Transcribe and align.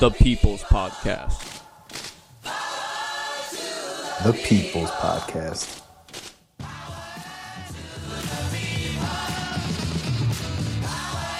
the 0.00 0.10
People's 0.10 0.62
Podcast. 0.62 1.60
The 4.24 4.32
People's 4.32 4.90
Podcast. 4.92 5.82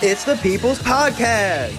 It's 0.02 0.24
the 0.24 0.36
People's 0.42 0.78
Podcast. 0.80 1.72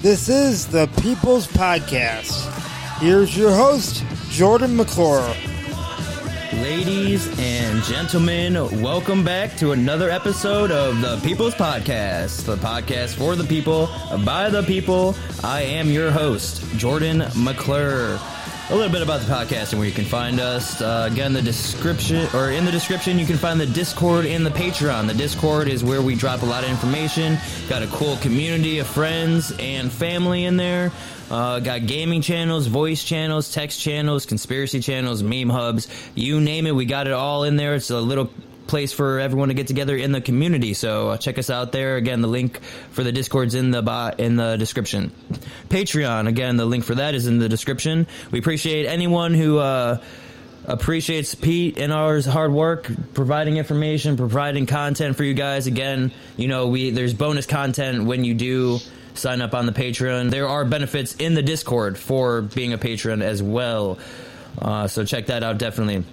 This 0.00 0.30
is 0.30 0.66
the 0.66 0.86
People's 1.02 1.46
Podcast. 1.46 2.50
Here's 3.00 3.36
your 3.36 3.52
host, 3.52 4.02
Jordan 4.30 4.76
McClure. 4.76 5.34
Ladies 6.60 7.26
and 7.38 7.82
gentlemen, 7.84 8.82
welcome 8.82 9.24
back 9.24 9.56
to 9.56 9.72
another 9.72 10.10
episode 10.10 10.70
of 10.70 11.00
the 11.00 11.18
People's 11.26 11.54
Podcast, 11.54 12.44
the 12.44 12.56
podcast 12.56 13.14
for 13.14 13.34
the 13.34 13.44
people, 13.44 13.88
by 14.26 14.50
the 14.50 14.62
people. 14.64 15.16
I 15.42 15.62
am 15.62 15.88
your 15.88 16.10
host, 16.10 16.62
Jordan 16.76 17.24
McClure. 17.34 18.20
A 18.70 18.76
little 18.76 18.92
bit 18.92 19.02
about 19.02 19.20
the 19.20 19.26
podcast 19.26 19.72
and 19.72 19.80
where 19.80 19.88
you 19.88 19.92
can 19.92 20.04
find 20.04 20.38
us. 20.38 20.80
Uh, 20.80 21.08
again, 21.10 21.32
the 21.32 21.42
description, 21.42 22.28
or 22.32 22.52
in 22.52 22.64
the 22.64 22.70
description, 22.70 23.18
you 23.18 23.26
can 23.26 23.36
find 23.36 23.58
the 23.58 23.66
Discord 23.66 24.26
and 24.26 24.46
the 24.46 24.50
Patreon. 24.50 25.08
The 25.08 25.14
Discord 25.14 25.66
is 25.66 25.82
where 25.82 26.00
we 26.00 26.14
drop 26.14 26.42
a 26.42 26.46
lot 26.46 26.62
of 26.62 26.70
information. 26.70 27.36
Got 27.68 27.82
a 27.82 27.88
cool 27.88 28.16
community 28.18 28.78
of 28.78 28.86
friends 28.86 29.52
and 29.58 29.90
family 29.90 30.44
in 30.44 30.56
there. 30.56 30.92
Uh, 31.32 31.58
got 31.58 31.86
gaming 31.86 32.22
channels, 32.22 32.68
voice 32.68 33.02
channels, 33.02 33.52
text 33.52 33.80
channels, 33.80 34.24
conspiracy 34.24 34.78
channels, 34.78 35.20
meme 35.20 35.50
hubs. 35.50 35.88
You 36.14 36.40
name 36.40 36.68
it, 36.68 36.72
we 36.72 36.84
got 36.84 37.08
it 37.08 37.12
all 37.12 37.42
in 37.42 37.56
there. 37.56 37.74
It's 37.74 37.90
a 37.90 38.00
little 38.00 38.30
place 38.70 38.92
for 38.92 39.18
everyone 39.18 39.48
to 39.48 39.54
get 39.54 39.66
together 39.66 39.96
in 39.96 40.12
the 40.12 40.20
community. 40.20 40.72
So 40.72 41.10
uh, 41.10 41.16
check 41.18 41.38
us 41.38 41.50
out 41.50 41.72
there. 41.72 41.96
Again, 41.96 42.22
the 42.22 42.28
link 42.28 42.62
for 42.92 43.02
the 43.02 43.12
Discord's 43.12 43.54
in 43.54 43.70
the 43.72 43.82
bot 43.82 44.20
in 44.20 44.36
the 44.36 44.56
description. 44.56 45.12
Patreon, 45.68 46.28
again, 46.28 46.56
the 46.56 46.64
link 46.64 46.84
for 46.84 46.94
that 46.94 47.14
is 47.14 47.26
in 47.26 47.38
the 47.38 47.48
description. 47.48 48.06
We 48.30 48.38
appreciate 48.38 48.86
anyone 48.86 49.34
who. 49.34 49.58
Uh, 49.58 50.02
appreciates 50.66 51.34
Pete 51.34 51.78
and 51.78 51.92
ours 51.92 52.26
hard 52.26 52.52
work, 52.52 52.88
providing 53.14 53.56
information, 53.56 54.16
providing 54.16 54.66
content 54.66 55.16
for 55.16 55.24
you 55.24 55.34
guys. 55.34 55.66
Again, 55.66 56.12
you 56.36 56.46
know, 56.46 56.68
we 56.68 56.90
there's 56.90 57.14
bonus 57.14 57.46
content 57.46 58.04
when 58.04 58.24
you 58.24 58.34
do 58.34 58.78
sign 59.14 59.40
up 59.40 59.54
on 59.54 59.66
the 59.66 59.72
Patreon. 59.72 60.30
There 60.30 60.46
are 60.46 60.64
benefits 60.64 61.16
in 61.16 61.34
the 61.34 61.42
Discord 61.42 61.98
for 61.98 62.42
being 62.42 62.72
a 62.72 62.78
patron 62.78 63.22
as 63.22 63.42
well. 63.42 63.98
Uh, 64.58 64.86
so 64.86 65.04
check 65.04 65.26
that 65.26 65.42
out 65.42 65.58
definitely. 65.58 66.04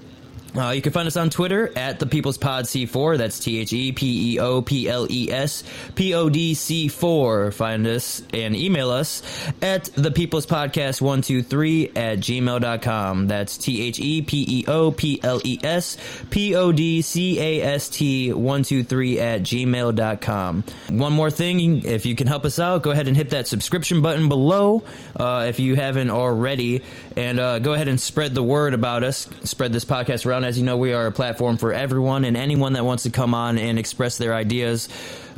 Uh, 0.57 0.71
you 0.71 0.81
can 0.81 0.91
find 0.91 1.05
us 1.07 1.15
on 1.15 1.29
Twitter 1.29 1.71
at 1.77 1.99
the 1.99 2.07
People's 2.07 2.39
Pod 2.39 2.65
C4. 2.65 3.19
That's 3.19 3.39
T 3.39 3.59
H 3.59 3.73
E 3.73 3.91
P 3.91 4.33
E 4.33 4.39
O 4.39 4.63
P 4.63 4.89
L 4.89 5.05
E 5.07 5.31
S 5.31 5.63
P 5.93 6.15
O 6.15 6.29
D 6.29 6.55
C 6.55 6.87
4. 6.87 7.51
Find 7.51 7.85
us 7.85 8.23
and 8.33 8.55
email 8.55 8.89
us 8.89 9.21
at 9.61 9.85
the 9.93 10.09
People's 10.09 10.47
Podcast 10.47 10.99
123 10.99 11.89
at 11.89 12.17
gmail.com. 12.19 13.27
That's 13.27 13.57
T 13.57 13.83
H 13.83 13.99
E 13.99 14.23
P 14.23 14.45
E 14.49 14.65
O 14.67 14.91
P 14.91 15.19
L 15.21 15.39
E 15.43 15.59
S 15.61 15.97
P 16.31 16.55
O 16.55 16.71
D 16.71 17.03
C 17.03 17.39
A 17.39 17.61
S 17.61 17.89
T 17.89 18.33
123 18.33 19.19
at 19.19 19.41
gmail.com. 19.41 20.63
One 20.89 21.13
more 21.13 21.29
thing, 21.29 21.85
if 21.85 22.07
you 22.07 22.15
can 22.15 22.25
help 22.25 22.45
us 22.45 22.57
out, 22.57 22.81
go 22.81 22.89
ahead 22.89 23.07
and 23.07 23.15
hit 23.15 23.29
that 23.29 23.47
subscription 23.47 24.01
button 24.01 24.27
below 24.27 24.81
uh, 25.15 25.45
if 25.47 25.59
you 25.59 25.75
haven't 25.75 26.09
already. 26.09 26.81
And 27.15 27.39
uh, 27.39 27.59
go 27.59 27.73
ahead 27.73 27.87
and 27.87 28.01
spread 28.01 28.33
the 28.33 28.43
word 28.43 28.73
about 28.73 29.03
us. 29.03 29.29
Spread 29.43 29.71
this 29.71 29.85
podcast 29.85 30.25
around. 30.25 30.46
As 30.47 30.57
you 30.57 30.63
know, 30.63 30.77
we 30.77 30.93
are 30.93 31.07
a 31.07 31.11
platform 31.11 31.57
for 31.57 31.73
everyone 31.73 32.23
and 32.23 32.37
anyone 32.37 32.71
that 32.71 32.85
wants 32.85 33.03
to 33.03 33.09
come 33.09 33.33
on 33.33 33.57
and 33.57 33.77
express 33.77 34.17
their 34.17 34.33
ideas. 34.33 34.87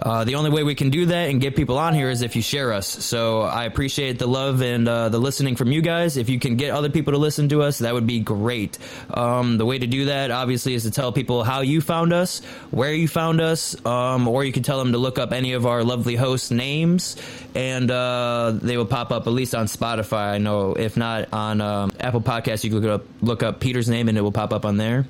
Uh, 0.02 0.24
the 0.24 0.36
only 0.36 0.50
way 0.50 0.64
we 0.64 0.76
can 0.76 0.90
do 0.90 1.08
that 1.08 1.30
and 1.30 1.42
get 1.42 1.56
people 1.56 1.78
on 1.78 1.94
here 1.94 2.10
is 2.10 2.22
if 2.22 2.36
you 2.36 2.42
share 2.42 2.74
us. 2.74 2.88
So 2.88 3.42
I 3.42 3.66
appreciate 3.66 4.20
the 4.20 4.28
love 4.28 4.62
and 4.62 4.88
uh, 4.88 5.10
the 5.10 5.20
listening 5.20 5.56
from 5.56 5.72
you 5.72 5.82
guys. 5.82 6.18
If 6.18 6.30
you 6.30 6.40
can 6.40 6.56
get 6.56 6.72
other 6.72 6.90
people 6.90 7.14
to 7.14 7.20
listen 7.20 7.50
to 7.50 7.62
us, 7.64 7.80
that 7.80 7.94
would 7.94 8.08
be 8.08 8.20
great. 8.20 8.78
Um, 9.14 9.58
the 9.58 9.66
way 9.66 9.78
to 9.78 9.88
do 9.88 10.06
that, 10.06 10.32
obviously, 10.32 10.74
is 10.74 10.84
to 10.84 10.92
tell 10.92 11.12
people 11.12 11.44
how 11.44 11.62
you 11.62 11.82
found 11.82 12.14
us, 12.14 12.40
where 12.72 12.94
you 12.94 13.08
found 13.08 13.42
us, 13.42 13.76
um, 13.86 14.28
or 14.28 14.44
you 14.46 14.52
can 14.52 14.64
tell 14.64 14.80
them 14.80 14.94
to 14.94 14.98
look 14.98 15.20
up 15.20 15.34
any 15.34 15.54
of 15.54 15.66
our 15.66 15.84
lovely 15.84 16.16
hosts' 16.16 16.52
names, 16.52 17.18
and 17.56 17.92
uh, 17.92 18.54
they 18.54 18.78
will 18.78 18.86
pop 18.86 19.12
up 19.12 19.28
at 19.28 19.34
least 19.34 19.54
on 19.54 19.66
Spotify. 19.66 20.32
I 20.32 20.38
know. 20.38 20.74
If 20.74 20.98
not 20.98 21.34
on 21.34 21.62
um, 21.62 21.92
Apple 22.00 22.22
Podcasts, 22.22 22.64
you 22.64 22.70
can 22.70 22.80
look 22.80 23.02
up, 23.02 23.08
look 23.22 23.44
up 23.44 23.60
Peter's 23.60 23.90
name 23.90 24.08
and 24.08 24.18
it 24.18 24.22
will 24.22 24.32
pop 24.32 24.54
up 24.54 24.66
on 24.66 24.78
there. 24.78 25.06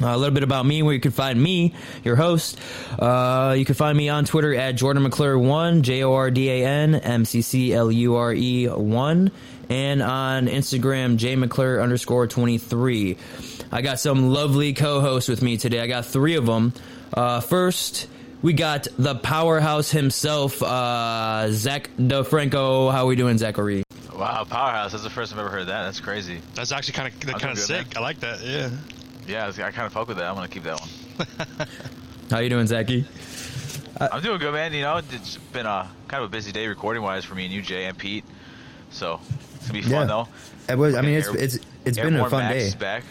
Uh, 0.00 0.14
a 0.14 0.16
little 0.16 0.34
bit 0.34 0.44
about 0.44 0.64
me, 0.64 0.82
where 0.82 0.94
you 0.94 1.00
can 1.00 1.10
find 1.10 1.42
me, 1.42 1.74
your 2.04 2.14
host. 2.14 2.58
Uh, 2.98 3.54
you 3.58 3.64
can 3.64 3.74
find 3.74 3.96
me 3.98 4.08
on 4.08 4.24
Twitter 4.24 4.54
at 4.54 4.76
Jordan 4.76 5.04
McClure1, 5.04 5.82
J 5.82 6.04
O 6.04 6.14
R 6.14 6.30
D 6.30 6.50
A 6.50 6.66
N 6.66 6.94
M 6.94 7.24
C 7.24 7.42
C 7.42 7.72
L 7.74 7.90
U 7.90 8.14
R 8.14 8.32
E 8.32 8.66
1, 8.68 9.30
and 9.70 10.02
on 10.02 10.46
Instagram, 10.46 11.16
J 11.16 11.34
McClure 11.36 11.82
underscore 11.82 12.26
23. 12.28 13.16
I 13.72 13.82
got 13.82 13.98
some 13.98 14.30
lovely 14.30 14.72
co 14.72 15.00
hosts 15.00 15.28
with 15.28 15.42
me 15.42 15.56
today. 15.56 15.80
I 15.80 15.88
got 15.88 16.06
three 16.06 16.36
of 16.36 16.46
them. 16.46 16.72
Uh, 17.12 17.40
first, 17.40 18.06
we 18.40 18.52
got 18.52 18.86
the 18.98 19.16
powerhouse 19.16 19.90
himself, 19.90 20.62
uh, 20.62 21.50
Zach 21.50 21.90
DeFranco. 21.98 22.92
How 22.92 23.06
we 23.06 23.16
doing, 23.16 23.36
Zachary? 23.36 23.82
Wow, 24.14 24.44
powerhouse! 24.44 24.92
That's 24.92 25.04
the 25.04 25.10
first 25.10 25.32
I've 25.32 25.38
ever 25.38 25.48
heard 25.48 25.66
that. 25.66 25.84
That's 25.84 26.00
crazy. 26.00 26.40
That's 26.54 26.72
actually 26.72 26.94
kind 26.94 27.08
of 27.12 27.40
kind 27.40 27.52
of 27.52 27.58
sick. 27.58 27.86
man. 27.88 27.96
I 27.96 28.00
like 28.00 28.20
that. 28.20 28.40
Yeah. 28.42 28.70
Yeah, 29.28 29.46
I 29.48 29.70
kind 29.70 29.86
of 29.86 29.92
fuck 29.92 30.08
with 30.08 30.16
that. 30.16 30.26
I'm 30.26 30.34
gonna 30.34 30.48
keep 30.48 30.62
that 30.64 30.80
one. 30.80 31.68
How 32.30 32.38
you 32.38 32.48
doing, 32.48 32.66
Zachy? 32.66 33.04
I'm 34.00 34.22
doing 34.22 34.38
good, 34.38 34.52
man. 34.52 34.72
You 34.72 34.82
know, 34.82 34.96
it's 34.96 35.36
been 35.52 35.66
a 35.66 35.88
kind 36.08 36.22
of 36.22 36.30
a 36.30 36.32
busy 36.32 36.52
day 36.52 36.66
recording 36.66 37.02
wise 37.02 37.24
for 37.24 37.34
me 37.34 37.44
and 37.44 37.52
you, 37.52 37.60
Jay 37.62 37.84
and 37.86 37.98
Pete. 37.98 38.24
So 38.90 39.20
it's 39.56 39.66
gonna 39.68 39.72
be 39.74 39.82
fun 39.82 39.90
Yeah. 39.92 40.04
though. 40.06 40.28
It 40.68 40.78
was, 40.78 40.94
I 40.94 41.02
mean, 41.02 41.14
it's 41.14 41.28
Air- 41.28 41.36
it's 41.36 41.58
it's 41.84 41.98
been 41.98 42.16
a 42.16 42.28
fun 42.30 42.44
Max 42.44 42.54
day. 42.54 42.66
is 42.68 42.74
back. 42.74 43.04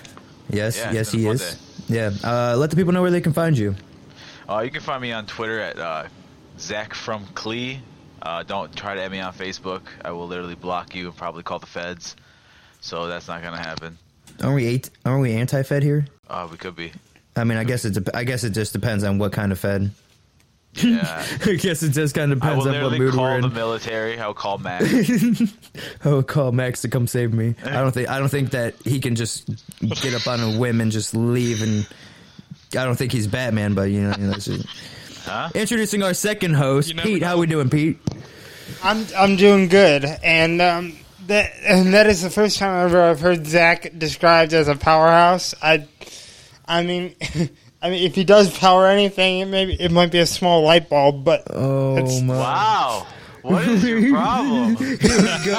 Yes, 0.50 0.78
Yeah, 0.78 0.92
yes, 0.92 1.12
he 1.12 1.24
a 1.26 1.28
fun 1.28 1.36
is. 1.36 1.62
Yeah. 1.88 2.12
Uh, 2.24 2.56
let 2.58 2.70
the 2.70 2.76
people 2.76 2.94
know 2.94 3.02
where 3.02 3.12
they 3.12 3.22
can 3.22 3.34
find 3.34 3.58
you. 3.58 3.76
Uh, 4.50 4.60
you 4.60 4.72
can 4.72 4.82
find 4.82 5.02
me 5.02 5.12
on 5.12 5.26
Twitter 5.26 5.60
at 5.60 5.78
uh, 5.78 6.06
Zach 6.58 6.94
from 6.94 7.26
Clee. 7.36 7.82
Uh, 8.22 8.44
don't 8.44 8.74
try 8.76 8.96
to 8.96 9.02
add 9.02 9.12
me 9.12 9.20
on 9.20 9.34
Facebook. 9.34 9.82
I 10.04 10.12
will 10.12 10.28
literally 10.28 10.56
block 10.56 10.96
you 10.96 11.08
and 11.08 11.16
probably 11.16 11.44
call 11.44 11.60
the 11.60 11.66
feds. 11.68 12.16
So 12.82 13.08
that's 13.08 13.28
not 13.28 13.44
gonna 13.44 13.58
happen. 13.58 13.98
Aren't 14.42 14.56
we 14.56 14.66
eight, 14.68 14.90
aren't 15.06 15.22
we 15.22 15.34
anti-Fed 15.34 15.84
here? 15.84 16.06
Uh, 16.30 16.48
we 16.52 16.58
could 16.58 16.76
be. 16.76 16.92
I 17.36 17.44
mean, 17.44 17.58
I 17.58 17.64
guess 17.64 17.86
it. 17.86 17.94
dep- 17.94 18.16
I 18.16 18.24
guess 18.24 18.44
it 18.44 18.52
just 18.52 18.74
depends 18.74 19.04
on 19.04 19.18
what 19.20 19.32
kind 19.32 19.52
of 19.52 19.60
Fed. 19.60 19.92
Yeah. 20.74 21.26
I 21.46 21.54
guess 21.56 21.82
it 21.82 21.90
just 21.92 22.14
kind 22.14 22.32
of 22.32 22.40
depends 22.40 22.66
on 22.66 22.72
what 22.72 22.74
literally 22.74 23.00
mood 23.00 23.14
we're 23.16 23.18
call 23.18 23.42
the 23.42 23.50
military. 23.50 24.20
I'll 24.20 24.34
call 24.34 24.58
Matt. 24.60 24.84
I 26.04 26.10
would 26.10 26.28
call 26.28 26.52
Max 26.52 26.82
to 26.82 26.88
come 26.90 27.08
save 27.08 27.34
me. 27.34 27.56
I 27.64 27.72
don't 27.74 27.92
think. 27.92 28.10
I 28.10 28.20
don't 28.20 28.30
think 28.30 28.52
that 28.52 28.76
he 28.86 29.00
can 29.00 29.16
just 29.16 29.50
get 30.02 30.14
up 30.14 30.28
on 30.28 30.40
a 30.40 30.60
whim 30.60 30.82
and 30.82 30.92
just 30.92 31.16
leave. 31.16 31.62
And 31.64 31.88
I 32.80 32.86
don't 32.86 32.96
think 32.96 33.12
he's 33.12 33.28
Batman, 33.28 33.74
but 33.74 33.90
you 33.90 34.02
know. 34.02 34.14
You 34.18 34.24
know 34.26 34.30
that's 34.32 34.46
just- 34.46 34.68
Huh? 35.26 35.50
Introducing 35.56 36.04
our 36.04 36.14
second 36.14 36.54
host, 36.54 36.88
You 36.88 36.94
never 36.96 37.08
Pete. 37.10 37.22
How 37.24 37.38
we 37.38 37.48
doing, 37.48 37.70
Pete? 37.70 37.98
I'm 38.82 39.06
I'm 39.18 39.36
doing 39.36 39.68
good, 39.68 40.06
and 40.24 40.62
um, 40.62 40.94
that 41.28 41.52
and 41.64 41.94
that 41.94 42.08
is 42.08 42.22
the 42.22 42.30
first 42.30 42.58
time 42.60 42.86
ever 42.86 43.02
I've 43.02 43.20
heard 43.20 43.46
Zach 43.48 43.92
described 43.98 44.54
as 44.54 44.68
a 44.68 44.76
powerhouse. 44.76 45.54
I, 45.62 45.88
I 46.66 46.84
mean, 46.84 47.16
I 47.82 47.90
mean, 47.90 48.04
if 48.04 48.16
he 48.16 48.24
does 48.24 48.56
power 48.58 48.88
anything, 48.88 49.40
it 49.42 49.46
maybe 49.48 49.74
it 49.80 49.92
might 49.92 50.12
be 50.12 50.20
a 50.20 50.26
small 50.26 50.64
light 50.64 50.90
bulb, 50.90 51.24
but 51.24 51.44
Oh 51.50 51.98
It's- 51.98 52.22
my! 52.22 52.36
Wow. 52.36 53.08
What 53.42 53.68
is 53.68 53.84
your 53.84 54.12
problem? 54.12 54.76
For 54.78 55.08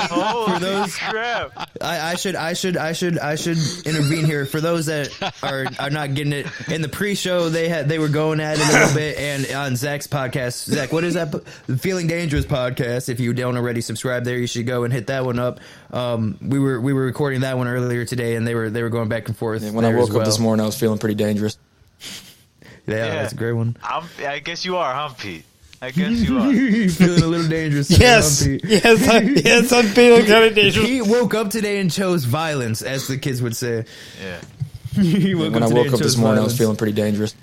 Holy 0.09 0.59
those 0.59 0.95
crap. 0.97 1.69
I, 1.81 2.13
I 2.13 2.15
should 2.17 2.35
I 2.37 2.53
should 2.53 2.77
I 2.77 2.93
should 2.93 3.19
I 3.19 3.35
should 3.37 3.57
intervene 3.87 4.25
here 4.25 4.45
for 4.47 4.61
those 4.61 4.87
that 4.87 5.11
are 5.43 5.67
are 5.79 5.91
not 5.91 6.15
getting 6.15 6.33
it 6.33 6.47
in 6.71 6.83
the 6.83 6.89
pre-show 6.89 7.49
they 7.49 7.69
had 7.69 7.89
they 7.89 7.99
were 7.99 8.09
going 8.09 8.41
at 8.41 8.59
it 8.59 8.69
a 8.69 8.73
little 8.73 8.95
bit 8.95 9.17
and 9.19 9.51
on 9.55 9.77
Zach's 9.77 10.07
podcast 10.07 10.65
Zach 10.65 10.93
what 10.93 11.05
is 11.05 11.15
that 11.15 11.33
Feeling 11.79 12.07
Dangerous 12.09 12.45
podcast 12.47 13.09
if 13.09 13.21
you 13.21 13.33
don't 13.33 13.57
already 13.57 13.81
subscribe 13.81 14.25
there 14.25 14.37
you 14.37 14.47
should 14.47 14.67
go 14.67 14.85
and 14.85 14.93
hit 14.93 15.07
that 15.07 15.25
one 15.25 15.39
up 15.39 15.61
um 15.93 16.37
we 16.43 16.59
were 16.59 16.81
we 16.81 16.93
were 16.93 17.05
recording 17.05 17.41
that 17.41 17.57
one 17.57 17.69
earlier 17.69 18.05
today 18.05 18.35
and 18.37 18.47
they 18.47 18.55
were 18.55 18.71
they 18.71 18.83
were 18.83 18.91
going 18.91 19.09
back 19.09 19.29
and 19.29 19.37
forth 19.37 19.63
When 19.73 19.85
I 19.85 19.95
woke 19.95 20.11
well. 20.11 20.21
up 20.21 20.25
this 20.25 20.39
morning, 20.39 20.63
I 20.63 20.67
was 20.67 20.79
feeling 20.79 20.99
pretty 20.99 21.15
dangerous. 21.15 21.57
yeah, 22.87 22.97
Yeah. 22.97 23.15
that's 23.17 23.33
a 23.33 23.37
great 23.37 23.53
one 23.53 23.77
I'm, 23.83 24.05
I 24.27 24.41
guess 24.41 24.65
you 24.65 24.77
are, 24.77 24.93
huh, 24.95 25.15
Pete? 25.19 25.45
I 25.81 25.91
guess 25.93 26.11
you 26.13 26.39
are. 26.39 26.51
you 26.53 26.91
feeling 26.91 27.23
a 27.23 27.27
little 27.27 27.49
dangerous 27.49 27.91
yes, 27.91 28.41
huh, 28.41 28.47
Pete? 28.47 28.65
yes, 28.65 29.09
I, 29.09 29.19
yes, 29.21 29.73
I'm 29.73 29.87
feeling 29.87 30.27
kind 30.27 30.45
of 30.45 30.55
dangerous. 30.57 30.87
He 30.87 31.01
woke 31.03 31.35
up 31.35 31.51
today 31.51 31.81
and 31.81 31.91
chose 31.91 32.25
violence, 32.25 32.83
as 32.83 33.07
the 33.07 33.17
kids 33.17 33.41
would 33.43 33.57
say. 33.57 33.85
Yeah. 34.23 34.41
He 35.01 35.35
woke 35.37 35.53
When 35.53 35.63
I 35.63 35.69
today 35.69 35.79
woke 35.79 35.87
and 35.87 35.95
up 35.95 36.01
this 36.01 36.15
chose 36.15 36.17
morning, 36.17 36.41
I 36.41 36.43
was 36.45 36.53
violence. 36.55 36.59
feeling 36.59 36.77
pretty 36.77 36.93
dangerous. 36.95 37.35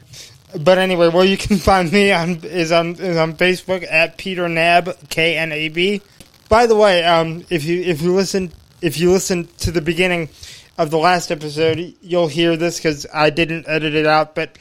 But 0.60 0.78
anyway, 0.78 1.08
where 1.10 1.24
you 1.24 1.38
can 1.38 1.58
find 1.58 1.90
me 1.92 2.12
on 2.12 2.44
is 2.44 2.72
on 2.74 2.96
is 2.96 3.16
on 3.18 3.34
Facebook 3.36 3.86
at 3.90 4.18
Peter 4.18 4.44
Knab 4.48 5.10
K 5.10 5.38
N 5.38 5.52
A 5.54 5.70
B. 5.70 6.02
By 6.50 6.66
the 6.66 6.76
way, 6.76 7.04
um, 7.06 7.46
if 7.50 7.64
you 7.64 7.82
if 7.82 8.02
you 8.02 8.14
listen 8.14 8.52
if 8.82 8.98
you 9.00 9.12
listen 9.12 9.48
to 9.60 9.72
the 9.72 9.82
beginning 9.82 10.30
of 10.78 10.92
the 10.92 10.98
last 10.98 11.32
episode, 11.32 11.94
you'll 12.02 12.28
hear 12.28 12.58
this 12.58 12.78
because 12.78 13.06
I 13.14 13.30
didn't 13.30 13.66
edit 13.68 13.96
it 13.96 14.06
out. 14.08 14.36
But 14.36 14.58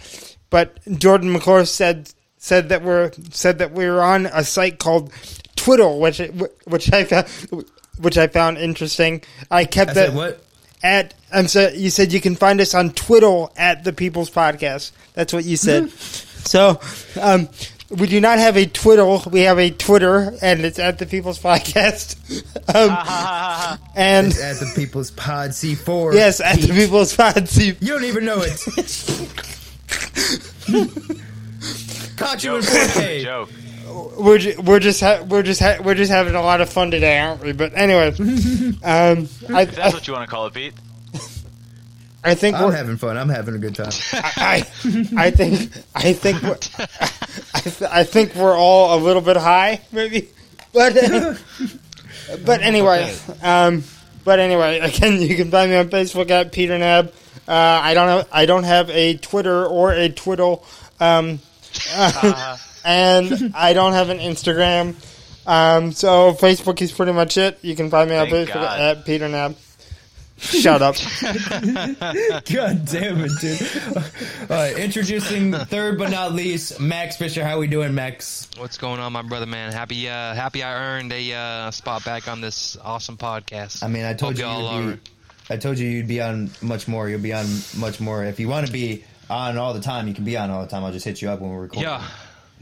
but 0.50 0.78
Jordan 0.98 1.32
McClure 1.32 1.64
said 1.64 2.12
said 2.44 2.69
that 2.69 2.82
we're 2.82 3.11
said 3.31 3.58
that 3.61 3.73
we 3.73 3.87
were 3.87 4.02
on 4.02 4.26
a 4.26 4.44
site 4.44 4.79
called 4.79 5.11
Twiddle, 5.56 5.99
which 5.99 6.20
which 6.67 6.93
I 6.93 7.05
found 7.05 7.26
which 7.99 8.19
I 8.19 8.26
found 8.26 8.58
interesting. 8.58 9.23
I 9.50 9.64
kept 9.64 9.93
I 9.93 9.94
that 9.94 10.06
said 10.08 10.14
what? 10.14 10.44
at 10.82 11.14
I'm 11.32 11.49
so 11.49 11.69
you 11.69 11.88
said 11.88 12.12
you 12.12 12.20
can 12.20 12.37
find 12.37 12.61
us 12.61 12.75
on 12.75 12.91
Twiddle 12.91 13.50
at 13.56 13.82
the 13.85 13.94
People's 13.94 14.29
Podcast. 14.29 14.93
That's 15.14 15.32
what 15.32 15.44
you 15.46 15.56
said. 15.56 15.91
so 15.91 16.81
um, 17.19 17.49
we 17.88 18.06
do 18.08 18.20
not 18.20 18.38
have 18.38 18.58
a 18.58 18.67
Twiddle. 18.67 19.23
We 19.31 19.41
have 19.43 19.58
a 19.58 19.70
Twitter, 19.70 20.35
and 20.43 20.67
it's 20.67 20.79
at 20.79 20.99
the 20.99 21.06
People's 21.06 21.38
Podcast. 21.38 22.19
um, 22.75 23.79
and 23.96 24.26
It's 24.26 24.43
at 24.43 24.56
the 24.61 24.70
People's 24.75 25.11
Pod 25.12 25.50
C4. 25.50 26.12
yes, 26.12 26.41
at 26.43 26.58
the 26.61 26.67
Pete. 26.67 26.76
People's 26.76 27.17
Podcast. 27.17 27.81
You 27.81 27.88
don't 27.88 28.05
even 28.05 28.26
know 28.26 28.43
it. 28.43 28.61
Caught 32.16 32.44
you 32.44 32.56
in 32.56 32.62
Joke. 32.62 32.70
4K. 32.72 33.22
Joke. 33.22 33.50
We're 34.19 34.38
ju- 34.38 34.61
we're 34.64 34.81
just 34.81 35.00
ha- 35.00 35.22
we're 35.28 35.43
just 35.43 35.61
ha- 35.61 35.78
we're 35.82 35.94
just 35.94 36.11
having 36.11 36.34
a 36.34 36.43
lot 36.43 36.61
of 36.61 36.69
fun 36.70 36.90
today, 36.90 37.19
aren't 37.19 37.43
we? 37.43 37.52
But 37.52 37.72
anyway, 37.76 38.08
um, 38.19 38.19
I, 38.82 39.16
If 39.19 39.50
I 39.50 39.64
that's 39.66 39.94
what 39.94 40.06
you 40.06 40.14
want 40.14 40.28
to 40.28 40.31
call 40.34 40.46
it, 40.46 40.55
Pete. 40.55 40.72
I 42.26 42.34
think 42.34 42.56
I'm 42.56 42.64
we're, 42.64 42.72
having 42.76 42.96
fun. 42.96 43.19
I'm 43.19 43.28
having 43.28 43.55
a 43.55 43.58
good 43.58 43.75
time. 43.75 43.93
I, 44.12 44.64
I 45.16 45.31
think 45.31 45.70
I 45.94 46.12
think 46.14 46.43
we're, 46.43 46.56
I, 47.55 47.61
th- 47.61 47.90
I 47.90 48.05
think 48.05 48.34
we're 48.34 48.56
all 48.56 48.99
a 48.99 49.00
little 49.00 49.20
bit 49.20 49.37
high, 49.37 49.82
maybe. 49.93 50.28
But 50.72 50.96
uh, 50.96 51.34
but 52.44 52.62
anyway, 52.62 53.14
um, 53.43 53.84
but 54.25 54.38
anyway, 54.38 54.78
again, 54.78 55.20
you 55.20 55.37
can 55.37 55.50
find 55.50 55.70
me 55.70 55.76
on 55.76 55.90
Facebook 55.90 56.31
at 56.31 56.50
Peter 56.50 56.78
Knab. 56.78 57.08
Uh, 57.46 57.52
I 57.52 57.93
don't 57.93 58.08
have 58.08 58.28
I 58.32 58.46
don't 58.46 58.64
have 58.64 58.88
a 58.90 59.19
Twitter 59.19 59.67
or 59.67 59.93
a 59.93 60.08
Twiddle, 60.08 60.64
um, 61.00 61.40
and 62.84 63.52
I 63.54 63.72
don't 63.72 63.92
have 63.92 64.10
an 64.10 64.18
Instagram. 64.18 64.94
Um, 65.46 65.92
so 65.92 66.32
Facebook 66.32 66.80
is 66.80 66.92
pretty 66.92 67.12
much 67.12 67.36
it. 67.36 67.58
You 67.62 67.76
can 67.76 67.90
find 67.90 68.08
me 68.08 68.16
on 68.16 68.28
Thank 68.28 68.48
Facebook 68.48 68.54
God. 68.54 68.80
at 68.80 69.04
Peter 69.04 69.28
Knab. 69.28 69.56
Shut 70.36 70.82
up. 70.82 70.96
God 72.52 72.84
damn 72.86 73.24
it, 73.24 73.30
dude. 73.40 74.50
Uh, 74.50 74.70
introducing 74.76 75.52
third 75.52 75.96
but 75.96 76.10
not 76.10 76.32
least, 76.32 76.80
Max 76.80 77.16
Fisher. 77.16 77.44
How 77.44 77.58
we 77.58 77.68
doing, 77.68 77.94
Max? 77.94 78.50
What's 78.58 78.76
going 78.76 79.00
on, 79.00 79.12
my 79.12 79.22
brother, 79.22 79.46
man? 79.46 79.72
Happy, 79.72 80.08
uh, 80.08 80.34
happy 80.34 80.62
I 80.62 80.74
earned 80.74 81.12
a 81.12 81.32
uh, 81.32 81.70
spot 81.70 82.04
back 82.04 82.26
on 82.26 82.40
this 82.40 82.76
awesome 82.82 83.16
podcast. 83.16 83.84
I 83.84 83.88
mean, 83.88 84.04
I 84.04 84.12
told 84.12 84.32
Hope 84.32 84.38
you, 84.40 84.44
y'all 84.44 84.92
be, 84.92 85.00
I 85.50 85.56
told 85.56 85.78
you 85.78 85.88
you'd 85.88 86.08
be 86.08 86.20
on 86.20 86.50
much 86.60 86.88
more. 86.88 87.08
You'll 87.08 87.20
be 87.20 87.32
on 87.32 87.46
much 87.76 88.00
more. 88.00 88.24
If 88.24 88.40
you 88.40 88.48
want 88.48 88.66
to 88.66 88.72
be 88.72 89.04
on 89.30 89.58
all 89.58 89.74
the 89.74 89.80
time, 89.80 90.08
you 90.08 90.14
can 90.14 90.24
be 90.24 90.36
on 90.36 90.50
all 90.50 90.62
the 90.62 90.68
time. 90.68 90.84
I'll 90.84 90.92
just 90.92 91.04
hit 91.04 91.20
you 91.22 91.28
up 91.30 91.40
when 91.40 91.50
we're 91.50 91.62
recording. 91.62 91.82
Yeah, 91.84 92.06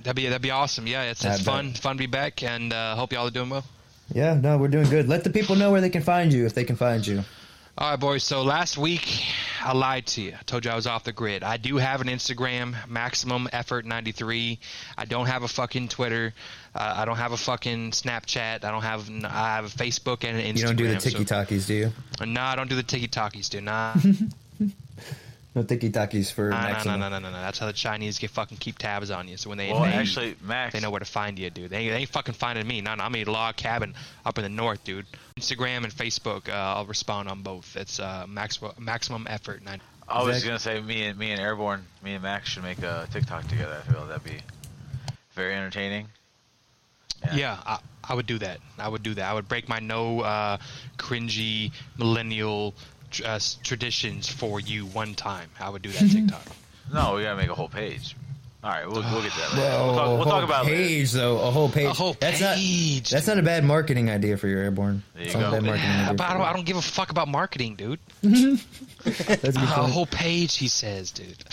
that'd 0.03 0.17
be 0.17 0.27
that'd 0.27 0.43
be 0.43 0.51
awesome. 0.51 0.87
Yeah, 0.87 1.05
it's 1.11 1.25
I 1.25 1.35
it's 1.35 1.39
bet. 1.43 1.55
fun, 1.55 1.73
fun 1.75 1.97
to 1.97 1.99
be 1.99 2.07
back, 2.07 2.43
and 2.43 2.73
uh, 2.73 2.95
hope 2.97 3.13
y'all 3.13 3.27
are 3.27 3.31
doing 3.31 3.51
well. 3.51 3.65
Yeah, 4.13 4.35
no, 4.35 4.59
we're 4.59 4.69
doing 4.69 4.89
good. 4.91 5.09
Let 5.09 5.25
the 5.25 5.31
people 5.31 5.57
know 5.57 5.71
where 5.73 5.81
they 5.81 5.91
can 5.91 6.03
find 6.03 6.33
you 6.33 6.45
if 6.47 6.55
they 6.55 6.65
can 6.65 6.77
find 6.77 7.07
you. 7.07 7.25
All 7.79 7.91
right, 7.91 7.99
boys. 7.99 8.23
So 8.23 8.43
last 8.43 8.77
week 8.77 9.25
I 9.63 9.73
lied 9.73 10.07
to 10.09 10.21
you. 10.21 10.35
I 10.39 10.43
told 10.43 10.67
you 10.67 10.71
I 10.71 10.75
was 10.75 10.87
off 10.87 11.05
the 11.05 11.13
grid. 11.13 11.43
I 11.43 11.57
do 11.57 11.79
have 11.79 12.03
an 12.03 12.09
Instagram, 12.09 12.75
Maximum 12.87 13.49
Effort 13.51 13.87
93. 13.87 14.59
I 14.99 15.05
don't 15.07 15.25
have 15.25 15.43
a 15.43 15.49
fucking 15.49 15.89
Twitter. 15.89 16.35
Uh, 16.75 16.93
I 16.99 17.07
don't 17.07 17.17
have 17.17 17.33
a 17.33 17.39
fucking 17.39 17.93
Snapchat. 17.93 18.65
I 18.65 18.71
don't 18.71 18.83
have. 18.83 19.09
I 19.25 19.57
have 19.57 19.65
a 19.65 19.69
Facebook 19.69 20.23
and 20.29 20.37
an 20.39 20.45
Instagram. 20.45 20.59
You 20.59 20.67
don't 20.67 20.77
do 20.77 20.89
the 20.89 21.01
so- 21.01 21.11
tiki 21.11 21.25
talkies, 21.25 21.67
do 21.67 21.75
you? 21.75 21.93
No, 22.27 22.43
I 22.43 22.57
don't 22.57 22.69
do 22.69 22.77
the 22.77 22.83
tiki 22.83 23.09
talkies, 23.09 23.49
dude. 23.49 23.65
Nah. 23.65 23.95
No 25.55 25.63
tiki 25.63 25.91
talkies 25.91 26.31
for 26.31 26.49
Nah, 26.49 26.83
no, 26.83 26.93
no, 26.93 26.97
no, 26.97 27.09
no, 27.11 27.19
no, 27.19 27.31
no. 27.31 27.41
That's 27.43 27.59
how 27.59 27.67
the 27.67 27.75
Chinese 27.75 28.19
get 28.19 28.31
fucking 28.31 28.57
keep 28.57 28.79
tabs 28.79 29.11
on 29.11 29.29
you. 29.29 29.37
So 29.37 29.51
when 29.51 29.59
they, 29.59 29.71
Well, 29.71 29.83
they 29.83 29.93
actually, 29.93 30.35
Max. 30.41 30.73
they 30.73 30.81
know 30.81 30.91
where 30.91 31.01
to 31.01 31.05
find 31.05 31.39
you, 31.39 31.51
dude. 31.51 31.69
They, 31.71 31.89
they 31.89 31.97
ain't 31.97 32.09
fucking 32.09 32.35
finding 32.35 32.67
me. 32.67 32.81
No, 32.81 32.95
no, 32.95 33.05
I'm 33.05 33.15
in 33.15 33.29
a 33.29 33.31
log 33.31 33.57
cabin 33.57 33.95
up 34.25 34.39
in 34.39 34.45
the 34.45 34.49
north, 34.49 34.83
dude. 34.85 35.05
Instagram 35.39 35.85
and 35.85 35.93
Facebook, 35.93 36.49
uh, 36.49 36.53
I'll 36.53 36.87
respond 36.87 37.29
on 37.29 37.43
both. 37.43 37.77
It's 37.77 38.01
uh, 38.01 38.25
max, 38.27 38.59
maximum 38.79 39.27
effort. 39.29 39.63
Nine. 39.63 39.83
I 40.09 40.23
was 40.23 40.39
Zach? 40.39 40.47
gonna 40.47 40.59
say 40.59 40.81
me 40.81 41.05
and 41.05 41.19
me 41.19 41.31
and 41.33 41.41
Airborne, 41.41 41.85
me 42.03 42.15
and 42.15 42.23
Max 42.23 42.49
should 42.49 42.63
make 42.65 42.79
a 42.83 43.07
TikTok 43.13 43.47
together. 43.49 43.83
I 43.87 43.93
feel 43.93 44.07
that'd 44.07 44.25
be 44.25 44.41
very 45.35 45.55
entertaining. 45.55 46.09
Yeah, 47.35 47.57
I, 47.65 47.79
I 48.03 48.15
would 48.15 48.27
do 48.27 48.39
that. 48.39 48.59
I 48.79 48.89
would 48.89 49.03
do 49.03 49.15
that. 49.15 49.25
I 49.31 49.33
would 49.33 49.49
break 49.49 49.69
my 49.69 49.79
no 49.79 50.21
uh, 50.21 50.59
cringy 50.99 51.71
millennial 51.97 52.73
tr- 52.73 52.77
uh, 53.21 53.39
traditions 53.63 54.29
for 54.29 54.61
you 54.61 54.87
one 54.87 55.15
time. 55.15 55.51
I 55.61 55.69
would 55.69 55.83
do 55.83 55.91
that 55.91 56.11
TikTok. 56.11 56.43
No, 56.93 57.15
we 57.15 57.23
gotta 57.23 57.37
make 57.37 57.49
a 57.49 57.55
whole 57.55 57.69
page. 57.71 58.15
All 58.63 58.71
right, 58.71 58.85
we'll, 58.87 59.01
we'll 59.03 59.23
get 59.23 59.33
to 59.33 59.39
that. 59.39 59.51
Later. 59.55 59.63
Well, 59.63 59.87
we'll 59.87 59.95
talk, 59.97 60.09
we'll 60.19 60.25
talk 60.27 60.45
about 60.45 60.67
it 60.67 60.73
later. 60.73 60.85
page 60.85 61.13
though. 61.13 61.39
A 61.41 61.51
whole 61.51 61.69
page. 61.71 61.87
A 61.87 61.93
whole 61.93 62.13
that's 62.21 62.39
page, 62.41 63.05
Not, 63.05 63.11
that's 63.17 63.27
not 63.27 63.39
a 63.39 63.43
bad 63.43 63.65
marketing 63.65 64.11
idea 64.11 64.37
for 64.37 64.47
your 64.47 64.61
airborne. 64.63 65.03
There 65.15 65.23
you 65.23 65.27
It's 65.27 65.35
a 65.35 65.39
go. 65.39 65.51
bad 65.53 65.63
marketing 65.63 65.89
Yeah, 65.89 66.03
idea 66.03 66.15
but 66.15 66.25
I 66.29 66.33
don't. 66.35 66.43
I 66.43 66.53
don't 66.53 66.67
give 66.67 66.77
a 66.77 66.83
fuck 66.83 67.11
about 67.11 67.29
marketing, 67.29 67.77
dude. 67.77 67.99
That's 68.23 68.67
a 69.05 69.53
good 69.53 69.57
A 69.57 69.67
whole 69.87 70.07
page, 70.07 70.57
he 70.59 70.69
says, 70.69 71.11
dude. 71.13 71.45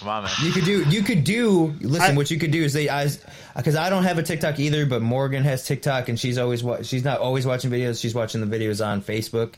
Come 0.00 0.08
on, 0.08 0.24
man. 0.24 0.32
You 0.42 0.52
could 0.52 0.64
do. 0.64 0.84
You 0.84 1.02
could 1.02 1.24
do. 1.24 1.74
Listen, 1.80 2.12
I- 2.12 2.16
what 2.16 2.30
you 2.30 2.38
could 2.38 2.50
do 2.52 2.62
is 2.62 2.72
they. 2.72 2.88
I, 2.88 3.08
because 3.56 3.74
I 3.76 3.88
don't 3.90 4.04
have 4.04 4.18
a 4.18 4.22
TikTok 4.22 4.58
either, 4.60 4.86
but 4.86 5.02
Morgan 5.02 5.42
has 5.44 5.64
TikTok, 5.66 6.08
and 6.08 6.20
she's 6.20 6.38
always. 6.38 6.62
wa- 6.62 6.82
She's 6.82 7.02
not 7.04 7.18
always 7.20 7.46
watching 7.46 7.70
videos. 7.70 8.00
She's 8.00 8.14
watching 8.14 8.46
the 8.46 8.58
videos 8.58 8.84
on 8.86 9.02
Facebook. 9.02 9.54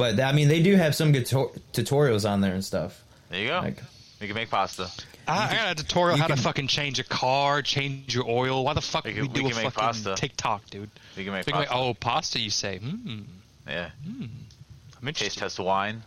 But 0.00 0.20
I 0.20 0.32
mean, 0.32 0.48
they 0.48 0.62
do 0.62 0.74
have 0.76 0.94
some 0.94 1.12
good 1.12 1.26
to- 1.26 1.50
tutorials 1.72 2.28
on 2.28 2.40
there 2.40 2.54
and 2.54 2.64
stuff. 2.64 3.02
There 3.30 3.40
you 3.40 3.48
go. 3.48 3.60
Like, 3.60 3.82
we 4.20 4.26
can 4.26 4.34
make 4.34 4.50
pasta. 4.50 4.88
I, 5.28 5.48
I 5.50 5.54
got 5.54 5.72
a 5.80 5.82
tutorial 5.84 6.16
you 6.16 6.22
how 6.22 6.28
to 6.28 6.36
fucking 6.36 6.66
change 6.66 6.98
a 6.98 7.04
car, 7.04 7.62
change 7.62 8.14
your 8.14 8.28
oil. 8.28 8.64
Why 8.64 8.72
the 8.74 8.80
fuck 8.80 9.04
We 9.04 9.12
would 9.14 9.16
can- 9.22 9.32
we 9.32 9.38
do 9.40 9.44
we 9.46 9.52
a 9.52 9.54
make 9.54 9.64
fucking 9.72 9.80
pasta. 9.80 10.14
TikTok, 10.16 10.68
dude? 10.70 10.90
We 11.16 11.24
can 11.24 11.32
make 11.32 11.44
Think 11.44 11.56
like, 11.56 11.68
pasta. 11.68 11.82
oh, 11.84 11.94
pasta, 11.94 12.40
you 12.40 12.50
say? 12.50 12.78
Hmm. 12.78 13.20
Yeah. 13.68 13.90
I'm 14.04 14.12
interested. 14.20 15.02
Taste 15.02 15.08
interested. 15.08 15.40
test 15.40 15.56
the 15.58 15.62
wine. 15.62 16.02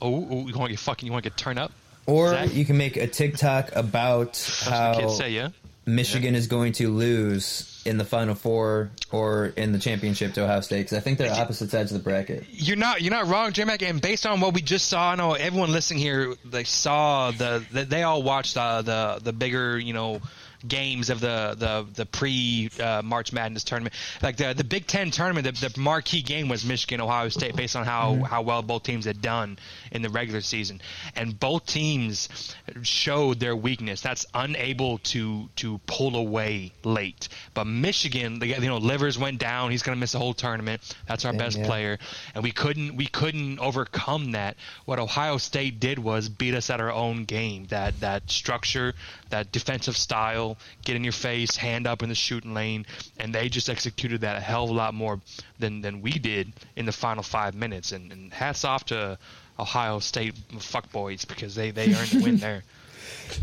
Oh, 0.00 0.26
oh, 0.30 0.46
you 0.46 0.54
want 0.54 0.66
to 0.66 0.68
get 0.68 0.78
fucking? 0.78 1.06
You 1.06 1.12
want 1.12 1.24
to 1.24 1.30
get 1.30 1.36
turned 1.36 1.58
up? 1.58 1.72
or 2.06 2.30
Zach? 2.30 2.54
you 2.54 2.64
can 2.64 2.76
make 2.78 2.96
a 2.96 3.06
TikTok 3.06 3.74
about 3.76 4.32
That's 4.32 4.66
what 4.66 4.74
how 4.74 4.94
the 4.94 5.00
kids 5.02 5.16
say, 5.16 5.30
yeah. 5.30 5.48
Michigan 5.94 6.34
is 6.34 6.46
going 6.46 6.72
to 6.74 6.88
lose 6.88 7.82
in 7.84 7.96
the 7.98 8.04
Final 8.04 8.34
Four 8.34 8.90
or 9.10 9.46
in 9.56 9.72
the 9.72 9.78
championship 9.78 10.34
to 10.34 10.44
Ohio 10.44 10.60
State. 10.60 10.82
Because 10.82 10.98
I 10.98 11.00
think 11.00 11.18
they're 11.18 11.32
opposite 11.32 11.70
sides 11.70 11.92
of 11.92 11.98
the 11.98 12.04
bracket. 12.04 12.44
You're 12.50 12.76
not 12.76 13.02
you're 13.02 13.12
not 13.12 13.26
wrong, 13.26 13.52
J 13.52 13.64
Mac. 13.64 13.82
And 13.82 14.00
based 14.00 14.26
on 14.26 14.40
what 14.40 14.54
we 14.54 14.62
just 14.62 14.88
saw, 14.88 15.12
I 15.12 15.14
know 15.16 15.34
everyone 15.34 15.72
listening 15.72 16.00
here 16.00 16.34
they 16.44 16.64
saw 16.64 17.30
the, 17.30 17.64
the 17.72 17.84
they 17.84 18.02
all 18.02 18.22
watched 18.22 18.54
the 18.54 18.82
the 18.82 19.20
the 19.22 19.32
bigger 19.32 19.78
you 19.78 19.92
know 19.92 20.20
games 20.66 21.10
of 21.10 21.20
the 21.20 21.54
the 21.58 21.86
the 21.94 22.06
pre 22.06 22.70
uh, 22.80 23.02
March 23.02 23.32
Madness 23.32 23.64
tournament. 23.64 23.94
Like 24.22 24.36
the 24.36 24.54
the 24.54 24.64
Big 24.64 24.86
Ten 24.86 25.10
tournament, 25.10 25.46
the, 25.46 25.68
the 25.68 25.80
marquee 25.80 26.22
game 26.22 26.48
was 26.48 26.64
Michigan 26.64 27.00
Ohio 27.00 27.28
State, 27.28 27.56
based 27.56 27.76
on 27.76 27.84
how 27.84 28.22
how 28.22 28.42
well 28.42 28.62
both 28.62 28.82
teams 28.82 29.04
had 29.04 29.22
done 29.22 29.58
in 29.92 30.02
the 30.02 30.08
regular 30.08 30.40
season, 30.40 30.80
and 31.16 31.38
both 31.38 31.66
teams 31.66 32.54
showed 32.82 33.40
their 33.40 33.56
weakness. 33.56 34.00
That's 34.00 34.26
unable 34.34 34.98
to 34.98 35.48
to 35.56 35.78
pull 35.86 36.16
away 36.16 36.72
late. 36.84 37.28
But 37.54 37.66
Michigan, 37.66 38.38
the, 38.38 38.48
you 38.48 38.60
know, 38.60 38.78
Livers 38.78 39.18
went 39.18 39.38
down. 39.38 39.70
He's 39.70 39.82
going 39.82 39.96
to 39.96 40.00
miss 40.00 40.12
the 40.12 40.18
whole 40.18 40.34
tournament. 40.34 40.80
That's 41.06 41.24
our 41.24 41.32
best 41.32 41.58
yeah. 41.58 41.66
player, 41.66 41.98
and 42.34 42.44
we 42.44 42.52
couldn't 42.52 42.96
we 42.96 43.06
couldn't 43.06 43.58
overcome 43.58 44.32
that. 44.32 44.56
What 44.84 44.98
Ohio 44.98 45.36
State 45.38 45.80
did 45.80 45.98
was 45.98 46.28
beat 46.28 46.54
us 46.54 46.70
at 46.70 46.80
our 46.80 46.92
own 46.92 47.24
game. 47.24 47.66
That 47.66 48.00
that 48.00 48.30
structure, 48.30 48.94
that 49.30 49.52
defensive 49.52 49.96
style, 49.96 50.49
get 50.84 50.96
in 50.96 51.04
your 51.04 51.12
face, 51.12 51.56
hand 51.56 51.86
up 51.86 52.02
in 52.02 52.08
the 52.08 52.14
shooting 52.14 52.54
lane, 52.54 52.86
and 53.18 53.34
they 53.34 53.48
just 53.48 53.68
executed 53.68 54.22
that 54.22 54.36
a 54.36 54.40
hell 54.40 54.64
of 54.64 54.70
a 54.70 54.72
lot 54.72 54.94
more 54.94 55.20
than 55.58 55.80
than 55.80 56.00
we 56.00 56.12
did 56.12 56.52
in 56.76 56.86
the 56.86 56.92
final 56.92 57.22
five 57.22 57.54
minutes. 57.54 57.92
And, 57.92 58.12
and 58.12 58.32
hats 58.32 58.64
off 58.64 58.86
to 58.86 59.18
Ohio 59.58 59.98
State 59.98 60.34
fuckboys 60.52 61.26
because 61.26 61.54
they 61.54 61.70
they 61.70 61.94
earned 61.94 62.08
the 62.08 62.22
win 62.22 62.36
there. 62.38 62.62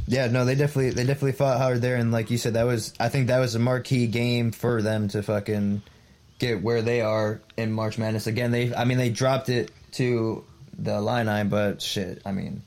Yeah, 0.07 0.27
no, 0.27 0.45
they 0.45 0.55
definitely 0.55 0.91
they 0.91 1.05
definitely 1.05 1.33
fought 1.33 1.57
hard 1.57 1.81
there, 1.81 1.95
and 1.95 2.11
like 2.11 2.31
you 2.31 2.37
said, 2.37 2.53
that 2.53 2.63
was 2.63 2.93
I 2.99 3.09
think 3.09 3.27
that 3.27 3.39
was 3.39 3.55
a 3.55 3.59
marquee 3.59 4.07
game 4.07 4.51
for 4.51 4.81
them 4.81 5.07
to 5.09 5.23
fucking 5.23 5.81
get 6.39 6.61
where 6.61 6.81
they 6.81 7.01
are 7.01 7.41
in 7.55 7.71
March 7.71 7.97
Madness. 7.97 8.27
Again, 8.27 8.51
they 8.51 8.73
I 8.73 8.85
mean 8.85 8.97
they 8.97 9.09
dropped 9.09 9.49
it 9.49 9.71
to 9.93 10.43
the 10.77 10.95
Illini, 10.95 11.43
but 11.47 11.81
shit, 11.81 12.21
I 12.25 12.31
mean 12.31 12.63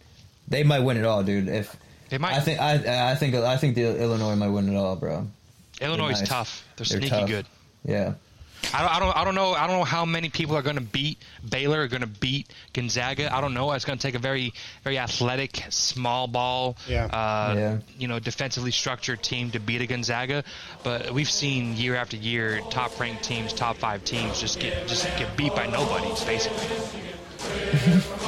they 0.49 0.62
might 0.62 0.80
win 0.80 0.97
it 0.97 1.04
all, 1.04 1.23
dude. 1.23 1.49
If 1.49 1.76
They 2.11 2.19
might. 2.19 2.35
I 2.35 2.40
think 2.40 2.61
I 2.61 3.12
I 3.12 3.14
think 3.14 3.35
I 3.35 3.57
think 3.57 3.75
the 3.76 4.00
Illinois 4.00 4.35
might 4.37 4.49
win 4.50 4.69
it 4.69 4.76
all, 4.76 4.97
bro. 4.97 5.26
Illinois 5.81 6.11
is 6.11 6.21
nice. 6.21 6.29
tough. 6.29 6.64
They're, 6.76 6.85
They're 6.85 6.99
sneaky 7.00 7.09
tough. 7.09 7.29
good. 7.29 7.47
Yeah, 7.85 8.12
I 8.75 8.83
don't, 8.83 8.90
I 8.90 8.99
don't, 9.00 9.17
I 9.17 9.25
don't 9.25 9.35
know. 9.35 9.52
I 9.55 9.67
don't 9.67 9.79
know 9.79 9.85
how 9.85 10.05
many 10.05 10.29
people 10.29 10.55
are 10.55 10.61
going 10.62 10.76
to 10.76 10.83
beat 10.83 11.17
Baylor. 11.49 11.81
Are 11.81 11.88
going 11.88 12.02
to 12.02 12.07
beat 12.07 12.52
Gonzaga. 12.75 13.35
I 13.35 13.40
don't 13.40 13.55
know. 13.55 13.73
It's 13.73 13.87
going 13.87 13.99
to 13.99 14.02
take 14.02 14.14
a 14.14 14.19
very, 14.19 14.52
very 14.85 14.99
athletic, 14.99 15.64
small 15.71 16.26
ball, 16.26 16.76
Yeah. 16.87 17.07
Uh, 17.07 17.55
Yeah. 17.57 17.79
you 17.97 18.07
know, 18.09 18.19
defensively 18.19 18.71
structured 18.71 19.23
team 19.23 19.50
to 19.52 19.61
beat 19.61 19.81
a 19.81 19.87
Gonzaga. 19.87 20.45
But 20.85 21.11
we've 21.12 21.31
seen 21.31 21.75
year 21.76 21.95
after 21.95 22.17
year, 22.19 22.61
top-ranked 22.69 23.25
teams, 23.25 23.55
top 23.55 23.79
five 23.79 24.05
teams, 24.05 24.38
just 24.38 24.61
get 24.61 24.87
just 24.87 25.05
get 25.17 25.35
beat 25.38 25.55
by 25.55 25.67
nobodies, 25.67 26.23
basically. 26.25 26.76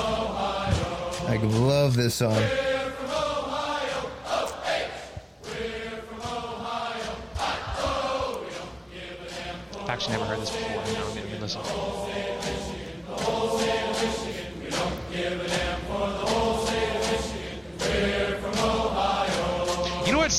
I 1.28 1.36
love 1.42 1.94
this 1.94 2.14
song. 2.14 2.42
Actually, 10.02 10.18
never 10.18 10.30
heard 10.30 10.40
this 10.40 10.50
before. 10.50 10.82
Hang 10.82 10.96
on, 10.96 11.14
let 11.14 11.30
me 11.30 11.38
listen. 11.38 11.62
You 11.62 12.61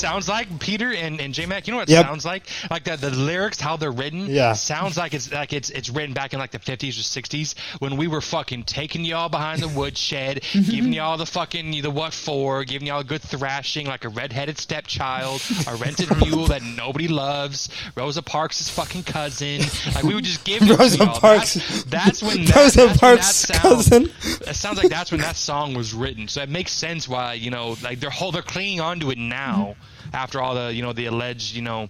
sounds 0.04 0.28
like, 0.28 0.60
Peter 0.60 0.92
and, 0.94 1.22
and 1.22 1.34
J 1.34 1.46
Mac? 1.46 1.66
You 1.66 1.72
know 1.72 1.78
what 1.78 1.90
it 1.90 1.94
Yep. 1.94 2.06
sounds 2.06 2.26
like? 2.26 2.44
Like 2.70 2.84
the, 2.84 2.98
the 2.98 3.10
lyrics, 3.12 3.62
how 3.62 3.78
they're 3.78 3.90
written, 3.92 4.28
Yeah. 4.28 4.52
sounds 4.52 4.98
like 4.98 5.14
it's 5.14 5.32
like 5.32 5.54
it's 5.54 5.70
it's 5.70 5.90
written 5.90 6.14
back 6.14 6.34
in 6.34 6.40
like 6.40 6.52
the 6.52 6.60
fifties 6.60 7.00
or 7.00 7.04
sixties 7.04 7.56
when 7.80 7.96
we 7.96 8.08
were 8.08 8.20
fucking 8.20 8.64
taking 8.64 9.06
y'all 9.06 9.30
behind 9.30 9.62
the 9.62 9.70
woodshed, 9.70 10.42
mm-hmm. 10.42 10.70
giving 10.70 10.94
y'all 10.94 11.18
the 11.18 11.26
fucking 11.26 11.82
the 11.82 11.90
what 11.90 12.14
for, 12.14 12.66
giving 12.66 12.88
y'all 12.90 13.00
a 13.00 13.04
good 13.06 13.22
thrashing 13.22 13.88
like 13.88 14.04
a 14.04 14.10
redheaded 14.10 14.58
stepchild, 14.58 15.42
a 15.68 15.76
rented 15.78 16.10
mule 16.26 16.48
that 16.48 16.62
nobody 16.64 17.08
loves, 17.08 17.70
Rosa 17.96 18.22
Parks' 18.22 18.68
fucking 18.70 19.04
cousin. 19.04 19.62
Like 19.96 20.04
we 20.04 20.16
would 20.16 20.26
just 20.26 20.44
give 20.44 20.68
Rosa. 20.70 20.98
Parks. 21.06 21.54
That's, 21.54 21.84
that's 21.86 22.24
when 22.24 22.44
that, 22.46 22.56
Rosa 22.56 22.76
that's 22.88 22.92
when 22.92 22.98
Parks' 22.98 23.46
that 23.48 23.56
sound, 23.56 23.76
cousin. 23.76 24.04
it 24.50 24.56
sounds 24.56 24.78
like 24.78 24.90
that's 24.90 25.12
when 25.12 25.22
that 25.22 25.38
song 25.38 25.76
was 25.76 25.94
written. 25.94 26.28
So 26.28 26.42
it 26.42 26.50
makes 26.50 26.74
sense 26.74 27.08
why 27.08 27.34
you 27.36 27.52
know 27.52 27.78
like 27.82 28.02
they're 28.02 28.10
whole 28.10 28.32
they're 28.34 28.42
clinging 28.42 28.82
onto 28.82 29.10
it 29.10 29.18
now 29.18 29.76
after 30.14 30.42
all 30.42 30.56
the 30.56 30.74
you 30.74 30.82
know 30.82 30.94
the 30.94 31.06
alleged 31.06 31.56
you 31.56 31.62
know 31.62 31.90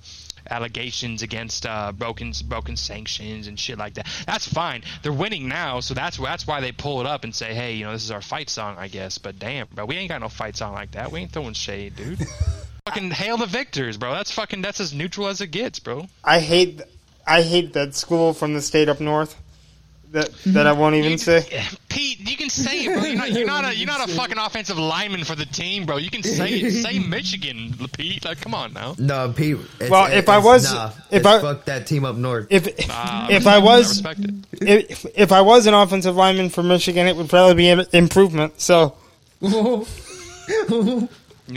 allegations 0.49 1.21
against 1.21 1.65
uh, 1.65 1.91
broken 1.91 2.33
broken 2.45 2.75
sanctions 2.75 3.47
and 3.47 3.59
shit 3.59 3.77
like 3.77 3.95
that. 3.95 4.07
That's 4.25 4.47
fine. 4.47 4.83
They're 5.01 5.13
winning 5.13 5.47
now, 5.47 5.79
so 5.79 5.93
that's 5.93 6.17
that's 6.17 6.47
why 6.47 6.61
they 6.61 6.71
pull 6.71 7.01
it 7.01 7.07
up 7.07 7.23
and 7.23 7.33
say, 7.33 7.53
hey, 7.53 7.73
you 7.73 7.85
know, 7.85 7.91
this 7.91 8.03
is 8.03 8.11
our 8.11 8.21
fight 8.21 8.49
song, 8.49 8.75
I 8.77 8.87
guess. 8.87 9.17
But 9.17 9.39
damn, 9.39 9.67
bro, 9.73 9.85
we 9.85 9.95
ain't 9.95 10.09
got 10.09 10.21
no 10.21 10.29
fight 10.29 10.55
song 10.55 10.73
like 10.73 10.91
that. 10.91 11.11
We 11.11 11.21
ain't 11.21 11.31
throwing 11.31 11.53
shade, 11.53 11.95
dude. 11.95 12.19
fucking 12.85 13.11
hail 13.11 13.37
the 13.37 13.45
victors, 13.45 13.97
bro. 13.97 14.11
That's 14.11 14.31
fucking 14.31 14.61
that's 14.61 14.79
as 14.79 14.93
neutral 14.93 15.27
as 15.27 15.41
it 15.41 15.47
gets, 15.47 15.79
bro. 15.79 16.07
I 16.23 16.39
hate 16.39 16.81
I 17.25 17.41
hate 17.41 17.73
that 17.73 17.95
school 17.95 18.33
from 18.33 18.53
the 18.53 18.61
state 18.61 18.89
up 18.89 18.99
north. 18.99 19.35
That 20.13 20.31
that 20.45 20.67
I 20.67 20.71
won't 20.73 20.93
even 20.93 21.17
say. 21.17 21.41
Pete, 21.89 22.19
you 22.19 22.37
can 22.37 22.47
say 22.49 22.85
it, 22.85 22.93
bro. 22.93 23.03
You're 23.03 23.17
not, 23.17 23.31
you're 23.31 23.47
not 23.47 23.65
a 23.65 23.75
you're 23.75 23.87
not 23.87 24.07
a 24.07 24.13
fucking 24.13 24.37
offensive 24.37 24.77
lineman 24.77 25.23
for 25.23 25.35
the 25.35 25.45
team, 25.45 25.87
bro. 25.87 25.97
You 25.97 26.11
can 26.11 26.21
say 26.21 26.49
it. 26.51 26.71
Say 26.83 26.99
Michigan, 27.09 27.73
Pete. 27.97 28.23
Like, 28.23 28.39
come 28.39 28.53
on 28.53 28.73
now. 28.73 28.93
No, 28.99 29.33
Pete. 29.35 29.57
It's, 29.79 29.89
Well, 29.89 30.05
it's, 30.05 30.15
if 30.17 30.29
I 30.29 30.37
was- 30.37 30.71
nah, 30.71 30.91
if 31.09 31.25
I- 31.25 31.41
fuck 31.41 31.65
that 31.65 31.87
team 31.87 32.05
up 32.05 32.15
north. 32.15 32.45
If 32.51 32.67
Uh, 32.89 33.27
if 33.31 33.47
I 33.47 33.57
was 33.57 33.89
respect 34.03 34.19
it. 34.19 34.91
if, 34.91 35.05
if 35.15 35.31
I 35.31 35.41
was 35.41 35.65
an 35.65 35.73
offensive 35.73 36.15
lineman 36.15 36.49
for 36.49 36.61
Michigan, 36.61 37.07
it 37.07 37.15
would 37.15 37.29
probably 37.29 37.55
be 37.55 37.69
an 37.69 37.83
improvement. 37.91 38.61
So 38.61 38.93
You're 39.41 39.85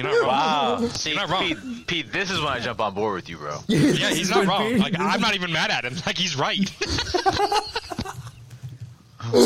not 0.02 0.12
wrong. 0.20 0.26
Wow. 0.26 0.88
See, 0.88 1.10
You're 1.10 1.18
not 1.20 1.28
wrong. 1.28 1.42
Pete, 1.46 1.86
Pete, 1.86 2.12
this 2.12 2.30
is 2.30 2.38
when 2.40 2.48
I 2.48 2.58
jump 2.60 2.80
on 2.80 2.94
board 2.94 3.14
with 3.16 3.28
you, 3.28 3.36
bro. 3.36 3.58
Yeah, 3.68 4.08
he's 4.10 4.30
not 4.30 4.46
wrong. 4.46 4.78
Like, 4.78 4.98
I'm 4.98 5.20
not 5.20 5.34
even 5.34 5.52
mad 5.52 5.70
at 5.70 5.84
him. 5.84 5.94
Like, 6.06 6.16
he's 6.18 6.36
right. 6.36 6.58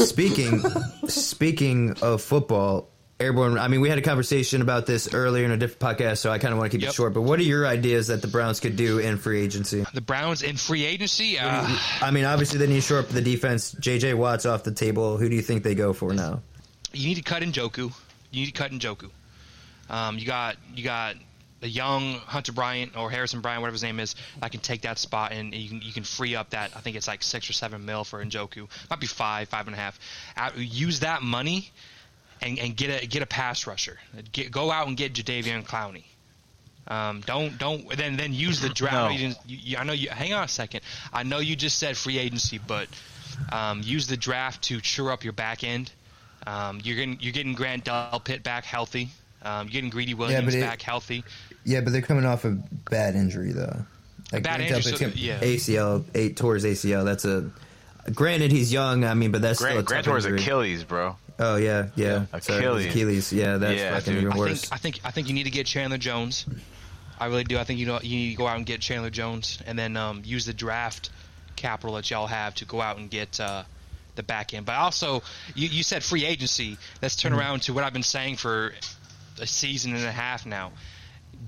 speaking 0.04 0.62
speaking 1.08 1.96
of 2.02 2.22
football, 2.22 2.88
airborne. 3.18 3.58
I 3.58 3.68
mean, 3.68 3.80
we 3.80 3.88
had 3.88 3.98
a 3.98 4.02
conversation 4.02 4.62
about 4.62 4.86
this 4.86 5.12
earlier 5.14 5.44
in 5.44 5.50
a 5.50 5.56
different 5.56 5.98
podcast, 5.98 6.18
so 6.18 6.30
I 6.30 6.38
kind 6.38 6.52
of 6.52 6.58
want 6.58 6.70
to 6.72 6.76
keep 6.78 6.82
Yep. 6.84 6.90
it 6.90 6.94
short. 6.94 7.14
But 7.14 7.22
what 7.22 7.38
are 7.38 7.42
your 7.44 7.66
ideas 7.66 8.06
that 8.08 8.22
the 8.22 8.28
Browns 8.28 8.60
could 8.60 8.76
do 8.76 8.98
in 8.98 9.18
free 9.18 9.40
agency? 9.42 9.84
the 9.94 10.00
Browns 10.00 10.42
in 10.42 10.56
free 10.56 10.84
agency. 10.84 11.38
Uh, 11.38 11.66
I 12.00 12.10
mean, 12.10 12.24
obviously 12.24 12.58
they 12.58 12.66
need 12.66 12.76
to 12.76 12.80
shore 12.80 12.98
up 13.00 13.08
the 13.08 13.20
defense. 13.22 13.72
J.J. 13.78 14.14
Watt's 14.14 14.46
off 14.46 14.62
the 14.64 14.72
table. 14.72 15.16
Who 15.18 15.28
do 15.28 15.34
you 15.36 15.42
think 15.42 15.62
they 15.62 15.74
go 15.74 15.92
for 15.92 16.12
now? 16.14 16.42
you 16.92 17.08
need 17.08 17.14
to 17.16 17.22
cut 17.22 17.40
Njoku. 17.42 17.92
You 18.32 18.40
need 18.44 18.46
to 18.46 18.52
cut 18.52 18.72
Njoku. 18.72 19.10
Um, 19.88 20.18
you 20.18 20.26
got 20.26 20.56
you 20.74 20.82
got 20.84 21.16
a 21.62 21.66
young 21.68 22.14
Hunter 22.14 22.52
Bryant 22.52 22.96
or 22.96 23.10
Harrison 23.10 23.40
Bryant, 23.40 23.60
whatever 23.60 23.74
his 23.74 23.82
name 23.82 24.00
is, 24.00 24.14
that 24.40 24.50
can 24.50 24.60
take 24.60 24.82
that 24.82 24.98
spot 24.98 25.32
and 25.32 25.54
you 25.54 25.68
can 25.68 25.82
you 25.82 25.92
can 25.92 26.04
free 26.04 26.34
up 26.34 26.50
that. 26.50 26.72
I 26.76 26.80
think 26.80 26.96
it's 26.96 27.08
like 27.08 27.22
six 27.22 27.48
or 27.50 27.52
seven 27.52 27.84
mil 27.84 28.04
for 28.04 28.24
Njoku. 28.24 28.68
Might 28.88 29.00
be 29.00 29.06
five, 29.06 29.48
five 29.48 29.66
and 29.66 29.74
a 29.76 29.78
half. 29.78 29.98
Use 30.56 31.00
that 31.00 31.22
money 31.22 31.70
and, 32.40 32.58
and 32.58 32.76
get 32.76 33.02
a 33.02 33.06
get 33.06 33.22
a 33.22 33.26
pass 33.26 33.66
rusher. 33.66 33.98
Get, 34.32 34.50
go 34.50 34.70
out 34.70 34.88
and 34.88 34.96
get 34.96 35.12
Jadeveon 35.12 35.64
Clowney. 35.66 36.04
Um, 36.88 37.20
don't 37.26 37.56
don't 37.58 37.94
then 37.96 38.16
then 38.16 38.32
use 38.32 38.60
the 38.60 38.70
draft. 38.70 38.94
No. 38.94 39.04
I 39.04 39.08
know 39.08 39.14
you 39.18 39.34
you- 39.46 39.76
I 39.78 39.84
know 39.84 39.92
you. 39.92 40.08
Hang 40.10 40.32
on 40.32 40.44
a 40.44 40.48
second. 40.48 40.80
I 41.12 41.22
know 41.22 41.38
you 41.38 41.54
just 41.56 41.78
said 41.78 41.96
free 41.96 42.18
agency, 42.18 42.58
but 42.58 42.88
um, 43.52 43.82
use 43.84 44.06
the 44.06 44.16
draft 44.16 44.62
to 44.64 44.80
shore 44.82 45.12
up 45.12 45.22
your 45.24 45.32
back 45.34 45.62
end. 45.62 45.92
Um, 46.46 46.80
you're 46.82 46.96
getting 46.96 47.18
you're 47.20 47.32
getting 47.34 47.52
Grant 47.52 47.84
Delpit 47.84 48.42
back 48.42 48.64
healthy. 48.64 49.10
Um, 49.42 49.66
getting 49.68 49.90
Greedy 49.90 50.14
Williams 50.14 50.54
it- 50.54 50.60
back 50.60 50.82
healthy. 50.82 51.24
Yeah, 51.64 51.80
but 51.80 51.92
they're 51.92 52.02
coming 52.02 52.24
off 52.26 52.44
a 52.44 52.50
bad 52.90 53.14
injury 53.14 53.52
though. 53.52 53.84
Like 54.32 54.42
bad 54.42 54.60
injury, 54.60 54.82
so- 54.82 54.98
gonna- 54.98 55.12
yeah. 55.16 55.40
ACL, 55.40 56.04
eight 56.14 56.36
towards 56.36 56.64
ACL. 56.64 57.04
That's 57.04 57.24
a. 57.24 57.50
Granted, 58.14 58.50
he's 58.52 58.72
young. 58.72 59.04
I 59.04 59.14
mean, 59.14 59.30
but 59.30 59.42
that's 59.42 59.58
still 59.58 59.68
a 59.70 59.72
Grant, 59.82 59.86
Grant 59.86 60.04
tough 60.04 60.10
tore 60.10 60.16
his 60.16 60.24
injury. 60.26 60.40
Achilles, 60.42 60.84
bro. 60.84 61.16
Oh 61.38 61.56
yeah, 61.56 61.88
yeah. 61.96 62.26
Yeah, 62.32 62.40
Sorry, 62.40 62.58
Achilles. 62.58 62.86
Achilles. 62.86 63.32
Yeah, 63.32 63.56
that's 63.56 63.78
Yeah, 63.78 63.94
fucking 63.94 64.12
dude. 64.14 64.22
even 64.24 64.32
I 64.32 64.36
worse. 64.36 64.60
think 64.62 64.72
I 64.72 64.76
think 64.76 65.00
I 65.04 65.10
think 65.10 65.28
you 65.28 65.34
need 65.34 65.44
to 65.44 65.50
get 65.50 65.66
Chandler 65.66 65.98
Jones. 65.98 66.44
I 67.18 67.26
really 67.26 67.44
do. 67.44 67.58
I 67.58 67.64
think 67.64 67.78
you 67.78 67.86
know 67.86 67.98
you 68.02 68.16
need 68.16 68.30
to 68.30 68.36
go 68.36 68.46
out 68.46 68.56
and 68.56 68.64
get 68.66 68.80
Chandler 68.80 69.10
Jones, 69.10 69.58
and 69.66 69.78
then 69.78 69.96
um, 69.96 70.22
use 70.24 70.44
the 70.46 70.52
draft 70.54 71.10
capital 71.56 71.96
that 71.96 72.10
y'all 72.10 72.26
have 72.26 72.54
to 72.56 72.64
go 72.64 72.80
out 72.80 72.96
and 72.98 73.10
get 73.10 73.38
uh, 73.40 73.62
the 74.16 74.22
back 74.22 74.54
end. 74.54 74.64
But 74.66 74.76
also, 74.76 75.22
you, 75.54 75.68
you 75.68 75.82
said 75.82 76.02
free 76.02 76.24
agency. 76.24 76.78
Let's 77.02 77.16
turn 77.16 77.32
Mm-hmm. 77.32 77.40
around 77.40 77.62
to 77.62 77.74
what 77.74 77.84
I've 77.84 77.92
been 77.92 78.02
saying 78.02 78.36
for 78.36 78.72
a 79.38 79.46
season 79.46 79.94
and 79.94 80.04
a 80.04 80.12
half 80.12 80.46
now. 80.46 80.72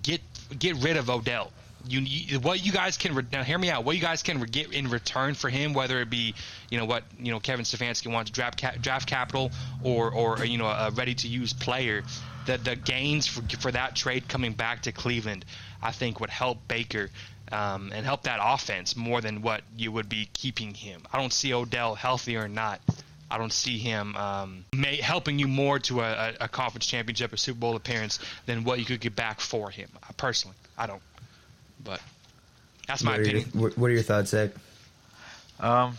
Get 0.03 0.21
get 0.59 0.77
rid 0.77 0.97
of 0.97 1.11
Odell. 1.11 1.53
You, 1.87 2.01
you 2.01 2.39
what 2.39 2.65
you 2.65 2.71
guys 2.71 2.97
can 2.97 3.15
re- 3.15 3.25
now 3.33 3.43
hear 3.43 3.59
me 3.59 3.69
out. 3.69 3.85
What 3.85 3.97
you 3.97 4.03
guys 4.03 4.23
can 4.23 4.41
re- 4.41 4.49
get 4.49 4.73
in 4.73 4.89
return 4.89 5.35
for 5.35 5.51
him, 5.51 5.73
whether 5.73 6.01
it 6.01 6.11
be 6.11 6.35
you 6.71 6.79
know 6.79 6.85
what 6.85 7.03
you 7.19 7.33
know 7.33 7.41
Kevin 7.41 7.65
Stefanski 7.65 8.11
wants 8.13 8.31
draft 8.31 8.61
ca- 8.61 8.77
draft 8.81 9.09
capital 9.09 9.51
or 9.83 10.11
or 10.13 10.45
you 10.45 10.59
know 10.59 10.67
a 10.67 10.91
ready 10.93 11.15
to 11.17 11.29
use 11.29 11.53
player. 11.53 12.05
The 12.47 12.59
the 12.59 12.77
gains 12.77 13.27
for 13.27 13.43
for 13.59 13.73
that 13.73 13.97
trade 13.97 14.29
coming 14.29 14.53
back 14.53 14.83
to 14.83 14.93
Cleveland, 14.93 15.45
I 15.83 15.93
think 15.93 16.21
would 16.21 16.31
help 16.31 16.67
Baker. 16.69 17.11
Um, 17.51 17.93
and 17.93 18.07
help 18.07 18.23
that 18.23 18.39
offense 18.41 18.97
more 18.97 19.21
than 19.21 19.43
what 19.43 19.61
you 19.77 19.93
would 19.93 20.09
be 20.09 20.27
keeping 20.33 20.73
him. 20.73 21.03
I 21.13 21.19
don't 21.19 21.35
see 21.35 21.53
Odell 21.53 21.95
healthy 21.95 22.39
or 22.39 22.49
not. 22.49 22.81
I 23.33 23.39
don't 23.39 23.53
see 23.53 23.79
him 23.79 24.15
um, 24.15 24.67
may, 24.75 24.97
helping 24.97 25.39
you 25.39 25.49
more 25.49 25.79
to 25.79 26.03
a, 26.03 26.05
a, 26.13 26.35
a 26.41 26.49
conference 26.49 26.85
championship 26.85 27.33
or 27.33 27.39
Super 27.39 27.59
Bowl 27.59 27.77
appearance 27.77 28.19
than 28.45 28.63
what 28.63 28.79
you 28.79 28.85
could 28.85 29.01
get 29.01 29.17
back 29.17 29.41
for 29.41 29.71
him. 29.71 29.89
Uh, 30.03 30.13
Personally, 30.19 30.57
I 30.77 30.87
don't. 30.87 31.01
But 31.83 32.03
that's 32.87 33.03
my 33.03 33.13
what, 33.13 33.21
are 33.21 33.23
your, 33.23 33.39
opinion. 33.39 33.61
what 33.63 33.79
what 33.79 33.91
are 33.91 33.95
your 33.95 34.03
thoughts, 34.03 34.31
Zach? 34.31 34.51
Um, 35.61 35.97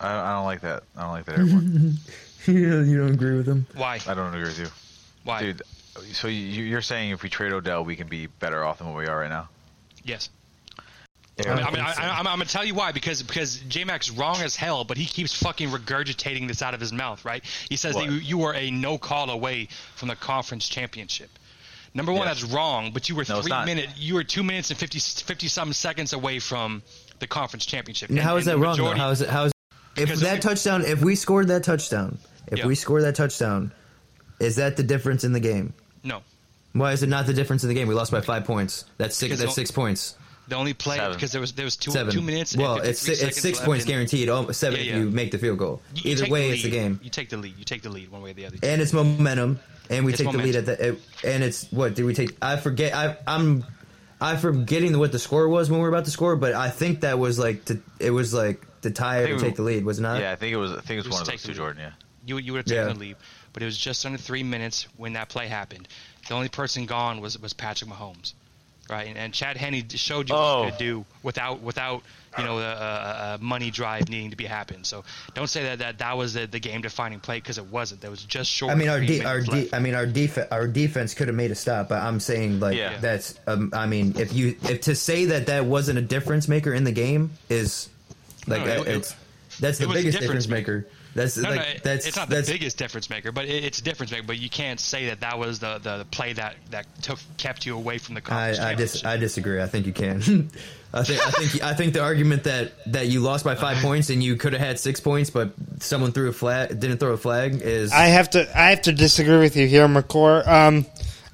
I, 0.00 0.18
I 0.18 0.32
don't 0.36 0.46
like 0.46 0.62
that. 0.62 0.84
I 0.96 1.02
don't 1.02 1.10
like 1.10 1.26
that 1.26 1.38
airborne. 1.38 1.98
you 2.46 2.82
you 2.84 2.98
don't 2.98 3.12
agree 3.12 3.36
with 3.36 3.46
him? 3.46 3.66
Why? 3.76 4.00
I 4.06 4.14
don't 4.14 4.28
agree 4.28 4.44
with 4.44 4.58
you, 4.58 4.68
Why? 5.24 5.42
dude. 5.42 5.62
So 6.12 6.28
you, 6.28 6.64
you're 6.64 6.80
saying 6.80 7.10
if 7.10 7.22
we 7.22 7.28
trade 7.28 7.52
Odell, 7.52 7.84
we 7.84 7.94
can 7.94 8.08
be 8.08 8.26
better 8.26 8.64
off 8.64 8.78
than 8.78 8.86
what 8.86 8.96
we 8.96 9.06
are 9.06 9.18
right 9.18 9.28
now? 9.28 9.50
Yes. 10.02 10.30
Yeah, 11.38 11.52
I 11.52 11.56
mean, 11.56 11.58
I 11.58 11.64
think 11.66 11.76
mean, 11.76 11.84
I, 11.86 11.92
so. 11.92 12.02
I, 12.02 12.08
I'm, 12.18 12.26
I'm 12.26 12.38
gonna 12.38 12.44
tell 12.46 12.64
you 12.64 12.74
why 12.74 12.92
because 12.92 13.22
because 13.22 13.56
J 13.68 13.84
Mac's 13.84 14.10
wrong 14.10 14.36
as 14.42 14.56
hell, 14.56 14.84
but 14.84 14.96
he 14.96 15.04
keeps 15.06 15.32
fucking 15.34 15.68
regurgitating 15.70 16.48
this 16.48 16.62
out 16.62 16.74
of 16.74 16.80
his 16.80 16.92
mouth, 16.92 17.24
right? 17.24 17.44
He 17.68 17.76
says 17.76 17.94
that 17.94 18.00
What? 18.02 18.10
you, 18.10 18.18
you 18.18 18.42
are 18.42 18.54
a 18.54 18.70
no 18.70 18.98
call 18.98 19.30
away 19.30 19.68
from 19.94 20.08
the 20.08 20.16
conference 20.16 20.68
championship. 20.68 21.30
Number 21.94 22.12
one, 22.12 22.22
Yeah. 22.22 22.26
that's 22.34 22.44
wrong, 22.44 22.90
but 22.92 23.08
you 23.08 23.14
were 23.16 23.24
No, 23.28 23.40
three 23.40 23.50
not. 23.50 23.66
minutes, 23.66 23.92
you 23.96 24.14
were 24.14 24.24
two 24.24 24.42
minutes 24.42 24.70
and 24.70 24.78
50, 24.78 24.98
50 24.98 25.48
some 25.48 25.72
seconds 25.72 26.12
away 26.12 26.38
from 26.38 26.82
the 27.18 27.26
conference 27.26 27.64
championship. 27.66 28.10
And 28.10 28.18
how 28.18 28.36
is 28.36 28.46
and 28.46 28.54
that 28.62 28.76
the 28.76 28.82
wrong? 28.82 28.96
How 28.96 29.10
is 29.10 29.22
it? 29.22 29.28
How 29.28 29.44
is 29.44 29.52
if 29.96 30.20
that 30.20 30.42
touchdown? 30.42 30.84
If 30.84 31.02
we 31.02 31.14
scored 31.14 31.48
that 31.48 31.64
touchdown, 31.64 32.18
if 32.48 32.58
Yeah. 32.58 32.66
we 32.66 32.74
score 32.74 33.00
that 33.02 33.14
touchdown, 33.14 33.72
is 34.38 34.56
that 34.56 34.76
the 34.76 34.82
difference 34.82 35.24
in 35.24 35.32
the 35.32 35.40
game? 35.40 35.72
No, 36.04 36.22
Why 36.72 36.92
is 36.92 37.02
it 37.02 37.08
not 37.08 37.26
the 37.26 37.32
difference 37.32 37.62
in 37.64 37.68
the 37.68 37.74
game? 37.74 37.88
We 37.88 37.94
lost 37.94 38.12
by 38.12 38.20
five 38.20 38.44
points. 38.44 38.84
That's 38.98 39.16
six. 39.16 39.30
Because 39.30 39.40
That's 39.40 39.54
six 39.54 39.70
points. 39.70 40.14
The 40.48 40.56
only 40.56 40.74
play 40.74 40.96
Seven. 40.96 41.12
because 41.14 41.32
there 41.32 41.40
was 41.40 41.52
there 41.52 41.64
was 41.64 41.76
two 41.76 41.90
Seven. 41.90 42.12
two 42.12 42.22
minutes. 42.22 42.52
and 42.52 42.62
Well, 42.62 42.76
53 42.76 42.90
it's 42.90 43.00
si- 43.20 43.26
it's 43.26 43.40
six 43.40 43.60
points 43.60 43.84
and 43.84 43.92
guaranteed. 43.92 44.28
Oh, 44.28 44.50
seven 44.52 44.80
Yeah, 44.80 44.92
if 44.92 44.98
you 44.98 45.10
make 45.10 45.30
the 45.30 45.38
field 45.38 45.58
goal. 45.58 45.82
you- 45.94 46.02
you 46.04 46.10
Either 46.12 46.22
take 46.24 46.32
way, 46.32 46.48
the 46.48 46.54
it's 46.54 46.62
the 46.62 46.70
game, 46.70 47.00
You 47.02 47.10
take 47.10 47.28
the 47.28 47.36
lead. 47.36 47.54
You 47.58 47.64
take 47.64 47.82
the 47.82 47.90
lead 47.90 48.10
one 48.10 48.22
way 48.22 48.30
or 48.30 48.34
the 48.34 48.46
other. 48.46 48.56
and 48.62 48.80
it's 48.82 48.92
momentum. 48.92 49.60
And 49.90 50.04
we 50.04 50.12
It's 50.12 50.20
take 50.22 50.30
the 50.32 50.38
lead 50.38 50.54
at 50.56 50.66
the. 50.66 50.88
It, 50.88 51.00
and 51.24 51.42
it's 51.42 51.64
what 51.70 51.94
did 51.94 52.04
we 52.04 52.12
take? 52.14 52.36
I 52.42 52.56
forget. 52.58 52.94
I 52.94 53.16
I'm. 53.26 53.64
I'm 54.20 54.36
forgetting 54.38 54.98
what 54.98 55.12
the 55.12 55.18
score 55.18 55.48
was 55.48 55.70
when 55.70 55.78
we 55.78 55.82
were 55.84 55.88
about 55.90 56.04
to 56.06 56.10
score, 56.10 56.34
but 56.36 56.52
I 56.52 56.70
think 56.70 57.02
that 57.02 57.18
was 57.20 57.38
like 57.38 57.64
to, 57.66 57.80
it 58.00 58.10
was 58.10 58.34
like 58.34 58.66
to 58.82 58.90
tie 58.90 59.18
I 59.18 59.22
or 59.22 59.26
to 59.28 59.38
take 59.38 59.54
the 59.56 59.62
lead, 59.62 59.84
was 59.84 60.00
it 60.00 60.02
not? 60.02 60.20
yeah, 60.20 60.32
I 60.32 60.36
think 60.36 60.52
it 60.52 60.56
was. 60.56 60.72
I 60.72 60.80
think 60.80 60.90
it 60.90 60.96
was, 60.96 61.06
It 61.06 61.08
was 61.10 61.14
one 61.14 61.22
of 61.22 61.28
those 61.28 61.42
two. 61.44 61.54
Jordan. 61.54 61.82
Yeah. 61.82 61.90
You 62.26 62.38
you 62.38 62.52
would 62.52 62.58
have 62.58 62.66
taken 62.66 62.86
Yeah. 62.88 62.92
the 62.92 62.98
lead, 62.98 63.16
but 63.52 63.62
it 63.62 63.66
was 63.66 63.78
just 63.78 64.04
under 64.04 64.18
three 64.18 64.42
minutes 64.42 64.88
when 64.96 65.12
that 65.14 65.28
play 65.28 65.46
happened. 65.46 65.86
The 66.28 66.34
only 66.34 66.48
person 66.48 66.84
gone 66.86 67.20
was 67.20 67.38
was 67.38 67.52
Patrick 67.54 67.88
Mahomes. 67.90 68.32
Right? 68.88 69.06
And, 69.08 69.18
and 69.18 69.34
Chad 69.34 69.56
Henne 69.58 69.86
showed 69.90 70.30
you 70.30 70.34
Oh. 70.34 70.60
what 70.60 70.64
he 70.64 70.70
could 70.70 70.78
do 70.78 71.04
without 71.22 71.60
without 71.60 72.02
you 72.38 72.44
know 72.44 72.58
a, 72.58 72.62
a, 72.62 73.34
a 73.34 73.38
money 73.42 73.70
drive 73.70 74.08
needing 74.08 74.30
to 74.30 74.36
be 74.36 74.44
happen. 74.44 74.84
So 74.84 75.04
don't 75.34 75.46
say 75.48 75.64
that 75.64 75.78
that, 75.80 75.98
that 75.98 76.16
was 76.16 76.34
the, 76.34 76.46
the 76.46 76.58
game 76.60 76.80
defining 76.80 77.20
play 77.20 77.36
because 77.38 77.58
it 77.58 77.66
wasn't. 77.66 78.00
That 78.00 78.10
was 78.10 78.22
just 78.24 78.50
short. 78.50 78.72
I 78.72 78.76
mean, 78.76 78.88
our 78.88 79.00
de- 79.00 79.24
our 79.24 79.40
de- 79.40 79.68
I 79.74 79.78
mean, 79.78 79.94
our 79.94 80.06
defense 80.06 80.48
our 80.50 80.66
defense 80.66 81.12
could 81.14 81.28
have 81.28 81.36
made 81.36 81.50
a 81.50 81.54
stop, 81.54 81.88
but 81.90 82.00
I'm 82.02 82.18
saying 82.20 82.60
like 82.60 82.76
Yeah. 82.76 82.96
that's 82.98 83.38
um, 83.46 83.70
I 83.74 83.84
mean, 83.86 84.14
if 84.18 84.32
you 84.32 84.56
if 84.62 84.82
to 84.82 84.94
say 84.94 85.26
that 85.26 85.46
that 85.46 85.64
wasn't 85.66 85.98
a 85.98 86.02
difference 86.02 86.48
maker 86.48 86.72
in 86.72 86.84
the 86.84 86.92
game 86.92 87.30
is 87.50 87.88
like 88.46 88.64
No, 88.64 88.72
it- 88.82 88.88
it- 88.88 89.16
that's 89.60 89.78
the 89.78 89.86
biggest 89.88 90.18
difference 90.18 90.46
difference 90.46 90.48
maker. 90.48 90.86
That's 91.18 91.36
No, 91.36 91.50
like 91.50 91.58
no, 91.58 91.64
that's 91.82 92.06
it's 92.06 92.16
not 92.16 92.28
that's 92.28 92.46
the 92.46 92.54
biggest 92.54 92.78
difference 92.78 93.10
maker, 93.10 93.32
but 93.32 93.44
it, 93.46 93.64
it's 93.64 93.80
a 93.80 93.82
difference 93.82 94.12
maker. 94.12 94.24
But 94.24 94.38
you 94.38 94.48
can't 94.48 94.78
say 94.78 95.06
that 95.06 95.20
that 95.20 95.38
was 95.38 95.58
the, 95.58 95.78
the, 95.78 95.98
the 95.98 96.04
play 96.04 96.32
that, 96.34 96.54
that 96.70 96.86
took 97.02 97.18
kept 97.36 97.66
you 97.66 97.76
away 97.76 97.98
from 97.98 98.14
the 98.14 98.20
I 98.20 98.22
conference 98.22 98.58
I, 98.60 98.74
dis- 98.74 99.04
I 99.04 99.16
disagree. 99.16 99.60
I 99.60 99.66
think 99.66 99.86
you 99.86 99.92
can. 99.92 100.50
I 100.94 101.02
think 101.02 101.20
I 101.20 101.30
think 101.30 101.62
I 101.64 101.74
think 101.74 101.92
the 101.92 102.02
argument 102.02 102.44
that 102.44 102.72
that 102.92 103.08
you 103.08 103.20
lost 103.20 103.44
by 103.44 103.56
five 103.56 103.78
points 103.78 104.08
and 104.08 104.22
you 104.22 104.36
could 104.36 104.54
have 104.54 104.62
had 104.62 104.78
six 104.78 105.00
points, 105.00 105.28
but 105.28 105.52
someone 105.80 106.12
threw 106.12 106.30
a 106.30 106.32
flag 106.32 106.80
didn't 106.80 106.96
throw 106.98 107.12
a 107.12 107.18
flag 107.18 107.60
is 107.60 107.92
I 107.92 108.06
have 108.06 108.30
to 108.30 108.48
I 108.58 108.70
have 108.70 108.82
to 108.82 108.92
disagree 108.92 109.38
with 109.38 109.54
you 109.54 109.66
here, 109.66 109.86
McClure. 109.86 110.48
Um, 110.48 110.86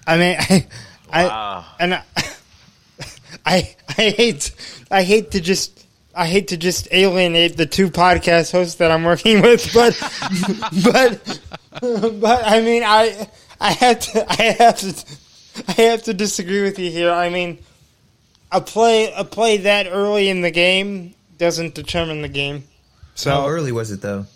I 0.06 0.18
mean, 0.18 0.36
I, 1.12 1.28
I 1.28 1.64
and 1.78 1.94
I, 1.94 2.02
I 3.46 3.76
I 3.96 4.10
hate 4.10 4.50
I 4.90 5.02
hate 5.04 5.30
to 5.32 5.40
just 5.40 5.83
I 6.16 6.26
hate 6.26 6.48
to 6.48 6.56
just 6.56 6.88
alienate 6.92 7.56
the 7.56 7.66
two 7.66 7.90
podcast 7.90 8.52
hosts 8.52 8.76
that 8.76 8.90
I'm 8.90 9.04
working 9.04 9.42
with, 9.42 9.72
but 9.74 9.98
but 10.84 11.40
but 12.20 12.42
I 12.46 12.60
mean 12.60 12.82
I 12.84 13.28
I 13.60 13.72
have 13.72 14.00
to 14.00 14.26
I 14.30 14.42
have 14.58 14.78
to 14.78 15.04
I 15.68 15.72
have 15.82 16.02
to 16.04 16.14
disagree 16.14 16.62
with 16.62 16.78
you 16.78 16.90
here. 16.90 17.10
I 17.10 17.30
mean, 17.30 17.58
a 18.50 18.60
play 18.60 19.12
a 19.12 19.24
play 19.24 19.58
that 19.58 19.86
early 19.86 20.28
in 20.28 20.40
the 20.40 20.50
game 20.50 21.14
doesn't 21.38 21.74
determine 21.74 22.22
the 22.22 22.28
game. 22.28 22.64
So 23.14 23.30
how 23.30 23.48
early 23.48 23.72
was 23.72 23.90
it 23.90 24.00
though? 24.00 24.26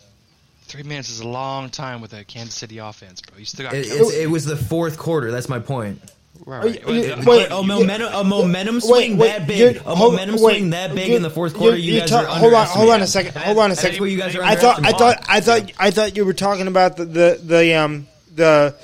Three 0.63 0.83
minutes 0.83 1.09
is 1.09 1.21
a 1.21 1.29
long 1.29 1.71
time 1.71 2.01
with 2.03 2.13
a 2.13 2.25
Kansas 2.25 2.55
City 2.55 2.79
offense, 2.79 3.23
bro. 3.23 3.39
You 3.39 3.47
still 3.47 3.65
got 3.65 3.75
It, 3.75 3.87
Kelce. 3.87 4.23
it 4.23 4.27
was 4.27 4.45
the 4.45 4.57
fourth 4.57 4.99
quarter. 4.99 5.31
That's 5.31 5.49
my 5.49 5.59
point. 5.59 5.99
Right. 6.47 6.65
Are 6.65 6.93
you- 6.93 7.15
wait, 7.27 7.49
a 7.51 7.63
momentum, 7.63 8.13
a 8.13 8.25
momentum 8.25 8.81
swing 8.81 9.17
wait, 9.19 9.29
that 9.29 9.47
big, 9.47 9.59
you're- 9.59 9.77
a 9.85 9.95
hold- 9.95 10.13
momentum 10.13 10.37
wait, 10.41 10.57
swing 10.57 10.71
that 10.71 10.95
big 10.95 11.11
in 11.11 11.23
the 11.23 11.31
fourth 11.31 11.55
quarter. 11.55 11.77
you're- 11.77 11.83
You 11.87 11.93
you're 11.95 12.01
guys 12.03 12.11
ta- 12.11 12.21
are 12.21 12.27
hold 12.39 12.55
on, 12.55 12.67
hold 12.67 12.91
on 12.91 13.03
a 13.03 13.07
second, 13.07 13.37
hold 13.37 13.59
on 13.59 13.71
a 13.71 13.77
second. 13.77 14.01
what 14.01 14.11
you 14.11 14.19
guys 14.19 14.35
are 14.35 14.43
I 14.43 14.55
thought, 14.57 14.85
I 14.85 14.93
thought, 14.93 15.25
I 15.29 15.41
thought, 15.41 15.73
I 15.79 15.91
thought 15.91 16.17
you 16.17 16.25
were 16.25 16.33
talking 16.33 16.67
about 16.69 16.97
the 16.97 17.05
the, 17.05 17.41
the 17.43 17.75
um 17.75 18.07
the 18.35 18.75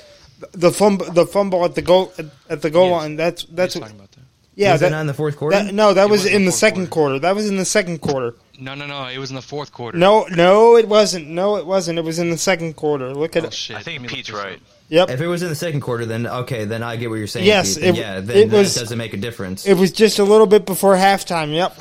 the 0.51 0.71
fumble 0.71 1.05
the 1.11 1.25
fumble 1.25 1.63
at 1.65 1.75
the 1.75 1.81
goal 1.81 2.13
at, 2.19 2.25
at 2.49 2.61
the 2.61 2.69
goal 2.69 2.89
Yes. 2.89 3.01
line. 3.01 3.15
That's 3.15 3.45
that's 3.45 3.73
He's 3.73 3.81
what, 3.81 3.87
talking 3.87 3.99
about 3.99 4.11
that. 4.11 4.19
yeah. 4.55 4.71
was 4.73 4.81
that, 4.81 4.87
that 4.89 4.95
not 4.95 5.01
in 5.01 5.07
the 5.07 5.13
fourth 5.13 5.37
quarter? 5.37 5.55
that- 5.57 5.73
no, 5.73 5.93
that 5.93 6.03
It 6.03 6.09
was 6.09 6.21
was 6.23 6.29
in 6.29 6.35
in 6.37 6.41
the 6.45 6.51
the 6.51 6.57
second 6.57 6.89
quarter. 6.91 7.19
That 7.19 7.35
was 7.35 7.49
in 7.49 7.57
the 7.57 7.65
second 7.65 7.99
quarter. 7.99 8.35
No, 8.59 8.73
no, 8.75 8.85
no. 8.85 9.07
It 9.07 9.17
was 9.17 9.31
in 9.31 9.35
the 9.35 9.41
fourth 9.41 9.71
quarter. 9.73 9.97
No, 9.97 10.25
no, 10.29 10.77
it 10.77 10.87
wasn't. 10.87 11.27
No, 11.27 11.57
it 11.57 11.65
wasn't. 11.65 11.99
It 11.99 12.05
was 12.05 12.19
in 12.19 12.29
the 12.29 12.37
second 12.37 12.75
quarter. 12.75 13.13
Look 13.13 13.35
at 13.35 13.43
Oh, 13.43 13.47
it. 13.47 13.53
shit. 13.53 13.75
I 13.75 13.81
think 13.81 13.95
Let 13.95 14.01
me 14.03 14.07
look 14.07 14.15
Pete's 14.15 14.31
right. 14.31 14.59
Yep. 14.89 15.09
If 15.09 15.21
it 15.21 15.27
was 15.27 15.41
in 15.41 15.49
the 15.49 15.55
second 15.55 15.81
quarter, 15.81 16.05
then 16.05 16.27
okay, 16.27 16.65
then 16.65 16.83
I 16.83 16.95
get 16.95 17.09
what 17.09 17.15
you're 17.15 17.25
saying. 17.27 17.47
Yes, 17.47 17.75
it- 17.77 17.95
yeah, 17.95 18.19
then 18.19 18.37
it 18.37 18.49
that 18.51 18.57
was- 18.57 18.75
doesn't 18.75 18.97
make 18.97 19.13
a 19.13 19.17
difference. 19.17 19.65
It 19.65 19.73
was 19.75 19.91
just 19.91 20.19
a 20.19 20.23
little 20.23 20.45
bit 20.47 20.65
before 20.65 20.95
halftime. 20.95 21.53
Yep. 21.53 21.75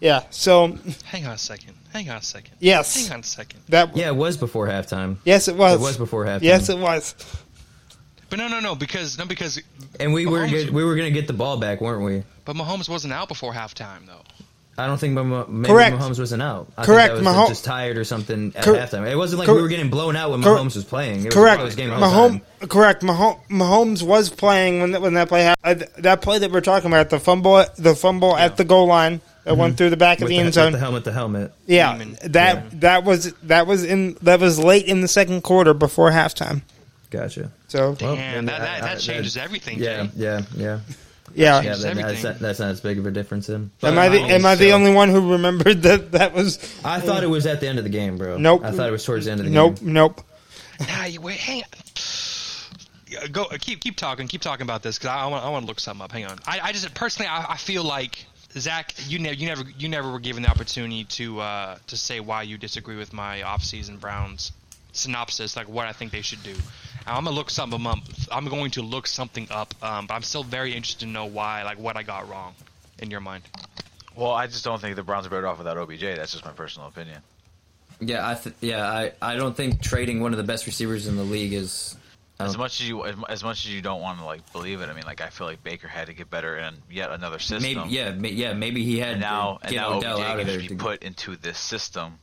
Yeah. 0.00 0.22
So 0.30 0.76
Hang 1.04 1.24
on 1.26 1.32
a 1.34 1.38
second. 1.38 1.74
Hang 1.92 2.10
on 2.10 2.16
a 2.18 2.22
second. 2.22 2.54
yes, 2.58 3.06
Hang 3.06 3.14
on 3.14 3.20
a 3.20 3.22
second. 3.22 3.60
That 3.70 3.96
yeah, 3.96 4.06
that 4.06 4.14
it 4.14 4.16
was 4.16 4.36
before 4.36 4.66
halftime. 4.66 5.16
yes, 5.24 5.48
it 5.48 5.56
was. 5.56 5.80
It 5.80 5.80
was 5.82 5.96
before 5.96 6.24
halftime. 6.26 6.42
Yes, 6.42 6.68
it 6.68 6.78
was. 6.78 7.14
But 8.28 8.38
no, 8.40 8.48
no, 8.48 8.58
no. 8.60 8.74
Because 8.74 9.16
no, 9.18 9.24
because 9.24 9.60
and 10.00 10.12
we 10.12 10.26
were 10.26 10.40
Mahomes- 10.40 10.50
get, 10.64 10.72
we 10.72 10.82
were 10.84 10.96
gonna 10.96 11.10
get 11.12 11.28
the 11.28 11.32
ball 11.32 11.56
back, 11.58 11.80
weren't 11.80 12.04
we? 12.04 12.24
but 12.44 12.56
Mahomes 12.56 12.88
wasn't 12.88 13.12
out 13.12 13.28
before 13.28 13.52
halftime 13.52 14.04
though. 14.06 14.22
I 14.78 14.86
don't 14.86 14.98
think 14.98 15.14
Mah- 15.14 15.46
maybe 15.48 15.68
Correct. 15.72 15.96
Mahomes 15.96 16.18
wasn't 16.18 16.42
out. 16.42 16.70
I 16.76 16.84
Correct, 16.84 17.14
Think 17.14 17.24
that 17.24 17.30
was 17.30 17.36
Mahom- 17.36 17.48
just 17.48 17.64
tired 17.64 17.96
or 17.96 18.04
something 18.04 18.52
at 18.54 18.62
Cor- 18.64 18.74
halftime. 18.74 19.10
It 19.10 19.16
wasn't 19.16 19.38
like 19.38 19.46
cor- 19.46 19.56
we 19.56 19.62
were 19.62 19.68
getting 19.68 19.88
blown 19.88 20.16
out 20.16 20.32
when 20.32 20.42
cor- 20.42 20.56
Mahomes 20.58 20.74
was 20.76 20.84
playing. 20.84 21.20
It 21.20 21.24
was, 21.26 21.34
Correct. 21.34 21.60
It 21.62 21.64
was 21.64 21.74
game 21.76 21.88
Mahomes, 21.90 22.40
time. 22.60 22.68
correct. 22.68 23.02
Mahomes, 23.02 23.40
Mahomes 23.48 24.02
was 24.02 24.28
playing 24.28 24.80
when 24.80 24.90
that, 24.92 25.00
when 25.00 25.14
that 25.14 25.28
play 25.28 25.44
happened. 25.44 25.82
Uh, 25.82 25.86
that 26.02 26.20
play 26.20 26.38
that 26.40 26.50
we're 26.52 26.60
talking 26.60 26.88
about, 26.90 27.08
the 27.10 27.18
fumble, 27.18 27.64
the 27.78 27.94
fumble 27.94 28.36
at 28.36 28.56
the 28.58 28.64
goal 28.64 28.86
line 28.86 29.22
that 29.44 29.56
went 29.56 29.78
through 29.78 29.90
the 29.90 29.96
back 29.96 30.20
of 30.20 30.28
the 30.28 30.36
the, 30.36 30.42
end 30.44 30.52
zone. 30.52 30.72
the 30.72 30.78
helmet, 30.78 31.04
the 31.04 31.12
helmet. 31.12 31.52
yeah, 31.66 31.96
Demon. 31.96 32.18
that 32.24 32.80
that 32.82 33.04
was 33.04 33.32
that 33.44 33.66
was 33.66 33.82
in 33.84 34.16
that 34.22 34.40
was 34.40 34.58
late 34.58 34.84
in 34.86 35.00
the 35.00 35.08
second 35.08 35.42
quarter 35.42 35.72
before 35.72 36.10
halftime. 36.10 36.60
Gotcha. 37.10 37.50
So 37.68 37.96
Well, 38.00 38.16
Damn, 38.16 38.16
then 38.16 38.46
that, 38.46 38.60
I- 38.60 38.64
that, 38.64 38.82
I- 38.82 38.94
that 38.94 39.00
changes 39.00 39.36
everything. 39.36 39.78
Yeah, 39.78 40.04
Jay. 40.04 40.10
yeah, 40.16 40.42
yeah. 40.54 40.78
Yeah, 41.36 41.60
Yeah, 41.60 41.62
that, 41.62 41.78
that's, 41.78 41.84
everything. 41.84 42.36
that's 42.40 42.58
not 42.58 42.68
as 42.70 42.80
big 42.80 42.98
of 42.98 43.06
a 43.06 43.10
difference 43.10 43.46
then. 43.46 43.70
am 43.82 43.98
I 43.98 44.08
the 44.08 44.18
But- 44.20 44.30
am 44.30 44.46
I 44.46 44.54
the 44.54 44.72
only 44.72 44.92
one 44.92 45.08
who 45.10 45.32
remembered 45.32 45.82
that 45.82 46.12
that 46.12 46.34
was? 46.34 46.58
I 46.84 47.00
thought 47.00 47.22
it 47.22 47.28
was 47.28 47.46
at 47.46 47.60
the 47.60 47.68
end 47.68 47.78
of 47.78 47.84
the 47.84 47.90
game, 47.90 48.16
bro. 48.18 48.36
Nope. 48.38 48.64
I 48.64 48.72
thought 48.72 48.88
it 48.88 48.92
was 48.92 49.04
towards 49.04 49.26
the 49.26 49.32
end 49.32 49.40
of 49.40 49.46
the 49.46 49.52
Nope, 49.52 49.76
game. 49.80 49.92
nope. 49.92 50.22
Nope. 50.80 50.88
Nah, 50.88 51.04
you 51.04 51.20
wait. 51.20 51.38
Hang 51.38 51.62
on. 51.62 53.28
Go 53.32 53.46
keep 53.60 53.80
keep 53.80 53.96
talking. 53.96 54.28
Keep 54.28 54.42
talking 54.42 54.62
about 54.64 54.82
this 54.82 54.98
because 54.98 55.10
I, 55.10 55.26
want 55.26 55.44
I 55.44 55.48
want 55.48 55.62
to 55.62 55.66
look 55.68 55.80
something 55.80 56.04
up. 56.04 56.12
Hang 56.12 56.26
on. 56.26 56.38
I, 56.46 56.60
I 56.60 56.72
just 56.72 56.92
personally 56.94 57.28
I, 57.28 57.52
I 57.52 57.56
feel 57.56 57.82
like 57.84 58.26
Zach, 58.52 58.92
you 59.06 59.18
never 59.18 59.34
you 59.34 59.46
never 59.46 59.62
you 59.78 59.88
never 59.88 60.10
were 60.12 60.18
given 60.20 60.42
the 60.42 60.50
opportunity 60.50 61.04
to 61.04 61.40
uh, 61.40 61.78
to 61.86 61.96
say 61.96 62.20
why 62.20 62.42
you 62.42 62.58
disagree 62.58 62.96
with 62.96 63.12
my 63.12 63.40
offseason 63.40 64.00
Browns 64.00 64.52
synopsis, 64.92 65.56
like 65.56 65.68
what 65.68 65.86
I 65.86 65.92
think 65.92 66.10
they 66.12 66.22
should 66.22 66.42
do. 66.42 66.54
I'm 67.06 67.24
gonna 67.24 67.36
look 67.36 67.50
something 67.50 67.86
up. 67.86 67.98
I'm 68.32 68.46
going 68.46 68.70
to 68.72 68.82
look 68.82 69.06
something 69.06 69.46
up, 69.50 69.74
um, 69.82 70.06
but 70.06 70.14
I'm 70.14 70.22
still 70.22 70.42
very 70.42 70.72
interested 70.74 71.00
to 71.00 71.06
know 71.06 71.26
why, 71.26 71.62
like 71.62 71.78
what 71.78 71.96
I 71.96 72.02
got 72.02 72.28
wrong, 72.28 72.54
in 72.98 73.10
your 73.10 73.20
mind. 73.20 73.44
Well, 74.16 74.32
I 74.32 74.46
just 74.46 74.64
don't 74.64 74.80
think 74.80 74.96
the 74.96 75.02
Browns 75.02 75.26
are 75.26 75.30
better 75.30 75.46
off 75.46 75.58
without 75.58 75.76
OBJ. 75.76 76.00
That's 76.00 76.32
just 76.32 76.44
my 76.44 76.52
personal 76.52 76.88
opinion. 76.88 77.20
Yeah, 78.00 78.28
I 78.28 78.34
th- 78.34 78.56
yeah, 78.60 78.86
I, 78.90 79.12
I 79.22 79.36
don't 79.36 79.56
think 79.56 79.80
trading 79.82 80.20
one 80.20 80.32
of 80.32 80.38
the 80.38 80.44
best 80.44 80.66
receivers 80.66 81.06
in 81.06 81.16
the 81.16 81.22
league 81.22 81.52
is. 81.52 81.96
As 82.38 82.58
much 82.58 82.80
as 82.82 82.88
you, 82.88 83.02
as, 83.06 83.14
as 83.30 83.42
much 83.42 83.64
as 83.64 83.72
you 83.72 83.80
don't 83.80 84.02
want 84.02 84.18
to 84.18 84.24
like 84.26 84.52
believe 84.52 84.82
it, 84.82 84.90
I 84.90 84.92
mean, 84.92 85.04
like 85.06 85.22
I 85.22 85.30
feel 85.30 85.46
like 85.46 85.64
Baker 85.64 85.88
had 85.88 86.08
to 86.08 86.12
get 86.12 86.28
better 86.28 86.58
in 86.58 86.74
yet 86.90 87.10
another 87.10 87.38
system. 87.38 87.78
Maybe 87.78 87.94
yeah, 87.94 88.10
ma- 88.12 88.28
yeah, 88.28 88.52
maybe 88.52 88.84
he 88.84 88.98
had 88.98 89.12
and 89.12 89.20
now 89.20 89.56
to 89.62 89.68
and 89.68 89.76
now 89.76 89.92
Odell 89.94 90.18
OBJ 90.18 90.22
out 90.26 90.30
of 90.32 90.38
can 90.40 90.46
there. 90.46 90.56
just 90.58 90.68
be 90.68 90.76
to- 90.76 90.82
put 90.84 91.02
into 91.02 91.36
this 91.36 91.58
system 91.58 92.18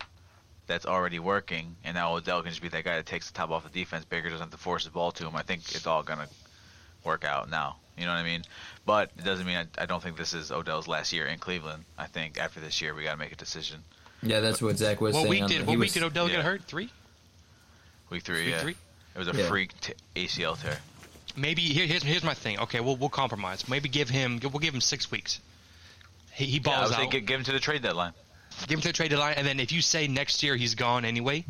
that's 0.67 0.85
already 0.85 1.19
working, 1.19 1.75
and 1.83 1.95
now 1.95 2.15
Odell 2.15 2.41
can 2.41 2.49
just 2.51 2.61
be 2.61 2.69
that 2.69 2.83
guy 2.83 2.95
that 2.95 3.05
takes 3.05 3.27
the 3.29 3.33
top 3.37 3.51
off 3.51 3.63
the 3.63 3.69
defense. 3.69 4.05
Baker 4.05 4.29
doesn't 4.29 4.45
have 4.47 4.51
to 4.51 4.57
force 4.57 4.85
the 4.85 4.91
ball 4.91 5.11
to 5.13 5.27
him. 5.27 5.35
I 5.35 5.41
think 5.43 5.61
it's 5.75 5.85
all 5.87 6.03
gonna 6.03 6.27
work 7.03 7.23
out 7.25 7.49
now. 7.49 7.77
You 7.97 8.05
know 8.05 8.11
what 8.11 8.19
I 8.19 8.23
mean? 8.23 8.43
But 8.85 9.11
it 9.17 9.23
doesn't 9.23 9.45
mean 9.45 9.57
I, 9.57 9.83
I 9.83 9.85
don't 9.85 10.01
think 10.01 10.17
this 10.17 10.33
is 10.33 10.51
Odell's 10.51 10.87
last 10.87 11.13
year 11.13 11.27
in 11.27 11.37
Cleveland. 11.37 11.83
I 11.97 12.07
think 12.07 12.39
after 12.39 12.59
this 12.59 12.81
year 12.81 12.95
we 12.95 13.03
got 13.03 13.11
to 13.11 13.17
make 13.17 13.31
a 13.31 13.35
decision. 13.35 13.83
yeah, 14.23 14.39
that's 14.39 14.61
what 14.63 14.77
Zach 14.77 14.99
was 14.99 15.13
What 15.13 15.27
saying. 15.27 15.29
week 15.29 15.45
did 15.47 15.61
the- 15.61 15.65
what 15.65 15.71
week 15.77 15.79
was- 15.87 15.93
did 15.93 16.03
Odell 16.03 16.27
yeah. 16.27 16.37
get 16.37 16.45
hurt? 16.45 16.63
Three. 16.63 16.89
Week 18.09 18.23
three, 18.23 18.45
Week 18.45 18.49
yeah. 18.51 18.61
three? 18.61 18.75
It 19.15 19.19
was 19.19 19.27
a 19.27 19.35
Yeah. 19.35 19.47
freak 19.47 19.79
t- 19.79 19.93
ACL 20.15 20.55
tear. 20.59 20.77
Maybe 21.35 21.61
here, 21.61 21.85
here's 21.85 22.03
here's 22.03 22.23
my 22.23 22.33
thing. 22.33 22.59
Okay, 22.59 22.79
we'll 22.79 22.95
we'll 22.95 23.09
compromise. 23.09 23.67
Maybe 23.67 23.89
give 23.89 24.09
him 24.09 24.39
we'll 24.41 24.51
give 24.59 24.73
him 24.73 24.81
six 24.81 25.09
weeks. 25.11 25.39
He, 26.31 26.45
he 26.45 26.51
Yeah, 26.53 26.57
I 26.57 26.63
balls 26.63 26.89
would 26.89 26.95
say 26.97 27.03
out. 27.05 27.11
give, 27.11 27.25
give 27.25 27.39
him 27.39 27.45
to 27.45 27.51
the 27.51 27.59
trade 27.59 27.81
deadline. 27.83 28.13
Give 28.67 28.77
him 28.77 28.81
to 28.81 28.87
the 28.89 28.93
trade 28.93 29.09
deadline, 29.09 29.35
and 29.37 29.45
then 29.45 29.59
if 29.59 29.71
you 29.71 29.81
say 29.81 30.07
next 30.07 30.43
year 30.43 30.55
he's 30.55 30.75
gone 30.75 31.05
anyway, 31.05 31.45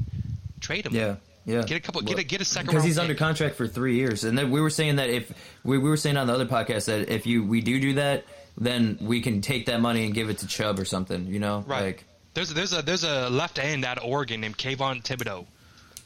trade 0.59 0.85
him. 0.85 0.95
Yeah, 0.95 1.15
yeah. 1.45 1.63
Get 1.63 1.77
a 1.77 1.79
couple. 1.79 2.01
Get 2.01 2.19
a 2.19 2.23
get 2.23 2.41
a 2.41 2.45
second 2.45 2.67
because 2.67 2.83
he's 2.83 2.95
pick. 2.95 3.01
under 3.01 3.15
contract 3.15 3.55
for 3.55 3.67
three 3.67 3.95
years, 3.95 4.23
and 4.23 4.37
then 4.37 4.51
we 4.51 4.61
were 4.61 4.69
saying 4.69 4.97
that 4.97 5.09
if 5.09 5.31
we, 5.63 5.77
we 5.77 5.89
were 5.89 5.97
saying 5.97 6.17
on 6.17 6.27
the 6.27 6.33
other 6.33 6.45
podcast 6.45 6.85
that 6.85 7.09
if 7.09 7.25
you 7.25 7.43
we 7.43 7.61
do 7.61 7.79
do 7.79 7.93
that, 7.95 8.23
then 8.57 8.97
we 9.01 9.21
can 9.21 9.41
take 9.41 9.65
that 9.67 9.81
money 9.81 10.05
and 10.05 10.13
give 10.13 10.29
it 10.29 10.39
to 10.39 10.47
Chubb 10.47 10.79
or 10.79 10.85
something. 10.85 11.27
You 11.27 11.39
know, 11.39 11.63
Right. 11.67 11.85
Like, 11.85 12.05
There's 12.33 12.51
a, 12.51 12.53
there's 12.53 12.73
a 12.73 12.81
there's 12.81 13.03
a 13.03 13.29
left 13.29 13.59
end 13.59 13.85
out 13.85 13.97
of 13.97 14.05
Oregon 14.05 14.41
named 14.41 14.57
Kayvon 14.57 15.03
Thibodeaux. 15.03 15.45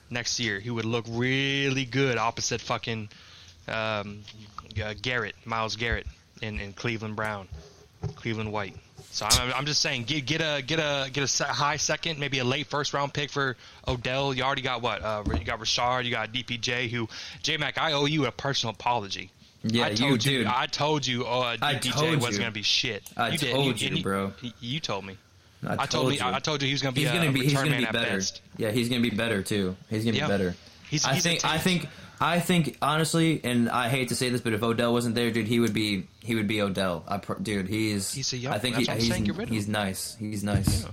Next 0.10 0.40
year, 0.40 0.60
he 0.60 0.70
would 0.70 0.86
look 0.86 1.06
really 1.10 1.84
good 1.84 2.18
opposite 2.18 2.62
fucking 2.62 3.10
um, 3.68 4.24
uh, 4.82 4.94
Garrett, 5.02 5.36
Myles 5.46 5.76
Garrett 5.76 6.08
in, 6.42 6.60
in 6.60 6.72
Cleveland 6.74 7.16
Brown, 7.18 7.50
Cleveland 8.16 8.52
White. 8.54 8.76
So 9.12 9.26
I'm, 9.30 9.54
I'm 9.54 9.66
just 9.66 9.82
saying, 9.82 10.04
get 10.04 10.26
get 10.26 10.42
a 10.42 10.62
get 10.62 10.80
a 10.80 11.10
get 11.12 11.40
a 11.40 11.44
high 11.46 11.78
second, 11.78 12.20
maybe 12.20 12.40
a 12.40 12.44
late 12.44 12.68
first 12.68 12.94
round 12.94 13.14
pick 13.14 13.30
for 13.32 13.56
Odell. 13.88 14.34
You 14.34 14.44
already 14.44 14.62
got 14.62 14.82
what? 14.82 15.02
Uh, 15.02 15.24
you 15.38 15.44
got 15.44 15.60
Rashard, 15.60 16.06
you 16.06 16.12
got 16.12 16.32
DPJ. 16.32 16.90
Who 16.92 17.08
J 17.42 17.58
Mac? 17.58 17.78
I 17.78 17.94
owe 17.94 18.06
you 18.06 18.26
a 18.26 18.32
personal 18.32 18.74
apology. 18.76 19.32
Yeah, 19.64 19.86
I 19.88 19.94
told 19.96 20.24
you, 20.24 20.38
dude. 20.40 20.48
I 20.48 20.68
told 20.68 21.08
you, 21.08 21.26
uh, 21.26 21.58
DPJ 21.58 21.92
told 21.94 22.16
wasn't 22.18 22.34
you. 22.34 22.40
gonna 22.40 22.52
be 22.52 22.62
shit. 22.62 23.04
I 23.18 23.30
you 23.30 23.38
did. 23.40 23.52
told 23.54 23.82
you, 23.82 23.96
you, 23.98 24.04
bro. 24.04 24.34
You, 24.42 24.52
you 24.60 24.80
told 24.80 25.04
me. 25.06 25.18
I, 25.66 25.84
I 25.84 25.86
told 25.88 26.10
me. 26.10 26.18
you. 26.18 26.22
I, 26.24 26.40
told 26.40 26.62
you 26.62 26.68
he 26.68 26.74
was 26.74 26.84
going 26.84 26.94
to 26.94 27.02
be 27.02 27.06
he's 27.06 27.10
a 27.12 27.16
gonna 27.18 27.32
be 27.32 27.42
he's 27.44 27.54
gonna 27.54 27.76
be 27.78 27.86
better. 27.86 27.98
best. 28.18 28.42
Yeah, 28.58 28.70
he's 28.70 28.90
gonna 28.90 29.02
be 29.02 29.10
better 29.10 29.42
too. 29.42 29.76
He's 29.90 30.06
gonna 30.06 30.16
Yeah. 30.16 30.28
be 30.28 30.32
better. 30.32 30.56
He's- 30.90 31.04
I 31.06 31.16
he's 31.16 31.24
think 31.24 31.44
I 31.44 31.58
think 31.58 31.88
I 32.20 32.40
think 32.40 32.78
honestly, 32.82 33.42
and 33.44 33.70
I 33.70 33.90
hate 33.90 34.10
to 34.10 34.16
say 34.16 34.30
this, 34.30 34.42
but 34.42 34.54
if 34.54 34.64
Odell 34.64 34.92
wasn't 34.94 35.16
there, 35.16 35.30
dude, 35.32 35.48
he 35.48 35.60
would 35.60 35.74
be 35.74 36.08
he 36.22 36.36
would 36.36 36.48
be 36.48 36.62
Odell. 36.62 37.04
I 37.08 37.18
pr- 37.20 37.34
dude, 37.42 37.68
he's 37.68 38.12
He's 38.14 38.34
a 38.34 38.38
young- 38.38 38.54
I 38.54 38.60
think 38.60 38.76
he, 38.78 38.86
he's 38.86 39.08
saying, 39.08 39.24
get 39.26 39.36
rid 39.36 39.48
of 39.50 39.54
he's 39.54 39.68
nice. 39.68 40.16
He's 40.20 40.44
nice. 40.44 40.86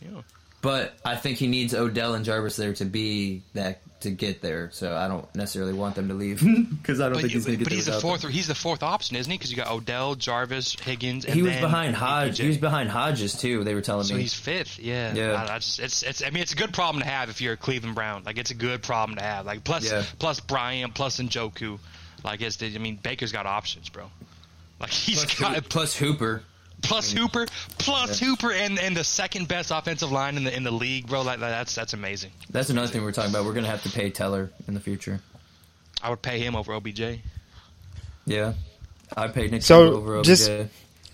Yeah. 0.00 0.22
but 0.62 0.94
I 1.04 1.16
think 1.16 1.38
he 1.38 1.46
needs 1.46 1.74
Odell 1.74 2.14
and 2.14 2.24
Jarvis 2.24 2.56
there 2.56 2.72
to 2.74 2.84
be 2.84 3.42
that 3.54 3.80
to 4.00 4.10
get 4.10 4.40
there. 4.42 4.70
So 4.72 4.94
I 4.96 5.08
don't 5.08 5.32
necessarily 5.34 5.72
want 5.72 5.94
them 5.94 6.08
to 6.08 6.14
leave 6.14 6.40
because 6.82 7.00
I 7.00 7.04
don't 7.04 7.14
But, 7.14 7.20
think 7.22 7.32
he's 7.32 7.44
going 7.46 7.58
to 7.58 7.64
get 7.64 7.64
but 7.64 7.70
there. 7.70 7.76
he's 7.76 7.86
the 7.86 8.00
fourth. 8.00 8.22
them. 8.22 8.30
He's 8.30 8.46
the 8.48 8.54
fourth 8.54 8.82
option, 8.82 9.16
isn't 9.16 9.30
he? 9.30 9.36
Because 9.38 9.50
you 9.50 9.56
got 9.56 9.70
Odell, 9.70 10.14
Jarvis, 10.14 10.74
Higgins. 10.80 11.24
And 11.24 11.34
He 11.34 11.42
was 11.42 11.52
then 11.52 11.62
behind 11.62 11.94
Hodge. 11.96 12.38
APJ. 12.38 12.42
He 12.42 12.48
was 12.48 12.58
behind 12.58 12.88
Hodges 12.90 13.34
too. 13.34 13.64
They 13.64 13.74
were 13.74 13.80
telling 13.80 14.04
So 14.04 14.14
me. 14.14 14.22
he's 14.22 14.34
fifth. 14.34 14.78
Yeah. 14.78 15.14
Yeah. 15.14 15.32
I, 15.48 15.54
I 15.54 15.58
just, 15.58 15.78
it's, 15.80 16.02
it's. 16.02 16.22
I 16.24 16.30
mean, 16.30 16.42
it's 16.42 16.52
a 16.52 16.56
good 16.56 16.72
problem 16.72 17.02
to 17.02 17.08
have 17.08 17.28
if 17.30 17.40
you're 17.40 17.54
a 17.54 17.56
Cleveland 17.56 17.94
Brown. 17.94 18.22
Like, 18.24 18.38
it's 18.38 18.50
a 18.50 18.54
good 18.54 18.82
problem 18.82 19.18
to 19.18 19.22
have. 19.24 19.46
Like, 19.46 19.64
plus, 19.64 19.90
Yeah. 19.90 20.04
plus 20.18 20.40
Bryant, 20.40 20.94
plus 20.94 21.18
Njoku. 21.18 21.78
Like, 22.24 22.40
it's. 22.42 22.56
The, 22.56 22.74
I 22.74 22.78
mean, 22.78 22.96
Baker's 23.02 23.32
got 23.32 23.46
options, 23.46 23.88
bro. 23.88 24.10
Like, 24.80 24.90
he's 24.90 25.24
plus, 25.24 25.38
got 25.38 25.54
Ho- 25.54 25.60
plus 25.68 25.96
Hooper. 25.96 26.42
Plus 26.82 27.12
Hooper, 27.12 27.46
plus 27.78 28.18
Hooper, 28.18 28.52
and 28.52 28.78
and 28.78 28.96
the 28.96 29.04
second 29.04 29.48
best 29.48 29.70
offensive 29.70 30.10
line 30.10 30.36
in 30.36 30.44
the 30.44 30.54
in 30.56 30.62
the 30.62 30.70
league, 30.70 31.06
bro. 31.06 31.22
Like, 31.22 31.40
that's 31.40 31.74
that's 31.74 31.92
amazing. 31.92 32.30
That's 32.50 32.70
another 32.70 32.88
thing 32.88 33.02
we're 33.02 33.12
talking 33.12 33.30
about. 33.30 33.44
We're 33.44 33.52
going 33.52 33.64
to 33.64 33.70
have 33.70 33.82
to 33.84 33.90
pay 33.90 34.10
Teller 34.10 34.50
in 34.68 34.74
the 34.74 34.80
future. 34.80 35.20
I 36.02 36.10
would 36.10 36.22
pay 36.22 36.38
him 36.40 36.56
over 36.56 36.72
OBJ. 36.74 37.20
Yeah, 38.26 38.54
I 39.16 39.28
paid 39.28 39.50
Nick 39.50 39.62
So, 39.62 39.94
over 39.94 40.16
OBJ. 40.18 40.26
just- 40.26 40.50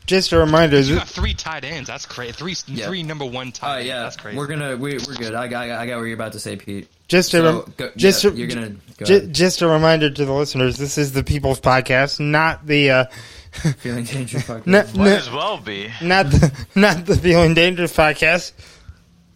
Just 0.06 0.30
a 0.32 0.38
reminder. 0.38 0.76
You 0.78 0.84
th- 0.84 0.98
got 0.98 1.08
three 1.08 1.34
tight 1.34 1.64
ends. 1.64 1.88
That's 1.88 2.06
crazy. 2.06 2.30
Three 2.32 2.54
Yeah. 2.68 2.86
three 2.86 3.02
number 3.02 3.24
one 3.24 3.50
tight. 3.50 3.68
Oh, 3.68 3.76
ends. 3.78 3.88
yeah, 3.88 4.02
That's 4.02 4.16
crazy. 4.16 4.38
we're 4.38 4.46
gonna 4.46 4.76
we, 4.76 4.92
we're 4.98 5.14
good. 5.14 5.34
I 5.34 5.48
got 5.48 5.68
I 5.68 5.84
got 5.86 5.96
what 5.98 6.04
you're 6.04 6.14
about 6.14 6.32
to 6.34 6.38
say, 6.40 6.54
Pete. 6.54 6.88
Just 7.08 7.34
a 7.34 7.38
So, 7.38 7.44
rem- 7.44 7.74
go- 7.76 7.90
just 7.96 8.24
yeah, 8.24 8.30
a- 8.30 8.34
you're 8.34 8.48
gonna 8.48 8.74
go 8.98 9.04
ju- 9.04 9.26
just 9.28 9.62
a 9.62 9.68
reminder 9.68 10.10
to 10.10 10.24
the 10.24 10.32
listeners: 10.32 10.76
this 10.76 10.98
is 10.98 11.12
the 11.12 11.22
People's 11.22 11.60
Podcast, 11.60 12.18
not 12.18 12.66
the 12.66 12.90
uh, 12.90 13.04
feeling 13.78 14.04
dangerous. 14.04 14.42
podcast. 14.44 14.66
n- 14.66 14.72
Might 14.72 15.06
n- 15.12 15.18
as 15.18 15.30
well 15.30 15.58
be. 15.58 15.88
not 16.02 16.30
the 16.30 16.52
not 16.74 17.06
the 17.06 17.16
Feeling 17.16 17.54
Dangerous 17.54 17.94
podcast. 17.96 18.52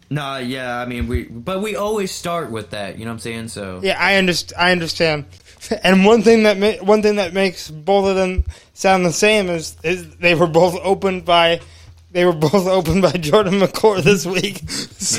Nah, 0.09 0.37
yeah, 0.39 0.77
I 0.79 0.85
mean 0.85 1.07
we, 1.07 1.23
but 1.23 1.61
we 1.61 1.77
always 1.77 2.11
start 2.11 2.51
with 2.51 2.71
that. 2.71 2.97
You 2.99 3.05
know 3.05 3.11
what 3.11 3.15
I'm 3.15 3.19
saying? 3.19 3.47
So 3.47 3.79
Yeah, 3.81 3.97
I 3.97 4.15
understand. 4.17 4.61
I 4.61 4.71
understand. 4.71 5.25
And 5.83 6.05
one 6.05 6.23
thing 6.23 6.43
that 6.43 6.57
ma- 6.57 6.83
one 6.83 7.01
thing 7.03 7.15
that 7.17 7.33
makes 7.33 7.69
both 7.69 8.09
of 8.09 8.15
them 8.15 8.43
sound 8.73 9.05
the 9.05 9.13
same 9.13 9.47
is 9.47 9.77
is 9.83 10.15
they 10.17 10.33
were 10.35 10.47
both 10.47 10.75
opened 10.83 11.23
by 11.23 11.61
they 12.11 12.25
were 12.25 12.33
both 12.33 12.53
opened 12.67 13.01
by 13.01 13.11
Jordan 13.13 13.59
McCourt 13.59 14.03
this 14.03 14.25
mm-hmm. 14.25 14.33
week. 14.33 14.61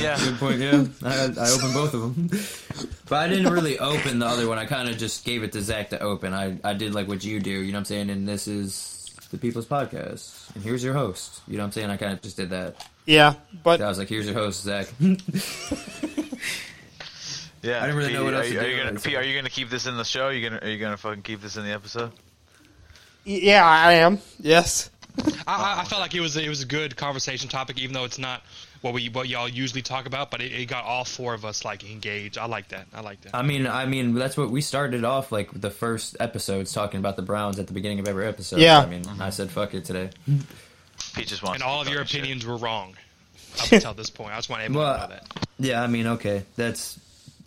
Yeah. 0.03 0.19
Good 0.19 0.39
point. 0.39 0.61
Yeah, 0.61 0.85
I, 1.03 1.47
I 1.47 1.51
opened 1.51 1.75
both 1.75 1.95
of 1.95 2.01
them, 2.01 2.31
but 3.09 3.17
I 3.17 3.29
didn't 3.29 3.53
really 3.53 3.79
open 3.79 4.19
the 4.19 4.27
other 4.27 4.49
one. 4.49 4.59
I 4.59 4.67
kind 4.67 4.89
of 4.89 4.99
just 4.99 5.25
gave 5.25 5.43
it 5.43 5.53
to 5.53 5.63
Zach 5.63 5.91
to 5.91 6.01
open. 6.01 6.35
I 6.35 6.59
I 6.65 6.75
did 6.75 6.95
like 6.95 7.09
what 7.09 7.25
you 7.25 7.41
do. 7.41 7.51
You 7.51 7.73
know 7.73 7.77
what 7.77 7.81
I'm 7.81 7.85
saying? 7.87 8.11
And 8.11 8.29
this 8.29 8.47
is 8.47 9.11
the 9.31 9.39
People's 9.39 9.67
Podcast, 9.67 10.55
and 10.55 10.63
here's 10.63 10.85
your 10.85 10.95
host. 10.95 11.41
You 11.49 11.57
know 11.57 11.63
what 11.63 11.67
I'm 11.69 11.73
saying? 11.73 11.91
I 11.91 11.97
kind 11.97 12.13
of 12.13 12.23
just 12.23 12.37
did 12.37 12.51
that. 12.51 12.87
yeah, 13.07 13.35
but 13.63 13.81
I 13.81 13.89
was 13.89 13.99
like, 13.99 14.09
here's 14.09 14.27
your 14.27 14.35
host, 14.35 14.63
Zach. 14.63 14.93
Yeah. 17.63 17.79
I 17.79 17.83
didn't 17.83 17.97
really 17.97 18.09
Pete, 18.09 18.19
know 18.19 18.25
what 18.25 18.35
are, 18.35 18.39
else 18.39 18.49
to 18.49 18.59
are 18.59 18.65
do, 18.65 18.71
you 18.71 18.77
gonna, 18.77 18.93
like, 18.93 19.15
are 19.15 19.23
you 19.23 19.37
gonna 19.37 19.49
keep 19.49 19.71
this 19.71 19.87
in 19.87 19.97
the 19.97 20.05
show? 20.05 20.27
Are 20.27 20.33
you 20.33 20.49
gonna 20.49 20.61
are 20.63 20.69
you 20.69 20.79
gonna 20.79 20.97
fucking 20.97 21.23
keep 21.23 21.41
this 21.41 21.57
in 21.57 21.63
the 21.63 21.71
episode? 21.71 22.11
yeah, 23.25 23.65
I 23.65 23.93
am. 23.93 24.19
Yes. 24.41 24.91
I, 25.47 25.77
I, 25.77 25.81
I 25.81 25.85
felt 25.85 26.01
like 26.01 26.15
it 26.15 26.21
was 26.21 26.37
it 26.37 26.49
was 26.49 26.63
a 26.63 26.67
good 26.67 26.97
conversation 26.97 27.49
topic, 27.49 27.79
even 27.81 27.93
though 27.95 28.05
it's 28.05 28.19
not 28.19 28.43
what 28.81 28.95
we 28.95 29.09
what 29.09 29.29
y'all 29.29 29.49
usually 29.49 29.83
talk 29.83 30.07
about. 30.07 30.31
But 30.31 30.41
it, 30.41 30.53
it 30.53 30.67
got 30.67 30.85
all 30.85 31.05
four 31.05 31.35
of 31.35 31.45
us 31.45 31.65
like 31.65 31.89
engaged. 31.89 32.39
I 32.39 32.47
like 32.47 32.69
that. 32.69 32.87
I 32.95 33.01
like 33.01 33.21
that. 33.23 33.35
I 33.35 33.43
mean, 33.43 33.67
I 33.67 33.87
mean, 33.87 34.15
that's 34.15 34.37
what 34.37 34.51
we 34.51 34.61
started 34.61 35.05
off 35.05 35.31
like 35.33 35.51
the 35.59 35.71
first 35.71 36.17
episodes 36.21 36.73
talking 36.73 36.99
about 37.01 37.17
the 37.17 37.23
Browns 37.23 37.59
at 37.59 37.67
the 37.67 37.73
beginning 37.75 37.99
of 38.01 38.09
every 38.09 38.27
episode. 38.27 38.61
Yeah. 38.61 38.79
I 38.81 38.87
mean, 38.87 39.05
I 39.21 39.31
said 39.31 39.51
fuck 39.51 39.75
it 39.75 39.85
today. 39.85 40.11
Pete 41.15 41.27
just 41.27 41.43
wants. 41.43 41.57
and 41.57 41.63
to 41.63 41.67
all 41.69 41.81
of 41.83 41.89
your 41.89 41.99
talking 41.99 42.07
shit. 42.09 42.21
opinions 42.21 42.47
were 42.47 42.57
wrong 42.57 42.97
up 43.61 43.73
until 43.73 43.95
this 43.95 44.11
point. 44.11 44.33
I 44.33 44.37
just 44.37 44.49
want 44.49 44.63
everyone 44.63 44.87
Well, 44.87 44.95
to 45.09 45.15
know 45.15 45.21
that. 45.21 45.47
Yeah, 45.59 45.83
I 45.83 45.87
mean, 45.87 46.07
okay, 46.07 46.45
that's 46.57 46.99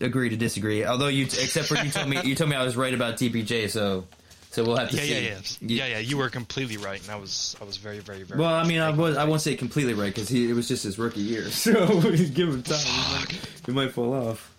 agree 0.01 0.29
to 0.29 0.35
disagree. 0.37 0.85
Although 0.85 1.07
you, 1.07 1.23
except 1.23 1.67
for 1.67 1.77
you 1.77 1.89
told 1.89 2.07
me, 2.09 2.21
you 2.23 2.35
told 2.35 2.49
me 2.49 2.55
I 2.55 2.63
was 2.63 2.75
right 2.75 2.93
about 2.93 3.15
DPJ, 3.17 3.69
so 3.69 4.05
so 4.55 4.63
we'll 4.63 4.77
have 4.77 4.89
to 4.89 4.95
Yeah, 4.97 5.01
see. 5.03 5.13
yeah, 5.13 5.19
yeah, 5.19 5.39
You- 5.61 5.75
yeah, 5.77 5.85
yeah. 5.87 5.99
You 5.99 6.17
were 6.17 6.29
completely 6.29 6.77
right, 6.77 7.01
and 7.01 7.11
I 7.11 7.15
was 7.17 7.55
I 7.61 7.65
was 7.65 7.77
very, 7.77 7.99
very, 7.99 8.23
very. 8.23 8.39
Well, 8.39 8.53
I 8.53 8.63
mean, 8.65 8.79
I 8.81 8.89
was 8.91 9.17
I 9.17 9.25
won't 9.25 9.41
say 9.41 9.55
completely 9.55 9.93
right 9.93 10.13
because 10.13 10.31
it 10.31 10.53
was 10.53 10.67
just 10.67 10.83
his 10.83 10.97
rookie 10.97 11.19
year, 11.21 11.49
so 11.49 11.73
give 12.01 12.49
him 12.49 12.63
time. 12.63 12.79
He 12.85 13.13
might, 13.13 13.39
he 13.67 13.71
might 13.71 13.91
fall 13.91 14.13
off. 14.13 14.51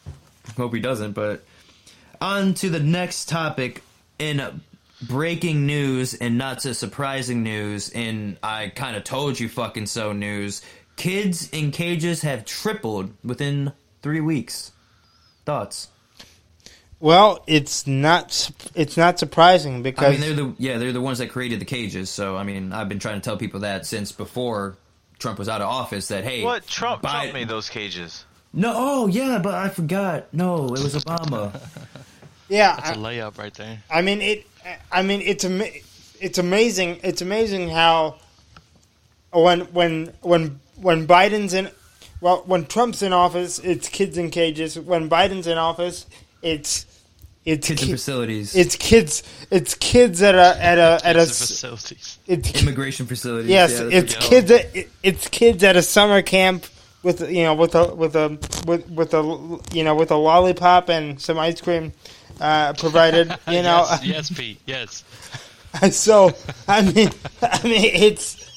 Hope 0.57 0.75
he 0.75 0.81
doesn't. 0.81 1.13
But 1.13 1.43
on 2.21 2.55
to 2.55 2.71
the 2.71 2.81
next 2.81 3.29
topic 3.29 3.83
in 4.19 4.61
breaking 5.03 5.67
news 5.67 6.15
and 6.15 6.39
not 6.39 6.63
so 6.63 6.73
surprising 6.73 7.43
news. 7.43 7.91
And 7.91 8.39
I 8.43 8.69
kind 8.69 8.97
of 8.97 9.05
told 9.05 9.39
you 9.41 9.49
fucking 9.49 9.87
so 9.87 10.13
news. 10.13 10.63
Kids 10.97 11.51
in 11.51 11.71
cages 11.73 12.23
have 12.23 12.45
tripled 12.47 13.13
within 13.23 13.73
three 14.03 14.21
weeks. 14.23 14.73
Thoughts? 15.45 15.89
Well, 16.99 17.45
it's 17.47 17.87
not 17.87 18.51
it's 18.75 18.97
not 18.97 19.19
surprising 19.19 19.77
I 19.77 19.83
because 19.83 20.19
mean, 20.19 20.21
they're 20.21 20.47
the 20.47 20.55
yeah, 20.59 20.79
they're 20.79 20.93
the 20.93 21.01
ones 21.01 21.19
that 21.19 21.29
created 21.31 21.61
the 21.61 21.67
cages. 21.67 22.09
So 22.09 22.37
I 22.37 22.43
mean, 22.43 22.73
I've 22.73 22.89
been 22.89 22.99
trying 22.99 23.21
to 23.21 23.25
tell 23.25 23.37
people 23.37 23.61
that 23.61 23.85
since 23.85 24.13
before 24.13 24.77
Trump 25.19 25.39
was 25.39 25.49
out 25.49 25.61
of 25.61 25.69
office. 25.69 26.09
That 26.09 26.25
hey, 26.25 26.43
What 26.43 26.67
Trump? 26.67 27.03
Bi- 27.03 27.11
Trump 27.23 27.35
made 27.35 27.49
those 27.49 27.69
cages. 27.69 28.25
No, 28.53 28.73
oh 28.75 29.07
yeah, 29.09 29.39
but 29.39 29.55
I 29.55 29.69
forgot. 29.69 30.33
No, 30.33 30.65
it 30.67 30.71
was 30.83 30.95
Obama. 31.05 31.61
yeah, 32.49 32.77
That's 32.77 32.91
a 32.91 32.93
I, 32.93 32.97
layup 32.97 33.37
right 33.39 33.53
there. 33.53 33.83
I 33.91 34.01
mean 34.01 34.23
it. 34.23 34.47
I 34.91 35.03
mean 35.03 35.21
it's 35.21 35.45
ama- 35.45 35.69
it's 36.19 36.39
amazing. 36.39 37.01
It's 37.03 37.21
amazing 37.21 37.69
how 37.69 38.17
when 39.33 39.61
when 39.75 40.15
when 40.23 40.61
when 40.77 41.07
Biden's 41.07 41.53
in 41.53 41.71
well 42.23 42.43
when 42.47 42.65
Trump's 42.65 43.03
in 43.03 43.13
office, 43.13 43.59
it's 43.59 43.91
kids 43.91 44.17
in 44.17 44.31
cages. 44.31 44.79
When 44.79 45.11
Biden's 45.11 45.47
in 45.47 45.59
office, 45.59 46.07
it's 46.47 46.87
it's 47.45 47.69
Kids 47.69 47.83
ki- 47.85 47.91
facilities, 47.93 48.57
it's 48.57 48.75
kids 48.77 49.23
it's 49.51 49.75
kids 49.77 50.21
at 50.23 50.35
a 50.35 50.57
at 50.63 50.79
a 50.79 51.01
at 51.07 51.17
a 51.17 51.23
It's 51.23 51.39
the 51.39 51.45
s- 51.45 51.51
facilities. 51.51 52.19
it's 52.27 52.51
ki- 52.51 52.59
immigration 52.61 53.07
facilities. 53.07 53.49
yes 53.51 53.71
yeah, 53.73 53.89
it's 53.99 54.15
kids 54.17 54.51
at, 54.51 54.75
it- 54.75 54.91
it's 55.03 55.29
kids 55.29 55.63
at 55.65 55.77
a 55.77 55.83
summer 55.83 56.23
camp 56.23 56.67
with 57.03 57.21
you 57.31 57.45
know 57.45 57.55
with 57.55 57.75
a 57.77 57.95
with 57.95 58.17
a 58.17 58.37
with 58.67 58.89
with 58.91 59.15
a 59.15 59.23
you 59.73 59.85
know 59.85 59.95
with 59.95 60.11
a 60.11 60.17
lollipop 60.17 60.89
and 60.89 61.21
some 61.21 61.39
ice 61.39 61.61
cream 61.61 61.93
uh, 62.41 62.73
provided 62.75 63.29
you 63.49 63.63
know 63.63 63.87
yes, 63.91 64.05
yes, 64.05 64.31
Pete. 64.31 64.61
Yes. 64.67 65.05
so 65.93 66.33
I 66.67 66.83
mean 66.83 67.11
I 67.43 67.63
mean 67.63 67.91
it's 67.95 68.51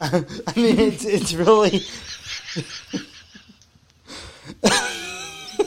I 0.00 0.18
mean 0.56 0.78
it's 0.80 1.04
it's 1.04 1.32
really 1.34 1.80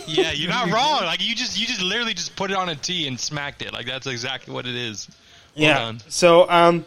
Yeah, 0.09 0.31
you're 0.31 0.49
not 0.49 0.71
wrong. 0.71 1.03
Like 1.09 1.21
you 1.21 1.35
just 1.35 1.59
you 1.59 1.65
just 1.65 1.81
literally 1.81 2.13
just 2.13 2.35
put 2.35 2.51
it 2.51 2.57
on 2.57 2.69
a 2.69 2.75
tee 2.75 3.07
and 3.07 3.19
smacked 3.19 3.61
it. 3.61 3.73
Like 3.73 3.85
that's 3.85 4.07
exactly 4.07 4.53
what 4.53 4.65
it 4.65 4.75
is. 4.75 5.07
Well 5.55 5.65
yeah. 5.65 5.73
done. 5.79 5.99
So, 6.07 6.49
um, 6.49 6.85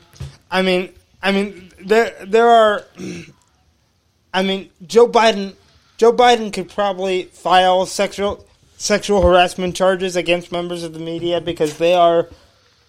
I 0.50 0.62
mean, 0.62 0.92
I 1.22 1.32
mean, 1.32 1.72
there 1.80 2.14
there 2.24 2.48
are. 2.48 2.84
I 4.34 4.42
mean, 4.42 4.70
Joe 4.86 5.08
Biden. 5.08 5.54
Joe 5.98 6.12
Biden 6.12 6.52
could 6.52 6.68
probably 6.68 7.24
file 7.24 7.86
sexual 7.86 8.44
sexual 8.76 9.22
harassment 9.22 9.76
charges 9.76 10.16
against 10.16 10.50
members 10.50 10.82
of 10.82 10.92
the 10.92 10.98
media 10.98 11.40
because 11.40 11.78
they 11.78 11.94
are 11.94 12.28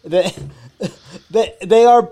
they 0.04 0.32
they, 1.30 1.54
they 1.62 1.86
are 1.86 2.10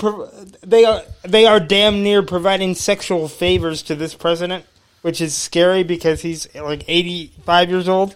they 0.61 0.85
are 0.85 1.01
they 1.23 1.45
are 1.45 1.59
damn 1.59 2.03
near 2.03 2.21
providing 2.21 2.75
sexual 2.75 3.27
favors 3.27 3.81
to 3.83 3.95
this 3.95 4.13
president, 4.13 4.65
which 5.01 5.21
is 5.21 5.33
scary 5.35 5.83
because 5.83 6.21
he's 6.21 6.53
like 6.55 6.83
eighty 6.87 7.31
five 7.45 7.69
years 7.69 7.87
old 7.89 8.15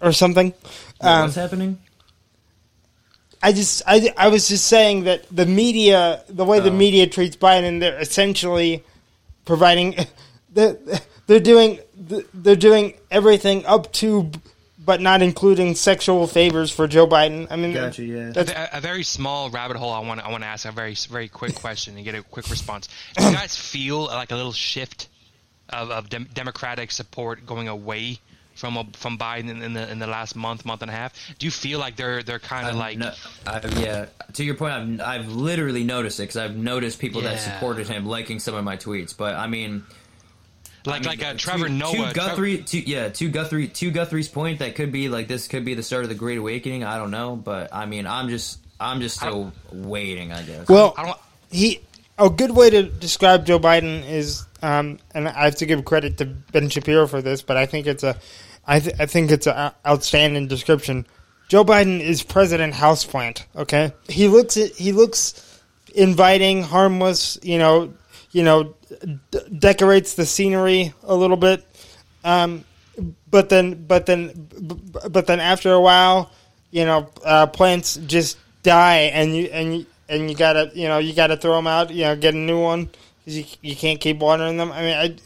or 0.00 0.12
something. 0.12 0.52
Wait, 0.52 1.08
Um, 1.08 1.22
what's 1.24 1.34
happening? 1.36 1.78
I 3.42 3.52
just 3.52 3.82
I, 3.86 4.12
I 4.16 4.28
was 4.28 4.48
just 4.48 4.66
saying 4.68 5.04
that 5.04 5.24
the 5.30 5.46
media 5.46 6.22
the 6.28 6.44
way 6.44 6.60
the 6.60 6.70
Oh. 6.70 6.74
media 6.74 7.06
treats 7.08 7.36
Biden 7.36 7.80
they're 7.80 7.98
essentially 7.98 8.84
providing 9.44 9.96
they're, 10.52 10.76
they're 11.26 11.40
doing 11.40 11.80
they're 12.32 12.54
doing 12.56 12.94
everything 13.10 13.66
up 13.66 13.92
to 13.94 14.30
but 14.84 15.00
not 15.00 15.22
including 15.22 15.76
sexual 15.76 16.26
favors 16.26 16.68
for 16.70 16.86
Joe 16.88 17.06
Biden. 17.06 17.46
I 17.50 17.56
mean 17.56 17.72
Gotcha. 17.72 18.04
Yeah. 18.04 18.28
A, 18.28 18.32
that's 18.32 18.52
a 18.72 18.80
very 18.80 19.02
small 19.02 19.50
rabbit 19.50 19.76
hole. 19.76 19.90
I 19.92 20.00
want 20.00 20.20
to 20.20 20.26
I 20.26 20.30
want 20.30 20.44
to 20.44 20.48
ask 20.48 20.64
a 20.64 20.70
very 20.72 20.94
very 21.10 21.26
quick 21.28 21.56
question 21.56 21.96
and 21.96 22.04
get 22.04 22.14
a 22.14 22.22
quick 22.22 22.48
response. 22.48 22.88
Do 23.16 23.24
you 23.24 23.32
guys 23.32 23.56
feel 23.56 24.04
like 24.04 24.30
a 24.30 24.36
little 24.36 24.52
shift 24.52 25.08
of, 25.72 25.90
of 25.90 26.08
dem- 26.08 26.28
Democratic 26.34 26.90
support 26.90 27.46
going 27.46 27.68
away 27.68 28.18
from 28.54 28.76
a, 28.76 28.84
from 28.92 29.16
Biden 29.16 29.48
in, 29.50 29.62
in 29.62 29.72
the 29.72 29.90
in 29.90 29.98
the 29.98 30.06
last 30.06 30.36
month 30.36 30.64
month 30.64 30.82
and 30.82 30.90
a 30.90 30.94
half? 30.94 31.14
Do 31.38 31.46
you 31.46 31.50
feel 31.50 31.78
like 31.78 31.96
they're 31.96 32.22
they're 32.22 32.38
kind 32.38 32.68
of 32.68 32.76
like 32.76 32.98
no- 32.98 33.12
I've- 33.46 33.80
yeah. 33.82 34.06
To 34.34 34.44
your 34.44 34.54
point, 34.54 35.00
I've, 35.00 35.20
I've 35.24 35.28
literally 35.32 35.84
noticed 35.84 36.20
it 36.20 36.24
because 36.24 36.36
I've 36.36 36.56
noticed 36.56 36.98
people 36.98 37.22
that 37.22 37.38
supported 37.40 37.88
him 37.88 38.06
liking 38.06 38.38
some 38.38 38.54
of 38.54 38.64
my 38.64 38.76
tweets. 38.76 39.16
But 39.16 39.34
I 39.36 39.46
mean, 39.46 39.84
like 40.84 40.96
I 40.96 40.98
mean, 40.98 41.08
like 41.18 41.22
uh, 41.26 41.32
to- 41.32 41.38
Trevor 41.38 41.66
to 41.68 41.72
Noah? 41.72 41.94
Trev- 41.94 42.14
Guthrie, 42.14 42.58
to, 42.58 42.88
yeah, 42.90 43.08
to 43.08 43.28
Guthrie, 43.30 43.68
to 43.68 43.90
Guthrie's 43.90 44.28
point, 44.28 44.58
that 44.58 44.74
could 44.74 44.92
be 44.92 45.08
like 45.08 45.28
this 45.28 45.48
could 45.48 45.64
be 45.64 45.74
the 45.74 45.82
start 45.82 46.02
of 46.04 46.08
the 46.10 46.14
Great 46.14 46.38
Awakening. 46.38 46.84
I 46.84 46.98
don't 46.98 47.10
know, 47.10 47.36
but 47.36 47.72
I 47.74 47.86
mean, 47.86 48.06
I'm 48.06 48.28
just, 48.28 48.58
I'm 48.78 49.00
just 49.00 49.16
still 49.16 49.52
waiting. 49.72 50.32
I 50.32 50.42
guess. 50.42 50.68
well 50.68 50.92
I 50.96 51.06
don't. 51.06 51.18
he 51.50 51.80
a 52.18 52.28
good 52.28 52.50
way 52.50 52.68
to 52.70 52.82
describe 52.82 53.46
Joe 53.46 53.58
Biden 53.58 54.06
is 54.08 54.44
um, 54.62 54.98
and 55.12 55.28
I 55.28 55.44
have 55.44 55.56
to 55.56 55.66
give 55.66 55.84
credit 55.84 56.18
to 56.18 56.24
Ben 56.24 56.68
Shapiro 56.68 57.08
for 57.08 57.20
this, 57.20 57.42
but 57.42 57.56
I 57.56 57.66
think 57.66 57.86
it's 57.86 58.04
a, 58.04 58.16
I, 58.66 58.78
th- 58.78 58.94
I 58.98 59.06
think 59.06 59.30
it's 59.32 59.48
an 59.48 59.72
outstanding 59.86 60.46
description. 60.46 61.04
Joe 61.48 61.64
Biden 61.64 62.00
is 62.00 62.22
President 62.22 62.72
Houseplant. 62.72 63.44
Okay, 63.56 63.92
he 64.08 64.28
looks 64.28 64.54
he 64.54 64.92
looks 64.92 65.60
inviting, 65.94 66.62
harmless. 66.62 67.38
You 67.42 67.58
know, 67.58 67.92
you 68.30 68.44
know, 68.44 68.74
d- 69.30 69.40
decorates 69.58 70.14
the 70.14 70.24
scenery 70.24 70.94
a 71.02 71.14
little 71.14 71.36
bit. 71.36 71.66
Um, 72.24 72.64
but 73.28 73.48
then, 73.48 73.84
but 73.84 74.06
then, 74.06 74.48
but 75.10 75.26
then 75.26 75.40
after 75.40 75.72
a 75.72 75.80
while, 75.80 76.30
you 76.70 76.84
know, 76.84 77.10
uh, 77.24 77.46
plants 77.48 77.96
just 77.96 78.38
die, 78.62 79.10
and 79.12 79.36
you 79.36 79.46
and 79.46 79.76
you 79.76 79.86
and 80.08 80.30
you 80.30 80.36
gotta, 80.36 80.70
you 80.74 80.86
know, 80.88 80.98
you 80.98 81.14
gotta 81.14 81.36
throw 81.36 81.56
them 81.56 81.66
out. 81.66 81.90
You 81.90 82.04
know, 82.04 82.16
get 82.16 82.34
a 82.34 82.38
new 82.38 82.60
one 82.60 82.90
you 83.24 83.44
you 83.60 83.76
can't 83.76 84.00
keep 84.00 84.18
watering 84.18 84.56
them. 84.56 84.72
I 84.72 84.82
mean, 84.82 84.96
I, 84.96 85.16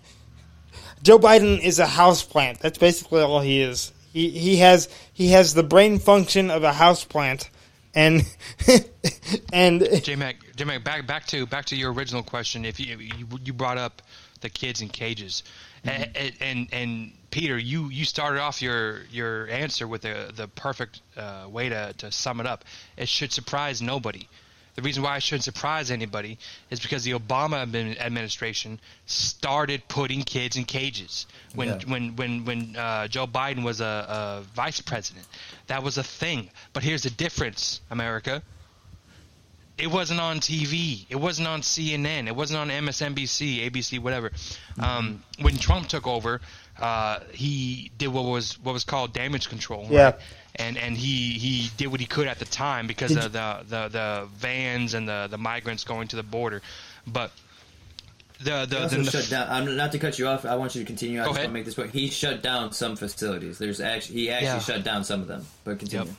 Joe 1.03 1.19
Biden 1.19 1.61
is 1.61 1.79
a 1.79 1.87
house 1.87 2.23
plant. 2.23 2.61
That's 2.61 2.79
basically 2.79 3.23
all 3.23 3.41
he 3.41 3.63
is. 3.63 3.93
He 4.13 4.31
he 4.31 4.57
has 4.59 4.89
he 5.13 5.29
has 5.29 5.55
the 5.55 5.63
brain 5.63 5.99
function 5.99 6.51
of 6.51 6.63
a 6.65 6.73
house 6.73 7.05
plant, 7.05 7.51
and 7.95 8.23
and 9.53 9.87
J 10.03 10.17
Mac, 10.17 10.37
J 10.57 10.65
Mac, 10.65 10.85
back 10.85 11.07
back 11.07 11.27
to 11.27 11.47
back 11.47 11.67
to 11.67 11.77
your 11.77 11.93
original 11.93 12.23
question. 12.23 12.65
If 12.65 12.81
you 12.81 12.99
you, 12.99 13.27
you 13.45 13.53
brought 13.53 13.79
up 13.79 14.03
the 14.41 14.49
kids 14.51 14.83
in 14.83 14.89
cages, 14.89 15.43
and, 15.85 16.35
and 16.41 16.69
and 16.73 17.13
Peter, 17.31 17.59
you 17.59 17.89
you 17.91 18.05
started 18.05 18.41
off 18.41 18.63
your 18.63 19.03
your 19.11 19.49
answer 19.49 19.87
with 19.87 20.03
the 20.03 20.33
the 20.35 20.49
perfect 20.49 21.03
uh, 21.17 21.47
way 21.49 21.69
to 21.69 21.93
to 21.99 22.11
sum 22.11 22.41
it 22.41 22.47
up. 22.47 22.65
It 22.97 23.09
should 23.09 23.33
surprise 23.33 23.83
nobody. 23.83 24.29
The 24.77 24.83
reason 24.83 25.03
why 25.03 25.17
it 25.17 25.23
shouldn't 25.23 25.45
surprise 25.45 25.91
anybody 25.91 26.39
is 26.71 26.81
because 26.81 27.03
the 27.03 27.13
Obama 27.13 27.57
administration 27.99 28.79
started 29.07 29.89
putting 29.89 30.23
kids 30.23 30.57
in 30.57 30.65
cages 30.65 31.27
when 31.55 31.69
Yeah. 31.69 31.79
when 31.87 32.17
when 32.17 32.45
when 32.45 32.77
uh, 32.77 33.09
Joe 33.09 33.27
Biden 33.27 33.65
was 33.65 33.81
a, 33.81 33.85
a 33.85 34.43
vice 34.55 34.81
president. 34.83 35.27
That 35.67 35.83
was 35.83 35.97
a 35.99 36.05
thing. 36.05 36.51
But 36.73 36.83
here's 36.83 37.03
the 37.03 37.11
difference, 37.11 37.81
America 37.91 38.43
it 39.79 39.89
wasn't 39.89 40.21
on 40.21 40.41
TV. 40.41 41.05
It 41.11 41.17
wasn't 41.17 41.49
on 41.49 41.61
CNN. 41.61 42.29
It 42.29 42.35
wasn't 42.35 42.59
on 42.61 42.69
MSNBC, 42.71 43.71
ABC, 43.71 43.99
whatever. 43.99 44.33
Um, 44.79 45.23
when 45.41 45.59
Trump 45.59 45.89
took 45.89 46.07
over, 46.07 46.41
uh, 46.81 47.21
he 47.33 47.91
did 47.99 48.09
what 48.09 48.25
was 48.25 48.59
what 48.63 48.73
was 48.73 48.85
called 48.85 49.13
damage 49.13 49.49
control. 49.49 49.83
right? 49.85 49.91
Yeah. 49.93 50.13
And 50.59 50.79
and 50.79 50.97
he, 50.97 51.33
he 51.39 51.71
did 51.77 51.89
what 51.89 52.01
he 52.01 52.07
could 52.07 52.27
at 52.29 52.39
the 52.39 52.47
time 52.47 52.87
because 52.87 53.11
Did 53.15 53.25
of 53.25 53.33
the, 53.33 53.59
the, 53.69 53.89
the 53.89 54.29
vans 54.37 54.95
and 54.95 55.07
the, 55.07 55.27
the 55.31 55.37
migrants 55.37 55.85
going 55.85 56.09
to 56.09 56.17
the 56.17 56.23
border. 56.23 56.63
But 57.07 57.31
the 58.41 58.65
the, 58.67 58.77
He 58.77 58.83
also 58.83 58.97
the, 59.03 59.11
shut 59.11 59.29
down. 59.31 59.49
I'm 59.51 59.77
not 59.77 59.93
to 59.93 59.99
cut 59.99 60.19
you 60.19 60.29
off. 60.29 60.45
I 60.47 60.57
want 60.57 60.75
you 60.75 60.81
to 60.83 60.87
continue. 60.87 61.21
I 61.21 61.25
Go 61.25 61.31
just 61.31 61.39
ahead. 61.39 61.49
want 61.49 61.53
to 61.53 61.59
make 61.61 61.65
this 61.67 61.75
point. 61.75 61.91
He 61.91 62.09
shut 62.09 62.43
down 62.43 62.73
some 62.73 62.97
facilities. 62.97 63.59
There's 63.59 63.81
actually 63.81 64.17
he 64.21 64.31
actually 64.31 64.47
Yeah. 64.47 64.59
shut 64.61 64.83
down 64.85 65.05
some 65.05 65.21
of 65.21 65.29
them. 65.29 65.45
But 65.65 65.79
continue. 65.79 66.07
Yep. 66.07 66.15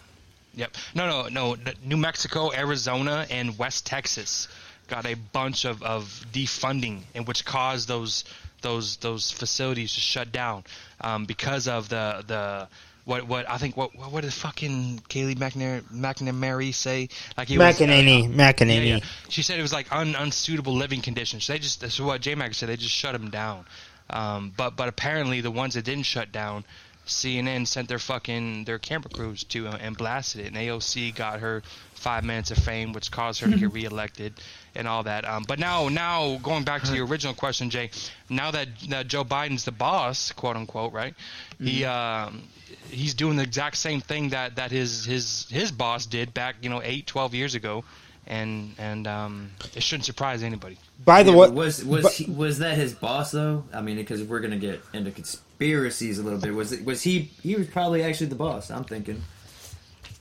Yep. 0.56 0.76
No, 0.96 1.08
no, 1.08 1.28
no. 1.30 1.56
New 1.84 1.98
Mexico, 1.98 2.52
Arizona, 2.54 3.26
and 3.30 3.58
West 3.58 3.86
Texas 3.86 4.48
got 4.88 5.06
a 5.06 5.14
bunch 5.16 5.66
of, 5.66 5.84
of 5.84 6.26
defunding, 6.32 7.02
and 7.14 7.28
which 7.28 7.44
caused 7.46 7.88
those 7.88 8.24
those 8.68 8.98
those 8.98 9.32
facilities 9.32 9.94
to 9.94 10.02
shut 10.02 10.32
down 10.32 10.64
um, 11.02 11.26
because 11.26 11.68
of 11.68 11.90
the 11.90 12.24
the 12.28 12.68
what 13.06 13.26
what 13.28 13.50
I 13.50 13.58
think 13.58 13.78
what 13.78 13.96
what, 13.96 14.12
what 14.12 14.22
did 14.24 14.34
fucking 14.34 15.02
Kaylee 15.10 15.36
McNamara, 15.36 15.82
McNamara 15.84 16.74
say? 16.74 17.08
Like 17.38 17.50
it 17.50 17.58
was, 17.58 17.82
uh, 17.82 17.86
McEnany, 17.86 18.30
McEnany. 18.30 18.88
yeah, 18.88 18.96
yeah. 18.96 19.00
She 19.30 19.42
said 19.42 19.58
it 19.58 19.62
was 19.62 19.74
like 19.74 19.92
un, 19.92 20.16
unsuitable 20.16 20.74
living 20.74 21.02
conditions. 21.02 21.48
They 21.48 21.60
just 21.60 21.80
that's 21.82 22.00
what 22.00 22.20
J 22.22 22.36
Mac 22.36 22.54
said. 22.54 22.68
They 22.70 22.76
just 22.76 22.94
shut 22.94 23.14
them 23.14 23.30
down. 23.30 23.66
Um, 24.10 24.54
but 24.56 24.76
but 24.76 24.90
apparently 24.90 25.40
the 25.42 25.52
ones 25.52 25.76
that 25.76 25.86
didn't 25.86 26.06
shut 26.06 26.34
down, 26.34 26.66
CNN 27.06 27.66
sent 27.66 27.88
their 27.88 28.00
fucking 28.00 28.66
their 28.66 28.80
camera 28.80 29.10
crews 29.10 29.46
to 29.46 29.68
uh, 29.68 29.78
and 29.80 29.98
blasted 29.98 30.42
it. 30.42 30.48
And 30.48 30.58
AOC 30.58 31.16
got 31.16 31.40
her 31.40 31.64
five 31.94 32.26
minutes 32.26 32.52
of 32.52 32.58
fame, 32.58 32.92
which 32.92 33.10
caused 33.10 33.40
her 33.42 33.50
to 33.50 33.58
get 33.58 33.72
reelected 33.80 34.34
and 34.78 34.88
all 34.88 35.04
that. 35.04 35.28
Um, 35.28 35.44
but 35.48 35.60
now 35.60 35.90
now 35.90 36.38
going 36.44 36.64
back 36.64 36.84
to 36.84 36.96
your 36.96 37.06
original 37.08 37.34
question, 37.34 37.70
Jay. 37.70 37.90
Now 38.30 38.52
that, 38.52 38.68
that 38.90 39.08
Joe 39.08 39.24
Biden's 39.26 39.66
the 39.66 39.72
boss, 39.72 40.32
quote 40.32 40.56
unquote, 40.56 40.94
right? 40.94 41.14
He 41.60 41.84
um, 41.84 42.44
he's 42.90 43.14
doing 43.14 43.36
the 43.36 43.44
exact 43.44 43.78
same 43.78 44.00
thing 44.02 44.30
that, 44.30 44.56
that 44.56 44.72
his 44.72 45.04
his 45.04 45.48
his 45.50 45.72
boss 45.72 46.06
did 46.06 46.34
back 46.34 46.56
you 46.62 46.70
know 46.70 46.82
eight 46.84 47.08
twelve 47.08 47.34
years 47.34 47.56
ago. 47.56 47.84
And 48.30 48.76
and 48.78 49.08
um, 49.08 49.52
it 49.74 49.82
shouldn't 49.82 50.04
surprise 50.04 50.44
anybody. 50.44 50.78
By 51.06 51.24
the 51.24 51.32
Yeah, 51.32 51.38
way, 51.38 51.50
was 51.50 51.86
was 51.86 52.04
but- 52.04 52.12
he, 52.12 52.26
was 52.30 52.60
that 52.60 52.76
his 52.76 52.94
boss 52.94 53.32
though? 53.32 53.64
I 53.74 53.80
mean, 53.82 53.96
because 53.96 54.22
we're 54.22 54.42
gonna 54.42 54.58
get 54.58 54.82
into 54.94 55.12
conspiracies 55.12 56.20
a 56.20 56.24
little 56.24 56.38
bit. 56.40 56.54
Was 56.54 56.74
it, 56.74 56.84
was 56.84 57.02
he? 57.04 57.32
He 57.42 57.56
was 57.56 57.68
probably 57.68 58.04
actually 58.04 58.28
the 58.28 58.36
boss. 58.36 58.70
I'm 58.70 58.84
thinking. 58.84 59.22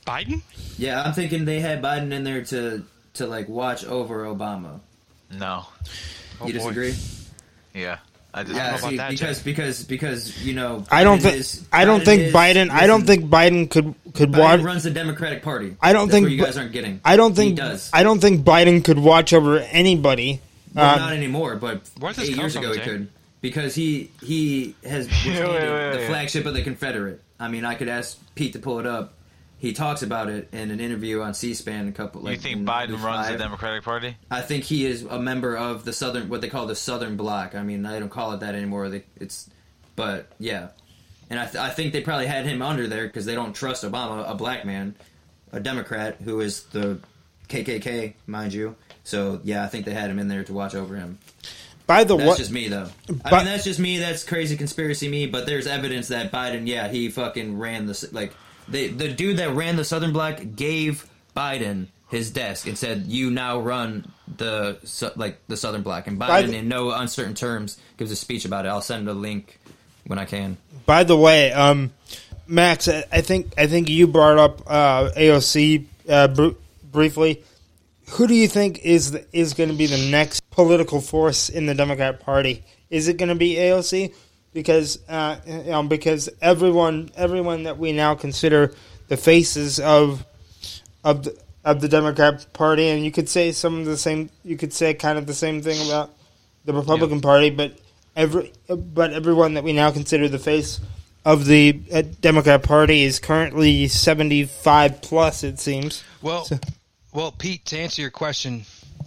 Biden? 0.05 0.41
Yeah, 0.77 1.03
I'm 1.03 1.11
thinking 1.11 1.43
they 1.43 1.59
had 1.59 1.81
Biden 1.81 2.13
in 2.13 2.23
there 2.23 2.45
to 2.45 2.83
to 3.17 3.27
like 3.27 3.47
watch 3.49 3.85
over 3.85 4.25
Obama. 4.25 4.79
No. 5.31 5.65
Oh, 6.41 6.47
you 6.47 6.53
boy. 6.53 6.59
disagree? 6.73 6.95
Yeah. 7.73 7.97
I 8.33 8.43
just 8.43 8.55
Yeah, 8.55 8.71
know 8.71 8.77
about 8.77 8.89
see, 8.91 8.97
that, 8.97 9.09
because 9.11 9.37
Jay. 9.39 9.43
because 9.45 9.83
because 9.83 10.45
you 10.45 10.53
know. 10.53 10.83
I 10.91 11.03
don't 11.03 11.19
think 11.21 11.37
is- 11.37 11.63
I 11.73 11.85
don't 11.85 12.01
Biden 12.01 12.05
think 12.05 12.21
is- 12.23 12.33
Biden. 12.33 12.69
I 12.69 12.85
don't 12.85 13.05
think 13.07 13.25
Biden 13.25 13.69
could 13.69 13.95
could 14.13 14.31
Biden 14.31 14.37
watch. 14.39 14.59
runs 14.61 14.83
the 14.83 14.91
Democratic 14.91 15.41
Party. 15.41 15.75
I 15.81 15.93
don't 15.93 16.07
That's 16.07 16.15
think 16.15 16.25
what 16.25 16.31
you 16.33 16.43
guys 16.43 16.57
aren't 16.57 16.71
getting. 16.71 16.99
I 17.03 17.15
don't 17.15 17.31
he 17.31 17.35
think 17.37 17.57
does. 17.57 17.89
I 17.93 18.03
don't 18.03 18.19
think 18.19 18.43
Biden 18.45 18.83
could 18.83 18.99
watch 18.99 19.33
over 19.33 19.59
anybody. 19.59 20.41
Well, 20.75 20.93
Um, 20.93 20.99
not 20.99 21.13
anymore, 21.13 21.55
but 21.55 21.81
Where'd 21.99 22.19
eight 22.19 22.35
years 22.37 22.53
from, 22.53 22.65
ago 22.65 22.73
he 22.73 22.79
could 22.79 23.07
because 23.41 23.73
he 23.73 24.11
he 24.23 24.75
has 24.85 25.07
Wait, 25.25 25.39
wait, 25.39 25.49
wait, 25.49 25.59
the 25.91 25.97
wait. 25.97 26.07
flagship 26.07 26.45
of 26.45 26.53
the 26.53 26.61
Confederate. 26.61 27.21
I 27.39 27.47
mean, 27.47 27.65
I 27.65 27.73
could 27.75 27.87
ask 27.87 28.17
Pete 28.35 28.53
to 28.53 28.59
pull 28.59 28.79
it 28.79 28.85
up. 28.85 29.13
He 29.59 29.73
talks 29.73 30.03
about 30.03 30.29
it 30.29 30.49
in 30.51 30.69
an 30.69 30.79
interview 30.79 31.21
on 31.21 31.33
C-SPAN 31.33 31.87
a 31.87 31.91
couple. 31.91 32.21
Like 32.21 32.35
you 32.35 32.39
think 32.39 32.57
in 32.57 32.65
Biden 32.65 33.01
runs 33.01 33.27
the 33.27 33.37
Democratic 33.37 33.83
Party? 33.83 34.15
I 34.29 34.41
think 34.41 34.63
he 34.63 34.85
is 34.85 35.01
a 35.03 35.19
member 35.19 35.57
of 35.57 35.83
the 35.83 35.93
southern, 35.93 36.29
what 36.29 36.41
they 36.41 36.49
call 36.49 36.67
the 36.67 36.75
Southern 36.75 37.17
Bloc. 37.17 37.55
I 37.55 37.63
mean, 37.63 37.85
I 37.85 37.97
don't 37.97 38.09
call 38.09 38.33
it 38.33 38.41
that 38.41 38.53
anymore. 38.53 38.89
They, 38.89 39.03
it's, 39.15 39.49
but 39.95 40.27
yeah, 40.37 40.69
and 41.29 41.39
I, 41.39 41.45
th- 41.45 41.55
I 41.55 41.69
think 41.69 41.93
they 41.93 42.01
probably 42.01 42.27
had 42.27 42.45
him 42.45 42.61
under 42.61 42.87
there 42.87 43.07
because 43.07 43.25
they 43.25 43.33
don't 43.35 43.53
trust 43.53 43.83
Obama, 43.83 44.29
a 44.29 44.35
black 44.35 44.63
man, 44.63 44.95
a 45.51 45.59
Democrat 45.59 46.17
who 46.23 46.39
is 46.39 46.63
the 46.65 46.99
KKK, 47.49 48.13
mind 48.27 48.53
you. 48.53 48.75
So 49.03 49.41
yeah, 49.43 49.63
I 49.63 49.67
think 49.67 49.85
they 49.85 49.93
had 49.93 50.09
him 50.09 50.19
in 50.19 50.27
there 50.27 50.43
to 50.43 50.53
watch 50.53 50.75
over 50.75 50.95
him. 50.95 51.17
by 51.87 52.03
the 52.03 52.15
way, 52.15 52.25
That's 52.25 52.37
way, 52.37 52.43
just 52.43 52.51
me 52.51 52.67
though. 52.67 52.89
I 53.25 53.35
mean, 53.35 53.45
that's 53.45 53.63
just 53.63 53.79
me. 53.79 53.97
That's 53.97 54.23
crazy 54.23 54.55
conspiracy 54.55 55.07
me. 55.09 55.27
But 55.27 55.45
there's 55.45 55.65
evidence 55.65 56.09
that 56.09 56.31
Biden, 56.31 56.67
yeah, 56.67 56.89
he 56.89 57.09
fucking 57.09 57.57
ran 57.57 57.87
the 57.87 58.09
like 58.11 58.33
the 58.69 58.87
the 58.87 59.07
dude 59.09 59.37
that 59.37 59.53
ran 59.53 59.75
the 59.75 59.85
Southern 59.85 60.13
Bloc 60.13 60.39
gave 60.55 61.07
Biden 61.35 61.87
his 62.09 62.31
desk 62.31 62.67
and 62.67 62.77
said, 62.77 63.05
"You 63.07 63.29
now 63.31 63.59
run 63.59 64.11
the 64.37 64.77
like 65.15 65.39
the 65.47 65.57
Southern 65.57 65.81
Bloc." 65.83 66.07
And 66.07 66.19
Biden, 66.19 66.47
the- 66.47 66.57
in 66.57 66.67
no 66.67 66.91
uncertain 66.91 67.33
terms, 67.33 67.77
gives 67.97 68.11
a 68.11 68.15
speech 68.15 68.45
about 68.45 68.65
it. 68.65 68.69
I'll 68.69 68.81
send 68.81 69.07
a 69.09 69.13
link 69.13 69.59
when 70.05 70.19
I 70.19 70.25
can. 70.25 70.57
by 70.85 71.03
the 71.03 71.17
way, 71.17 71.51
um, 71.51 71.91
Max, 72.47 72.87
I 72.87 73.03
I 73.11 73.21
think 73.21 73.53
I 73.57 73.67
think 73.67 73.89
you 73.89 74.07
brought 74.07 74.37
up 74.37 74.61
uh, 74.67 75.09
AOC 75.17 75.85
uh, 76.09 76.27
br- 76.29 76.49
briefly. 76.91 77.43
Who 78.11 78.25
do 78.25 78.33
you 78.33 78.47
think 78.47 78.79
is 78.85 79.11
the, 79.11 79.25
is 79.33 79.53
going 79.53 79.69
to 79.69 79.75
be 79.75 79.85
the 79.85 80.09
next 80.09 80.49
political 80.49 81.01
force 81.01 81.49
in 81.49 81.65
the 81.65 81.75
Democrat 81.75 82.21
Party? 82.21 82.63
Is 82.89 83.09
it 83.09 83.17
going 83.17 83.27
to 83.27 83.35
be 83.35 83.55
AOC? 83.55 84.13
Because 84.57 84.97
uh, 85.07 85.37
you 85.45 85.69
know, 85.69 85.83
because 85.83 86.29
everyone 86.41 87.11
everyone 87.15 87.63
that 87.63 87.77
we 87.77 87.91
now 87.91 88.15
consider 88.15 88.73
the 89.07 89.15
faces 89.15 89.79
of 89.79 90.25
of 91.03 91.25
the, 91.25 91.37
of 91.63 91.79
the 91.79 91.87
Democrat 91.87 92.47
Party, 92.53 92.87
and 92.87 93.05
you 93.05 93.11
could 93.11 93.29
say 93.29 93.51
some 93.51 93.77
of 93.81 93.85
the 93.85 93.97
same. 93.97 94.31
You 94.43 94.57
could 94.57 94.73
say 94.73 94.95
kind 94.95 95.19
of 95.19 95.27
the 95.27 95.35
same 95.35 95.61
thing 95.61 95.85
about 95.87 96.09
the 96.65 96.73
Republican 96.73 97.21
Party, 97.21 97.51
but 97.51 97.77
every 98.15 98.51
but 98.67 99.13
everyone 99.13 99.53
that 99.53 99.63
we 99.63 99.73
now 99.73 99.91
consider 99.91 100.27
the 100.27 100.39
face 100.39 100.79
of 101.23 101.45
the 101.45 101.79
uh, 101.93 102.01
Democrat 102.19 102.63
Party 102.63 103.03
is 103.03 103.19
currently 103.19 103.87
seventy 103.87 104.43
five 104.45 105.03
plus. 105.03 105.43
It 105.43 105.59
seems. 105.59 106.03
Well, 106.23 106.45
So- 106.45 106.59
well, 107.13 107.31
Pete, 107.31 107.63
to 107.65 107.77
answer 107.77 108.01
your 108.01 108.09
question 108.09 108.65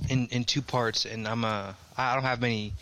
in 0.08 0.28
in 0.28 0.44
two 0.44 0.62
parts, 0.62 1.06
and 1.06 1.26
I'm 1.26 1.44
uh 1.44 1.72
I 1.98 2.14
don't 2.14 2.22
have 2.22 2.40
many 2.40 2.72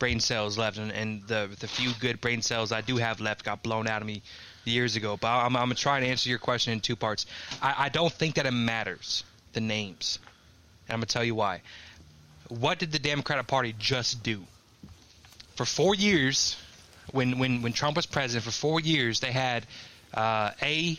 brain 0.00 0.18
cells 0.18 0.58
left, 0.58 0.78
and, 0.78 0.90
and 0.90 1.22
the 1.28 1.48
the 1.60 1.68
few 1.68 1.92
good 2.00 2.20
brain 2.20 2.42
cells 2.42 2.72
I 2.72 2.80
do 2.80 2.96
have 2.96 3.20
left 3.20 3.44
got 3.44 3.62
blown 3.62 3.86
out 3.86 4.02
of 4.02 4.08
me 4.08 4.22
years 4.64 4.96
ago. 4.96 5.16
But 5.16 5.28
I'm, 5.28 5.54
I'm 5.56 5.64
gonna 5.64 5.74
try 5.74 5.98
and 5.98 6.06
answer 6.06 6.28
your 6.28 6.40
question 6.40 6.72
in 6.72 6.80
two 6.80 6.96
parts. 6.96 7.26
I, 7.62 7.74
I 7.78 7.88
don't 7.88 8.12
think 8.12 8.34
that 8.34 8.46
it 8.46 8.52
matters 8.52 9.22
the 9.52 9.60
names, 9.60 10.18
and 10.88 10.94
I'm 10.94 10.98
gonna 10.98 11.06
tell 11.06 11.24
you 11.24 11.36
why. 11.36 11.62
What 12.48 12.80
did 12.80 12.90
the 12.90 12.98
Democratic 12.98 13.46
Party 13.46 13.74
just 13.78 14.24
do? 14.24 14.42
For 15.54 15.64
four 15.64 15.94
years, 15.94 16.56
when 17.12 17.38
when 17.38 17.62
when 17.62 17.72
Trump 17.72 17.96
was 17.96 18.06
president, 18.06 18.44
for 18.44 18.50
four 18.50 18.80
years 18.80 19.20
they 19.20 19.32
had 19.32 19.66
uh, 20.14 20.50
a 20.62 20.98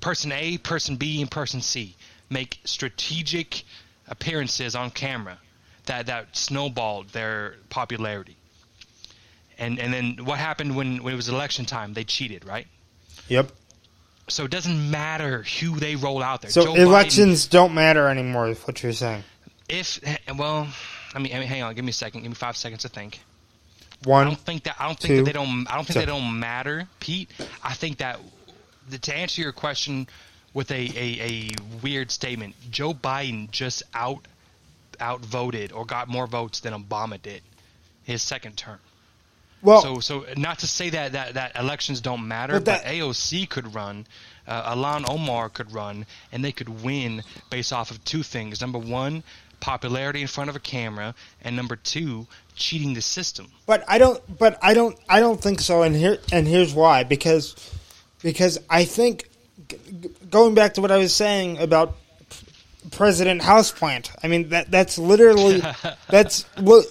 person 0.00 0.32
A, 0.32 0.58
person 0.58 0.96
B, 0.96 1.20
and 1.20 1.30
person 1.30 1.60
C 1.60 1.94
make 2.30 2.58
strategic 2.64 3.64
appearances 4.08 4.74
on 4.74 4.90
camera 4.90 5.38
that 5.86 6.06
that 6.06 6.36
snowballed 6.36 7.08
their 7.10 7.56
popularity. 7.68 8.35
And 9.58 9.78
and 9.78 9.92
then 9.92 10.24
what 10.24 10.38
happened 10.38 10.76
when, 10.76 11.02
when 11.02 11.12
it 11.14 11.16
was 11.16 11.28
election 11.28 11.64
time? 11.64 11.94
They 11.94 12.04
cheated, 12.04 12.44
right? 12.44 12.66
Yep. 13.28 13.50
So 14.28 14.44
it 14.44 14.50
doesn't 14.50 14.90
matter 14.90 15.44
who 15.60 15.78
they 15.78 15.96
roll 15.96 16.22
out 16.22 16.42
there. 16.42 16.50
So 16.50 16.64
Joe 16.64 16.74
Biden- 16.74 16.78
elections 16.78 17.46
don't 17.46 17.74
matter 17.74 18.08
anymore. 18.08 18.48
Is 18.48 18.58
what 18.66 18.82
you're 18.82 18.92
saying? 18.92 19.24
if 19.68 19.98
well, 20.36 20.68
I 21.14 21.18
mean, 21.18 21.34
I 21.34 21.38
mean, 21.40 21.48
hang 21.48 21.62
on, 21.62 21.74
give 21.74 21.84
me 21.84 21.90
a 21.90 21.94
second, 21.94 22.22
give 22.22 22.30
me 22.30 22.34
five 22.34 22.56
seconds 22.56 22.82
to 22.82 22.88
think. 22.88 23.20
I 24.04 24.08
One. 24.10 24.26
don't 24.26 24.38
think 24.38 24.64
that 24.64 24.76
I 24.78 24.86
don't 24.86 24.98
think 24.98 25.08
two, 25.12 25.16
that 25.18 25.24
they 25.24 25.32
don't 25.32 25.66
I 25.70 25.76
don't 25.76 25.84
think 25.86 25.94
so- 25.94 26.00
they 26.00 26.06
don't 26.06 26.38
matter, 26.38 26.86
Pete. 27.00 27.30
I 27.62 27.72
think 27.74 27.98
that 27.98 28.20
the, 28.88 28.98
to 28.98 29.16
answer 29.16 29.40
your 29.42 29.52
question 29.52 30.06
with 30.54 30.70
a, 30.70 30.74
a, 30.74 31.20
a 31.20 31.50
weird 31.82 32.10
statement, 32.10 32.54
Joe 32.70 32.94
Biden 32.94 33.50
just 33.50 33.82
out 33.94 34.26
outvoted 35.00 35.72
or 35.72 35.84
got 35.84 36.08
more 36.08 36.26
votes 36.26 36.60
than 36.60 36.72
Obama 36.72 37.20
did 37.20 37.42
his 38.04 38.22
second 38.22 38.56
term. 38.56 38.78
Well, 39.62 39.80
So 39.82 40.00
so 40.00 40.26
not 40.36 40.60
to 40.60 40.66
say 40.66 40.90
that 40.90 41.12
that, 41.12 41.34
that 41.34 41.56
elections 41.56 42.00
don't 42.00 42.28
matter, 42.28 42.54
But 42.54 42.64
but, 42.64 42.84
AOC 42.84 43.48
could 43.48 43.74
run, 43.74 44.06
uh, 44.46 44.74
Ilhan 44.74 45.08
Omar 45.08 45.48
could 45.48 45.72
run, 45.72 46.06
and 46.32 46.44
they 46.44 46.52
could 46.52 46.82
win 46.82 47.22
based 47.50 47.72
off 47.72 47.90
of 47.90 48.04
two 48.04 48.22
things. 48.22 48.60
Number 48.60 48.78
one, 48.78 49.22
popularity 49.60 50.20
in 50.20 50.28
front 50.28 50.50
of 50.50 50.56
a 50.56 50.60
camera, 50.60 51.14
and 51.42 51.56
number 51.56 51.76
two, 51.76 52.26
cheating 52.54 52.94
the 52.94 53.02
system. 53.02 53.48
But 53.66 53.84
I 53.88 53.98
don't. 53.98 54.20
But 54.38 54.58
I 54.62 54.74
don't. 54.74 54.98
I 55.08 55.20
don't 55.20 55.40
think 55.40 55.60
so. 55.60 55.82
And 55.82 55.96
here 55.96 56.18
and 56.32 56.46
here's 56.46 56.74
why. 56.74 57.04
Because 57.04 57.54
because 58.22 58.58
I 58.68 58.84
think 58.84 59.28
going 60.30 60.54
back 60.54 60.74
to 60.74 60.80
what 60.80 60.90
I 60.90 60.98
was 60.98 61.14
saying 61.14 61.58
about 61.58 61.96
President 62.90 63.42
Houseplant. 63.42 64.10
I 64.22 64.28
mean 64.28 64.50
that 64.50 64.70
that's 64.70 64.98
literally 64.98 65.62
that's 66.08 66.44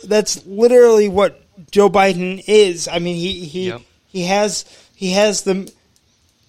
that's 0.03 0.45
literally 0.45 1.09
what 1.09 1.41
Joe 1.71 1.89
Biden 1.89 2.43
is. 2.47 2.87
I 2.87 2.99
mean 2.99 3.15
he 3.15 3.45
he 3.45 3.67
Yep. 3.67 3.81
he 4.07 4.23
has 4.23 4.65
he 4.95 5.11
has 5.11 5.41
the. 5.43 5.71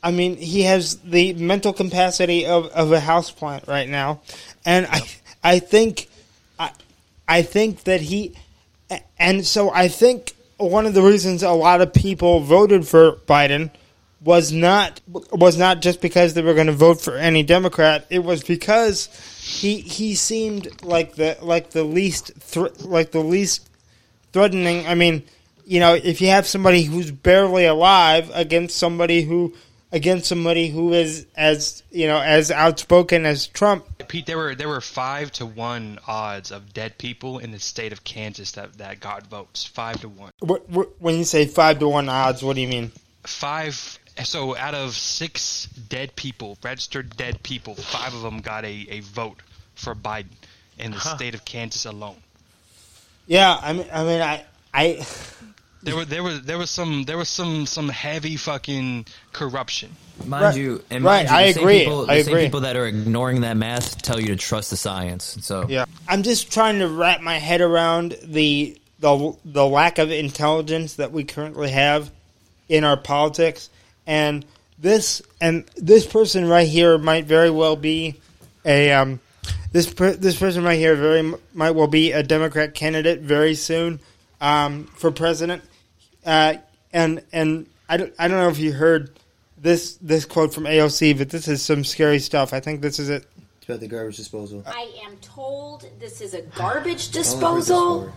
I 0.02 0.12
mean, 0.12 0.36
he 0.36 0.62
has 0.62 0.98
the 0.98 1.32
mental 1.32 1.72
capacity 1.72 2.46
of, 2.46 2.66
of 2.66 2.92
a 2.92 3.00
houseplant 3.00 3.66
right 3.66 3.88
now, 3.88 4.20
and 4.64 4.86
I 4.86 5.00
I 5.42 5.58
think 5.58 6.08
I 6.60 6.70
I 7.26 7.42
think 7.42 7.84
that 7.84 8.00
he 8.00 8.34
and 9.18 9.44
so 9.44 9.70
I 9.70 9.88
think 9.88 10.34
one 10.58 10.86
of 10.86 10.94
the 10.94 11.02
reasons 11.02 11.42
a 11.42 11.50
lot 11.50 11.80
of 11.80 11.92
people 11.92 12.40
voted 12.40 12.86
for 12.86 13.12
Biden 13.12 13.70
was 14.22 14.52
not 14.52 15.00
was 15.32 15.56
not 15.56 15.82
just 15.82 16.00
because 16.00 16.34
they 16.34 16.42
were 16.42 16.54
going 16.54 16.66
to 16.66 16.72
vote 16.72 17.00
for 17.00 17.16
any 17.16 17.42
Democrat. 17.42 18.06
It 18.10 18.20
was 18.20 18.42
because 18.42 19.08
he 19.42 19.78
he 19.80 20.14
seemed 20.14 20.82
like 20.82 21.14
the 21.16 21.36
like 21.42 21.70
the 21.70 21.84
least 21.84 22.32
thr 22.40 22.66
like 22.80 23.10
the 23.10 23.20
least 23.20 23.68
threatening. 24.32 24.86
I 24.86 24.94
mean, 24.94 25.22
you 25.64 25.80
know, 25.80 25.94
if 25.94 26.20
you 26.20 26.28
have 26.28 26.46
somebody 26.46 26.84
who's 26.84 27.10
barely 27.10 27.66
alive 27.66 28.30
against 28.34 28.76
somebody 28.76 29.22
who 29.22 29.54
against 29.92 30.26
somebody 30.26 30.68
who 30.68 30.92
is 30.92 31.26
as 31.36 31.82
you 31.90 32.06
know 32.06 32.20
as 32.20 32.50
outspoken 32.50 33.24
as 33.26 33.46
Trump, 33.46 33.84
Pete, 34.08 34.26
there 34.26 34.36
were 34.36 34.54
there 34.54 34.68
were 34.68 34.80
five 34.80 35.32
to 35.32 35.46
one 35.46 35.98
odds 36.06 36.50
of 36.50 36.72
dead 36.72 36.98
people 36.98 37.38
in 37.38 37.50
the 37.50 37.58
state 37.58 37.92
of 37.92 38.04
Kansas 38.04 38.52
that, 38.52 38.78
that 38.78 39.00
got 39.00 39.26
votes. 39.26 39.64
Five 39.64 40.00
to 40.02 40.08
one. 40.08 40.32
wh- 40.46 40.62
wh- 40.72 41.02
when 41.02 41.16
you 41.16 41.24
say 41.24 41.46
five 41.46 41.78
to 41.80 41.88
one 41.88 42.08
odds, 42.08 42.42
what 42.42 42.54
do 42.56 42.62
you 42.62 42.68
mean? 42.68 42.92
Five. 43.24 43.98
So 44.24 44.56
out 44.56 44.74
of 44.74 44.94
six 44.94 45.66
dead 45.66 46.16
people, 46.16 46.56
registered 46.62 47.16
dead 47.16 47.42
people, 47.42 47.74
five 47.74 48.14
of 48.14 48.22
them 48.22 48.40
got 48.40 48.64
a, 48.64 48.86
a 48.88 49.00
vote 49.00 49.42
for 49.74 49.94
Biden 49.94 50.32
in 50.78 50.92
the 50.92 51.00
state 51.00 51.34
of 51.34 51.44
Kansas 51.44 51.84
alone. 51.84 52.16
Yeah, 53.26 53.58
I 53.60 53.72
mean, 53.72 53.86
I 53.92 54.04
mean, 54.04 54.20
I, 54.20 54.44
I, 54.72 55.06
There 55.82 55.94
were 55.94 56.04
there 56.04 56.22
was 56.24 56.42
there 56.42 56.58
was 56.58 56.68
some 56.68 57.04
there 57.04 57.16
was 57.16 57.28
some 57.28 57.64
some 57.64 57.88
heavy 57.88 58.36
fucking 58.36 59.06
corruption. 59.32 59.94
Mind 60.24 60.42
Right. 60.42 60.56
you, 60.56 60.82
and 60.90 61.04
Right, 61.04 61.24
mind 61.24 61.28
you, 61.28 61.36
I 61.36 61.52
the 61.52 61.60
agree, 61.60 61.78
People, 61.80 62.06
the 62.06 62.12
I 62.12 62.22
same 62.22 62.32
agree. 62.34 62.44
people 62.46 62.60
that 62.62 62.74
are 62.74 62.86
ignoring 62.86 63.42
that 63.42 63.56
math 63.56 64.02
tell 64.02 64.18
you 64.18 64.26
to 64.28 64.36
trust 64.36 64.70
the 64.70 64.76
science. 64.76 65.38
So 65.42 65.66
yeah, 65.68 65.84
I'm 66.08 66.24
just 66.24 66.52
trying 66.52 66.80
to 66.80 66.88
wrap 66.88 67.20
my 67.20 67.38
head 67.38 67.60
around 67.60 68.18
the 68.24 68.76
the 68.98 69.36
the 69.44 69.64
lack 69.64 69.98
of 69.98 70.10
intelligence 70.10 70.94
that 70.94 71.12
we 71.12 71.22
currently 71.22 71.70
have 71.70 72.10
in 72.68 72.82
our 72.82 72.96
politics, 72.96 73.70
and 74.08 74.44
this 74.80 75.22
and 75.40 75.66
this 75.76 76.04
person 76.04 76.48
right 76.48 76.66
here 76.66 76.98
might 76.98 77.26
very 77.26 77.50
well 77.50 77.76
be 77.76 78.16
a 78.64 78.90
um 78.92 79.20
this 79.72 79.92
per, 79.92 80.12
this 80.12 80.38
person 80.38 80.64
right 80.64 80.78
here 80.78 80.94
very 80.96 81.20
m- 81.20 81.36
might 81.54 81.72
well 81.72 81.86
be 81.86 82.12
a 82.12 82.22
Democrat 82.22 82.74
candidate 82.74 83.20
very 83.20 83.54
soon 83.54 84.00
um, 84.40 84.84
for 84.84 85.10
president, 85.10 85.62
uh, 86.24 86.54
and 86.92 87.22
and 87.32 87.66
I 87.88 87.96
don't, 87.96 88.12
I 88.18 88.28
don't 88.28 88.38
know 88.38 88.48
if 88.48 88.58
you 88.58 88.72
heard 88.72 89.10
this 89.58 89.96
this 89.96 90.24
quote 90.24 90.52
from 90.54 90.64
AOC, 90.64 91.18
but 91.18 91.30
this 91.30 91.48
is 91.48 91.62
some 91.62 91.84
scary 91.84 92.18
stuff. 92.18 92.52
I 92.52 92.60
think 92.60 92.80
this 92.80 92.98
is 92.98 93.08
it. 93.08 93.26
It's 93.58 93.68
about 93.68 93.80
the 93.80 93.88
garbage 93.88 94.16
disposal. 94.16 94.62
I 94.66 94.90
am 95.04 95.16
told 95.18 95.88
this 95.98 96.20
is 96.20 96.34
a 96.34 96.42
garbage 96.42 97.10
disposal. 97.10 98.12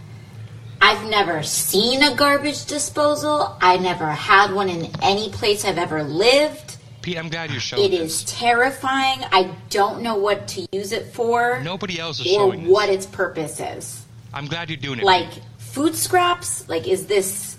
I've 0.81 1.09
never 1.09 1.43
seen 1.43 2.03
a 2.03 2.15
garbage 2.15 2.65
disposal. 2.65 3.57
I 3.61 3.77
never 3.77 4.07
had 4.07 4.53
one 4.53 4.69
in 4.69 4.89
any 5.01 5.29
place 5.29 5.65
I've 5.65 5.77
ever 5.77 6.03
lived. 6.03 6.77
Pete, 7.01 7.17
I'm 7.17 7.29
glad 7.29 7.51
you're 7.51 7.59
showing 7.59 7.85
It 7.85 7.97
this. 7.97 8.23
is 8.23 8.31
terrifying. 8.31 9.19
I 9.31 9.51
don't 9.69 10.01
know 10.01 10.15
what 10.15 10.47
to 10.49 10.67
use 10.71 10.91
it 10.91 11.13
for 11.13 11.61
Nobody 11.63 11.99
else 11.99 12.19
is 12.19 12.27
or 12.27 12.29
showing 12.29 12.63
this. 12.63 12.71
what 12.71 12.89
its 12.89 13.05
purpose 13.05 13.59
is. 13.59 14.05
I'm 14.33 14.47
glad 14.47 14.69
you're 14.69 14.77
doing 14.77 14.99
it. 14.99 15.05
Like 15.05 15.29
food 15.57 15.95
scraps? 15.95 16.67
Like, 16.69 16.87
is 16.87 17.07
this 17.07 17.57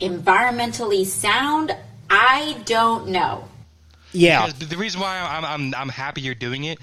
environmentally 0.00 1.04
sound? 1.06 1.74
I 2.08 2.56
don't 2.64 3.08
know. 3.08 3.44
Yeah, 4.12 4.46
Because 4.46 4.68
the 4.68 4.76
reason 4.76 5.00
why 5.00 5.18
I'm, 5.20 5.44
I'm 5.44 5.74
I'm 5.74 5.88
happy 5.88 6.20
you're 6.22 6.34
doing 6.34 6.64
it 6.64 6.78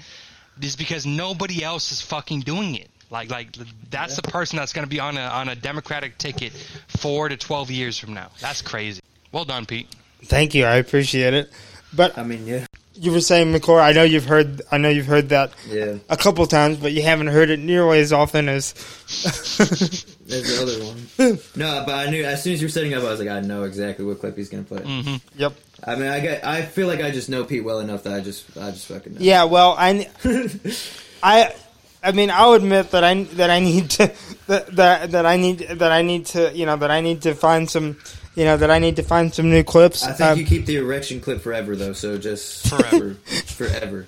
is 0.62 0.76
because 0.76 1.04
nobody 1.04 1.62
else 1.62 1.92
is 1.92 2.00
fucking 2.00 2.40
doing 2.40 2.74
it. 2.74 2.88
Like 3.10 3.30
like 3.30 3.54
that's 3.90 4.16
the 4.16 4.22
person 4.22 4.56
that's 4.56 4.72
going 4.72 4.86
to 4.86 4.88
be 4.88 4.98
on 5.00 5.18
a 5.18 5.20
on 5.20 5.50
a 5.50 5.54
Democratic 5.54 6.16
ticket 6.16 6.52
four 6.88 7.28
to 7.28 7.36
twelve 7.36 7.70
years 7.70 7.98
from 7.98 8.14
now. 8.14 8.30
That's 8.40 8.62
crazy. 8.62 9.02
Well 9.30 9.44
done, 9.44 9.66
Pete. 9.66 9.88
thank 10.24 10.54
you. 10.54 10.64
I 10.64 10.76
appreciate 10.76 11.34
it. 11.34 11.50
But 11.94 12.18
I 12.18 12.22
mean, 12.22 12.46
yeah, 12.46 12.66
you 13.00 13.12
were 13.12 13.20
saying, 13.20 13.52
McClure. 13.52 13.80
I 13.80 13.92
know 13.92 14.02
you've 14.02 14.24
heard. 14.24 14.62
I 14.70 14.78
know 14.78 14.88
you've 14.88 15.06
heard 15.06 15.28
that 15.28 15.52
yeah. 15.68 15.96
a 16.08 16.16
couple 16.16 16.44
times, 16.46 16.78
but 16.78 16.92
you 16.92 17.02
haven't 17.02 17.28
heard 17.28 17.50
it 17.50 17.60
nearly 17.60 18.00
as 18.00 18.12
often 18.12 18.48
as. 18.48 18.72
There's 20.26 20.44
the 20.44 20.62
other 20.62 20.84
one. 20.84 21.38
no, 21.56 21.84
but 21.86 21.94
I 21.94 22.10
knew 22.10 22.24
as 22.24 22.42
soon 22.42 22.54
as 22.54 22.60
you 22.60 22.66
were 22.66 22.72
setting 22.72 22.94
up, 22.94 23.02
I 23.04 23.10
was 23.10 23.20
like, 23.20 23.28
I 23.28 23.40
know 23.40 23.62
exactly 23.62 24.04
what 24.04 24.20
clip 24.20 24.36
he's 24.36 24.48
gonna 24.48 24.64
play. 24.64 24.80
Mm-hmm. 24.80 25.38
yep. 25.38 25.54
I 25.86 25.94
mean, 25.94 26.08
I 26.08 26.20
get, 26.20 26.44
I 26.44 26.62
feel 26.62 26.88
like 26.88 27.00
I 27.00 27.10
just 27.10 27.28
know 27.28 27.44
Pete 27.44 27.64
well 27.64 27.78
enough 27.78 28.02
that 28.02 28.12
I 28.12 28.20
just, 28.20 28.56
I 28.56 28.72
just 28.72 28.86
fucking 28.86 29.14
know. 29.14 29.20
Yeah. 29.20 29.44
Well, 29.44 29.74
I. 29.78 30.10
I. 31.22 31.54
I 32.02 32.12
mean, 32.12 32.30
I'll 32.30 32.52
admit 32.52 32.92
that 32.92 33.02
I 33.02 33.22
that 33.24 33.50
I 33.50 33.60
need 33.60 33.90
to 33.90 34.12
that, 34.46 34.74
that 34.76 35.10
that 35.12 35.26
I 35.26 35.36
need 35.36 35.58
that 35.58 35.92
I 35.92 36.02
need 36.02 36.26
to 36.26 36.52
you 36.54 36.66
know 36.66 36.76
that 36.76 36.90
I 36.90 37.00
need 37.00 37.22
to 37.22 37.34
find 37.34 37.68
some 37.68 37.98
you 38.38 38.44
know 38.44 38.56
that 38.56 38.70
I 38.70 38.78
need 38.78 38.96
to 38.96 39.02
find 39.02 39.34
some 39.34 39.50
new 39.50 39.64
clips. 39.64 40.04
I 40.04 40.12
think 40.12 40.30
Um, 40.30 40.38
you 40.38 40.46
keep 40.46 40.64
the 40.66 40.76
erection 40.76 41.20
clip 41.20 41.40
forever, 41.40 41.74
though. 41.74 41.92
So 41.92 42.16
just 42.18 42.68
Forever. 42.68 43.14
forever. 43.46 44.06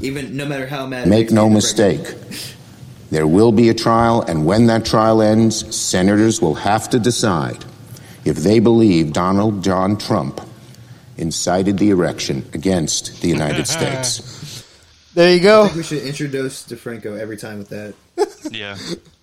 Even 0.00 0.36
no 0.36 0.46
matter 0.46 0.66
how 0.66 0.86
mad. 0.86 1.08
Make 1.08 1.30
no 1.30 1.48
me, 1.48 1.54
mistake. 1.56 2.14
There 3.10 3.26
will 3.26 3.52
be 3.52 3.68
a 3.68 3.74
trial, 3.74 4.22
and 4.22 4.46
when 4.46 4.66
that 4.66 4.84
trial 4.86 5.20
ends, 5.20 5.76
senators 5.76 6.40
will 6.40 6.54
have 6.54 6.88
to 6.90 6.98
decide 7.00 7.64
if 8.24 8.36
they 8.36 8.60
believe 8.60 9.12
Donald 9.12 9.62
John 9.64 9.98
Trump 9.98 10.40
incited 11.18 11.76
the 11.78 11.90
erection 11.90 12.48
against 12.54 13.20
the 13.20 13.28
United 13.28 13.66
States. 13.76 14.64
there 15.14 15.28
you 15.34 15.40
I 15.40 15.42
go. 15.42 15.64
think 15.64 15.76
we 15.76 15.82
should 15.82 16.02
introduce 16.04 16.62
DeFranco 16.64 17.18
every 17.18 17.36
time 17.36 17.58
with 17.58 17.68
that. 17.70 17.94
Yeah. 18.50 18.78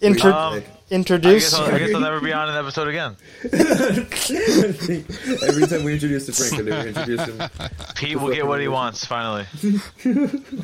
Intro- 0.00 0.32
Um, 0.32 0.54
I 0.54 0.64
introduce. 0.94 1.50
guess, 1.50 1.54
I'll, 1.60 1.74
I 1.74 1.78
guess 1.78 1.94
I'll 1.94 2.00
never 2.00 2.20
be 2.20 2.32
on 2.32 2.48
an 2.48 2.56
episode 2.56 2.88
again. 2.88 3.16
every 3.52 4.06
time 5.66 5.84
we 5.84 5.92
introduce 5.94 6.26
the 6.26 6.56
dude, 6.56 6.66
we 6.66 6.72
introduce 6.88 7.24
him. 7.26 7.40
Pete 7.94 8.20
will 8.20 8.32
get 8.34 8.46
what 8.46 8.60
he 8.60 8.68
wants 8.68 9.04
finally. 9.04 9.46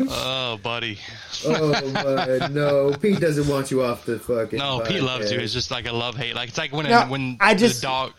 Oh, 0.09 0.59
buddy. 0.63 0.99
Oh 1.47 1.91
my, 1.93 2.49
no, 2.49 2.93
Pete 3.01 3.21
doesn't 3.21 3.47
want 3.49 3.71
you 3.71 3.83
off 3.83 4.05
the 4.07 4.19
fucking. 4.19 4.59
No, 4.59 4.81
Pete 4.81 5.03
loves 5.03 5.31
you. 5.31 5.39
It's 5.39 5.53
just 5.53 5.71
like 5.71 5.87
a 5.87 5.93
love 5.93 6.17
hate. 6.17 6.35
Like 6.35 6.49
it's 6.49 6.59
like 6.59 6.73
when 6.73 6.87
No, 6.89 7.03
when 7.07 7.37
I 7.41 7.55
just- 7.55 7.81
the 7.83 7.87
dog. 7.87 8.13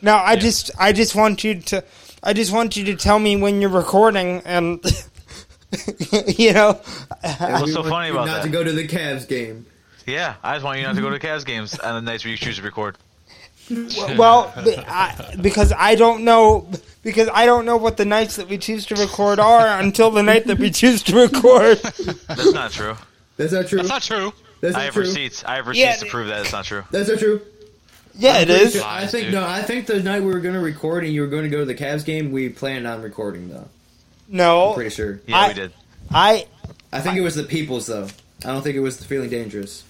No, 0.00 0.16
I 0.16 0.34
just 0.34 0.72
I 0.80 0.92
just 0.92 1.14
want 1.14 1.44
you 1.44 1.60
to 1.60 1.84
I 2.24 2.32
just 2.32 2.50
want 2.52 2.76
you 2.76 2.86
to 2.86 2.96
tell 2.96 3.20
me 3.20 3.36
when 3.36 3.60
you're 3.60 3.70
recording 3.70 4.42
and 4.44 4.80
you 6.26 6.52
know 6.52 6.80
What's 7.38 7.72
so 7.72 7.84
funny 7.84 8.10
about 8.10 8.26
not 8.26 8.38
that? 8.38 8.42
to 8.42 8.48
go 8.48 8.64
to 8.64 8.72
the 8.72 8.88
Cavs 8.88 9.28
game. 9.28 9.64
Yeah, 10.06 10.34
I 10.42 10.54
just 10.54 10.64
want 10.64 10.78
you 10.78 10.84
not 10.84 10.96
to 10.96 11.00
go 11.00 11.10
to 11.10 11.18
Cavs 11.18 11.44
games 11.44 11.78
on 11.78 11.94
the 12.04 12.10
nights 12.10 12.24
where 12.24 12.30
you 12.30 12.36
choose 12.36 12.56
to 12.56 12.62
record. 12.62 12.96
well 14.18 14.52
I, 14.56 15.36
because 15.40 15.72
I 15.72 15.94
don't 15.94 16.24
know 16.24 16.68
because 17.02 17.28
I 17.32 17.46
don't 17.46 17.64
know 17.64 17.76
what 17.76 17.96
the 17.96 18.04
nights 18.04 18.36
that 18.36 18.48
we 18.48 18.58
choose 18.58 18.86
to 18.86 18.96
record 18.96 19.38
are 19.38 19.80
until 19.80 20.10
the 20.10 20.22
night 20.22 20.46
that 20.46 20.58
we 20.58 20.70
choose 20.70 21.02
to 21.04 21.16
record. 21.16 21.78
That's 22.26 22.52
not 22.52 22.72
true. 22.72 22.96
That's 23.36 23.52
not 23.52 23.68
true. 23.68 23.78
That's 23.78 23.88
not 23.88 24.02
true. 24.02 24.32
That's 24.60 24.76
I 24.76 24.84
have 24.84 24.94
true. 24.94 25.02
receipts. 25.02 25.44
I 25.44 25.56
have 25.56 25.66
Yeah, 25.74 25.86
receipts 25.90 26.02
to 26.04 26.10
prove 26.10 26.26
that 26.28 26.42
it's 26.42 26.52
not 26.52 26.64
true. 26.64 26.82
That's 26.90 27.08
not 27.08 27.18
true. 27.18 27.40
Yeah, 28.14 28.32
I'm 28.34 28.42
it 28.42 28.46
pretty 28.48 28.64
is. 28.64 28.72
sure- 28.74 28.84
I 28.84 29.06
think 29.06 29.30
no. 29.32 29.44
I 29.46 29.62
think 29.62 29.86
the 29.86 30.02
night 30.02 30.20
we 30.20 30.26
were 30.32 30.40
going 30.40 30.54
to 30.54 30.60
record 30.60 31.04
and 31.04 31.12
you 31.12 31.22
were 31.22 31.26
going 31.28 31.44
to 31.44 31.48
go 31.48 31.58
to 31.60 31.64
the 31.64 31.74
Cavs 31.74 32.04
game, 32.04 32.30
we 32.30 32.48
planned 32.48 32.86
on 32.86 33.00
recording 33.02 33.48
though. 33.48 33.68
No, 34.28 34.68
I'm 34.70 34.74
pretty 34.74 34.90
sure. 34.90 35.20
Yeah, 35.26 35.38
I- 35.38 35.48
we 35.48 35.54
did. 35.54 35.72
I 36.10 36.46
I 36.92 37.00
think 37.00 37.16
it 37.16 37.22
was 37.22 37.36
the 37.36 37.44
People's 37.44 37.86
though. 37.86 38.08
I 38.44 38.48
don't 38.48 38.62
think 38.62 38.76
it 38.76 38.80
was 38.80 38.98
the 38.98 39.04
Feeling 39.04 39.30
Dangerous. 39.30 39.84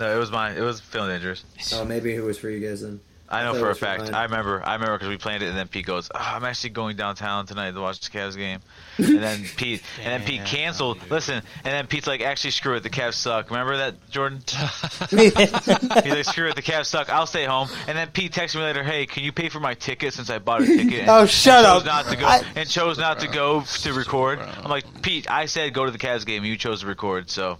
No, 0.00 0.14
it 0.14 0.18
was 0.18 0.30
mine. 0.30 0.56
It 0.56 0.62
was 0.62 0.80
feeling 0.80 1.10
dangerous. 1.10 1.44
Oh, 1.74 1.84
maybe 1.84 2.14
it 2.14 2.22
was 2.22 2.38
for 2.38 2.48
you 2.48 2.66
guys 2.66 2.82
then. 2.82 3.00
I 3.30 3.42
know 3.42 3.52
thought 3.52 3.56
it 3.58 3.60
for 3.60 3.70
a 3.70 3.74
fact. 3.74 4.02
mine. 4.04 4.14
I 4.14 4.22
remember. 4.22 4.62
I 4.64 4.72
remember 4.74 4.94
because 4.96 5.08
we 5.10 5.18
planned 5.18 5.42
it, 5.42 5.48
and 5.50 5.56
then 5.58 5.68
Pete 5.68 5.84
goes, 5.84 6.08
oh, 6.14 6.18
"I'm 6.18 6.44
actually 6.44 6.70
going 6.70 6.96
downtown 6.96 7.44
tonight 7.44 7.72
to 7.72 7.80
watch 7.82 8.00
the 8.00 8.16
Cavs 8.16 8.36
game." 8.38 8.60
And 8.96 9.18
then 9.22 9.44
Pete, 9.56 9.82
and 9.98 10.06
then 10.06 10.22
Pete 10.26 10.46
canceled. 10.46 10.98
Listen, 11.10 11.34
and 11.34 11.64
then 11.64 11.86
Pete's 11.88 12.06
like, 12.06 12.22
"Actually, 12.22 12.52
screw 12.52 12.76
it. 12.76 12.84
The 12.84 12.88
Cavs 12.88 13.14
suck." 13.14 13.50
Remember 13.50 13.76
that, 13.76 14.08
Jordan? 14.10 14.40
He's 15.10 15.34
like, 15.36 16.24
"Screw 16.24 16.48
it. 16.48 16.54
The 16.56 16.62
Cavs 16.62 16.86
suck. 16.86 17.10
I'll 17.10 17.26
stay 17.26 17.44
home." 17.44 17.68
And 17.86 17.98
then 17.98 18.08
Pete 18.12 18.32
texted 18.32 18.54
me 18.56 18.62
later, 18.62 18.82
"Hey, 18.82 19.04
can 19.04 19.24
you 19.24 19.32
pay 19.32 19.50
for 19.50 19.60
my 19.60 19.74
ticket 19.74 20.14
since 20.14 20.30
I 20.30 20.38
bought 20.38 20.62
a 20.62 20.66
ticket?" 20.78 21.00
And, 21.00 21.10
Oh, 21.10 21.26
shut 21.26 21.58
and 21.58 21.66
up. 21.66 21.78
chose 21.80 21.86
Not 21.86 22.06
to 22.06 22.16
go, 22.16 22.26
I- 22.26 22.42
and 22.56 22.66
chose 22.66 22.96
not 22.98 23.20
to 23.20 23.28
go 23.28 23.60
to 23.82 23.92
record. 23.92 24.38
I'm 24.38 24.70
like, 24.70 25.02
Pete, 25.02 25.30
I 25.30 25.44
said 25.46 25.74
go 25.74 25.84
to 25.84 25.90
the 25.90 25.98
Cavs 25.98 26.24
game. 26.24 26.46
You 26.46 26.56
chose 26.56 26.80
to 26.80 26.86
record, 26.86 27.28
so. 27.28 27.58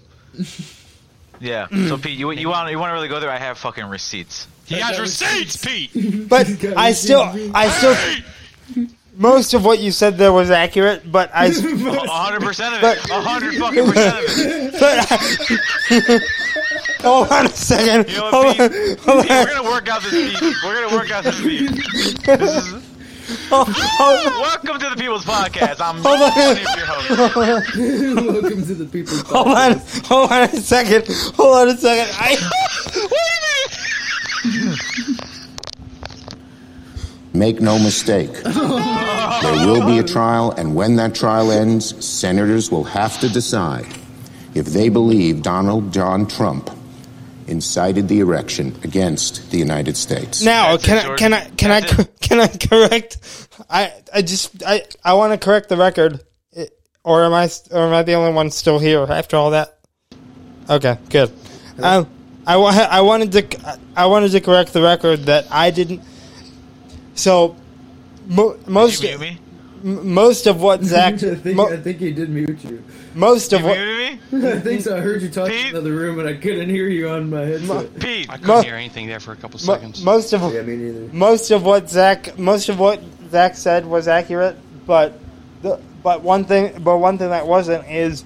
Yeah. 1.41 1.67
So 1.89 1.97
Pete, 1.99 2.19
you 2.19 2.31
you 2.33 2.49
want 2.49 2.71
you 2.71 2.79
want 2.79 2.91
to 2.91 2.95
really 2.95 3.09
go 3.09 3.21
there? 3.21 3.31
I 3.31 3.39
have 3.39 3.59
fucking 3.59 3.87
receipts. 3.87 4.47
He 4.67 4.77
has 4.81 4.99
receipts, 5.01 5.57
Pete. 5.57 5.91
but 6.29 6.47
I 6.77 6.93
still 6.93 7.23
I 7.55 7.69
still 7.71 8.87
most 9.17 9.53
of 9.55 9.65
what 9.65 9.81
you 9.81 9.91
said 9.91 10.17
there 10.19 10.33
was 10.33 10.51
accurate, 10.51 11.11
but 11.11 11.31
I 11.35 11.49
hundred 11.53 12.43
percent 12.43 12.75
of 12.77 12.81
But- 12.81 12.99
it. 12.99 13.11
hundred 13.11 13.55
fucking 13.57 13.87
percent 13.87 14.17
of 14.19 14.25
it. 14.29 14.73
but 16.07 16.23
Hold 17.03 17.29
on 17.31 17.47
a 17.47 17.49
second. 17.51 18.09
You 18.11 18.17
know 18.19 18.31
Hold 18.31 18.47
what, 18.47 18.61
on, 18.61 18.69
Pete? 18.71 18.99
hold 19.01 19.23
Pete, 19.23 19.31
on. 19.31 19.45
we're 19.45 19.55
gonna 19.55 19.71
work 19.71 19.89
out 19.89 20.03
this 20.03 20.11
beef. 20.13 20.55
We're 20.65 20.83
gonna 20.83 20.97
work 20.97 21.11
out 21.11 21.25
this 21.25 21.41
beef. 21.41 21.71
This 22.25 22.67
is 22.67 22.88
Oh, 23.51 24.39
welcome 24.41 24.79
to 24.79 24.91
the 24.91 24.97
People's 24.97 25.25
Podcast. 25.25 25.81
I'm 25.81 26.03
Hold 26.03 26.21
on. 26.21 26.31
one 26.31 26.53
of 26.53 26.59
your 26.59 26.69
oh, 26.69 26.85
hosts. 26.87 27.77
Oh, 27.77 28.41
welcome 28.41 28.67
to 28.67 28.75
the 28.75 28.85
People's 28.87 29.23
Podcast. 29.23 30.07
Hold 30.07 30.29
on, 30.29 30.29
hold 30.29 30.33
on 30.33 30.43
a 30.43 30.57
second. 30.61 31.07
Hold 31.37 31.57
on 31.57 31.69
a 31.69 31.77
second. 31.77 32.15
I, 32.19 32.37
Make 37.33 37.61
no 37.61 37.79
mistake. 37.79 38.33
There 38.33 39.67
will 39.67 39.87
be 39.87 39.99
a 39.99 40.03
trial, 40.03 40.51
and 40.53 40.75
when 40.75 40.97
that 40.97 41.15
trial 41.15 41.53
ends, 41.53 42.05
senators 42.05 42.71
will 42.71 42.85
have 42.85 43.21
to 43.21 43.29
decide 43.29 43.87
if 44.55 44.67
they 44.67 44.89
believe 44.89 45.43
Donald 45.43 45.93
John 45.93 46.27
Trump 46.27 46.71
incited 47.49 48.09
the 48.09 48.21
erection 48.21 48.79
against 48.85 49.51
the 49.51 49.59
United 49.59 49.97
States. 49.97 50.43
now 50.43 50.77
That's 50.77 50.85
it, 50.85 50.87
can 50.87 50.99
I 50.99 51.17
can 51.17 51.33
I 51.33 51.49
can 51.51 51.71
I 51.71 51.79
it. 51.79 52.21
can 52.21 52.41
I 52.41 52.49
correct? 52.49 53.19
I 53.71 53.93
I 54.15 54.23
just 54.23 54.63
I 54.65 54.85
I 55.05 55.15
want 55.15 55.33
to 55.33 55.39
correct 55.45 55.69
the 55.69 55.77
record, 55.77 56.21
It- 56.53 56.79
or 57.05 57.25
am 57.25 57.33
I 57.35 57.51
or 57.71 57.83
am 57.89 57.93
I 57.95 58.03
the 58.03 58.15
only 58.15 58.33
one 58.33 58.51
still 58.51 58.79
here 58.79 59.03
after 59.09 59.37
all 59.37 59.51
that? 59.53 59.79
Okay, 60.71 60.99
good. 61.09 61.31
Um, 61.83 62.07
I 62.47 62.57
wa- 62.57 62.87
I 62.91 63.01
wanted 63.01 63.33
to 63.33 63.79
I 63.97 64.07
wanted 64.07 64.31
to 64.33 64.41
correct 64.41 64.73
the 64.73 64.83
record 64.83 65.21
that 65.27 65.47
I 65.51 65.71
didn't. 65.71 66.03
So 67.15 67.57
mo- 68.27 68.59
most 68.67 69.03
You 69.03 69.09
mute 69.19 69.21
me? 69.21 69.39
M- 69.85 70.13
most 70.13 70.47
of 70.47 70.61
what 70.61 70.83
Zach 70.85 71.15
I 71.15 71.35
think 71.35 71.57
mo- 71.57 71.69
I 71.73 71.77
think 71.77 71.99
he 71.99 72.13
did 72.13 72.29
mute 72.31 72.63
you. 72.65 72.83
most 73.15 73.53
of 73.53 73.61
You 73.61 73.67
what 73.67 73.79
me? 73.79 74.21
I 74.49 74.61
think 74.61 74.83
so. 74.83 74.97
I 74.97 75.01
heard 75.01 75.23
you 75.23 75.29
talking 75.29 75.53
Pete? 75.55 75.65
in 75.67 75.77
another 75.77 75.93
room 75.93 76.19
and 76.19 76.29
I 76.29 76.35
couldn't 76.35 76.69
hear 76.69 76.89
you 76.89 77.09
on 77.09 77.31
my 77.31 77.41
headset. 77.43 77.99
Pete. 78.01 78.29
I 78.31 78.35
couldn't 78.37 78.49
Mo- 78.49 78.63
hear 78.63 78.75
anything 78.75 79.07
there 79.07 79.21
for 79.21 79.33
a 79.33 79.37
couple 79.37 79.59
mo- 79.67 79.75
seconds. 79.75 80.03
most 80.03 80.33
of 80.33 80.43
Yeah, 80.53 80.63
me 80.63 80.77
neither. 80.77 81.09
most 81.13 81.51
of 81.51 81.63
what 81.65 81.89
Zach 81.91 82.39
most 82.39 82.69
of 82.69 82.79
what 82.79 83.01
Zach 83.31 83.57
said 83.57 83.87
was 83.87 84.09
accurate, 84.09 84.57
but 84.87 85.19
the 85.63 85.81
but 86.03 86.23
one 86.23 86.45
thing 86.45 86.83
but 86.83 86.99
one 86.99 87.19
thing 87.19 87.31
that 87.31 87.47
wasn't 87.47 87.87
is 87.91 88.25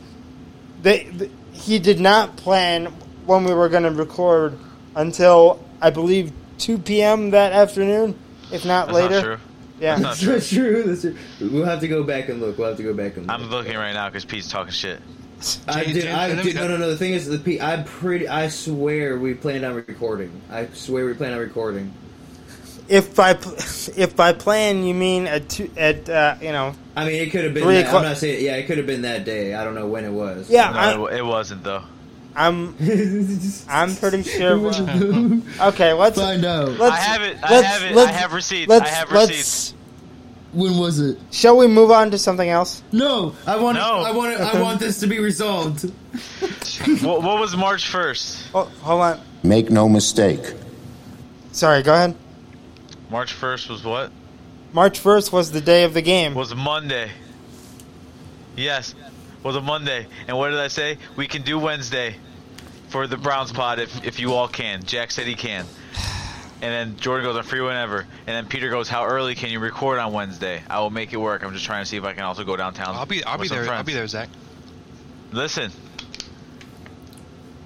they, 0.83 1.05
th 1.05 1.31
he 1.53 1.79
did 1.79 2.01
not 2.01 2.37
plan 2.37 2.87
when 3.27 3.45
we 3.45 3.55
were 3.55 3.69
going 3.69 3.85
to 3.85 3.91
record 3.91 4.59
until 4.97 5.63
I 5.81 5.91
believe 5.91 6.33
2 6.59 6.79
p.m. 6.79 7.31
that 7.31 7.53
afternoon, 7.53 8.19
if 8.51 8.65
not 8.65 8.87
That's 8.89 8.95
later. 8.95 9.15
not 9.15 9.23
true. 9.23 9.39
Yeah. 9.83 9.99
That's 9.99 10.03
not 10.03 10.17
true. 10.19 10.33
That's 10.35 10.49
true. 10.49 10.83
That's 10.85 11.01
true. 11.03 11.17
We'll 11.41 11.65
have 11.65 11.81
to 11.81 11.89
go 11.89 12.05
back 12.05 12.29
and 12.29 12.41
look. 12.41 12.57
We'll 12.57 12.69
have 12.69 12.77
to 12.77 12.85
go 12.85 12.95
back 12.95 13.17
and 13.17 13.27
look. 13.27 13.35
I'm 13.35 13.51
looking 13.51 13.77
right 13.77 13.93
now 13.93 14.09
because 14.09 14.25
Pete's 14.25 14.49
talking 14.49 14.73
shit. 14.73 15.01
I 15.67 15.85
Jay- 15.85 15.93
did. 15.93 16.03
Jay, 16.05 16.13
I 16.13 16.41
did. 16.41 16.55
No, 16.55 16.69
no, 16.69 16.77
no. 16.77 16.89
The 16.91 16.97
thing 16.97 17.15
is, 17.15 17.27
the 17.27 17.39
P, 17.39 17.61
I'm 17.61 17.83
pretty. 17.83 18.29
I 18.29 18.49
swear 18.49 19.19
we 19.19 19.35
planned 19.35 19.65
on 19.65 19.75
recording. 19.75 20.41
I 20.49 20.69
swear 20.69 21.05
we 21.05 21.15
planned 21.15 21.35
on 21.35 21.41
recording. 21.41 21.93
If 22.89 23.17
by 23.17 23.31
if 23.33 24.15
by 24.15 24.35
plan 24.35 24.85
you 24.85 24.95
mean 24.95 25.27
at 25.27 25.49
two, 25.49 25.69
at 25.77 26.09
uh, 26.09 26.37
you 26.41 26.53
know 26.53 26.77
I 26.95 27.05
mean, 27.05 27.21
it 27.21 27.31
could 27.31 27.45
have 27.45 27.55
been. 27.55 27.67
That, 27.67 27.93
I'm 27.93 28.03
not 28.03 28.19
saying. 28.19 28.45
Yeah, 28.45 28.57
it 28.57 28.67
could 28.67 28.79
have 28.79 28.87
been 28.87 29.03
that 29.03 29.25
day. 29.25 29.55
I 29.55 29.65
don't 29.65 29.75
know 29.75 29.89
when 29.89 30.05
it 30.05 30.13
was. 30.13 30.49
yeah 30.49 30.71
No, 30.71 31.07
I, 31.07 31.15
it, 31.15 31.19
it 31.19 31.23
wasn't 31.25 31.65
though. 31.65 31.83
I'm 32.35 32.75
I'm 33.69 33.95
pretty 33.97 34.23
sure. 34.23 34.67
okay, 35.61 35.93
let's 35.93 36.19
Find 36.19 36.45
out. 36.45 36.69
let's 36.71 36.95
I 36.95 36.99
have 36.99 37.23
it. 37.23 37.39
I 37.43 37.51
let's- 37.51 37.67
have 37.67 37.83
it. 37.91 37.97
I 37.97 38.13
have 38.13 38.33
receipts. 38.33 38.69
Let's, 38.69 38.91
I 38.91 38.95
have 38.95 39.11
let's- 39.13 39.29
receipts. 39.31 39.75
When 40.53 40.77
was 40.77 41.01
it? 41.01 41.19
Shall 41.31 41.57
we 41.57 41.67
move 41.67 41.91
on 41.91 42.11
to 42.11 42.19
something 42.19 42.49
else? 42.49 42.83
No. 42.93 43.35
I 43.47 43.57
want. 43.57 43.79
No. 43.79 44.01
I 44.03 44.13
want. 44.13 44.39
I 44.39 44.61
want 44.61 44.81
this 44.81 45.01
to 45.01 45.07
be 45.07 45.19
resolved. 45.19 45.91
What, 47.03 47.23
what 47.23 47.39
was 47.41 47.57
March 47.57 47.89
first? 47.89 48.49
Oh, 48.55 48.65
hold 48.83 49.01
on. 49.03 49.21
Make 49.45 49.71
no 49.71 49.89
mistake. 49.89 50.41
Sorry, 51.53 51.83
go 51.83 51.95
ahead. 51.95 52.17
March 53.09 53.33
first 53.33 53.69
was 53.71 53.85
what? 53.85 54.11
March 54.73 55.01
1st 55.01 55.33
was 55.33 55.53
the 55.53 55.61
day 55.61 55.85
of 55.85 55.95
the 55.95 56.03
game. 56.03 56.35
Was 56.35 56.55
Monday. 56.55 57.11
Yes, 58.57 58.95
was 59.43 59.57
a 59.57 59.61
Monday. 59.61 60.07
And 60.29 60.37
what 60.39 60.51
did 60.51 60.59
I 60.61 60.69
say? 60.69 60.99
We 61.17 61.27
can 61.27 61.43
do 61.43 61.59
Wednesday 61.59 62.17
for 62.89 63.07
the 63.07 63.17
Browns 63.17 63.53
pod 63.53 63.79
if 63.79 64.05
if 64.05 64.21
you 64.21 64.35
all 64.35 64.49
can. 64.49 64.83
Jack 64.85 65.11
said 65.11 65.27
he 65.27 65.35
can. 65.35 65.67
And 66.61 66.71
then 66.73 66.97
Jordan 67.01 67.25
goes, 67.27 67.37
I'm 67.37 67.43
free 67.43 67.61
whenever. 67.61 67.99
And 68.01 68.07
then 68.29 68.47
Peter 68.47 68.71
goes, 68.71 68.89
How 68.89 69.05
early 69.05 69.35
can 69.35 69.51
you 69.51 69.59
record 69.59 69.99
on 69.99 70.13
Wednesday? 70.13 70.63
I 70.71 70.79
will 70.79 70.91
make 70.91 71.13
it 71.13 71.17
work. 71.17 71.43
I'm 71.43 71.53
just 71.53 71.65
trying 71.65 71.83
to 71.83 71.89
see 71.89 71.97
if 71.97 72.05
I 72.05 72.13
can 72.13 72.23
also 72.23 72.45
go 72.45 72.57
downtown. 72.57 72.95
I'll 72.95 73.05
be 73.07 73.25
I'll 73.25 73.37
be 73.37 73.41
with 73.43 73.49
some 73.49 73.65
there. 73.65 73.73
I'll 73.73 73.83
be 73.83 73.95
there, 73.95 74.07
Zach. 74.07 74.29
Listen, 75.33 75.73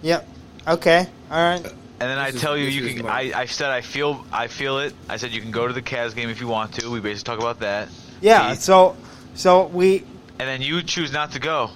Yep. 0.02 0.28
Okay. 0.68 1.06
All 1.30 1.36
right. 1.36 1.62
and 1.64 1.74
then 2.10 2.18
I 2.18 2.28
is- 2.28 2.40
tell 2.40 2.56
you, 2.56 2.66
you 2.68 2.94
can. 2.94 3.06
I, 3.06 3.32
I 3.34 3.46
said 3.46 3.70
I 3.70 3.80
feel 3.80 4.24
I 4.32 4.46
feel 4.48 4.78
it. 4.78 4.94
I 5.08 5.16
said 5.16 5.32
you 5.32 5.40
can 5.40 5.50
go 5.50 5.66
to 5.66 5.72
the 5.72 5.82
Cavs 5.82 6.14
game 6.14 6.28
if 6.30 6.40
you 6.40 6.48
want 6.48 6.74
to. 6.74 6.88
We 6.90 7.00
basically 7.00 7.34
talk 7.34 7.38
about 7.40 7.60
that. 7.60 7.88
Yeah. 8.20 8.50
Pete. 8.52 8.60
So, 8.60 8.96
so 9.34 9.66
we. 9.66 10.04
And 10.38 10.48
then 10.48 10.60
you 10.62 10.82
choose 10.82 11.12
not 11.12 11.32
to 11.32 11.38
go 11.40 11.70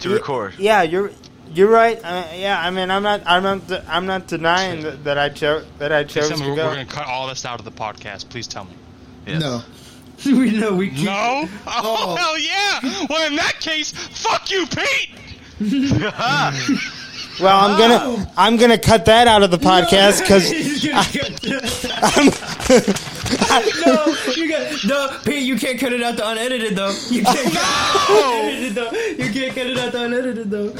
to 0.00 0.08
y- 0.08 0.14
record. 0.14 0.54
Yeah, 0.58 0.82
you're. 0.82 1.10
You're 1.52 1.68
right. 1.70 1.98
Uh, 2.02 2.24
yeah, 2.36 2.60
I 2.64 2.70
mean, 2.70 2.90
I'm 2.92 3.02
not. 3.02 3.22
I'm 3.26 3.42
not. 3.42 3.66
de- 3.66 3.84
I'm 3.92 4.06
not 4.06 4.26
denying 4.28 4.82
that, 4.82 5.02
that 5.04 5.18
I 5.18 5.30
chose. 5.30 5.66
That 5.78 5.90
I 5.92 6.04
chose 6.04 6.28
tell 6.28 6.38
me 6.38 6.44
to 6.44 6.50
we're, 6.50 6.56
go. 6.56 6.66
we're 6.66 6.74
going 6.74 6.86
to 6.86 6.92
cut 6.92 7.06
all 7.06 7.26
this 7.26 7.44
out 7.44 7.58
of 7.58 7.64
the 7.64 7.72
podcast. 7.72 8.28
Please 8.28 8.46
tell 8.46 8.64
me. 8.64 8.70
Yes. 9.26 9.40
No. 9.40 9.62
we 10.26 10.50
know 10.58 10.74
we 10.74 10.90
keep. 10.90 11.06
No? 11.06 11.48
Oh, 11.66 11.66
Oh. 11.66 12.16
hell 12.20 12.38
yeah! 12.38 13.06
Well, 13.08 13.26
in 13.26 13.36
that 13.36 13.58
case, 13.58 13.90
fuck 13.92 14.50
you, 14.50 14.66
Pete! 14.66 15.10
Well, 17.40 17.58
I'm 17.58 17.78
gonna. 17.78 18.32
I'm 18.36 18.56
gonna 18.58 18.76
cut 18.76 19.06
that 19.06 19.26
out 19.26 19.42
of 19.42 19.50
the 19.50 19.56
podcast 19.56 20.20
because. 20.20 20.50
no, 20.84 21.00
you 24.36 24.48
got 24.48 24.84
no, 24.84 25.18
Pete. 25.24 25.42
You 25.42 25.56
can't 25.56 25.78
cut 25.78 25.92
it 25.92 26.02
out 26.02 26.16
the 26.16 26.28
unedited 26.28 26.74
though. 26.76 26.94
You 27.10 27.22
can't 27.22 27.52
cut 27.52 28.10
it 28.10 28.44
unedited 28.44 28.74
though. 28.74 29.24
You 29.24 29.32
can't 29.32 29.54
cut 29.54 29.66
it 29.66 29.78
out 29.78 29.92
the 29.92 30.04
unedited 30.04 30.50
though. 30.50 30.74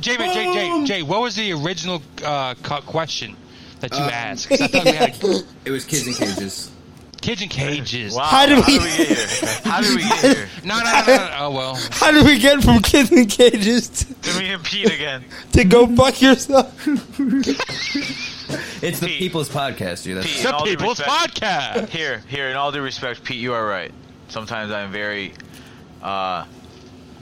Jay, 0.00 0.16
Jay, 0.16 0.52
Jay, 0.52 0.84
Jay, 0.84 1.02
what 1.02 1.20
was 1.20 1.34
the 1.34 1.52
original 1.52 2.02
uh, 2.24 2.54
question 2.86 3.36
that 3.80 3.90
you 3.92 3.98
asked? 3.98 4.52
I 4.52 4.56
thought 4.68 4.84
we 4.84 4.92
had 4.92 5.16
It 5.64 5.70
was 5.70 5.84
kids 5.84 6.06
in 6.06 6.14
cages. 6.14 6.70
kids 7.20 7.42
in 7.42 7.48
cages. 7.48 8.14
Wow. 8.14 8.24
How 8.24 8.46
did 8.46 8.58
we- 8.64 8.78
get 8.78 8.82
here? 9.08 9.26
How 9.64 9.80
did 9.80 9.96
we 9.96 10.02
get 10.02 10.36
here? 10.36 10.48
No, 10.64 10.78
no, 10.78 10.84
no, 10.84 11.00
no, 11.06 11.16
no. 11.16 11.36
Oh, 11.40 11.50
well. 11.50 11.74
How 11.90 12.12
do 12.12 12.24
we 12.24 12.38
get 12.38 12.62
from 12.62 12.80
kids 12.80 13.10
in 13.10 13.26
cages 13.26 13.88
to, 13.88 14.14
To 14.14 14.38
me 14.38 14.50
and 14.50 14.62
Pete 14.62 14.86
again. 14.92 15.24
to 15.52 15.64
go 15.64 15.86
fuck 15.96 16.20
yourself? 16.22 16.72
It's 18.82 19.00
the 19.00 19.06
Pete. 19.08 19.18
People's 19.18 19.48
Podcast, 19.48 20.04
dude. 20.04 20.18
That's 20.18 20.26
Pete, 20.32 20.42
The 20.42 20.62
People's 20.64 20.98
respect- 21.00 21.40
Podcast. 21.40 21.88
Here, 21.88 22.22
here. 22.28 22.48
In 22.48 22.56
all 22.56 22.70
due 22.72 22.80
respect, 22.82 23.22
Pete, 23.24 23.38
you 23.38 23.52
are 23.54 23.66
right. 23.66 23.92
Sometimes 24.28 24.70
I'm 24.72 24.92
very, 24.92 25.32
uh, 26.02 26.44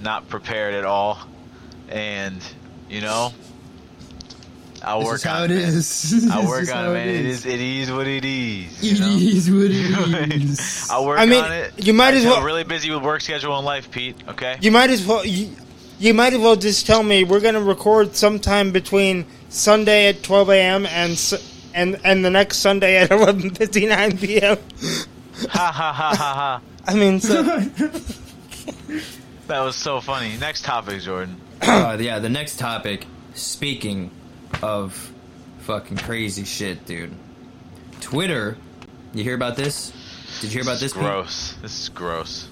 not 0.03 0.29
prepared 0.29 0.75
at 0.75 0.85
all, 0.85 1.19
and 1.89 2.41
you 2.91 3.01
know, 3.01 3.33
I'll 4.85 5.01
This 5.01 5.07
work 5.07 5.15
is 5.17 5.23
how 5.25 5.39
on 5.43 5.45
it 5.45 5.51
it. 5.53 5.57
man. 5.57 5.69
is. 5.75 6.29
I'll 6.33 6.47
work 6.47 6.73
on 6.75 6.91
it, 6.91 6.93
man. 6.93 7.09
It 7.09 7.25
is. 7.27 7.45
is. 7.45 7.47
It 7.47 7.61
is 7.61 7.91
what 7.91 8.07
it 8.07 8.25
is. 8.25 8.85
It 8.93 9.01
know? 9.01 9.17
is 9.17 9.51
what 9.51 9.71
it 9.71 10.33
is. 10.43 10.89
I'll 10.91 11.07
work 11.07 11.19
I 11.19 11.27
mean, 11.27 11.43
on 11.43 11.53
it. 11.53 11.85
you 11.85 11.93
might 11.95 12.15
I 12.15 12.19
as 12.19 12.23
tell 12.25 12.35
well- 12.37 12.45
Really 12.45 12.65
busy 12.65 12.91
with 12.91 13.03
work 13.03 13.21
schedule 13.23 13.57
and 13.57 13.65
life, 13.67 13.91
Pete. 13.91 14.17
Okay. 14.29 14.57
You 14.61 14.71
might 14.71 14.91
as 14.91 15.05
well. 15.05 15.25
You, 15.25 15.51
you 15.99 16.13
might 16.13 16.35
as 16.35 16.39
well 16.41 16.57
just 16.57 16.87
tell 16.87 17.03
me 17.03 17.25
we're 17.25 17.41
gonna 17.41 17.61
record 17.63 18.15
sometime 18.15 18.71
between 18.71 19.25
Sunday 19.57 20.09
at 20.09 20.23
12 20.23 20.51
a.m. 20.51 20.87
and 20.87 21.19
and 21.75 22.01
and 22.05 22.25
the 22.25 22.31
next 22.31 22.59
Sunday 22.59 22.97
at 22.99 23.11
11:59 23.11 24.21
p.m. 24.21 24.59
Ha 25.51 25.71
ha 25.73 25.93
ha 25.93 26.15
ha 26.15 26.35
ha. 26.35 26.61
I 26.87 26.95
mean, 26.95 27.21
so 27.21 27.43
That 29.49 29.61
was 29.61 29.77
so 29.77 30.01
funny. 30.01 30.37
Next 30.39 30.65
topic, 30.65 31.01
Jordan. 31.03 31.41
uh, 31.63 31.97
yeah, 32.01 32.19
the 32.19 32.29
next 32.29 32.59
topic. 32.59 33.07
Speaking 33.35 34.11
of 34.63 35.13
fucking 35.61 35.99
crazy 35.99 36.45
shit, 36.45 36.85
dude. 36.87 37.13
Twitter. 38.01 38.57
You 39.15 39.23
hear 39.25 39.35
about 39.35 39.57
this? 39.57 39.93
Did 40.41 40.51
you 40.53 40.55
hear 40.55 40.63
about 40.63 40.81
this? 40.81 40.93
Pete? 40.93 41.03
Gross. 41.03 41.55
This 41.63 41.81
is 41.83 41.89
gross. 41.91 42.49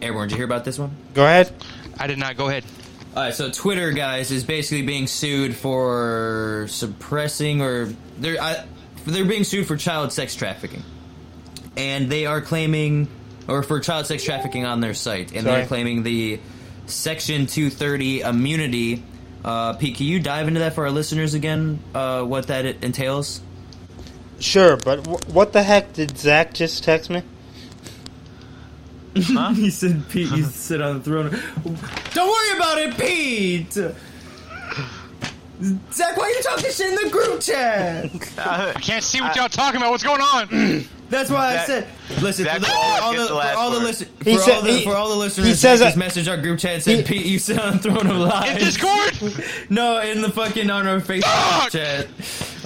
Airborne, 0.00 0.28
did 0.28 0.32
you 0.32 0.38
hear 0.38 0.46
about 0.46 0.64
this 0.64 0.78
one? 0.78 0.90
go 1.14 1.22
ahead. 1.24 1.52
I 1.98 2.06
did 2.08 2.18
not. 2.18 2.36
Go 2.36 2.48
ahead. 2.48 2.64
All 3.14 3.22
right, 3.22 3.34
so 3.34 3.50
Twitter, 3.50 3.92
guys, 3.92 4.30
is 4.30 4.42
basically 4.42 4.82
being 4.82 5.06
sued 5.06 5.54
for 5.54 6.66
suppressing 6.70 7.60
or 7.60 7.92
they're 8.18 8.40
I, 8.40 8.64
they're 9.04 9.26
being 9.26 9.44
sued 9.44 9.66
for 9.66 9.76
child 9.76 10.12
sex 10.12 10.34
trafficking, 10.34 10.82
and 11.76 12.10
they 12.10 12.24
are 12.24 12.40
claiming 12.40 13.08
or 13.48 13.62
for 13.62 13.80
child 13.80 14.06
sex 14.06 14.24
trafficking 14.24 14.64
on 14.64 14.80
their 14.80 14.94
site, 14.94 15.32
and 15.32 15.42
Sorry. 15.42 15.56
they're 15.56 15.66
claiming 15.66 16.02
the 16.04 16.40
Section 16.86 17.46
230 17.46 18.20
immunity. 18.20 19.02
Uh, 19.44 19.74
Pete, 19.74 19.96
can 19.96 20.06
you 20.06 20.18
dive 20.20 20.48
into 20.48 20.60
that 20.60 20.74
for 20.74 20.84
our 20.84 20.90
listeners 20.90 21.34
again? 21.34 21.80
Uh, 21.94 22.22
what 22.22 22.46
that 22.46 22.64
entails? 22.82 23.42
Sure, 24.38 24.76
but 24.76 25.04
w- 25.04 25.18
what 25.32 25.52
the 25.52 25.62
heck 25.62 25.92
did 25.92 26.16
Zach 26.16 26.54
just 26.54 26.82
text 26.82 27.10
me? 27.10 27.22
he 29.54 29.70
said, 29.70 30.08
"Pete, 30.08 30.30
you 30.32 30.42
sit 30.44 30.80
on 30.80 30.98
the 30.98 31.04
throne." 31.04 31.30
Don't 32.14 32.28
worry 32.28 32.56
about 32.56 32.78
it, 32.78 32.96
Pete. 32.98 33.72
Zach, 35.92 36.16
why 36.16 36.24
are 36.24 36.30
you 36.30 36.42
talking 36.42 36.70
shit 36.72 36.88
in 36.88 37.04
the 37.04 37.10
group 37.10 37.40
chat? 37.40 38.06
I 38.38 38.72
can't 38.80 39.04
see 39.04 39.20
what 39.20 39.36
y'all 39.36 39.48
talking 39.48 39.80
about. 39.80 39.92
What's 39.92 40.02
going 40.02 40.20
on? 40.20 40.48
That's 41.08 41.30
why 41.30 41.50
I 41.52 41.56
Zach- 41.58 41.66
said, 41.66 41.86
listen, 42.22 42.46
Zach 42.46 42.54
for, 42.54 42.60
the, 42.62 42.66
will 42.68 42.74
always 42.78 43.02
all 43.02 43.12
get 43.12 43.18
the, 43.18 43.22
the 43.24 43.28
for 43.28 43.34
last 43.34 43.56
all 43.58 43.70
the 43.70 43.76
word. 43.78 43.84
listen, 43.84 44.08
He 44.24 44.34
for, 44.34 44.40
said- 44.40 44.54
all 44.56 44.62
the, 44.62 44.72
he- 44.72 44.84
for 44.84 44.96
all 44.96 45.08
the 45.10 45.14
he 45.14 45.20
listeners, 45.20 45.60
says 45.60 45.78
Zach 45.78 45.94
just 45.94 45.98
that- 45.98 46.24
messaged 46.24 46.30
our 46.30 46.36
group 46.42 46.58
chat 46.58 46.72
and 46.74 46.82
said, 46.82 46.96
he- 46.96 47.02
Pete, 47.18 47.26
you 47.26 47.38
sit 47.38 47.58
on 47.60 47.74
the 47.74 47.78
Throne 47.80 48.06
of 48.08 48.16
Lies. 48.16 48.50
In 48.50 48.58
Discord. 48.58 49.44
No, 49.70 50.00
in 50.00 50.22
the 50.22 50.30
fucking 50.30 50.70
on 50.70 50.88
our 50.88 51.00
Facebook 51.00 51.22
Fuck! 51.24 51.70
chat, 51.72 52.06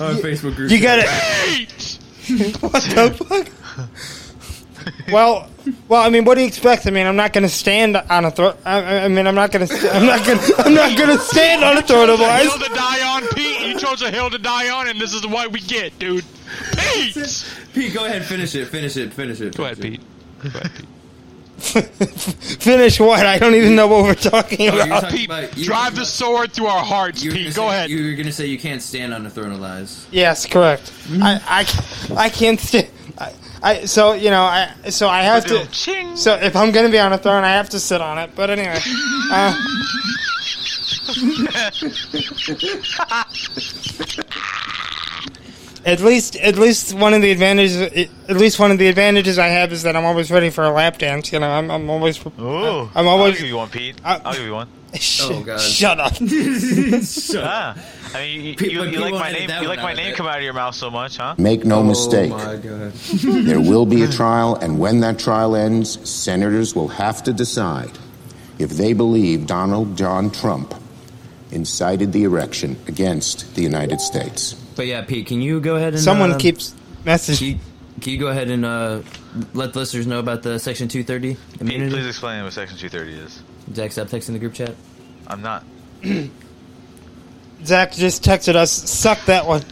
our 0.00 0.14
Facebook 0.14 0.54
group. 0.54 0.70
You 0.70 0.78
chat. 0.80 1.04
got 1.04 1.58
it. 1.60 1.98
Pete. 2.24 2.56
What 2.62 2.72
the 2.72 3.24
fuck? 3.26 4.25
Well, 5.10 5.48
well, 5.88 6.02
I 6.02 6.10
mean, 6.10 6.24
what 6.24 6.34
do 6.36 6.40
you 6.42 6.46
expect? 6.46 6.86
I 6.86 6.90
mean, 6.90 7.06
I'm 7.06 7.16
not 7.16 7.32
going 7.32 7.42
to 7.42 7.48
stand 7.48 7.96
on 7.96 8.24
a 8.24 8.30
throne. 8.30 8.54
I, 8.64 8.78
I- 8.82 9.04
I 9.04 9.08
mean, 9.08 9.26
I'm 9.26 9.34
not 9.34 9.50
going 9.52 9.66
to. 9.66 9.90
I'm 9.96 10.06
not 10.06 10.24
going. 10.26 10.38
I'm 10.58 10.74
not 10.74 10.96
going 10.96 11.16
to 11.16 11.22
stand 11.22 11.64
on 11.64 11.76
a 11.78 11.82
throne 11.82 12.08
of 12.10 12.18
a 12.20 12.22
lies. 12.22 12.42
hill 12.42 12.58
to 12.58 12.74
die 12.74 13.14
on, 13.16 13.26
Pete. 13.28 13.60
You 13.68 13.78
chose 13.78 14.02
a 14.02 14.10
hill 14.10 14.30
to 14.30 14.38
die 14.38 14.70
on, 14.70 14.88
and 14.88 15.00
this 15.00 15.12
is 15.14 15.26
what 15.26 15.52
we 15.52 15.60
get, 15.60 15.98
dude. 15.98 16.24
Pete. 16.78 17.44
Pete, 17.74 17.92
go 17.94 18.04
ahead, 18.06 18.24
finish 18.24 18.54
it, 18.54 18.66
finish 18.66 18.96
it, 18.96 19.12
finish 19.12 19.40
it. 19.40 19.56
Go 19.56 19.64
ahead, 19.64 19.80
Pete. 19.80 20.00
Go 20.42 20.48
ahead, 20.60 20.72
Pete. 20.74 20.86
Finish 21.58 23.00
what? 23.00 23.24
I 23.24 23.38
don't 23.38 23.54
even 23.54 23.74
know 23.76 23.86
what 23.86 24.02
we're 24.04 24.14
talking 24.14 24.68
Oh, 24.70 24.74
about. 24.76 25.00
talking 25.04 25.16
Pete, 25.18 25.26
about- 25.26 25.56
you- 25.56 25.64
drive 25.64 25.96
the 25.96 26.04
sword 26.04 26.52
through 26.52 26.66
our 26.66 26.84
hearts, 26.84 27.22
Pete. 27.22 27.32
gonna 27.32 27.44
Go 27.46 27.50
say- 27.50 27.68
ahead. 27.68 27.90
You 27.90 28.04
were 28.10 28.12
gonna 28.14 28.30
say 28.32 28.44
you 28.46 28.58
can't 28.58 28.82
stand 28.82 29.14
on 29.14 29.24
the 29.24 29.30
Throne 29.30 29.52
of 29.52 29.60
Lies. 29.60 30.06
Yes, 30.10 30.44
correct. 30.46 30.92
I, 31.14 31.40
I, 32.10 32.14
I 32.24 32.28
can't 32.28 32.60
stand. 32.60 32.88
I, 33.18 33.32
I, 33.62 33.84
so 33.86 34.12
you 34.12 34.30
know, 34.30 34.42
I, 34.42 34.72
so 34.90 35.08
I 35.08 35.22
have 35.22 35.46
to. 35.46 35.66
Ching. 35.70 36.16
So 36.16 36.34
if 36.34 36.54
I'm 36.56 36.72
going 36.72 36.86
to 36.86 36.92
be 36.92 36.98
on 36.98 37.12
a 37.12 37.18
throne, 37.18 37.44
I 37.44 37.52
have 37.54 37.70
to 37.70 37.80
sit 37.80 38.00
on 38.00 38.18
it. 38.18 38.30
But 38.36 38.50
anyway, 38.50 38.78
uh, 39.32 39.54
at 45.84 46.00
least, 46.00 46.36
at 46.36 46.56
least 46.56 46.94
one 46.94 47.14
of 47.14 47.22
the 47.22 47.30
advantages, 47.30 47.80
at 48.28 48.36
least 48.36 48.58
one 48.58 48.70
of 48.70 48.78
the 48.78 48.88
advantages 48.88 49.38
I 49.38 49.48
have 49.48 49.72
is 49.72 49.82
that 49.84 49.96
I'm 49.96 50.04
always 50.04 50.30
ready 50.30 50.50
for 50.50 50.64
a 50.64 50.70
lap 50.70 50.98
dance. 50.98 51.32
You 51.32 51.40
know, 51.40 51.48
I'm, 51.50 51.70
I'm 51.70 51.88
always. 51.90 52.24
Ooh. 52.38 52.90
I'm 52.94 53.06
always- 53.06 53.34
I'll 53.34 53.40
give 53.40 53.48
you 53.48 53.56
one, 53.56 53.68
Pete. 53.70 54.00
I- 54.04 54.20
I'll 54.24 54.32
give 54.34 54.44
you 54.44 54.54
one. 54.54 54.68
Sh- 54.94 55.20
Oh, 55.24 55.42
God. 55.42 55.60
Shut 55.60 56.00
up. 56.00 56.12
Ah. 57.38 57.76
I 58.16 58.20
mean, 58.22 58.40
you, 58.58 58.70
you, 58.70 58.84
you 58.84 59.00
like 59.00 59.12
my 59.14 59.30
name. 59.32 59.50
You 59.62 59.68
like 59.68 59.82
my 59.82 59.92
name 59.94 60.14
come 60.14 60.26
out 60.26 60.38
of 60.38 60.42
your 60.44 60.52
mouth 60.52 60.74
so 60.74 60.90
much, 60.90 61.16
huh? 61.18 61.34
Make 61.38 61.64
no 61.64 61.80
Oh 61.80 61.82
mistake, 61.82 62.30
my 62.30 62.56
god. 62.56 62.92
there 62.92 63.60
will 63.60 63.86
be 63.86 64.02
a 64.02 64.08
trial, 64.08 64.54
and 64.56 64.78
when 64.78 65.00
that 65.00 65.18
trial 65.18 65.54
ends, 65.56 66.08
senators 66.08 66.74
will 66.74 66.88
have 66.88 67.22
to 67.24 67.32
decide 67.32 67.92
if 68.58 68.70
they 68.70 68.92
believe 68.94 69.46
Donald 69.46 69.96
John 69.96 70.30
Trump 70.30 70.74
incited 71.52 72.12
the 72.12 72.24
erection 72.24 72.76
against 72.88 73.54
the 73.54 73.62
United 73.62 74.00
States. 74.00 74.54
But 74.54 74.86
yeah, 74.86 75.02
Pete, 75.02 75.26
can 75.26 75.40
you 75.42 75.60
go 75.60 75.76
ahead 75.76 75.94
and 75.94 76.02
Someone 76.02 76.32
uh, 76.32 76.38
keeps 76.38 76.74
messaging. 77.04 77.38
Can 77.38 77.46
you, 77.46 77.58
can 78.00 78.12
you 78.12 78.18
go 78.18 78.26
ahead 78.28 78.50
and 78.50 78.64
uh, 78.64 79.02
let 79.54 79.72
the 79.72 79.78
listeners 79.78 80.06
know 80.06 80.18
about 80.18 80.42
the 80.42 80.58
Section 80.58 80.88
230 80.88 81.34
Pete, 81.34 81.60
immunity? 81.60 81.90
please 81.92 82.06
explain 82.06 82.42
what 82.44 82.52
Section 82.52 82.76
230 82.78 83.24
is. 83.26 83.42
Zach, 83.74 83.92
stop 83.92 84.08
texting 84.08 84.32
the 84.32 84.38
group 84.38 84.54
chat. 84.54 84.74
I'm 85.26 85.42
not. 85.42 85.64
Zach 87.66 87.92
just 87.92 88.22
texted 88.24 88.54
us. 88.54 88.70
Suck 88.70 89.24
that 89.26 89.46
one. 89.46 89.62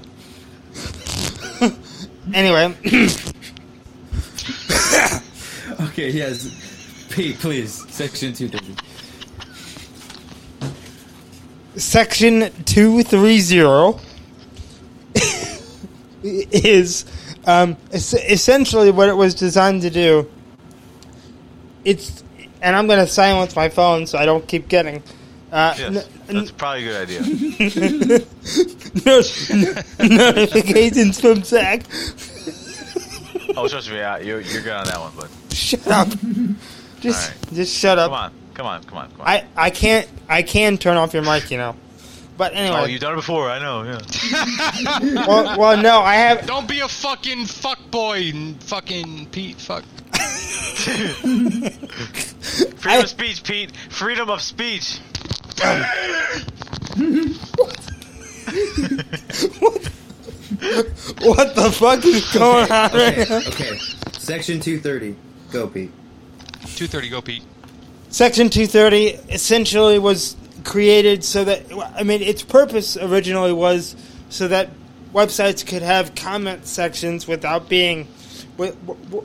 anyway, 2.35 2.75
Okay, 5.81 6.11
yes. 6.11 7.07
Pete, 7.11 7.39
please. 7.39 7.89
Section 7.93 8.33
230. 8.33 8.75
section 11.77 12.53
two 12.65 13.03
three 13.03 13.39
zero 13.41 13.99
is 16.23 17.05
um, 17.47 17.77
es- 17.93 18.15
essentially 18.15 18.93
what 18.93 19.09
it 19.09 19.13
was 19.17 19.35
designed 19.35 19.83
to 19.83 19.91
do. 19.91 20.31
It's, 21.85 22.23
and 22.63 22.77
I'm 22.77 22.87
going 22.87 23.01
to 23.01 23.07
silence 23.09 23.57
my 23.57 23.69
phone 23.69 24.07
so 24.07 24.19
I 24.19 24.25
don't 24.25 24.47
keep 24.47 24.69
getting. 24.69 25.03
Uh, 25.55 25.73
Yes, 25.79 26.09
n- 26.29 26.37
that's 26.37 26.51
probably 26.51 26.85
a 26.85 26.89
good 26.89 27.01
idea. 27.03 27.21
no- 29.07 30.33
notifications 30.33 31.21
from 31.21 31.45
Zach. 31.45 31.83
Oh, 33.57 33.69
trust 33.69 33.89
me, 33.89 33.97
yeah, 33.99 34.19
you're, 34.19 34.41
you're 34.41 34.63
good 34.63 34.73
on 34.73 34.87
that 34.87 34.99
one, 34.99 35.13
but 35.17 35.31
Shut 35.55 35.87
up. 35.87 36.09
Just, 37.01 37.31
All 37.31 37.55
just 37.55 37.73
shut 37.77 37.99
up. 38.01 38.11
come 38.11 38.19
on, 38.19 38.33
come 38.55 38.67
on, 38.67 38.83
come 38.83 38.99
on, 38.99 39.11
come 39.13 39.21
on. 39.21 39.29
I, 39.29 39.45
I 39.57 39.71
can't 39.71 40.09
I 40.29 40.43
can 40.43 40.77
turn 40.77 40.97
off 40.97 41.15
your 41.15 41.23
mic, 41.23 41.49
you 41.53 41.59
know. 41.59 41.77
But 42.37 42.55
anyway, 42.55 42.77
oh, 42.81 42.85
you've 42.87 43.01
done 43.01 43.13
it 43.13 43.17
before, 43.17 43.49
I 43.49 43.61
know. 43.61 43.85
Yeah. 43.85 44.01
well, 45.29 45.57
well, 45.57 45.77
no, 45.81 46.01
I 46.01 46.17
have. 46.17 46.47
Don't 46.47 46.67
be 46.67 46.81
a 46.81 46.89
fucking 46.89 47.47
fuck 47.47 47.79
boy, 47.93 48.33
fucking 48.59 49.27
Pete. 49.27 49.61
Fuck. 49.61 49.85
Freedom 52.81 53.03
of 53.05 53.09
speech, 53.09 53.45
Pete. 53.45 53.71
Freedom 53.91 54.29
of 54.31 54.43
speech. 54.43 54.99
What 61.23 61.55
the 61.55 61.71
fuck 61.73 62.05
is 62.05 62.31
going 62.33 62.71
on 62.71 62.93
right 62.93 63.19
Okay, 63.19 63.27
now? 63.29 63.39
okay. 63.49 63.79
Section 64.19 64.61
230. 64.61 65.17
Go, 65.51 65.67
Pete. 65.69 65.91
230, 66.77 67.09
go 67.09 67.21
Pete. 67.21 67.43
Section 68.09 68.49
230 68.49 69.33
essentially 69.33 69.99
was 69.99 70.37
created 70.65 71.25
so 71.25 71.45
that 71.45 71.63
I 71.97 72.05
mean 72.05 72.23
its 72.23 72.43
purpose 72.43 72.97
originally 72.97 73.53
was 73.53 73.97
so 74.31 74.49
that 74.49 74.71
websites 75.13 75.67
could 75.67 75.83
have 75.83 76.15
comment 76.15 76.67
sections 76.67 77.27
without 77.29 77.69
being 77.69 78.09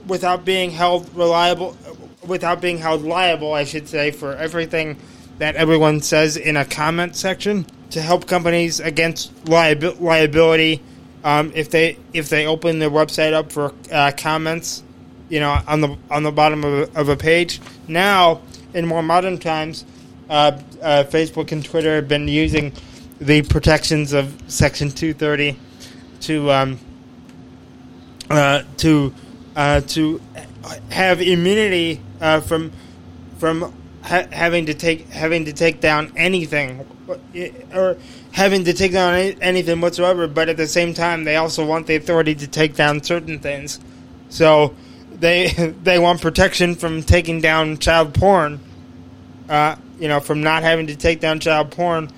without 0.08 0.44
being 0.44 0.72
held 0.72 1.08
reliable 1.16 1.78
without 2.28 2.60
being 2.60 2.78
held 2.78 3.04
liable 3.04 3.54
I 3.54 3.64
should 3.64 3.88
say 3.88 4.12
for 4.12 4.36
everything 4.36 4.98
that 5.40 5.56
everyone 5.56 6.02
says 6.02 6.38
in 6.38 6.56
a 6.56 6.66
comment 6.66 7.16
section 7.16 7.66
to 7.90 8.02
help 8.02 8.28
companies 8.28 8.80
against 8.80 9.34
liabi- 9.46 10.00
liability 10.00 10.82
um, 11.24 11.52
if 11.56 11.70
they 11.70 11.98
if 12.14 12.30
they 12.30 12.46
open 12.46 12.80
their 12.80 12.90
website 12.90 13.34
up 13.34 13.52
for 13.52 13.74
uh, 13.92 14.12
comments 14.16 14.84
you 15.30 15.40
know, 15.40 15.58
on 15.68 15.82
the 15.82 15.96
on 16.10 16.24
the 16.24 16.32
bottom 16.32 16.64
of 16.64 16.74
a, 16.74 17.00
of 17.00 17.10
a 17.10 17.16
page. 17.16 17.62
Now, 17.88 18.42
in 18.74 18.86
more 18.86 19.04
modern 19.04 19.38
times, 19.38 19.86
uh, 20.30 20.60
uh, 20.82 21.04
Facebook 21.06 21.52
and 21.52 21.64
Twitter 21.64 21.96
have 21.96 22.08
been 22.08 22.28
using 22.28 22.74
the 23.22 23.44
protections 23.44 24.14
of 24.14 24.34
Section 24.48 24.90
230 24.90 25.58
to 26.22 26.52
um, 26.52 26.80
uh, 28.30 28.64
to 28.78 29.14
uh, 29.56 29.82
to 29.82 30.20
have 30.90 31.22
immunity 31.22 32.02
uh, 32.20 32.42
from 32.42 32.72
from 33.38 33.74
ha- 34.10 34.28
having 34.32 34.66
to 34.66 34.74
take 34.74 35.10
having 35.10 35.46
to 35.46 35.54
take 35.54 35.80
down 35.80 36.12
anything 36.18 36.86
or 37.74 37.98
having 38.32 38.64
to 38.66 38.74
take 38.74 38.92
down 38.92 39.14
any- 39.14 39.38
anything 39.42 39.80
whatsoever. 39.82 40.28
But 40.28 40.50
at 40.50 40.58
the 40.58 40.68
same 40.68 40.94
time, 40.94 41.24
they 41.24 41.36
also 41.38 41.66
want 41.66 41.88
the 41.88 41.96
authority 41.96 42.36
to 42.36 42.48
take 42.48 42.76
down 42.76 43.04
certain 43.04 43.40
things. 43.40 43.80
So 44.30 44.74
they 45.12 45.48
they 45.84 46.00
want 46.00 46.22
protection 46.22 46.76
from 46.76 47.04
taking 47.04 47.42
down 47.42 47.78
child 47.78 48.14
porn. 48.14 48.60
Uh, 49.48 49.76
you 50.00 50.08
know, 50.08 50.20
from 50.20 50.42
not 50.44 50.64
having 50.64 50.88
to 50.88 50.96
take 50.96 51.20
down 51.20 51.40
child 51.40 51.72
porn. 51.72 52.10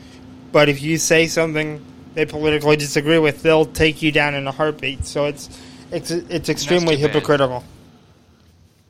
But 0.52 0.68
if 0.70 0.82
you 0.82 0.98
say 0.98 1.28
something 1.28 1.80
they 2.14 2.26
politically 2.26 2.76
disagree 2.76 3.18
with, 3.20 3.42
they'll 3.42 3.66
take 3.66 4.02
you 4.02 4.12
down 4.12 4.36
in 4.36 4.46
a 4.48 4.52
heartbeat. 4.52 5.06
So 5.06 5.26
it's 5.26 5.50
it's 5.92 6.12
it's 6.12 6.50
extremely 6.50 6.96
too 6.98 7.04
bad. 7.04 7.12
hypocritical. 7.16 7.64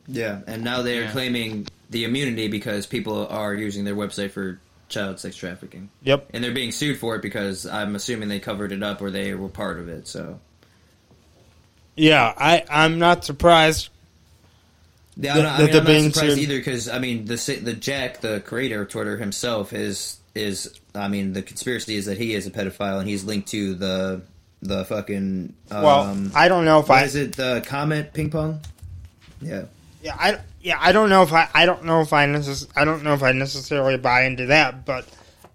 Yeah, 0.08 0.40
and 0.48 0.64
now 0.64 0.82
they 0.82 0.98
are 0.98 1.02
Yeah. 1.02 1.12
claiming 1.12 1.66
the 1.92 2.04
immunity 2.04 2.48
because 2.48 2.86
people 2.86 3.26
are 3.28 3.54
using 3.54 3.84
their 3.84 3.94
website 3.94 4.30
for 4.32 4.58
child 4.88 5.20
sex 5.20 5.36
trafficking. 5.36 5.90
Yep. 6.02 6.30
And 6.34 6.42
they're 6.42 6.52
being 6.52 6.72
sued 6.72 6.98
for 6.98 7.14
it 7.16 7.22
because 7.22 7.66
I'm 7.66 7.94
assuming 7.94 8.28
they 8.28 8.40
covered 8.40 8.72
it 8.72 8.82
up 8.82 9.00
or 9.00 9.10
they 9.10 9.34
were 9.34 9.48
part 9.48 9.78
of 9.78 9.88
it. 9.88 10.08
So 10.08 10.40
Yeah, 11.96 12.32
I 12.36 12.64
I'm 12.70 12.98
not 12.98 13.24
surprised. 13.24 13.90
yeah, 15.16 15.34
I'm 15.34 15.42
not, 15.42 15.60
I 15.60 15.66
that 15.66 15.68
mean, 15.68 15.76
I'm 15.80 15.86
being 15.86 16.04
not 16.06 16.14
surprised 16.14 16.38
either 16.38 16.58
because 16.58 16.88
I 16.88 16.98
mean 16.98 17.26
the 17.26 17.60
the 17.62 17.74
Jack, 17.74 18.20
the 18.20 18.40
creator 18.40 18.82
of 18.82 18.88
Twitter 18.88 19.16
himself, 19.16 19.72
is 19.72 20.18
is 20.34 20.78
I 20.94 21.08
mean 21.08 21.32
the 21.34 21.42
conspiracy 21.42 21.96
is 21.96 22.06
that 22.06 22.18
he 22.18 22.34
is 22.34 22.46
a 22.46 22.50
pedophile 22.50 22.98
and 23.00 23.08
he's 23.08 23.24
linked 23.24 23.48
to 23.48 23.74
the 23.74 24.22
the 24.62 24.84
fucking 24.84 25.54
um, 25.70 25.82
Well, 25.82 26.28
I 26.34 26.48
don't 26.48 26.64
know 26.64 26.80
if 26.80 26.90
I 26.90 27.02
is 27.04 27.14
it 27.16 27.36
the 27.36 27.62
Comet 27.66 28.12
Ping 28.14 28.30
Pong? 28.30 28.60
Yeah. 29.40 29.64
Yeah, 30.02 30.16
I 30.18 30.38
yeah, 30.60 30.78
I 30.80 30.92
don't 30.92 31.08
know 31.08 31.22
if 31.22 31.32
I 31.32 31.48
I 31.54 31.66
don't 31.66 31.84
know 31.84 32.00
if 32.00 32.12
I 32.12 32.26
necess- 32.26 32.68
I 32.76 32.84
don't 32.84 33.02
know 33.04 33.14
if 33.14 33.22
I 33.22 33.32
necessarily 33.32 33.96
buy 33.98 34.24
into 34.24 34.46
that, 34.46 34.84
but 34.84 35.06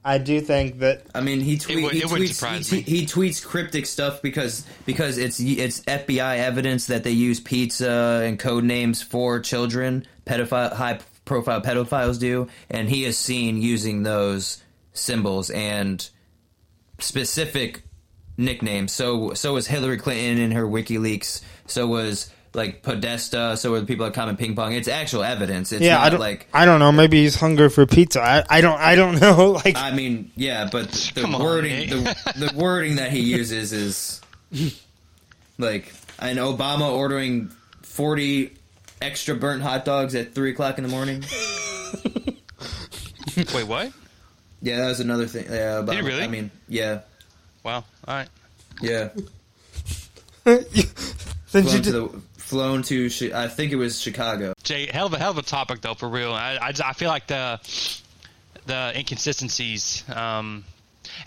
I 0.06 0.20
do 0.20 0.40
think 0.40 0.80
that 0.80 1.06
I 1.14 1.20
mean, 1.20 1.42
he, 1.42 1.58
tweet, 1.58 1.84
would- 1.84 1.94
he 1.94 2.00
it 2.00 2.08
tweets 2.08 2.34
surprise 2.34 2.70
he, 2.70 2.78
me. 2.78 2.82
he 2.84 3.06
tweets 3.06 3.46
cryptic 3.46 3.86
stuff 3.86 4.22
because 4.22 4.66
because 4.86 5.18
it's 5.18 5.40
it's 5.40 5.82
FBI 5.82 6.38
evidence 6.38 6.88
that 6.88 7.04
they 7.04 7.12
use 7.12 7.42
pizza 7.42 8.24
and 8.26 8.40
code 8.40 8.64
names 8.64 9.02
for 9.02 9.40
children. 9.42 10.06
Pedophile, 10.26 10.72
high 10.74 11.00
profile 11.26 11.62
pedophiles 11.62 12.20
do, 12.20 12.48
and 12.70 12.90
he 12.90 13.04
is 13.04 13.18
seen 13.18 13.62
using 13.62 14.04
those 14.04 14.64
symbols 14.94 15.50
and 15.50 16.10
specific 17.00 17.84
nicknames. 18.38 18.92
So 18.94 19.34
so 19.34 19.54
was 19.54 19.68
Hillary 19.68 19.98
Clinton 19.98 20.38
in 20.38 20.52
her 20.52 20.66
WikiLeaks. 20.66 21.42
So 21.66 21.88
was 21.88 22.30
like 22.58 22.82
Podesta. 22.82 23.56
So 23.56 23.72
were 23.72 23.80
the 23.80 23.86
people 23.86 24.06
at 24.06 24.14
Comet 24.14 24.38
Ping 24.38 24.56
Pong. 24.56 24.74
It's 24.74 24.88
actual 24.88 25.24
evidence. 25.24 25.72
It's 25.72 25.84
yeah, 25.84 25.94
not 25.96 26.04
I 26.06 26.10
don't 26.10 26.20
like 26.20 26.48
I 26.54 26.66
don't 26.66 26.80
know, 26.80 26.92
maybe 26.92 27.22
he's 27.22 27.36
hungry 27.36 27.70
for 27.70 27.86
pizza. 27.86 28.20
I, 28.22 28.44
I 28.50 28.60
don't 28.62 28.80
I 28.80 28.96
don't 28.96 29.22
know 29.22 29.52
like 29.66 29.78
I 29.78 29.92
mean, 29.92 30.32
yeah, 30.36 30.68
but 30.70 30.92
the 31.16 31.22
Come 31.22 31.36
on, 31.36 31.44
wording, 31.44 31.72
Nate. 31.72 31.90
the, 31.92 32.16
the 32.36 32.52
wording 32.58 32.98
that 32.98 33.12
he 33.12 33.20
uses 33.20 33.72
is 33.72 34.22
like 35.58 35.94
an 36.20 36.38
Obama 36.38 36.92
ordering 36.92 37.50
forty 37.84 38.58
extra 39.02 39.36
burnt 39.36 39.62
hot 39.62 39.86
dogs 39.86 40.16
at 40.16 40.34
three 40.34 40.52
o'clock 40.52 40.78
in 40.78 40.84
the 40.84 40.90
morning. 40.90 41.24
Wait, 43.54 43.68
what? 43.68 43.94
Yeah, 44.64 44.78
that 44.78 44.88
was 44.88 45.00
another 45.00 45.28
thing. 45.28 45.46
Yeah, 45.46 45.84
Obama, 45.84 45.94
he 45.94 46.02
really? 46.02 46.24
I 46.24 46.28
mean, 46.28 46.50
yeah, 46.68 47.02
Wow. 47.64 47.84
All 48.08 48.16
right. 48.16 48.30
yeah. 48.82 49.10
since 50.46 50.74
you 50.74 50.84
Flown 51.62 51.66
to 51.66 51.82
did, 51.82 51.94
the 51.94 52.22
flown 52.48 52.82
to, 52.84 53.10
I 53.34 53.48
think 53.48 53.72
it 53.72 53.76
was 53.76 54.00
Chicago. 54.00 54.54
Jay, 54.64 54.88
hell 54.88 55.08
of 55.08 55.14
a 55.14 55.20
hell 55.20 55.32
of 55.32 55.38
a 55.38 55.42
topic 55.42 55.82
though, 55.82 55.94
for 55.94 56.08
real. 56.08 56.34
I, 56.34 56.58
I, 56.62 56.74
I 56.84 56.94
feel 56.94 57.10
like 57.10 57.28
the 57.28 57.60
the 58.66 58.94
inconsistencies. 58.96 60.04
Um, 60.10 60.66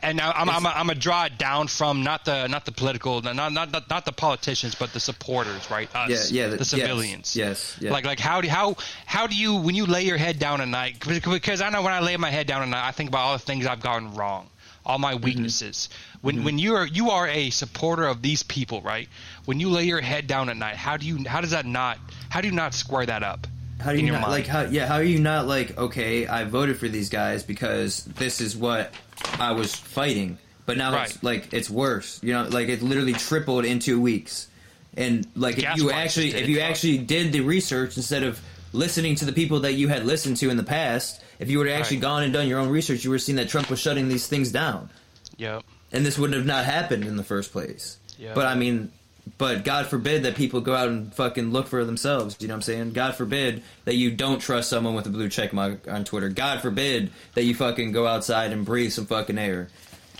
and 0.02 0.18
now 0.18 0.32
I'm 0.32 0.48
I'm 0.48 0.66
I'm 0.66 0.86
gonna 0.86 0.94
draw 0.94 1.24
it 1.24 1.38
down 1.38 1.66
from 1.66 2.02
not 2.02 2.24
the 2.24 2.46
not 2.48 2.64
the 2.64 2.72
political 2.72 3.22
not 3.22 3.34
not 3.34 3.52
not, 3.72 3.88
not 3.88 4.04
the 4.04 4.12
politicians 4.12 4.74
but 4.74 4.92
the 4.92 5.00
supporters 5.00 5.70
right 5.70 5.88
us 5.96 6.30
Yeah, 6.30 6.42
yeah, 6.42 6.50
the 6.50 6.58
yes, 6.58 6.68
civilians 6.68 7.34
yes, 7.34 7.78
yeah. 7.80 7.90
like 7.90 8.04
like 8.04 8.20
how 8.20 8.42
do 8.42 8.48
how 8.48 8.76
how 9.06 9.26
do 9.26 9.34
you 9.34 9.56
when 9.56 9.74
you 9.74 9.86
lay 9.86 10.02
your 10.02 10.18
head 10.18 10.38
down 10.38 10.60
at 10.60 10.68
night 10.68 11.00
because 11.00 11.62
I 11.62 11.70
know 11.70 11.82
when 11.82 11.94
I 11.94 12.00
lay 12.00 12.16
my 12.18 12.30
head 12.30 12.46
down 12.46 12.62
at 12.62 12.68
night 12.68 12.86
I 12.86 12.92
think 12.92 13.08
about 13.08 13.20
all 13.20 13.32
the 13.32 13.38
things 13.38 13.66
I've 13.66 13.80
gotten 13.80 14.14
wrong 14.14 14.50
all 14.84 14.98
my 14.98 15.14
Mm-hmm. 15.14 16.09
When 16.22 16.36
mm-hmm. 16.36 16.44
when 16.44 16.58
you 16.58 16.74
are 16.76 16.86
you 16.86 17.10
are 17.10 17.28
a 17.28 17.50
supporter 17.50 18.06
of 18.06 18.22
these 18.22 18.42
people 18.42 18.80
right 18.82 19.08
when 19.46 19.60
you 19.60 19.68
lay 19.70 19.84
your 19.84 20.00
head 20.00 20.26
down 20.26 20.48
at 20.48 20.56
night 20.56 20.76
how 20.76 20.96
do 20.96 21.06
you 21.06 21.24
how 21.28 21.40
does 21.40 21.50
that 21.52 21.66
not 21.66 21.98
how 22.28 22.40
do 22.40 22.48
you 22.48 22.54
not 22.54 22.74
square 22.74 23.06
that 23.06 23.22
up 23.22 23.46
How 23.80 23.92
do 23.92 23.98
in 23.98 24.00
you 24.06 24.12
your 24.12 24.20
not 24.20 24.28
mind? 24.28 24.32
like 24.32 24.46
how 24.46 24.62
yeah, 24.62 24.86
how 24.86 24.96
are 24.96 25.02
you 25.02 25.18
not 25.18 25.46
like, 25.46 25.78
okay, 25.78 26.26
I 26.26 26.44
voted 26.44 26.76
for 26.78 26.86
these 26.88 27.08
guys 27.08 27.42
because 27.42 28.04
this 28.04 28.40
is 28.42 28.54
what 28.56 28.92
I 29.38 29.52
was 29.52 29.74
fighting. 29.74 30.36
But 30.66 30.76
now 30.76 30.92
it's 31.02 31.22
like 31.22 31.52
it's 31.54 31.70
worse. 31.70 32.20
You 32.22 32.34
know, 32.34 32.44
like 32.44 32.68
it 32.68 32.82
literally 32.82 33.14
tripled 33.14 33.64
in 33.64 33.78
two 33.80 33.98
weeks. 33.98 34.48
And 34.96 35.26
like 35.34 35.56
if 35.58 35.78
you 35.78 35.90
actually 35.90 36.30
did 36.32 36.42
if 36.42 36.48
you 36.50 36.56
fuck. 36.60 36.70
actually 36.70 36.98
did 36.98 37.32
the 37.32 37.40
research 37.40 37.96
instead 37.96 38.22
of 38.22 38.38
listening 38.74 39.14
to 39.16 39.24
the 39.24 39.32
people 39.32 39.60
that 39.60 39.72
you 39.72 39.88
had 39.88 40.04
listened 40.04 40.36
to 40.38 40.50
in 40.50 40.56
the 40.58 40.62
past, 40.62 41.22
if 41.38 41.48
you 41.50 41.56
would 41.58 41.66
have 41.66 41.80
actually 41.80 41.96
Right. 41.96 42.02
gone 42.02 42.22
and 42.22 42.32
done 42.34 42.46
your 42.48 42.58
own 42.60 42.68
research, 42.68 43.02
you 43.02 43.10
would 43.10 43.16
have 43.16 43.22
seen 43.24 43.36
that 43.36 43.48
Trump 43.48 43.70
was 43.70 43.80
shutting 43.80 44.08
these 44.08 44.26
things 44.28 44.52
down. 44.52 44.90
yep 45.38 45.64
And 45.92 46.04
this 46.06 46.18
wouldn't 46.18 46.36
have 46.36 46.46
not 46.46 46.64
happened 46.64 47.04
in 47.04 47.16
the 47.16 47.24
first 47.24 47.52
place. 47.52 47.98
Yeah. 48.18 48.32
But 48.34 48.46
I 48.46 48.54
mean, 48.54 48.92
but 49.38 49.64
God 49.64 49.86
forbid 49.86 50.22
that 50.24 50.34
people 50.36 50.60
go 50.60 50.74
out 50.74 50.88
and 50.88 51.12
fucking 51.14 51.50
look 51.52 51.66
for 51.68 51.84
themselves. 51.84 52.36
You 52.40 52.48
know 52.48 52.54
what 52.54 52.58
I'm 52.58 52.62
saying? 52.62 52.92
God 52.92 53.14
forbid 53.16 53.62
that 53.84 53.94
you 53.94 54.10
don't 54.10 54.40
trust 54.40 54.70
someone 54.70 54.94
with 54.94 55.06
a 55.06 55.10
blue 55.10 55.28
check 55.28 55.52
mark 55.52 55.88
on 55.88 56.04
Twitter. 56.04 56.28
God 56.28 56.60
forbid 56.60 57.10
that 57.34 57.44
you 57.44 57.54
fucking 57.54 57.92
go 57.92 58.06
outside 58.06 58.52
and 58.52 58.64
breathe 58.64 58.92
some 58.92 59.06
fucking 59.06 59.38
air. 59.38 59.68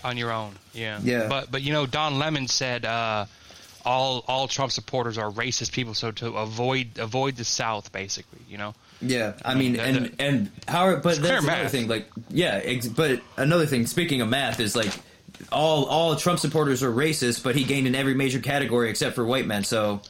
on 0.03 0.17
your 0.17 0.31
own. 0.31 0.53
Yeah. 0.73 0.99
Yeah. 1.03 1.27
But 1.27 1.51
but 1.51 1.61
you 1.61 1.71
know 1.73 1.85
Don 1.85 2.19
Lemon 2.19 2.47
said 2.47 2.85
uh, 2.85 3.25
all 3.85 4.23
all 4.27 4.47
Trump 4.47 4.71
supporters 4.71 5.17
are 5.17 5.29
racist 5.31 5.71
people, 5.71 5.93
so 5.93 6.11
to 6.11 6.27
avoid 6.37 6.97
avoid 6.97 7.35
the 7.35 7.43
South, 7.45 7.91
basically. 7.91 8.39
You 8.49 8.57
know. 8.57 8.73
Yeah, 9.03 9.33
I 9.43 9.55
mean, 9.55 9.77
and 9.79 10.15
and 10.19 10.51
how? 10.67 10.95
But 10.97 11.03
that's 11.03 11.17
another 11.17 11.41
math. 11.41 11.71
thing. 11.71 11.87
Like, 11.87 12.07
yeah, 12.29 12.59
ex- 12.63 12.87
but 12.87 13.19
another 13.35 13.65
thing. 13.65 13.87
Speaking 13.87 14.21
of 14.21 14.29
math, 14.29 14.59
is 14.59 14.75
like 14.75 14.91
all 15.51 15.85
all 15.85 16.15
Trump 16.15 16.39
supporters 16.39 16.83
are 16.83 16.91
racist, 16.91 17.43
but 17.43 17.55
he 17.55 17.63
gained 17.63 17.87
in 17.87 17.95
every 17.95 18.13
major 18.13 18.39
category 18.39 18.89
except 18.89 19.15
for 19.15 19.25
white 19.25 19.45
men. 19.47 19.63
So 19.63 20.01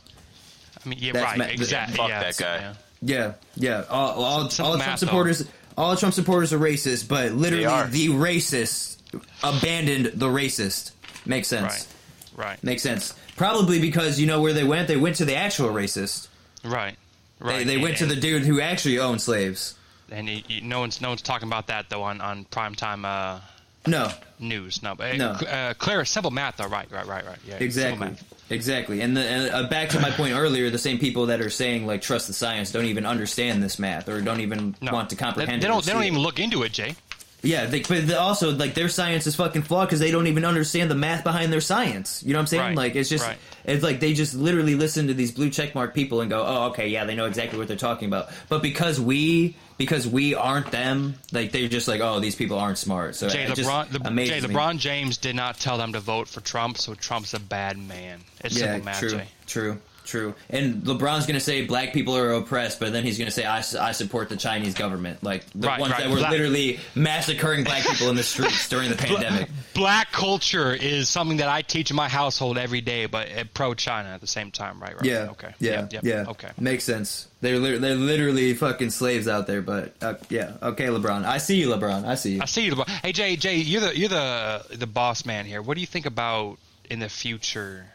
I 0.86 0.90
mean, 0.90 1.00
yeah, 1.02 1.12
That's 1.14 1.26
right, 1.26 1.38
ma- 1.38 1.44
exactly. 1.46 1.98
fuck 1.98 2.10
yeah, 2.10 2.20
that 2.24 2.38
guy. 2.38 2.56
yeah. 2.58 2.74
Yeah, 3.04 3.34
yeah. 3.56 3.84
All, 3.90 4.24
all, 4.24 4.50
Simple 4.50 4.74
all 4.74 4.78
math, 4.78 4.86
Trump 4.86 5.00
though. 5.00 5.06
supporters, 5.08 5.48
all 5.78 5.96
Trump 5.96 6.14
supporters 6.14 6.54
are 6.54 6.60
racist, 6.60 7.08
but 7.08 7.32
literally 7.32 7.64
the 7.90 8.10
racist 8.10 8.98
abandoned 9.44 10.08
the 10.20 10.28
racist. 10.28 10.92
Makes 11.26 11.48
sense. 11.48 11.88
Right. 12.36 12.46
Right. 12.46 12.64
Makes 12.64 12.82
sense. 12.84 13.14
Probably 13.36 13.80
because 13.80 14.20
you 14.20 14.28
know 14.28 14.42
where 14.42 14.54
they 14.54 14.64
went. 14.64 14.88
They 14.88 14.98
went 14.98 15.16
to 15.18 15.26
the 15.26 15.36
actual 15.36 15.70
racist. 15.70 16.28
Right. 16.64 16.96
They, 17.40 17.46
Right. 17.48 17.66
they 17.66 17.78
went 17.78 17.98
to 17.98 18.06
the 18.06 18.16
dude 18.16 18.44
who 18.44 18.62
actually 18.62 19.00
owned 19.00 19.20
slaves. 19.22 19.74
and 20.12 20.30
he, 20.30 20.44
he- 20.48 20.62
no 20.62 20.80
one's 20.80 21.02
no 21.02 21.10
one's 21.10 21.22
talking 21.24 21.48
about 21.48 21.68
that 21.68 21.90
though 21.90 22.04
on 22.04 22.22
on 22.22 22.46
primetime 22.46 23.04
uh, 23.06 23.40
No, 23.88 24.12
news. 24.40 24.84
No, 24.84 24.94
No. 24.94 25.32
Uh, 25.32 25.74
Clara, 25.74 26.06
simple 26.06 26.30
math. 26.32 26.60
Right. 26.60 26.70
Right. 26.92 26.92
Right. 27.06 27.26
Right. 27.26 27.38
Yeah. 27.48 27.56
exactly, 27.56 28.10
exactly. 28.50 29.02
And, 29.02 29.18
the, 29.18 29.22
and 29.22 29.52
uh, 29.54 29.68
back 29.70 29.90
to 29.90 30.00
my 30.00 30.12
point 30.12 30.34
earlier, 30.36 30.70
the 30.70 30.78
same 30.78 31.00
people 31.00 31.26
that 31.28 31.42
are 31.42 31.50
saying 31.50 31.88
like 31.88 32.02
trust 32.02 32.28
the 32.28 32.34
science 32.34 32.72
don't 32.72 32.86
even 32.86 33.06
understand 33.06 33.64
this 33.64 33.80
math 33.80 34.08
or 34.08 34.22
don't 34.22 34.42
even 34.42 34.76
No. 34.82 34.92
want 34.94 35.10
to 35.10 35.16
comprehend. 35.16 35.62
they 35.62 35.66
it 35.66 35.70
or 35.70 35.74
don't. 35.74 35.86
They 35.86 35.94
don't 35.94 36.04
even 36.04 36.20
look 36.20 36.40
into 36.40 36.62
it, 36.64 36.74
Jay. 36.74 36.96
Yeah, 37.44 37.66
they, 37.66 37.82
but 37.82 38.12
also 38.14 38.52
like 38.52 38.76
their 38.76 38.88
science 38.90 39.26
is 39.26 39.36
fucking 39.36 39.64
flawed 39.64 39.88
because 39.88 40.00
they 40.00 40.12
don't 40.12 40.28
even 40.28 40.46
understand 40.46 40.92
the 40.92 40.96
math 40.96 41.24
behind 41.24 41.52
their 41.52 41.62
science. 41.62 42.22
You 42.24 42.34
know 42.34 42.38
what 42.40 42.42
I'm 42.42 42.48
saying? 42.48 42.62
Right, 42.62 42.76
Like 42.78 42.96
it's 42.96 43.10
just 43.10 43.26
right. 43.26 43.38
it's 43.66 43.84
like 43.84 44.00
they 44.00 44.14
just 44.14 44.36
literally 44.36 44.76
listen 44.76 45.08
to 45.08 45.14
these 45.16 45.32
blue 45.32 45.50
checkmark 45.50 45.94
people 45.96 46.22
and 46.22 46.30
go, 46.30 46.46
"Oh, 46.46 46.64
okay, 46.70 46.90
yeah, 46.90 47.06
they 47.06 47.16
know 47.16 47.26
exactly 47.26 47.58
what 47.58 47.68
they're 47.68 47.78
talking 47.78 48.08
about." 48.08 48.30
But 48.48 48.62
because 48.62 49.00
we 49.02 49.56
because 49.80 50.08
we 50.08 50.36
aren't 50.36 50.70
them, 50.70 51.16
like 51.32 51.52
they're 51.52 51.68
just 51.68 51.88
like, 51.88 52.00
"Oh, 52.02 52.20
these 52.20 52.36
people 52.36 52.60
aren't 52.60 52.78
smart." 52.78 53.16
So 53.16 53.28
Jay 53.28 53.46
LeBron, 53.48 53.92
Le, 54.16 54.26
Jay. 54.26 54.40
LeBron 54.42 54.78
James 54.78 55.18
did 55.18 55.36
not 55.36 55.58
tell 55.60 55.80
them 55.80 55.94
to 55.94 56.00
vote 56.00 56.28
for 56.28 56.42
Trump, 56.42 56.78
so 56.78 56.94
Trump's 56.94 57.34
a 57.34 57.40
bad 57.40 57.76
man. 57.78 58.20
It's 58.44 58.56
Yeah, 58.56 58.66
simple 58.74 58.86
math, 58.86 59.00
true, 59.00 59.10
Jay. 59.10 59.28
true, 59.48 59.78
true. 60.06 60.34
And 60.50 60.84
LeBron's 60.84 61.26
gonna 61.26 61.40
say 61.40 61.66
black 61.66 61.94
people 61.94 62.16
are 62.18 62.32
oppressed, 62.34 62.80
but 62.80 62.92
then 62.94 63.04
he's 63.04 63.18
gonna 63.18 63.32
say 63.32 63.46
I, 63.46 63.58
I 63.58 63.92
support 63.92 64.30
the 64.30 64.38
Chinese 64.38 64.74
government, 64.74 65.24
like 65.24 65.46
the 65.54 65.68
Right, 65.68 65.80
ones 65.80 65.94
right. 65.94 66.04
that 66.04 66.10
were 66.10 66.18
Black- 66.18 66.32
literally 66.32 66.80
massacring 66.96 67.64
black 67.64 67.84
people 67.86 68.10
in 68.10 68.16
the 68.16 68.24
streets 68.24 68.68
during 68.70 68.90
the 68.90 68.96
pandemic. 69.08 69.50
Black 69.74 70.12
culture 70.12 70.74
is 70.74 71.10
something 71.10 71.38
that 71.38 71.50
I 71.50 71.62
teach 71.62 71.90
in 71.90 71.96
my 71.96 72.10
household 72.10 72.58
every 72.58 72.82
day, 72.82 73.06
but 73.06 73.28
pro 73.54 73.74
China 73.74 74.10
at 74.10 74.22
the 74.22 74.28
same 74.28 74.52
time, 74.52 74.80
right? 74.82 74.96
Right. 74.96 75.06
Yeah. 75.06 75.28
Okay. 75.32 75.54
Yeah. 75.60 75.72
Yep, 75.72 75.94
yep, 75.94 76.04
Yeah. 76.04 76.26
Okay. 76.32 76.50
Makes 76.60 76.84
sense. 76.84 77.28
They're 77.42 77.58
li- 77.58 77.78
they're 77.78 77.96
literally 77.96 78.54
fucking 78.54 78.92
slaves 78.92 79.28
out 79.28 79.48
there. 79.48 79.62
But 79.62 79.94
uh, 80.02 80.14
yeah. 80.30 80.54
Okay, 80.62 80.86
LeBron. 80.88 81.26
I 81.26 81.38
see 81.40 81.56
you, 81.60 81.70
LeBron. 81.70 82.06
I 82.06 82.16
see 82.16 82.34
you. 82.36 82.42
I 82.42 82.46
see 82.46 82.66
you. 82.66 82.74
LeBron. 82.76 82.90
Hey, 82.90 83.12
Jay. 83.14 83.36
Jay, 83.36 83.56
you're 83.58 83.82
the 83.82 83.98
you're 83.98 84.10
the 84.10 84.64
the 84.76 84.86
boss 84.88 85.26
man 85.26 85.46
here. 85.46 85.62
What 85.62 85.76
do 85.76 85.82
you 85.82 85.88
think 85.88 86.06
about 86.06 86.58
in 86.90 87.00
the 87.00 87.10
future 87.10 87.86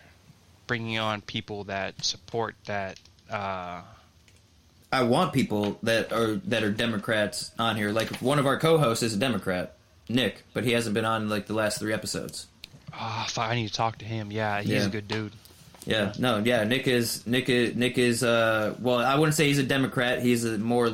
bringing 0.66 0.98
on 0.98 1.20
people 1.20 1.64
that 1.64 2.04
support 2.04 2.54
that? 2.66 2.98
Uh, 3.30 3.80
I 4.92 5.02
want 5.02 5.32
people 5.32 5.78
that 5.82 6.12
are 6.12 6.36
that 6.46 6.62
are 6.62 6.70
Democrats 6.70 7.50
on 7.58 7.76
here. 7.76 7.90
Like 7.92 8.08
one 8.16 8.38
of 8.38 8.46
our 8.46 8.58
co-hosts 8.58 9.02
is 9.02 9.14
a 9.14 9.18
Democrat, 9.18 9.74
Nick, 10.08 10.44
but 10.54 10.64
he 10.64 10.72
hasn't 10.72 10.94
been 10.94 11.04
on 11.04 11.28
like 11.28 11.46
the 11.46 11.54
last 11.54 11.78
three 11.80 11.92
episodes. 11.92 12.46
oh, 12.98 13.26
I 13.36 13.54
need 13.56 13.68
to 13.68 13.74
talk 13.74 13.98
to 13.98 14.04
him. 14.04 14.30
Yeah, 14.30 14.60
he's 14.60 14.70
Yeah. 14.70 14.86
a 14.86 14.88
good 14.88 15.08
dude. 15.08 15.32
Yeah, 15.84 16.12
no, 16.18 16.38
yeah. 16.38 16.64
Nick 16.64 16.88
is 16.88 17.26
Nick 17.26 17.48
is 17.48 17.74
Nick 17.76 17.98
is 17.98 18.22
uh 18.22 18.74
well, 18.80 18.98
I 18.98 19.16
wouldn't 19.16 19.34
say 19.36 19.46
he's 19.46 19.58
a 19.58 19.62
Democrat. 19.64 20.22
He's 20.22 20.44
a 20.44 20.56
more 20.58 20.90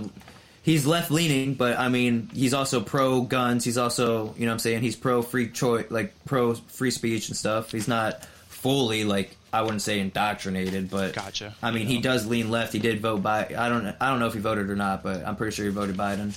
he's 0.63 0.85
left 0.87 1.11
leaning, 1.11 1.55
but 1.55 1.79
I 1.79 1.89
mean, 1.89 2.29
he's 2.35 2.55
also 2.55 2.81
pro 2.81 3.23
guns. 3.23 3.65
He's 3.65 3.79
also, 3.79 4.35
you 4.37 4.47
know, 4.47 4.49
what 4.49 4.53
I'm 4.55 4.59
saying 4.59 4.81
he's 4.83 4.97
pro 4.97 5.23
free 5.23 5.51
choice, 5.51 5.87
like 5.91 6.13
pro 6.25 6.55
free 6.55 6.91
speech 6.91 7.29
and 7.29 7.37
stuff. 7.37 7.73
He's 7.73 7.89
not 7.89 8.25
fully 8.49 9.05
like 9.05 9.37
I 9.53 9.63
wouldn't 9.63 9.83
say 9.83 10.01
indoctrinated, 10.01 10.91
but 10.91 11.15
Gotcha. 11.15 11.55
I 11.63 11.71
mean, 11.73 11.87
he 11.87 12.01
does 12.01 12.27
lean 12.27 12.51
left. 12.51 12.73
He 12.73 12.79
did 12.79 13.01
vote 13.01 13.23
by. 13.23 13.47
I 13.57 13.69
don't. 13.69 13.95
I 14.01 14.09
don't 14.11 14.19
know 14.19 14.27
if 14.27 14.35
he 14.35 14.41
voted 14.41 14.71
or 14.71 14.77
not, 14.77 15.03
but 15.03 15.27
I'm 15.27 15.37
pretty 15.37 15.55
sure 15.55 15.67
he 15.67 15.71
voted 15.71 15.97
Biden. 15.97 16.35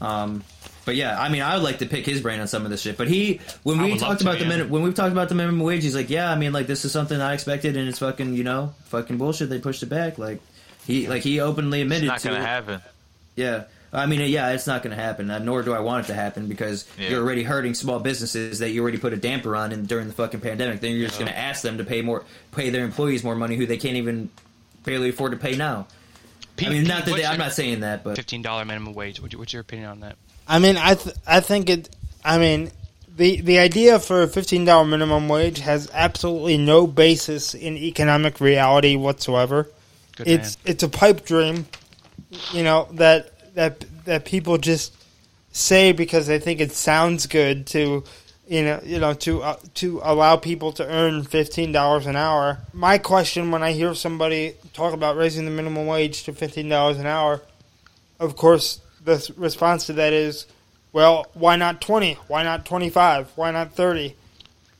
Um, 0.00 0.44
but 0.84 0.96
yeah, 0.96 1.20
I 1.20 1.30
mean, 1.30 1.42
I 1.42 1.54
would 1.54 1.64
like 1.64 1.78
to 1.78 1.86
pick 1.86 2.04
his 2.04 2.20
brain 2.20 2.40
on 2.40 2.46
some 2.46 2.64
of 2.64 2.70
this 2.70 2.82
shit. 2.82 2.96
But 2.96 3.08
he, 3.08 3.40
when 3.62 3.78
we 3.78 3.84
would 3.84 4.00
love 4.00 4.00
talked 4.00 4.20
to, 4.20 4.26
about 4.26 4.38
the 4.38 4.44
yeah. 4.44 4.50
minute, 4.50 4.68
when 4.70 4.82
we've 4.82 4.94
talked 4.94 5.12
about 5.12 5.28
the 5.30 5.34
minimum 5.34 5.60
wage, 5.60 5.82
he's 5.82 5.96
like, 5.96 6.10
yeah, 6.10 6.30
I 6.30 6.36
mean, 6.36 6.52
like 6.52 6.66
this 6.66 6.84
is 6.84 6.92
something 6.92 7.20
I 7.20 7.32
expected, 7.34 7.76
and 7.76 7.88
it's 7.88 7.98
fucking, 8.00 8.34
you 8.34 8.44
know, 8.44 8.74
fucking 8.86 9.16
bullshit. 9.16 9.48
They 9.48 9.58
pushed 9.58 9.82
it 9.82 9.86
back. 9.86 10.18
Like 10.18 10.40
he, 10.86 11.08
like 11.08 11.22
he 11.22 11.40
openly 11.40 11.80
It's 11.80 11.84
admitted 11.86 12.06
not 12.06 12.20
to 12.20 12.28
gonna 12.28 12.40
it. 12.40 12.46
happen. 12.46 12.82
Yeah. 13.34 13.64
I 13.94 14.06
mean, 14.06 14.20
yeah, 14.30 14.50
it's 14.50 14.66
not 14.66 14.82
going 14.82 14.94
to 14.96 15.00
happen, 15.02 15.30
uh, 15.30 15.38
nor 15.38 15.62
do 15.62 15.72
I 15.72 15.78
want 15.80 16.04
it 16.04 16.08
to 16.08 16.14
happen 16.14 16.48
because 16.48 16.84
Yeah. 16.98 17.10
you're 17.10 17.22
already 17.22 17.42
hurting 17.44 17.74
small 17.74 18.00
businesses 18.00 18.58
that 18.58 18.70
you 18.70 18.82
already 18.82 18.98
put 18.98 19.12
a 19.12 19.16
damper 19.16 19.54
on 19.54 19.70
in, 19.72 19.86
during 19.86 20.08
the 20.08 20.12
fucking 20.14 20.40
pandemic. 20.40 20.80
Then 20.80 20.92
you're 20.92 21.06
just 21.06 21.20
Yeah. 21.20 21.26
going 21.26 21.34
to 21.34 21.38
ask 21.38 21.62
them 21.62 21.78
to 21.78 21.84
pay 21.84 22.02
more, 22.02 22.24
pay 22.52 22.70
their 22.70 22.84
employees 22.84 23.22
more 23.22 23.36
money 23.36 23.56
who 23.56 23.66
they 23.66 23.76
can't 23.76 23.96
even 23.96 24.30
barely 24.84 25.10
afford 25.10 25.32
to 25.32 25.38
pay 25.38 25.54
now. 25.54 25.86
Pete, 26.56 26.68
I 26.68 26.70
mean, 26.72 26.80
Pete, 26.82 26.88
not 26.88 27.04
that 27.06 27.14
they, 27.16 27.24
I'm 27.24 27.38
not 27.38 27.52
saying 27.52 27.80
that, 27.80 28.04
but 28.04 28.16
fifteen 28.16 28.42
dollar 28.42 28.64
minimum 28.64 28.94
wage. 28.94 29.20
What- 29.20 29.34
What's 29.34 29.52
your 29.52 29.62
opinion 29.62 29.88
on 29.88 30.00
that? 30.00 30.16
I 30.46 30.58
mean, 30.58 30.76
I 30.76 30.94
th- 30.94 31.16
I 31.26 31.40
think 31.40 31.68
it. 31.70 31.88
I 32.24 32.38
mean, 32.38 32.70
the 33.16 33.40
the 33.40 33.58
idea 33.58 33.98
for 33.98 34.22
a 34.22 34.28
fifteen 34.28 34.64
dollar 34.64 34.84
minimum 34.84 35.28
wage 35.28 35.58
has 35.60 35.90
absolutely 35.92 36.56
no 36.58 36.86
basis 36.86 37.54
in 37.54 37.76
economic 37.76 38.40
reality 38.40 38.94
whatsoever. 38.96 39.68
Good 40.16 40.28
it's 40.28 40.56
it's 40.64 40.82
a 40.84 40.88
pipe 40.88 41.24
dream, 41.26 41.66
you 42.52 42.62
know 42.62 42.86
that 42.92 43.32
that 43.54 43.84
that 44.04 44.24
people 44.24 44.58
just 44.58 44.94
say 45.52 45.92
because 45.92 46.26
they 46.26 46.38
think 46.38 46.60
it 46.60 46.72
sounds 46.72 47.26
good 47.26 47.66
to, 47.68 48.04
you 48.48 48.62
know, 48.62 48.80
you 48.84 48.98
know 48.98 49.14
to 49.14 49.42
uh, 49.42 49.56
to 49.74 50.00
allow 50.02 50.36
people 50.36 50.72
to 50.72 50.86
earn 50.86 51.24
fifteen 51.24 51.72
dollars 51.72 52.06
an 52.06 52.16
hour. 52.16 52.58
My 52.72 52.98
question 52.98 53.50
when 53.50 53.62
I 53.62 53.72
hear 53.72 53.94
somebody 53.94 54.54
talk 54.72 54.92
about 54.92 55.16
raising 55.16 55.44
the 55.44 55.50
minimum 55.50 55.86
wage 55.86 56.24
to 56.24 56.32
fifteen 56.32 56.68
dollars 56.68 56.98
an 56.98 57.06
hour, 57.06 57.40
of 58.20 58.36
course, 58.36 58.80
the 59.04 59.32
response 59.36 59.86
to 59.86 59.94
that 59.94 60.12
is, 60.12 60.46
well, 60.92 61.26
why 61.34 61.56
not 61.56 61.80
twenty? 61.80 62.14
Why 62.28 62.42
not 62.42 62.66
twenty 62.66 62.90
five? 62.90 63.30
Why 63.36 63.50
not 63.50 63.74
thirty? 63.74 64.16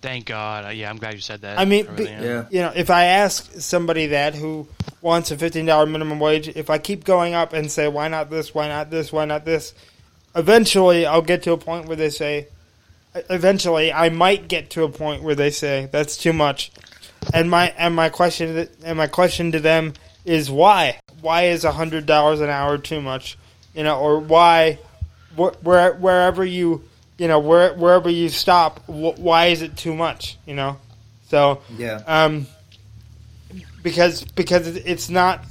Thank 0.04 0.26
God. 0.26 0.66
Uh, 0.66 0.68
yeah, 0.68 0.90
I'm 0.90 0.98
glad 0.98 1.14
you 1.14 1.20
said 1.20 1.40
that. 1.40 1.58
I 1.58 1.64
mean, 1.64 1.86
really 1.86 2.04
be- 2.04 2.10
am. 2.10 2.46
you 2.50 2.60
know, 2.60 2.72
if 2.76 2.90
I 2.90 3.04
ask 3.04 3.50
somebody 3.54 4.08
that 4.08 4.34
who 4.34 4.68
wants 5.00 5.30
a 5.30 5.38
fifteen 5.38 5.64
dollar 5.64 5.86
minimum 5.86 6.20
wage, 6.20 6.46
if 6.46 6.68
I 6.68 6.76
keep 6.76 7.04
going 7.04 7.32
up 7.32 7.54
and 7.54 7.72
say 7.72 7.88
why 7.88 8.08
not 8.08 8.28
this, 8.28 8.54
why 8.54 8.68
not 8.68 8.90
this, 8.90 9.10
why 9.10 9.24
not 9.24 9.46
this, 9.46 9.72
eventually 10.36 11.06
I'll 11.06 11.22
get 11.22 11.42
to 11.44 11.52
a 11.52 11.56
point 11.56 11.86
where 11.86 11.96
they 11.96 12.10
say. 12.10 12.48
Eventually, 13.30 13.92
I 13.92 14.08
might 14.08 14.48
get 14.48 14.70
to 14.70 14.82
a 14.82 14.88
point 14.88 15.22
where 15.22 15.36
they 15.36 15.50
say 15.50 15.88
that's 15.90 16.16
too 16.16 16.32
much, 16.32 16.72
and 17.32 17.48
my 17.48 17.72
and 17.78 17.94
my 17.94 18.08
question 18.08 18.68
and 18.84 18.98
my 18.98 19.06
question 19.06 19.52
to 19.52 19.60
them 19.60 19.94
is 20.24 20.50
why? 20.50 20.98
Why 21.22 21.44
is 21.44 21.62
hundred 21.62 22.06
dollars 22.06 22.40
an 22.40 22.50
hour 22.50 22.76
too 22.76 23.00
much? 23.00 23.38
You 23.72 23.84
know, 23.84 24.00
or 24.00 24.18
why? 24.18 24.80
Wh- 25.36 25.54
where 25.64 25.94
wherever 25.94 26.44
you 26.44 26.82
you 27.18 27.28
know 27.28 27.38
where 27.38 27.74
wherever 27.74 28.10
you 28.10 28.28
stop, 28.28 28.80
wh- 28.86 29.18
why 29.18 29.46
is 29.46 29.62
it 29.62 29.76
too 29.76 29.94
much? 29.94 30.36
You 30.46 30.54
know, 30.54 30.76
so 31.28 31.60
yeah. 31.78 32.02
um, 32.06 32.46
because 33.82 34.24
because 34.24 34.66
it's 34.68 35.08
not 35.10 35.44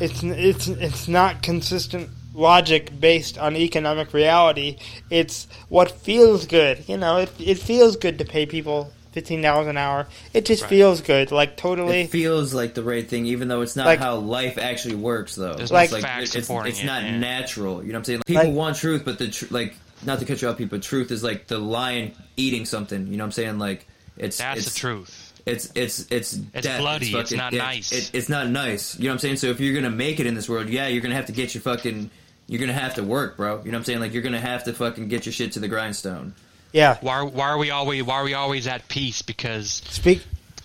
it's 0.00 0.22
it's 0.22 0.68
it's 0.68 1.08
not 1.08 1.42
consistent 1.42 2.10
logic 2.34 2.98
based 2.98 3.38
on 3.38 3.56
economic 3.56 4.12
reality. 4.12 4.78
It's 5.10 5.46
what 5.68 5.90
feels 5.90 6.46
good. 6.46 6.88
You 6.88 6.96
know, 6.96 7.18
it 7.18 7.30
it 7.38 7.58
feels 7.58 7.96
good 7.96 8.18
to 8.18 8.24
pay 8.24 8.46
people 8.46 8.92
fifteen 9.12 9.40
dollars 9.42 9.68
an 9.68 9.76
hour. 9.76 10.08
It 10.32 10.44
just 10.46 10.62
Right. 10.62 10.68
feels 10.70 11.00
good. 11.00 11.30
Like 11.30 11.56
totally. 11.56 12.00
It 12.02 12.10
feels 12.10 12.52
like 12.52 12.74
the 12.74 12.82
right 12.82 13.08
thing, 13.08 13.26
even 13.26 13.46
though 13.46 13.60
it's 13.60 13.76
not 13.76 13.86
Like- 13.86 14.00
how 14.00 14.16
life 14.16 14.58
actually 14.58 14.96
works. 14.96 15.36
Though, 15.36 15.54
There's 15.54 15.70
It's 15.70 15.92
like 15.92 16.02
facts 16.02 16.34
it's, 16.34 16.46
supporting 16.48 16.72
it's 16.72 16.82
it, 16.82 16.86
not 16.86 17.04
yeah. 17.04 17.16
natural. 17.18 17.84
You 17.84 17.92
know 17.92 17.98
what 17.98 18.00
I'm 18.00 18.04
saying? 18.04 18.22
People 18.26 18.44
Like- 18.46 18.52
want 18.54 18.76
truth, 18.76 19.02
but 19.04 19.18
the 19.18 19.28
tr- 19.28 19.46
like 19.50 19.76
not 20.06 20.18
to 20.20 20.24
cut 20.24 20.40
you 20.42 20.48
off, 20.48 20.58
people. 20.58 20.78
Truth 20.80 21.10
is 21.10 21.22
like 21.22 21.46
the 21.46 21.58
lion 21.58 22.12
eating 22.36 22.64
something. 22.64 23.06
You 23.06 23.16
know 23.16 23.24
what 23.24 23.28
I'm 23.28 23.32
saying? 23.32 23.58
Like 23.58 23.86
it's 24.16 24.38
That's 24.38 24.60
it's, 24.60 24.72
the 24.74 24.78
truth. 24.80 25.32
It's 25.46 25.70
it's 25.74 26.06
it's 26.10 26.34
It's 26.54 26.66
death. 26.66 26.80
bloody. 26.80 27.12
It's 27.14 27.32
not 27.32 27.52
yeah, 27.52 27.62
nice. 27.62 27.92
It, 27.92 28.10
it's 28.14 28.28
not 28.28 28.48
nice. 28.48 28.98
You 28.98 29.04
know 29.04 29.10
what 29.10 29.14
I'm 29.14 29.18
saying? 29.20 29.36
So 29.36 29.48
if 29.48 29.60
you're 29.60 29.74
gonna 29.74 29.90
make 29.94 30.20
it 30.20 30.26
in 30.26 30.34
this 30.34 30.48
world, 30.48 30.68
yeah, 30.68 30.88
you're 30.88 31.02
gonna 31.02 31.14
have 31.14 31.26
to 31.26 31.32
get 31.32 31.54
your 31.54 31.62
fucking. 31.62 32.10
You're 32.46 32.60
gonna 32.60 32.72
have 32.74 32.94
to 32.96 33.02
work, 33.02 33.36
bro. 33.36 33.58
You 33.58 33.64
know 33.64 33.70
what 33.70 33.76
I'm 33.78 33.84
saying? 33.84 34.00
Like 34.00 34.12
you're 34.12 34.22
gonna 34.22 34.40
have 34.40 34.64
to 34.64 34.72
fucking 34.72 35.08
get 35.08 35.26
your 35.26 35.32
shit 35.32 35.52
to 35.52 35.60
the 35.60 35.68
grindstone. 35.68 36.34
Yeah. 36.72 36.98
Why 37.00 37.22
why 37.22 37.48
are 37.48 37.58
we 37.58 37.70
always 37.70 38.02
why 38.02 38.14
are 38.16 38.24
we 38.24 38.34
always 38.34 38.66
at 38.66 38.86
peace? 38.88 39.22
Because 39.22 39.70
Speak. 39.70 40.22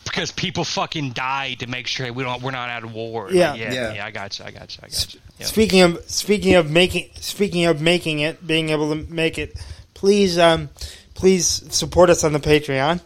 Because 0.10 0.32
people 0.32 0.64
fucking 0.64 1.12
died 1.12 1.60
to 1.60 1.68
make 1.68 1.88
sure 1.88 2.12
we 2.12 2.24
don't 2.24 2.42
we're 2.42 2.52
not 2.52 2.70
at 2.70 2.86
war. 2.86 3.26
Like, 3.26 3.34
Yeah. 3.36 3.54
yeah, 3.56 3.74
Yeah. 3.74 3.94
yeah, 3.96 4.06
I 4.06 4.12
got 4.12 4.38
you. 4.40 4.46
I 4.46 4.52
got 4.52 4.76
you. 4.76 4.82
I 4.84 4.88
got 4.90 5.14
you. 5.14 5.20
Yeah. 5.40 5.46
Speaking 5.46 5.82
of 5.82 6.04
speaking 6.10 6.56
of 6.56 6.70
making 6.70 7.10
speaking 7.16 7.66
of 7.66 7.82
making 7.82 8.20
it, 8.20 8.46
being 8.46 8.70
able 8.70 8.90
to 8.90 9.12
make 9.12 9.38
it, 9.38 9.56
please 9.94 10.38
um, 10.38 10.70
please 11.14 11.46
support 11.74 12.10
us 12.10 12.24
on 12.24 12.34
the 12.34 12.40
Patreon. 12.40 13.02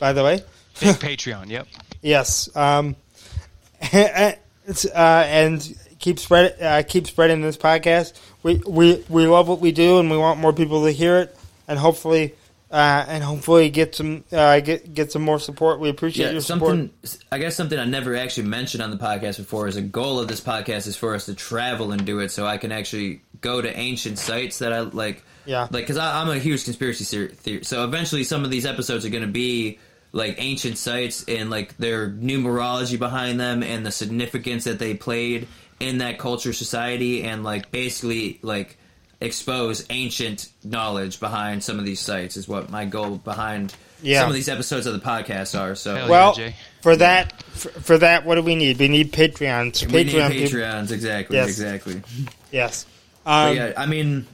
By 0.00 0.12
the 0.12 0.24
way, 0.24 0.42
Big 0.80 0.96
Patreon. 1.18 1.48
Yep. 1.50 1.66
yes, 2.02 2.54
um, 2.56 2.96
it's, 3.80 4.84
uh, 4.86 5.24
and 5.26 5.76
keep 5.98 6.18
spread 6.18 6.60
uh, 6.60 6.82
keep 6.82 7.06
spreading 7.06 7.42
this 7.42 7.56
podcast. 7.56 8.14
We 8.42 8.56
we 8.66 9.04
we 9.08 9.26
love 9.26 9.48
what 9.48 9.60
we 9.60 9.72
do, 9.72 9.98
and 9.98 10.10
we 10.10 10.16
want 10.16 10.40
more 10.40 10.52
people 10.52 10.84
to 10.84 10.90
hear 10.90 11.18
it, 11.18 11.36
and 11.68 11.78
hopefully. 11.78 12.34
Uh, 12.74 13.04
and 13.06 13.22
hopefully 13.22 13.70
get 13.70 13.94
some 13.94 14.24
uh, 14.32 14.58
get 14.58 14.92
get 14.92 15.12
some 15.12 15.22
more 15.22 15.38
support. 15.38 15.78
We 15.78 15.88
appreciate 15.90 16.26
Yeah, 16.26 16.32
your 16.32 16.40
support. 16.40 16.90
I 17.30 17.38
guess 17.38 17.54
something 17.54 17.78
I 17.78 17.84
never 17.84 18.16
actually 18.16 18.48
mentioned 18.48 18.82
on 18.82 18.90
the 18.90 18.96
podcast 18.96 19.36
before 19.36 19.68
is 19.68 19.76
a 19.76 19.80
goal 19.80 20.18
of 20.18 20.26
this 20.26 20.40
podcast 20.40 20.88
is 20.88 20.96
for 20.96 21.14
us 21.14 21.26
to 21.26 21.34
travel 21.34 21.92
and 21.92 22.04
do 22.04 22.18
it, 22.18 22.30
so 22.30 22.46
I 22.46 22.58
can 22.58 22.72
actually 22.72 23.20
go 23.40 23.62
to 23.62 23.78
ancient 23.78 24.18
sites 24.18 24.58
that 24.58 24.72
I 24.72 24.80
like. 24.80 25.22
Yeah. 25.46 25.68
like 25.70 25.84
because 25.84 25.98
I'm 25.98 26.28
a 26.30 26.38
huge 26.40 26.64
conspiracy 26.64 27.28
theory. 27.28 27.62
So 27.62 27.84
eventually, 27.84 28.24
some 28.24 28.42
of 28.44 28.50
these 28.50 28.66
episodes 28.66 29.04
are 29.04 29.10
going 29.10 29.22
to 29.22 29.28
be 29.30 29.78
like 30.10 30.34
ancient 30.38 30.76
sites 30.76 31.24
and 31.28 31.50
like 31.50 31.76
their 31.76 32.10
numerology 32.10 32.98
behind 32.98 33.38
them 33.38 33.62
and 33.62 33.86
the 33.86 33.92
significance 33.92 34.64
that 34.64 34.80
they 34.80 34.94
played 34.94 35.46
in 35.78 35.98
that 35.98 36.18
culture, 36.18 36.52
society, 36.52 37.22
and 37.22 37.44
like 37.44 37.70
basically 37.70 38.40
like 38.42 38.78
expose 39.20 39.84
ancient 39.90 40.48
knowledge 40.62 41.20
behind 41.20 41.62
some 41.62 41.78
of 41.78 41.84
these 41.84 42.00
sites 42.00 42.36
is 42.36 42.46
what 42.48 42.70
my 42.70 42.84
goal 42.84 43.16
behind 43.16 43.74
Yeah. 44.02 44.20
some 44.20 44.28
of 44.28 44.34
these 44.34 44.48
episodes 44.48 44.86
of 44.86 44.92
the 44.92 45.00
podcast 45.00 45.58
are. 45.58 45.74
So 45.74 45.94
Hell 45.96 46.08
well, 46.08 46.34
yeah, 46.38 46.52
for 46.82 46.96
that 46.96 47.42
for, 47.42 47.68
for 47.70 47.98
that, 47.98 48.24
what 48.26 48.34
do 48.36 48.42
we 48.42 48.54
need? 48.54 48.78
We 48.78 48.88
need 48.88 49.12
Patreons. 49.12 49.86
We 49.90 50.04
need 50.04 50.12
Patreon 50.14 50.30
people- 50.30 50.58
Patreons, 50.58 50.90
exactly, 50.90 51.36
Yes. 51.36 51.48
exactly. 51.48 52.02
Yes. 52.50 52.86
Um, 53.26 53.56
yeah, 53.56 53.72
I 53.76 53.86
mean, 53.86 54.26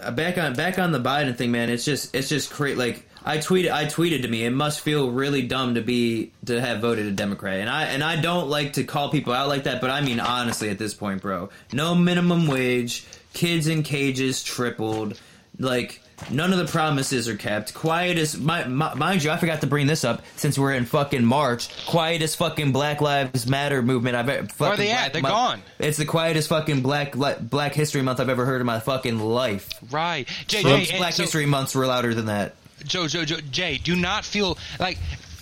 uh, 0.00 0.10
back 0.10 0.38
on 0.38 0.54
back 0.54 0.78
on 0.78 0.90
the 0.92 0.98
Biden 1.00 1.36
thing, 1.36 1.52
man. 1.52 1.70
It's 1.70 1.84
just 1.84 2.14
it's 2.14 2.28
just 2.28 2.52
great. 2.52 2.76
Like 2.76 3.08
I 3.24 3.38
tweeted, 3.38 3.70
I 3.70 3.84
tweeted 3.84 4.22
to 4.22 4.28
me. 4.28 4.44
It 4.44 4.50
must 4.50 4.80
feel 4.80 5.10
really 5.12 5.42
dumb 5.42 5.76
to 5.76 5.80
be 5.80 6.32
to 6.46 6.60
have 6.60 6.80
voted 6.80 7.06
a 7.06 7.12
Democrat, 7.12 7.60
and 7.60 7.70
I 7.70 7.84
and 7.84 8.02
I 8.02 8.16
don't 8.20 8.48
like 8.48 8.72
to 8.72 8.82
call 8.84 9.10
people 9.10 9.32
out 9.32 9.46
like 9.48 9.64
that. 9.64 9.80
But 9.80 9.90
I 9.90 10.00
mean, 10.00 10.18
honestly, 10.18 10.68
at 10.68 10.78
this 10.78 10.94
point, 10.94 11.22
bro, 11.22 11.48
no 11.72 11.94
minimum 11.94 12.48
wage, 12.48 13.04
kids 13.34 13.66
in 13.66 13.82
cages 13.82 14.42
tripled, 14.42 15.20
like. 15.58 16.00
None 16.30 16.52
of 16.52 16.58
the 16.60 16.66
promises 16.66 17.28
are 17.28 17.36
kept. 17.36 17.74
Quiet 17.74 18.18
as 18.18 18.38
my, 18.38 18.64
my, 18.68 18.94
mind 18.94 19.24
you, 19.24 19.32
I 19.32 19.36
forgot 19.36 19.62
to 19.62 19.66
bring 19.66 19.88
this 19.88 20.04
up 20.04 20.22
since 20.36 20.56
we're 20.56 20.72
in 20.72 20.84
fucking 20.86 21.24
March. 21.24 21.68
Quietest 21.86 22.36
fucking 22.36 22.70
Black 22.70 23.00
Lives 23.00 23.48
Matter 23.48 23.82
movement 23.82 24.14
I've 24.14 24.28
ever. 24.28 24.46
Where 24.58 24.70
are 24.70 24.76
they 24.76 24.90
fucking 24.90 24.92
at? 24.92 25.12
Black 25.12 25.12
They're 25.12 25.22
Mo- 25.22 25.28
gone. 25.28 25.62
It's 25.80 25.98
the 25.98 26.04
quietest 26.04 26.48
fucking 26.48 26.82
Black 26.82 27.16
li- 27.16 27.34
Black 27.40 27.74
History 27.74 28.00
Month 28.00 28.20
I've 28.20 28.28
ever 28.28 28.46
heard 28.46 28.60
in 28.60 28.66
my 28.66 28.78
fucking 28.78 29.18
life. 29.18 29.68
Right. 29.90 30.28
Jay, 30.46 30.62
Trump's 30.62 30.88
Jay, 30.88 30.98
Black 30.98 31.14
so- 31.14 31.24
History 31.24 31.46
Months 31.46 31.74
were 31.74 31.84
louder 31.84 32.14
than 32.14 32.26
that. 32.26 32.54
Joe, 32.84 33.08
Joe, 33.08 33.24
Joe, 33.24 33.40
Jay, 33.50 33.78
do 33.78 33.96
not 33.96 34.24
feel 34.24 34.56
like 34.78 34.98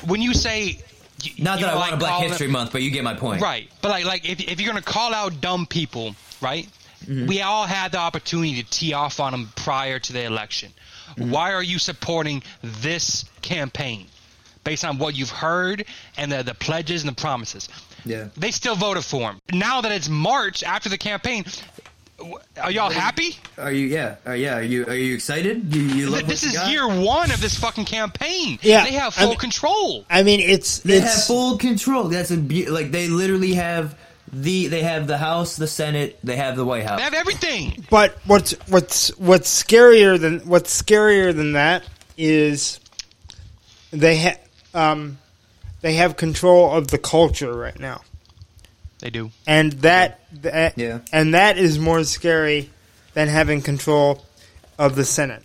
when 0.06 0.22
you 0.22 0.32
say. 0.32 0.80
Not 1.38 1.60
you 1.60 1.66
that 1.66 1.74
I 1.74 1.76
want 1.76 1.90
like 1.90 1.92
a 1.92 1.96
Black 1.98 2.22
History 2.22 2.46
them- 2.46 2.52
Month, 2.52 2.72
but 2.72 2.80
you 2.80 2.90
get 2.90 3.04
my 3.04 3.14
point. 3.14 3.42
Right. 3.42 3.68
But 3.82 3.90
like, 3.90 4.06
like 4.06 4.28
if, 4.28 4.40
if 4.40 4.58
you're 4.58 4.72
gonna 4.72 4.80
call 4.82 5.12
out 5.12 5.42
dumb 5.42 5.66
people, 5.66 6.16
right? 6.40 6.66
Mm-hmm. 7.02 7.26
We 7.26 7.42
all 7.42 7.66
had 7.66 7.92
the 7.92 7.98
opportunity 7.98 8.62
to 8.62 8.68
tee 8.70 8.92
off 8.92 9.20
on 9.20 9.32
them 9.32 9.50
prior 9.56 9.98
to 9.98 10.12
the 10.12 10.24
election. 10.24 10.72
Mm-hmm. 11.16 11.30
Why 11.30 11.52
are 11.52 11.62
you 11.62 11.78
supporting 11.78 12.42
this 12.62 13.24
campaign 13.42 14.06
based 14.64 14.84
on 14.84 14.98
what 14.98 15.14
you've 15.16 15.30
heard 15.30 15.84
and 16.16 16.30
the, 16.32 16.42
the 16.42 16.54
pledges 16.54 17.02
and 17.02 17.10
the 17.14 17.20
promises? 17.20 17.68
Yeah. 18.04 18.28
They 18.36 18.50
still 18.50 18.74
voted 18.76 19.04
for 19.04 19.20
him. 19.30 19.38
Now 19.52 19.80
that 19.82 19.92
it's 19.92 20.08
March 20.08 20.62
after 20.64 20.88
the 20.88 20.98
campaign, 20.98 21.44
are 22.60 22.70
y'all 22.70 22.90
happy? 22.90 23.36
Are 23.58 23.72
you? 23.72 23.86
Yeah. 23.88 24.16
Are, 24.24 24.36
yeah. 24.36 24.58
Are 24.58 24.62
you? 24.62 24.86
Are 24.86 24.94
you 24.94 25.14
excited? 25.14 25.74
You, 25.74 25.82
you 25.82 26.10
love 26.10 26.26
This 26.28 26.44
is 26.44 26.52
you 26.52 26.58
got? 26.58 26.70
year 26.70 26.86
one 26.88 27.32
of 27.32 27.40
this 27.40 27.56
fucking 27.58 27.84
campaign. 27.84 28.58
Yeah, 28.62 28.84
they 28.84 28.92
have 28.92 29.12
I 29.18 29.22
full 29.22 29.28
mean- 29.30 29.38
control. 29.38 30.04
I 30.08 30.22
mean, 30.22 30.38
it's 30.40 30.78
They 30.80 30.98
it's 30.98 31.14
have 31.14 31.24
full 31.24 31.58
control. 31.58 32.04
That's 32.04 32.30
a 32.30 32.36
be- 32.36 32.68
like 32.70 32.92
they 32.92 33.08
literally 33.08 33.54
have 33.54 33.98
the 34.32 34.68
they 34.68 34.82
have 34.82 35.06
the 35.06 35.18
House, 35.18 35.56
the 35.56 35.66
Senate, 35.66 36.18
they 36.24 36.36
have 36.36 36.56
the 36.56 36.64
White 36.64 36.84
House. 36.84 36.98
They 36.98 37.04
have 37.04 37.14
everything. 37.14 37.84
But 37.90 38.16
what's 38.26 38.52
what's 38.68 39.08
what's 39.18 39.62
scarier 39.62 40.18
than 40.18 40.40
what's 40.40 40.80
scarier 40.82 41.34
than 41.34 41.52
that 41.52 41.84
is 42.16 42.80
they 43.90 44.16
ha- 44.18 44.38
um, 44.74 45.18
they 45.82 45.94
have 45.94 46.16
control 46.16 46.72
of 46.72 46.88
the 46.88 46.98
culture 46.98 47.52
right 47.52 47.78
now, 47.78 48.00
They 49.00 49.10
do. 49.10 49.30
and 49.46 49.72
that, 49.82 50.20
that 50.42 50.78
Yeah. 50.78 51.00
and 51.12 51.34
that 51.34 51.58
is 51.58 51.78
more 51.78 52.02
scary 52.04 52.70
than 53.14 53.28
having 53.28 53.60
control 53.60 54.24
of 54.78 54.94
the 54.94 55.04
Senate. 55.04 55.42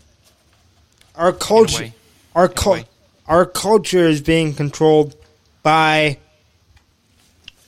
Our 1.16 1.34
culture, 1.34 1.92
our 2.36 2.46
a 2.46 2.50
cul- 2.50 2.84
our 3.28 3.46
culture 3.46 4.08
is 4.08 4.22
being 4.22 4.54
controlled 4.54 5.16
by 5.64 6.20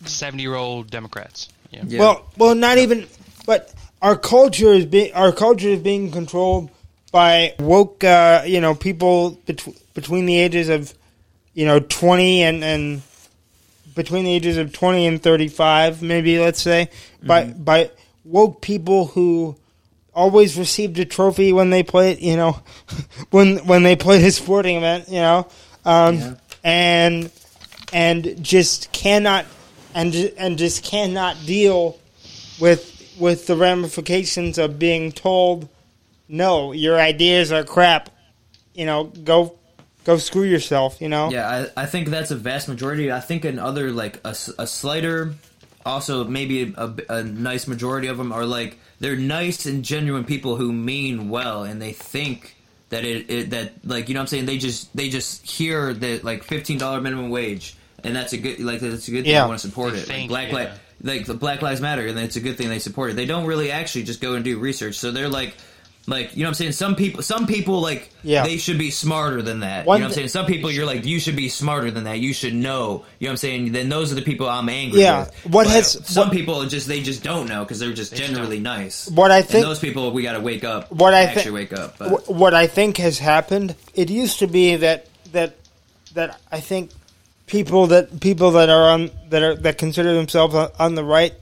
Seventy-year-old 0.05 0.89
Democrats. 0.89 1.49
Yeah. 1.71 1.83
Yeah. 1.87 1.99
Well, 1.99 2.25
well, 2.37 2.55
not 2.55 2.77
even. 2.77 3.07
But 3.45 3.73
our 4.01 4.15
culture 4.17 4.71
is 4.73 4.85
being 4.85 5.13
our 5.13 5.31
culture 5.31 5.69
is 5.69 5.79
being 5.79 6.11
controlled 6.11 6.69
by 7.11 7.55
woke, 7.59 8.03
uh, 8.03 8.43
you 8.45 8.61
know, 8.61 8.75
people 8.75 9.31
bet- 9.45 9.67
between 9.93 10.25
the 10.25 10.37
ages 10.37 10.69
of, 10.69 10.93
you 11.53 11.65
know, 11.65 11.79
twenty 11.79 12.43
and 12.43 12.63
and 12.63 13.01
between 13.95 14.23
the 14.25 14.33
ages 14.33 14.57
of 14.57 14.71
twenty 14.73 15.05
and 15.05 15.21
thirty 15.21 15.47
five, 15.47 16.01
maybe 16.01 16.39
let's 16.39 16.61
say, 16.61 16.89
by 17.23 17.45
by 17.45 17.91
woke 18.23 18.61
people 18.61 19.07
who 19.07 19.55
always 20.13 20.57
received 20.57 20.97
a 20.99 21.05
trophy 21.05 21.51
when 21.53 21.69
they 21.69 21.83
played, 21.83 22.19
you 22.21 22.35
know, 22.35 22.59
when 23.31 23.57
when 23.65 23.83
they 23.83 23.95
played 23.95 24.23
a 24.23 24.31
sporting 24.31 24.77
event, 24.77 25.07
you 25.09 25.19
know, 25.19 25.47
um, 25.85 26.15
Yeah. 26.15 26.35
and 26.63 27.31
and 27.91 28.43
just 28.43 28.91
cannot 28.91 29.45
and 29.93 30.13
and 30.37 30.57
just 30.57 30.83
cannot 30.83 31.37
deal 31.45 31.99
with 32.59 32.95
with 33.19 33.47
the 33.47 33.55
ramifications 33.55 34.57
of 34.57 34.79
being 34.79 35.11
told 35.11 35.67
no 36.27 36.71
your 36.71 36.99
ideas 36.99 37.51
are 37.51 37.63
crap. 37.63 38.09
You 38.73 38.85
know 38.85 39.05
go 39.05 39.57
go 40.05 40.17
screw 40.17 40.43
yourself 40.43 41.01
you 41.01 41.09
know? 41.09 41.29
Yeah, 41.29 41.67
I, 41.75 41.83
I 41.83 41.85
think 41.85 42.09
that's 42.09 42.31
a 42.31 42.35
vast 42.35 42.67
majority. 42.67 43.11
I 43.11 43.19
think 43.19 43.45
another 43.45 43.91
like 43.91 44.19
a, 44.23 44.35
a 44.57 44.67
slighter, 44.67 45.33
also 45.85 46.23
maybe 46.23 46.73
a, 46.75 46.95
a 47.09 47.23
nice 47.23 47.67
majority 47.67 48.07
of 48.07 48.17
them 48.17 48.31
are 48.31 48.45
like 48.45 48.77
they're 48.99 49.15
nice 49.15 49.65
and 49.65 49.83
genuine 49.83 50.25
people 50.25 50.55
who 50.55 50.73
mean 50.73 51.29
well, 51.29 51.63
and 51.63 51.81
they 51.81 51.93
think 51.93 52.55
that 52.89 53.05
it, 53.05 53.29
it 53.29 53.49
that 53.51 53.73
like 53.85 54.09
you 54.09 54.13
know 54.13 54.19
what 54.19 54.23
I'm 54.23 54.27
saying? 54.27 54.45
They 54.45 54.57
just 54.57 54.95
they 54.95 55.09
just 55.09 55.45
hear 55.49 55.93
that 55.93 56.23
like 56.23 56.43
fifteen 56.43 56.77
dollar 56.77 57.01
minimum 57.01 57.29
wage, 57.29 57.75
and 58.03 58.15
that's 58.15 58.33
a 58.33 58.37
good 58.37 58.59
like 58.59 58.79
that's 58.79 59.07
a 59.07 59.11
good 59.11 59.23
thing. 59.23 59.31
Yeah. 59.33 59.43
I 59.43 59.47
want 59.47 59.59
to 59.59 59.67
support 59.67 59.93
They 59.93 59.99
it. 60.25 60.29
Like 60.29 60.49
Black 60.49 60.67
yeah. 60.67 60.73
Li- 61.03 61.17
like 61.17 61.25
the 61.25 61.33
Black 61.33 61.61
Lives 61.61 61.81
Matter, 61.81 62.05
and 62.07 62.17
it's 62.19 62.35
a 62.35 62.41
good 62.41 62.57
thing 62.57 62.69
they 62.69 62.79
support 62.79 63.11
it. 63.11 63.15
They 63.15 63.25
don't 63.25 63.45
really 63.45 63.71
actually 63.71 64.03
just 64.03 64.21
go 64.21 64.33
and 64.33 64.43
do 64.43 64.57
research, 64.59 64.95
so 64.95 65.11
they're 65.11 65.29
like. 65.29 65.55
Like 66.07 66.35
you 66.35 66.41
know 66.41 66.47
what 66.47 66.51
I'm 66.51 66.53
saying? 66.55 66.71
Some 66.71 66.95
people, 66.95 67.21
some 67.21 67.45
people 67.45 67.81
like 67.81 68.09
Yeah. 68.23 68.43
they 68.43 68.57
should 68.57 68.79
be 68.79 68.89
smarter 68.89 69.43
than 69.43 69.59
that. 69.59 69.85
One 69.85 69.97
you 69.97 69.99
know 70.01 70.05
what 70.07 70.11
I'm 70.13 70.15
saying? 70.15 70.27
Some 70.29 70.47
people 70.47 70.71
you're 70.71 70.85
like 70.87 71.05
you 71.05 71.19
should 71.19 71.35
be 71.35 71.49
smarter 71.49 71.91
than 71.91 72.05
that. 72.05 72.17
You 72.19 72.33
should 72.33 72.55
know. 72.55 73.05
You 73.19 73.27
know 73.27 73.29
what 73.29 73.29
I'm 73.31 73.37
saying? 73.37 73.71
Then 73.73 73.89
those 73.89 74.11
are 74.11 74.15
the 74.15 74.23
people 74.23 74.49
I'm 74.49 74.69
angry 74.69 75.01
Yeah. 75.01 75.19
with. 75.25 75.53
What 75.53 75.63
But 75.65 75.73
has- 75.73 75.99
some 76.07 76.29
what- 76.29 76.35
people 76.35 76.65
just 76.65 76.87
they 76.87 77.03
just 77.03 77.21
don't 77.21 77.47
know 77.47 77.63
because 77.63 77.77
they're 77.77 77.93
just 77.93 78.15
generally 78.15 78.59
nice. 78.59 79.07
What 79.09 79.29
I 79.29 79.43
think- 79.43 79.63
and 79.65 79.71
those 79.71 79.77
people 79.77 80.09
we 80.11 80.23
got 80.23 80.33
to 80.33 80.39
wake 80.39 80.63
up. 80.63 80.91
What 80.91 81.13
I 81.13 81.23
actually 81.25 81.43
think- 81.43 81.53
wake 81.53 81.73
up. 81.73 81.99
But 81.99 82.33
what 82.33 82.55
I 82.55 82.65
think 82.65 82.97
has 82.97 83.19
happened. 83.19 83.75
It 83.93 84.09
used 84.09 84.39
to 84.39 84.47
be 84.47 84.77
that 84.77 85.05
that 85.33 85.57
that 86.15 86.39
I 86.51 86.59
think 86.59 86.89
people 87.49 87.87
that 87.87 88.19
people 88.21 88.51
that 88.51 88.69
are 88.69 88.89
on 88.89 89.11
that 89.29 89.43
are 89.43 89.55
that 89.55 89.77
consider 89.77 90.13
themselves 90.13 90.55
on, 90.55 90.69
on 90.79 90.95
the 90.95 91.03
right, 91.03 91.33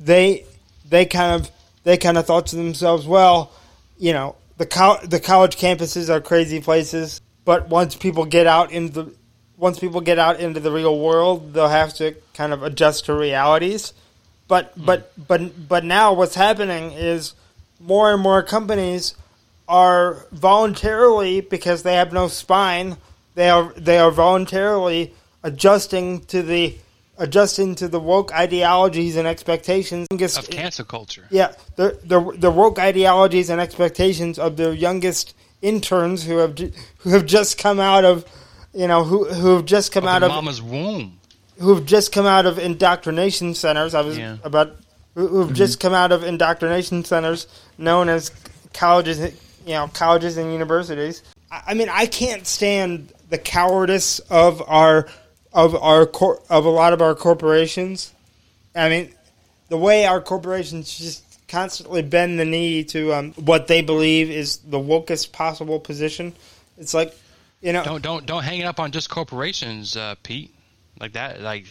they 0.00 0.44
they 0.88 1.06
kind 1.06 1.40
of 1.40 1.50
they 1.84 1.96
kind 1.96 2.18
of 2.18 2.26
thought 2.26 2.48
to 2.48 2.56
themselves, 2.56 3.06
well, 3.06 3.52
you 3.98 4.12
know, 4.12 4.36
the 4.56 4.66
col- 4.66 5.00
the 5.04 5.20
college 5.20 5.56
campuses 5.56 6.08
are 6.10 6.20
crazy 6.20 6.60
places, 6.60 7.20
but 7.44 7.68
once 7.68 7.94
people 7.94 8.24
get 8.24 8.46
out 8.46 8.72
into 8.72 9.04
the 9.04 9.14
once 9.56 9.78
people 9.78 10.00
get 10.00 10.18
out 10.18 10.40
into 10.40 10.58
the 10.58 10.72
real 10.72 10.98
world, 10.98 11.52
they'll 11.52 11.68
have 11.68 11.92
to 11.94 12.14
kind 12.34 12.52
of 12.52 12.62
adjust 12.62 13.04
to 13.06 13.14
realities. 13.14 13.92
But 14.48 14.72
hmm. 14.72 14.84
but 14.84 15.12
but 15.28 15.68
but 15.68 15.84
now 15.84 16.12
what's 16.14 16.34
happening 16.34 16.92
is 16.92 17.34
more 17.78 18.12
and 18.12 18.22
more 18.22 18.42
companies 18.42 19.14
are 19.68 20.26
voluntarily 20.32 21.40
because 21.40 21.82
they 21.82 21.94
have 21.94 22.12
no 22.12 22.28
spine. 22.28 22.96
They 23.34 23.48
are 23.48 23.72
they 23.76 23.98
are 23.98 24.10
voluntarily 24.10 25.14
adjusting 25.42 26.20
to 26.26 26.42
the 26.42 26.76
adjusting 27.18 27.74
to 27.76 27.86
the 27.88 28.00
woke 28.00 28.32
ideologies 28.32 29.16
and 29.16 29.28
expectations. 29.28 30.06
Of 30.10 30.48
cancel 30.50 30.84
culture. 30.84 31.26
Yeah, 31.30 31.52
the 31.76 31.98
the 32.04 32.32
the 32.36 32.50
woke 32.50 32.78
ideologies 32.78 33.50
and 33.50 33.60
expectations 33.60 34.38
of 34.38 34.56
their 34.56 34.72
youngest 34.72 35.34
interns 35.62 36.24
who 36.24 36.38
have 36.38 36.58
who 36.98 37.10
have 37.10 37.26
just 37.26 37.58
come 37.58 37.78
out 37.80 38.04
of, 38.04 38.24
you 38.72 38.88
know, 38.88 39.04
who 39.04 39.26
who 39.26 39.56
have 39.56 39.66
just 39.66 39.92
come 39.92 40.04
Of 40.04 40.10
out 40.10 40.18
the 40.20 40.26
of 40.26 40.32
mama's 40.32 40.62
womb. 40.62 41.18
who 41.58 41.74
have 41.74 41.84
just 41.84 42.12
come 42.12 42.26
out 42.26 42.46
of 42.46 42.58
indoctrination 42.58 43.54
centers. 43.54 43.94
I 43.94 44.00
was 44.00 44.16
Yeah. 44.16 44.36
about 44.42 44.76
who 45.14 45.28
who 45.28 45.40
have 45.40 45.52
just 45.52 45.78
mm-hmm. 45.78 45.88
come 45.88 45.94
out 45.94 46.12
of 46.12 46.24
indoctrination 46.24 47.04
centers 47.04 47.46
known 47.76 48.08
as 48.08 48.30
colleges, 48.72 49.18
you 49.66 49.74
know, 49.74 49.88
colleges 49.92 50.36
and 50.38 50.52
universities. 50.52 51.22
I 51.50 51.62
I 51.68 51.74
mean, 51.74 51.88
I 51.90 52.06
can't 52.06 52.46
stand 52.46 53.12
the 53.28 53.38
cowardice 53.38 54.18
of 54.30 54.62
our 54.66 55.06
of 55.52 55.74
our 55.74 56.06
cor- 56.06 56.40
of 56.48 56.64
a 56.64 56.70
lot 56.70 56.92
of 56.92 57.02
our 57.02 57.14
corporations. 57.14 58.12
I 58.74 58.88
mean, 58.88 59.12
the 59.68 59.76
way 59.76 60.06
our 60.06 60.20
corporations 60.20 60.96
just 60.96 61.24
constantly 61.48 62.02
bend 62.02 62.38
the 62.38 62.44
knee 62.44 62.84
to 62.84 63.12
um, 63.12 63.32
what 63.32 63.66
they 63.66 63.82
believe 63.82 64.30
is 64.30 64.58
the 64.58 64.78
wokest 64.78 65.32
possible 65.32 65.80
position. 65.80 66.32
It's 66.78 66.94
like, 66.94 67.16
you 67.60 67.72
know, 67.72 67.84
Don't 67.84 68.02
don't 68.02 68.26
don't 68.26 68.42
hang 68.42 68.60
it 68.60 68.64
up 68.64 68.80
on 68.80 68.92
just 68.92 69.10
corporations, 69.10 69.96
uh, 69.96 70.14
Pete. 70.22 70.54
Like 70.98 71.12
that, 71.14 71.40
like 71.40 71.66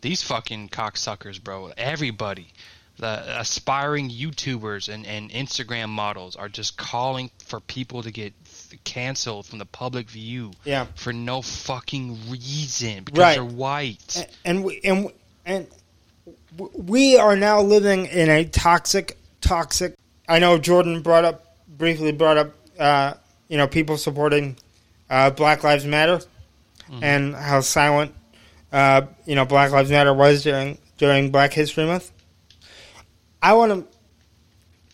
these 0.00 0.22
fucking 0.22 0.68
cocksuckers, 0.68 1.42
bro. 1.42 1.72
Everybody, 1.76 2.48
the 2.98 3.40
aspiring 3.40 4.10
YouTubers 4.10 4.92
and, 4.92 5.06
and 5.06 5.30
Instagram 5.30 5.88
models 5.88 6.36
are 6.36 6.48
just 6.48 6.76
calling 6.76 7.30
for 7.44 7.60
people 7.60 8.02
to 8.02 8.10
get 8.10 8.32
canceled 8.84 9.46
from 9.46 9.58
the 9.58 9.64
public 9.66 10.08
view. 10.10 10.52
Yeah. 10.64 10.86
For 10.96 11.12
no 11.12 11.42
fucking 11.42 12.18
reason 12.30 13.04
because 13.04 13.18
Right. 13.20 13.34
they're 13.34 13.44
white. 13.44 14.26
and 14.44 14.64
we 14.64 14.80
and 14.84 15.10
and 15.44 15.66
we 16.74 17.16
are 17.18 17.36
now 17.36 17.60
living 17.62 18.06
in 18.06 18.28
a 18.30 18.44
toxic, 18.44 19.16
toxic. 19.40 19.94
I 20.28 20.38
know 20.38 20.58
Jordan 20.58 21.02
brought 21.02 21.24
up 21.24 21.56
briefly 21.68 22.10
brought 22.12 22.38
up, 22.38 22.52
uh, 22.78 23.14
you 23.48 23.56
know, 23.58 23.66
people 23.68 23.96
supporting 23.96 24.56
uh, 25.10 25.30
Black 25.30 25.62
Lives 25.62 25.84
Matter 25.84 26.20
and 27.02 27.34
how 27.34 27.60
silent, 27.60 28.14
uh, 28.72 29.02
you 29.24 29.34
know, 29.34 29.44
Black 29.44 29.70
Lives 29.72 29.90
Matter 29.90 30.14
was 30.14 30.42
during 30.42 30.78
during 30.98 31.30
Black 31.30 31.52
History 31.52 31.84
Month. 31.84 32.10
I 33.42 33.52
want 33.52 33.72
to 33.72 33.96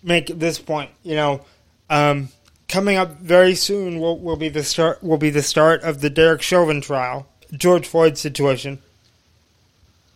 make 0.02 0.26
this 0.26 0.58
point. 0.58 0.90
You 1.02 1.14
know, 1.14 1.40
um, 1.88 2.28
coming 2.72 2.96
up 2.96 3.20
very 3.20 3.54
soon 3.54 4.00
will, 4.00 4.18
will 4.18 4.36
be 4.36 4.48
the 4.48 4.64
start 4.64 5.02
will 5.02 5.18
be 5.18 5.28
the 5.28 5.42
start 5.42 5.82
of 5.82 6.00
the 6.00 6.08
Derek 6.08 6.40
Chauvin 6.40 6.80
trial, 6.80 7.26
George 7.52 7.86
Floyd 7.86 8.16
situation. 8.16 8.78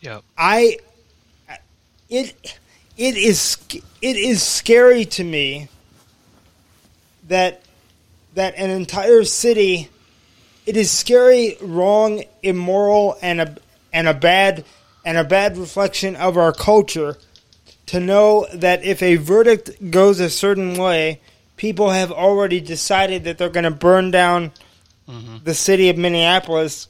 Yep. 0.01 0.23
I 0.35 0.79
it 2.09 2.57
it 2.97 3.15
is 3.15 3.57
it 4.01 4.15
is 4.15 4.41
scary 4.41 5.05
to 5.05 5.23
me 5.23 5.69
that 7.27 7.61
that 8.33 8.55
an 8.57 8.71
entire 8.71 9.23
city 9.23 9.89
it 10.65 10.75
is 10.75 10.89
scary, 10.91 11.57
wrong, 11.61 12.23
immoral 12.41 13.17
and 13.21 13.39
a 13.39 13.55
and 13.93 14.07
a 14.07 14.15
bad 14.15 14.65
and 15.05 15.15
a 15.15 15.23
bad 15.23 15.57
reflection 15.57 16.15
of 16.15 16.37
our 16.37 16.53
culture 16.53 17.17
to 17.85 17.99
know 17.99 18.47
that 18.51 18.83
if 18.83 19.03
a 19.03 19.15
verdict 19.17 19.91
goes 19.91 20.19
a 20.19 20.29
certain 20.29 20.75
way, 20.75 21.21
people 21.57 21.89
have 21.89 22.11
already 22.11 22.61
decided 22.61 23.25
that 23.25 23.37
they're 23.37 23.49
going 23.49 23.63
to 23.65 23.71
burn 23.71 24.11
down 24.11 24.51
the 25.43 25.53
city 25.53 25.89
of 25.89 25.97
Minneapolis 25.97 26.87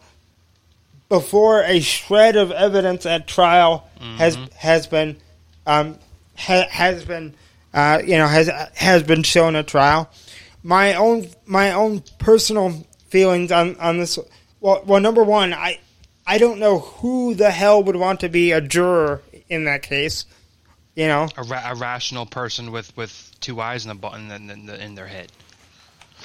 before 1.10 1.62
a 1.64 1.80
shred 1.80 2.36
of 2.36 2.52
evidence 2.52 3.06
at 3.06 3.28
trial 3.28 3.88
has 4.18 4.36
has 4.58 4.88
been 4.88 5.18
um, 5.66 5.98
ha, 6.36 6.66
has 6.70 7.06
been 7.06 7.34
uh, 7.74 8.02
you 8.04 8.18
know 8.18 8.28
has 8.28 8.50
has 8.76 9.04
been 9.04 9.24
shown 9.24 9.56
at 9.56 9.68
trial. 9.68 10.10
My 10.64 10.96
own 10.96 11.28
my 11.46 11.72
own 11.72 12.04
personal 12.20 12.86
feelings 13.08 13.52
on 13.52 13.76
on 13.80 14.00
this. 14.00 14.18
Well, 14.60 14.84
well, 14.86 15.00
number 15.00 15.24
one, 15.24 15.54
I 15.54 15.80
I 16.26 16.40
don't 16.40 16.60
know 16.60 16.80
who 16.80 17.36
the 17.36 17.52
hell 17.52 17.84
would 17.84 17.96
want 17.96 18.20
to 18.22 18.30
be 18.30 18.52
a 18.52 18.60
juror 18.62 19.22
in 19.48 19.66
that 19.66 19.84
case. 19.84 20.26
You 20.98 21.06
know, 21.06 21.30
A, 21.38 21.44
ra- 21.44 21.62
a 21.64 21.76
rational 21.76 22.26
person 22.26 22.72
with, 22.72 22.92
with 22.98 23.32
two 23.40 23.62
eyes 23.62 23.86
in 23.86 23.90
the 23.90 23.96
button 23.96 24.32
in, 24.32 24.50
in, 24.50 24.68
in 24.68 24.96
their 24.96 25.06
head. 25.06 25.32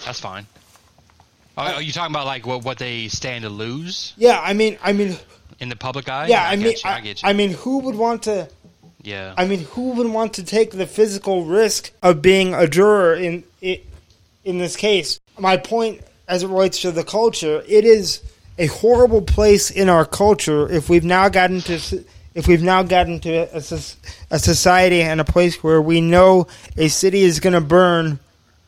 That's 0.06 0.18
fine. 0.18 0.46
Oh, 1.58 1.74
are 1.74 1.82
you 1.82 1.92
talking 1.92 2.10
about 2.10 2.24
like 2.24 2.46
what 2.46 2.64
what 2.64 2.78
they 2.78 3.08
stand 3.08 3.44
to 3.44 3.50
lose 3.50 4.14
yeah. 4.16 4.40
I 4.42 4.54
mean, 4.54 4.78
I 4.82 4.94
mean, 4.94 5.18
in 5.60 5.68
the 5.68 5.76
public 5.76 6.08
eye? 6.08 6.28
yeah. 6.28 6.48
I, 6.48 6.56
get 6.56 6.64
mean, 6.64 6.76
I, 6.86 6.88
I. 6.88 7.30
I 7.30 7.32
mean, 7.34 7.50
who 7.50 7.80
would 7.80 7.94
want 7.94 8.22
to 8.22 8.48
Yeah. 9.02 9.34
I 9.36 9.44
mean, 9.44 9.64
who 9.64 9.90
would 9.92 10.08
want 10.08 10.32
to 10.34 10.42
take 10.42 10.70
the 10.70 10.86
physical 10.86 11.44
risk 11.44 11.92
of 12.02 12.22
being 12.22 12.54
a 12.54 12.66
juror 12.66 13.14
in 13.14 13.44
it 13.60 13.84
in 14.42 14.56
this 14.56 14.74
case? 14.74 15.20
My 15.38 15.58
point, 15.58 16.00
as 16.26 16.44
it 16.44 16.48
relates 16.48 16.80
to 16.80 16.92
the 16.92 17.04
culture, 17.04 17.62
it 17.68 17.84
is 17.84 18.22
a 18.56 18.68
horrible 18.68 19.20
place 19.20 19.70
in 19.70 19.90
our 19.90 20.06
culture 20.06 20.66
if 20.72 20.88
we've 20.88 21.04
now 21.04 21.28
gotten 21.28 21.60
to 21.60 22.04
if 22.34 22.46
we've 22.46 22.62
now 22.62 22.82
gotten 22.82 23.20
to 23.20 23.30
a, 23.30 23.56
a 24.30 24.38
society 24.38 25.02
and 25.02 25.20
a 25.20 25.24
place 25.24 25.62
where 25.62 25.80
we 25.80 26.00
know 26.00 26.46
a 26.76 26.88
city 26.88 27.22
is 27.22 27.40
going 27.40 27.52
to 27.52 27.60
burn 27.60 28.18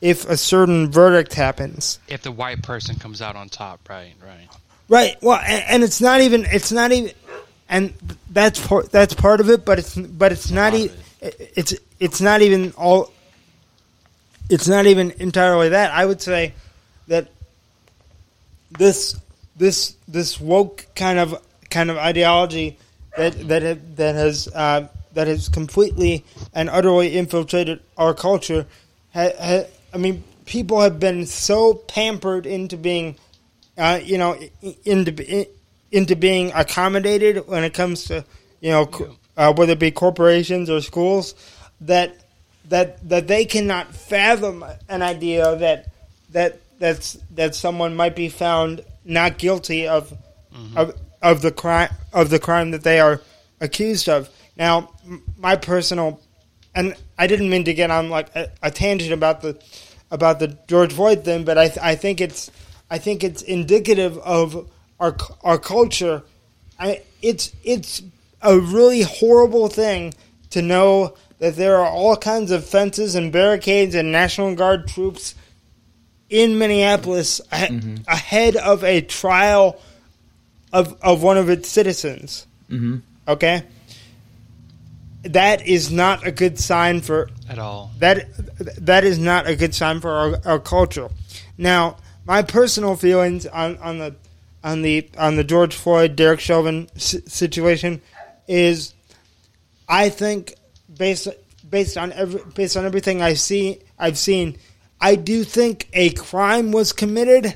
if 0.00 0.28
a 0.28 0.36
certain 0.36 0.90
verdict 0.90 1.32
happens. 1.32 1.98
if 2.08 2.22
the 2.22 2.32
white 2.32 2.62
person 2.62 2.96
comes 2.96 3.22
out 3.22 3.36
on 3.36 3.48
top, 3.48 3.88
right, 3.88 4.12
right. 4.22 4.48
Right. 4.88 5.16
Well, 5.22 5.38
and, 5.38 5.64
and 5.68 5.82
it's 5.82 6.00
not 6.00 6.20
even. 6.20 6.44
It's 6.44 6.70
not 6.70 6.92
even. 6.92 7.12
And 7.70 7.94
that's 8.30 8.64
part. 8.64 8.92
That's 8.92 9.14
part 9.14 9.40
of 9.40 9.48
it. 9.48 9.64
But 9.64 9.78
it's. 9.78 9.96
But 9.96 10.32
it's 10.32 10.50
not. 10.50 10.74
E- 10.74 10.90
it's. 11.22 11.74
It's 11.98 12.20
not 12.20 12.42
even 12.42 12.72
all. 12.72 13.10
It's 14.50 14.68
not 14.68 14.84
even 14.84 15.12
entirely 15.12 15.70
that. 15.70 15.90
I 15.90 16.04
would 16.04 16.20
say 16.20 16.52
that 17.08 17.28
this 18.78 19.18
this 19.56 19.96
this 20.06 20.38
woke 20.38 20.86
kind 20.94 21.18
of 21.18 21.42
kind 21.70 21.90
of 21.90 21.96
ideology 21.96 22.76
that 23.16 23.48
that 23.48 23.62
ha- 23.62 23.82
that 23.96 24.14
has 24.14 24.48
uh, 24.48 24.88
that 25.14 25.26
has 25.26 25.48
completely 25.48 26.24
and 26.52 26.68
utterly 26.68 27.16
infiltrated 27.16 27.80
our 27.96 28.14
culture. 28.14 28.66
Ha, 29.12 29.30
ha, 29.40 29.62
I 29.92 29.98
mean, 29.98 30.24
people 30.46 30.80
have 30.80 30.98
been 30.98 31.26
so 31.26 31.74
pampered 31.74 32.46
into 32.46 32.76
being 32.76 33.16
uh, 33.78 34.00
you 34.02 34.18
know, 34.18 34.38
into 34.84 35.46
into 35.90 36.16
being 36.16 36.52
accommodated 36.54 37.46
when 37.46 37.64
it 37.64 37.74
comes 37.74 38.04
to 38.04 38.24
you 38.60 38.70
know, 38.70 38.86
co- 38.86 39.16
uh, 39.36 39.52
whether 39.52 39.72
it 39.72 39.78
be 39.78 39.90
corporations 39.90 40.70
or 40.70 40.80
schools, 40.80 41.34
that 41.82 42.16
that 42.68 43.06
that 43.08 43.28
they 43.28 43.44
cannot 43.44 43.94
fathom 43.94 44.64
an 44.88 45.02
idea 45.02 45.56
that 45.56 45.88
that 46.30 46.58
that's 46.78 47.18
that 47.32 47.54
someone 47.54 47.94
might 47.94 48.16
be 48.16 48.28
found 48.28 48.82
not 49.04 49.38
guilty 49.38 49.86
of 49.86 50.12
of 50.76 50.94
of 51.25 51.41
the 51.41 51.51
crime 51.51 51.91
of 52.12 52.31
the 52.31 52.39
crime 52.39 52.70
that 52.70 52.85
they 52.85 53.01
are 53.01 53.20
accused 53.61 54.09
of. 54.09 54.29
Now, 54.57 54.93
my 55.37 55.57
personal 55.57 56.20
and 56.75 56.95
I 57.18 57.27
didn't 57.27 57.51
mean 57.51 57.64
to 57.64 57.75
get 57.75 57.91
on 57.91 58.11
like 58.11 58.35
a, 58.37 58.51
a 58.62 58.70
tangent 58.70 59.12
about 59.12 59.41
the 59.41 59.61
about 60.11 60.39
the 60.39 60.57
George 60.68 60.93
Floyd 60.93 61.25
thing, 61.25 61.45
but 61.45 61.59
I 61.59 61.68
th- 61.68 61.79
I 61.83 61.97
think 61.97 62.20
it's 62.20 62.51
I 62.91 62.99
think 62.99 63.25
it's 63.25 63.43
indicative 63.43 64.18
of 64.18 64.70
our 65.01 65.16
our 65.43 65.59
culture. 65.59 66.22
I 66.79 67.03
it's 67.22 67.53
it's 67.64 68.03
a 68.43 68.59
really 68.59 69.03
horrible 69.03 69.68
thing 69.68 70.12
to 70.51 70.61
know 70.61 71.16
that 71.39 71.57
there 71.57 71.79
are 71.79 71.89
all 71.89 72.16
kinds 72.16 72.51
of 72.51 72.66
fences 72.66 73.14
and 73.14 73.33
barricades 73.33 73.95
and 73.95 74.12
National 74.12 74.55
Guard 74.55 74.87
troops 74.87 75.35
in 76.29 76.59
Minneapolis 76.59 77.41
a- 77.51 77.68
mm-hmm. 77.68 77.97
ahead 78.07 78.57
of 78.57 78.85
a 78.85 79.01
trial 79.01 79.81
of 80.75 80.95
of 81.01 81.22
one 81.22 81.39
of 81.39 81.49
its 81.49 81.68
citizens. 81.70 82.47
Mhm. 82.70 83.01
Okay, 83.27 83.62
that 85.22 85.66
is 85.66 85.91
not 85.91 86.27
a 86.27 86.31
good 86.31 86.59
sign 86.59 87.01
for 87.01 87.31
At 87.49 87.59
all. 87.59 87.91
that 88.01 88.27
that 88.85 89.05
is 89.05 89.18
not 89.18 89.47
a 89.47 89.57
good 89.57 89.75
sign 89.75 90.01
for 90.01 90.11
our, 90.11 90.41
our 90.45 90.59
culture. 90.59 91.09
Now, 91.57 91.97
my 92.27 92.43
personal 92.43 92.97
feelings 92.97 93.47
on, 93.47 93.79
on 93.79 93.99
the 93.99 94.14
on 94.62 94.83
the 94.83 95.09
on 95.16 95.37
the 95.37 95.45
George 95.45 95.75
Floyd 95.75 96.16
Derek 96.16 96.41
Chauvin 96.41 96.89
si- 96.97 97.22
situation 97.27 98.03
is, 98.49 98.93
I 99.89 100.09
think 100.11 100.55
based 100.99 101.29
based 101.70 101.97
on 101.97 102.12
every 102.12 102.41
based 102.55 102.77
on 102.77 102.85
everything 102.85 103.22
I 103.22 103.35
see 103.35 103.79
I've 103.99 104.18
seen, 104.18 104.57
I 105.01 105.14
do 105.16 105.45
think 105.45 105.89
a 105.93 106.11
crime 106.11 106.72
was 106.72 106.93
committed, 106.93 107.55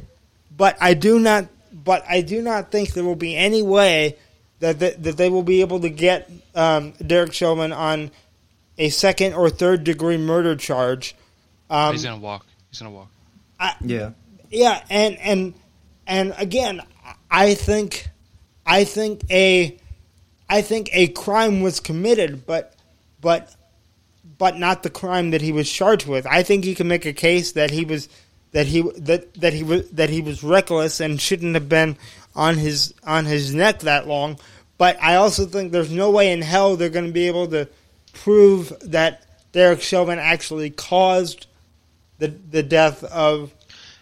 but 0.57 0.77
I 0.81 0.95
do 0.95 1.19
not 1.19 1.47
but 1.89 2.05
I 2.07 2.21
do 2.21 2.43
not 2.43 2.71
think 2.71 2.93
there 2.93 3.03
will 3.03 3.17
be 3.17 3.35
any 3.35 3.63
way 3.63 4.19
that 4.61 4.79
that, 4.81 5.03
that 5.05 5.17
they 5.17 5.31
will 5.31 5.43
be 5.43 5.63
able 5.63 5.81
to 5.81 5.89
get 5.89 6.31
um, 6.55 6.93
Derek 7.05 7.33
Chauvin 7.33 7.73
on 7.73 8.11
a 8.77 8.91
second 8.91 9.33
or 9.33 9.49
third 9.49 9.85
degree 9.85 10.19
murder 10.19 10.55
charge. 10.55 11.17
Um, 11.71 11.95
He's 11.95 12.05
gonna 12.05 12.19
walk. 12.19 12.45
He's 12.69 12.81
gonna 12.81 12.91
walk. 12.91 13.09
Yeah. 13.81 14.11
yeah, 14.51 14.85
and 14.91 15.19
and 15.19 15.55
and 16.07 16.35
again, 16.37 16.83
I 17.31 17.55
think, 17.55 18.09
I 18.67 18.85
think 18.85 19.23
a, 19.31 19.75
I 20.47 20.61
think 20.61 20.91
a 20.93 21.09
crime 21.09 21.63
was 21.63 21.81
committed, 21.81 22.45
but, 22.45 22.75
but, 23.23 23.57
but 24.37 24.59
not 24.59 24.83
the 24.83 24.91
crime 24.91 25.31
that 25.31 25.41
he 25.41 25.53
was 25.53 25.73
charged 25.73 26.07
with. 26.07 26.27
I 26.27 26.43
think 26.43 26.67
you 26.67 26.75
can 26.75 26.87
make 26.87 27.07
a 27.07 27.15
case 27.15 27.53
that 27.53 27.71
he 27.71 27.87
was, 27.87 28.11
that 28.59 28.67
he 28.67 28.83
that 28.97 29.33
that 29.35 29.53
he 29.53 29.63
was 29.63 29.89
that 29.91 30.11
he 30.11 30.21
was 30.21 30.43
reckless 30.43 30.99
and 30.99 31.21
shouldn't 31.21 31.55
have 31.55 31.69
been 31.69 31.97
on 32.35 32.57
his 32.57 32.93
on 33.05 33.25
his 33.25 33.55
neck 33.55 33.79
that 33.81 34.09
long. 34.09 34.37
But 34.79 35.01
I 35.01 35.15
also 35.15 35.47
think 35.47 35.71
there's 35.71 35.93
no 35.93 36.11
way 36.11 36.33
in 36.33 36.43
hell 36.43 36.75
they're 36.75 36.89
going 36.89 37.07
to 37.07 37.13
be 37.13 37.29
able 37.29 37.47
to 37.49 37.69
prove 38.13 38.73
that 38.81 39.23
Derek 39.53 39.81
Chauvin 39.81 40.19
actually 40.19 40.71
caused 40.71 41.47
the 42.19 42.27
the 42.27 42.65
death 42.65 43.05
of 43.05 43.55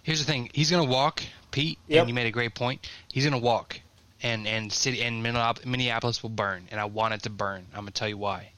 Here's 0.02 0.20
the 0.20 0.32
thing. 0.32 0.48
He's 0.54 0.70
gonna 0.70 0.90
walk, 0.90 1.22
Pete. 1.50 1.78
Yep. 1.88 2.00
And 2.00 2.08
you 2.08 2.14
made 2.14 2.26
a 2.26 2.30
great 2.30 2.54
point. 2.54 2.88
He's 3.12 3.24
gonna 3.24 3.36
walk, 3.36 3.78
and 4.22 4.46
and 4.46 4.72
city 4.72 5.02
and 5.02 5.22
Minneapolis 5.22 6.22
will 6.22 6.30
burn, 6.30 6.66
and 6.70 6.80
I 6.80 6.86
want 6.86 7.12
it 7.12 7.24
to 7.24 7.30
burn. 7.30 7.66
I'm 7.74 7.80
gonna 7.80 7.90
tell 7.90 8.08
you 8.08 8.16
why. 8.16 8.52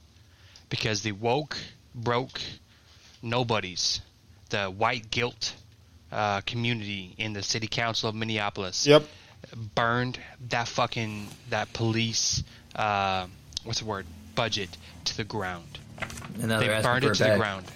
Because 0.68 1.02
the 1.02 1.10
woke, 1.10 1.58
broke, 1.92 2.40
nobodies, 3.20 4.00
the 4.50 4.66
white 4.66 5.10
guilt 5.10 5.54
uh, 6.12 6.40
community 6.42 7.14
in 7.18 7.32
the 7.32 7.42
city 7.42 7.66
council 7.66 8.08
of 8.08 8.14
Minneapolis. 8.14 8.86
Yep. 8.86 9.04
Burned 9.74 10.18
that 10.48 10.68
fucking 10.68 11.28
that 11.50 11.72
police. 11.72 12.42
Uh, 12.74 13.26
what's 13.64 13.80
the 13.80 13.86
word? 13.86 14.06
Budget 14.34 14.76
to 15.04 15.16
the 15.16 15.24
ground. 15.24 15.78
And 16.40 16.48
now 16.48 16.60
they 16.60 16.68
burned 16.82 17.04
it 17.04 17.10
it 17.10 17.14
to 17.14 17.24
back. 17.24 17.32
the 17.32 17.38
ground 17.38 17.66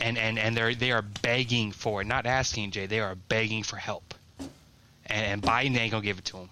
and 0.00 0.18
and 0.18 0.38
and 0.38 0.56
they're 0.56 0.74
they 0.74 0.92
are 0.92 1.02
begging 1.02 1.72
for 1.72 2.00
it, 2.00 2.06
not 2.06 2.26
asking 2.26 2.70
Jay. 2.72 2.86
They 2.86 3.00
are 3.00 3.14
begging 3.14 3.62
for 3.62 3.76
help, 3.76 4.14
and, 4.38 4.50
and 5.26 5.42
Biden 5.42 5.76
ain't 5.76 5.92
gonna 5.92 6.02
give 6.02 6.18
it 6.18 6.24
to 6.26 6.38
them 6.38 6.50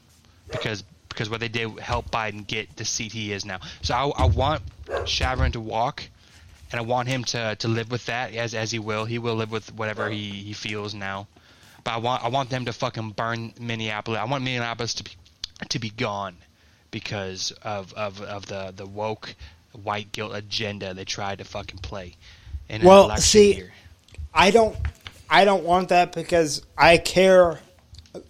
because 0.50 0.84
because 1.08 1.30
what 1.30 1.40
they 1.40 1.48
did 1.48 1.78
helped 1.78 2.12
Biden 2.12 2.46
get 2.46 2.76
the 2.76 2.84
seat 2.84 3.12
he 3.12 3.32
is 3.32 3.44
now. 3.44 3.60
So 3.82 3.94
I, 3.94 4.24
I 4.24 4.26
want 4.26 4.62
Chauvin 5.06 5.52
to 5.52 5.60
walk, 5.60 6.02
and 6.70 6.78
I 6.78 6.82
want 6.82 7.08
him 7.08 7.24
to, 7.24 7.56
to 7.56 7.68
live 7.68 7.90
with 7.90 8.06
that 8.06 8.34
as 8.34 8.54
as 8.54 8.70
he 8.70 8.78
will. 8.78 9.04
He 9.04 9.18
will 9.18 9.34
live 9.34 9.50
with 9.50 9.72
whatever 9.74 10.08
he, 10.10 10.30
he 10.30 10.52
feels 10.52 10.94
now. 10.94 11.26
But 11.84 11.92
I 11.92 11.96
want 11.98 12.24
I 12.24 12.28
want 12.28 12.50
them 12.50 12.64
to 12.66 12.72
fucking 12.72 13.10
burn 13.10 13.54
Minneapolis. 13.60 14.20
I 14.20 14.24
want 14.24 14.44
Minneapolis 14.44 14.94
to 14.94 15.04
be 15.04 15.10
to 15.68 15.78
be 15.78 15.90
gone 15.90 16.36
because 16.90 17.52
of 17.62 17.92
of, 17.94 18.20
of 18.22 18.46
the 18.46 18.72
the 18.74 18.86
woke 18.86 19.34
white 19.72 20.12
guilt 20.12 20.32
agenda 20.34 20.94
they 20.94 21.04
tried 21.04 21.38
to 21.38 21.44
fucking 21.44 21.78
play. 21.80 22.16
In 22.68 22.82
Well, 22.82 23.16
see, 23.16 23.54
year. 23.54 23.72
I 24.34 24.50
don't, 24.50 24.76
I 25.30 25.44
don't 25.44 25.64
want 25.64 25.88
that 25.88 26.12
because 26.12 26.62
I 26.76 26.98
care. 26.98 27.60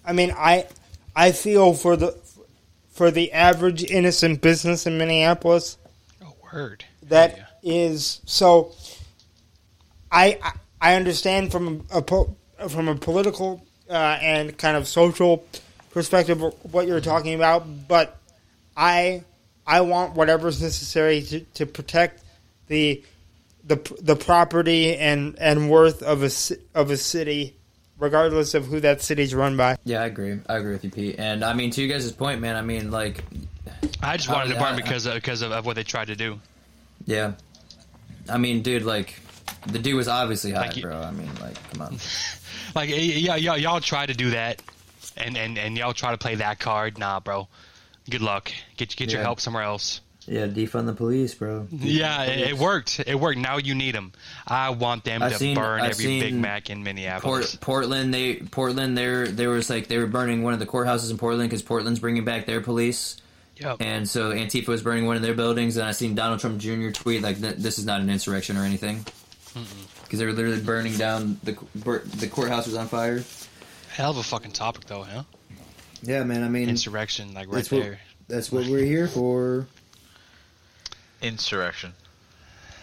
I 0.05 0.13
mean, 0.13 0.33
I, 0.37 0.67
I 1.15 1.33
feel 1.33 1.75
for 1.75 1.97
the, 1.97 2.17
for 2.91 3.11
the 3.11 3.33
average 3.33 3.85
innocent 3.85 4.41
business 4.41 4.87
in 4.87 4.99
Minneapolis. 4.99 5.77
Oh, 6.23 6.35
word. 6.53 6.85
That 7.05 7.48
is 7.63 8.21
so. 8.27 8.73
I, 10.11 10.39
I 10.43 10.53
I 10.81 10.95
understand 10.95 11.53
from 11.53 11.85
a 11.93 12.01
po- 12.03 12.37
from 12.69 12.89
a 12.89 12.95
political 12.95 13.65
uh, 13.91 14.19
and 14.23 14.57
kind 14.57 14.77
of 14.77 14.89
social 14.89 15.45
perspective 15.91 16.41
what 16.73 16.87
you're 16.87 17.01
talking 17.01 17.35
about, 17.35 17.67
but 17.89 18.17
I 18.77 19.25
I 19.67 19.83
want 19.83 20.15
whatever's 20.15 20.63
necessary 20.63 21.23
to, 21.23 21.41
to 21.41 21.67
protect 21.67 22.23
the 22.69 23.03
the 23.65 23.77
the 24.01 24.17
property 24.17 24.97
and, 24.97 25.37
and 25.39 25.69
worth 25.71 26.03
of 26.03 26.23
a 26.23 26.31
of 26.75 26.91
a 26.91 26.97
city, 26.97 27.55
regardless 27.99 28.55
of 28.55 28.65
who 28.67 28.81
that 28.81 29.03
city's 29.03 29.35
run 29.35 29.57
by. 29.59 29.77
Yeah, 29.85 30.03
I 30.03 30.07
agree. 30.07 30.39
I 30.49 30.57
agree 30.57 30.73
with 30.73 30.85
you, 30.85 30.91
Pete. 30.91 31.17
And 31.19 31.45
I 31.45 31.53
mean, 31.53 31.71
to 31.73 31.83
you 31.83 31.89
guys' 31.93 32.11
point, 32.13 32.41
man. 32.41 32.57
I 32.57 32.63
mean, 32.63 32.91
like, 32.91 33.23
I 34.03 34.17
just 34.17 34.31
I- 34.31 34.33
wanted 34.33 34.55
to 34.55 34.61
burn 34.61 34.77
because 34.77 35.05
of, 35.05 35.15
because 35.15 35.43
of, 35.43 35.53
of 35.53 35.67
what 35.67 35.77
they 35.77 35.85
tried 35.85 36.07
to 36.07 36.17
do. 36.17 36.39
yeah. 37.05 37.33
I 38.29 38.39
mean, 38.39 38.63
dude, 38.63 38.83
like, 38.83 39.19
the 39.67 39.79
dude 39.79 39.95
was 39.97 40.09
obviously 40.09 40.53
high, 40.53 40.67
Like 40.69 40.81
bro. 40.83 41.01
I 41.01 41.11
mean, 41.11 41.31
like, 41.41 41.57
come 41.73 41.83
on. 41.83 41.99
Like, 42.75 42.91
y- 42.91 43.25
y- 43.29 43.37
y'all, 43.37 43.57
y'all 43.57 43.81
try 43.81 44.05
to 44.05 44.13
do 44.13 44.31
that, 44.31 44.61
and, 45.17 45.39
and, 45.39 45.57
and 45.57 45.77
y'all 45.79 45.95
try 45.95 46.11
to 46.11 46.19
play 46.19 46.35
that 46.35 46.61
card. 46.61 46.99
Nah, 46.99 47.19
bro. 47.19 47.49
Good 48.11 48.21
luck. 48.21 48.53
Get 48.77 48.95
get 48.95 49.11
your 49.11 49.23
help 49.23 49.41
somewhere 49.41 49.63
else. 49.63 50.03
Yeah, 50.27 50.47
defund 50.47 50.85
the 50.85 50.93
police, 50.93 51.33
bro. 51.35 51.61
Defund 51.73 51.79
Yeah, 51.81 52.25
it, 52.25 52.51
it 52.51 52.59
worked. 52.59 53.01
It 53.07 53.19
worked. 53.19 53.39
Now 53.39 53.57
you 53.57 53.75
need 53.75 53.95
them. 53.95 54.13
I 54.47 54.69
want 54.71 55.05
them 55.05 55.23
I've 55.23 55.33
to 55.33 55.39
seen- 55.39 55.55
burn 55.57 55.81
I've 55.81 55.93
every 55.93 56.21
Big 56.21 56.35
Mac 56.35 56.69
in 56.69 56.83
Minneapolis. 56.83 57.57
Port, 57.57 57.61
Portland, 57.63 58.13
they 58.13 58.35
Portland, 58.37 58.97
there 58.99 59.27
there 59.27 59.49
was 59.49 59.71
like 59.71 59.89
they 59.89 59.97
were 59.97 60.07
burning 60.07 60.43
one 60.43 60.53
of 60.53 60.59
the 60.59 60.67
courthouses 60.67 61.11
in 61.11 61.17
Portland 61.17 61.49
because 61.49 61.63
Portland's 61.63 62.01
bringing 62.01 62.25
back 62.27 62.45
their 62.45 62.61
police. 62.61 63.17
Yep. 63.61 63.77
And 63.81 64.09
so 64.09 64.33
Antifa 64.33 64.69
was 64.69 64.83
burning 64.83 65.07
one 65.07 65.17
of 65.17 65.23
their 65.23 65.35
buildings, 65.35 65.77
and 65.77 65.87
I 65.87 65.93
seen 65.93 66.15
Donald 66.15 66.41
Trump 66.41 66.59
Jr. 66.59 66.91
tweet 66.91 67.23
like, 67.23 67.39
"This 67.39 67.79
is 67.79 67.85
not 67.85 68.01
an 68.01 68.09
insurrection 68.09 68.57
or 68.57 68.65
anything," 68.65 69.05
because 70.05 70.19
they 70.19 70.25
were 70.27 70.33
literally 70.33 70.61
burning 70.61 70.97
down 70.97 71.41
the 71.43 71.57
bur- 71.75 72.05
the 72.05 72.29
courthouse 72.29 72.67
was 72.67 72.77
on 72.77 72.87
fire. 72.89 73.25
Hell 73.91 74.13
of 74.13 74.19
a 74.19 74.23
fucking 74.23 74.53
topic, 74.53 74.85
though, 74.87 75.03
huh? 75.03 75.25
Yeah, 76.03 76.23
man. 76.23 76.45
I 76.45 76.49
mean, 76.49 76.69
Insurrection, 76.69 77.35
like 77.35 77.49
right 77.49 77.57
that's 77.57 77.71
what 77.73 77.83
there. 77.83 78.01
that's 78.29 78.53
what 78.53 78.67
we're 78.69 78.85
here 78.85 79.09
for. 79.09 79.67
Insurrection. 81.21 81.95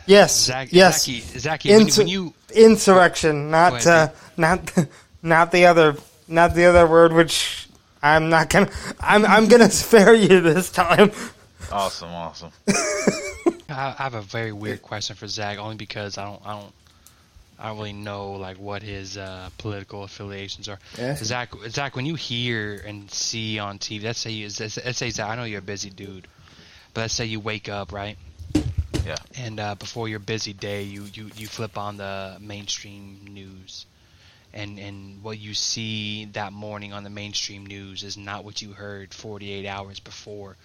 Yes, 0.08 0.38
Zach, 0.46 0.68
yes. 0.72 1.06
Zachy, 1.06 1.22
Zachy 1.40 1.70
when, 1.70 1.88
Insur- 1.88 1.98
when 2.00 2.08
you 2.10 2.34
insurrection, 2.54 3.50
not 3.50 3.74
ahead, 3.74 3.88
uh, 3.88 4.14
not 4.38 4.74
not 5.24 5.52
the 5.52 5.66
other 5.66 5.96
not 6.28 6.54
the 6.54 6.66
other 6.66 6.86
word, 6.86 7.14
which 7.14 7.65
I'm 8.06 8.30
not 8.30 8.50
gonna. 8.50 8.70
I'm 9.00 9.26
I'm 9.26 9.48
gonna 9.48 9.70
spare 9.84 10.14
you 10.14 10.40
this 10.42 10.70
time. 10.72 11.12
Awesome, 11.72 12.10
awesome. 12.10 12.52
I 13.70 13.96
I 13.98 14.04
have 14.04 14.14
a 14.14 14.22
very 14.22 14.52
weird 14.52 14.82
question 14.84 15.16
for 15.16 15.28
Zach, 15.28 15.58
only 15.58 15.76
because 15.76 16.18
I 16.20 16.26
don't, 16.26 16.42
I 16.46 16.60
don't, 16.60 16.74
I 17.58 17.68
don't 17.70 17.78
really 17.78 17.94
know 17.94 18.34
like 18.34 18.58
what 18.58 18.84
his 18.84 19.18
uh, 19.18 19.50
political 19.58 20.04
affiliations 20.04 20.70
are. 20.70 20.78
Ask 21.00 21.22
him. 21.22 21.26
Zach, 21.26 21.50
Zach, 21.70 21.96
when 21.96 22.06
you 22.06 22.14
hear 22.16 22.76
and 22.86 23.10
see 23.10 23.58
on 23.58 23.80
TV, 23.80 24.04
let's 24.04 24.20
say 24.20 24.30
you, 24.32 24.46
let's 24.60 24.78
let's 24.86 24.98
say 25.00 25.10
Zach, 25.10 25.28
I 25.30 25.36
know 25.36 25.44
you're 25.46 25.60
a 25.60 25.64
busy 25.64 25.90
dude, 25.90 26.28
but 26.94 27.02
let's 27.02 27.14
say 27.16 27.26
you 27.26 27.40
wake 27.40 27.70
up 27.70 27.92
right, 27.92 28.18
Yeah. 29.04 29.16
and 29.36 29.60
uh, 29.60 29.74
before 29.76 30.08
your 30.08 30.20
busy 30.20 30.54
day, 30.54 30.84
you, 30.84 31.06
you 31.12 31.32
you 31.36 31.48
flip 31.48 31.76
on 31.76 31.98
the 31.98 32.38
mainstream 32.40 33.22
news, 33.28 33.88
and 34.56 34.80
and 34.80 35.22
what 35.22 35.38
you 35.38 35.54
see 35.54 36.26
that 36.34 36.54
morning 36.54 36.94
on 36.94 37.04
the 37.04 37.10
mainstream 37.10 37.66
news 37.66 38.04
is 38.04 38.18
not 38.18 38.46
what 38.46 38.62
you 38.62 38.72
heard 38.72 39.14
48 39.14 39.68
hours 39.68 40.00
before. 40.00 40.56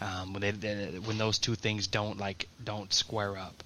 Um, 0.00 0.32
when 0.32 0.42
they, 0.42 0.50
they 0.52 0.98
when 0.98 1.18
those 1.18 1.38
two 1.38 1.56
things 1.56 1.88
don't 1.88 2.18
like 2.18 2.48
don't 2.62 2.92
square 2.92 3.36
up, 3.36 3.64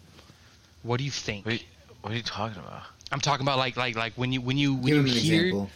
what 0.83 0.99
do 0.99 1.05
you 1.05 1.11
think? 1.11 1.45
What, 1.45 1.63
what 2.01 2.13
are 2.13 2.17
you 2.17 2.23
talking 2.23 2.59
about? 2.59 2.83
I'm 3.13 3.21
talking 3.21 3.45
about 3.45 3.59
like 3.59 3.77
like 3.77 3.97
like 3.97 4.15
when 4.15 4.33
you 4.33 4.41
when 4.41 4.57
you 4.57 4.75
when 4.75 4.87
Give 4.87 4.95
you 4.95 5.01
him 5.01 5.07
an 5.07 5.13
hear 5.13 5.43
example. 5.43 5.71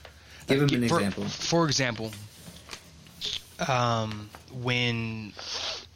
Give 0.47 0.62
him 0.62 0.82
an 0.82 0.89
for, 0.89 0.97
example. 0.97 1.24
For 1.24 1.66
example, 1.66 2.12
um, 3.68 4.30
when 4.62 5.32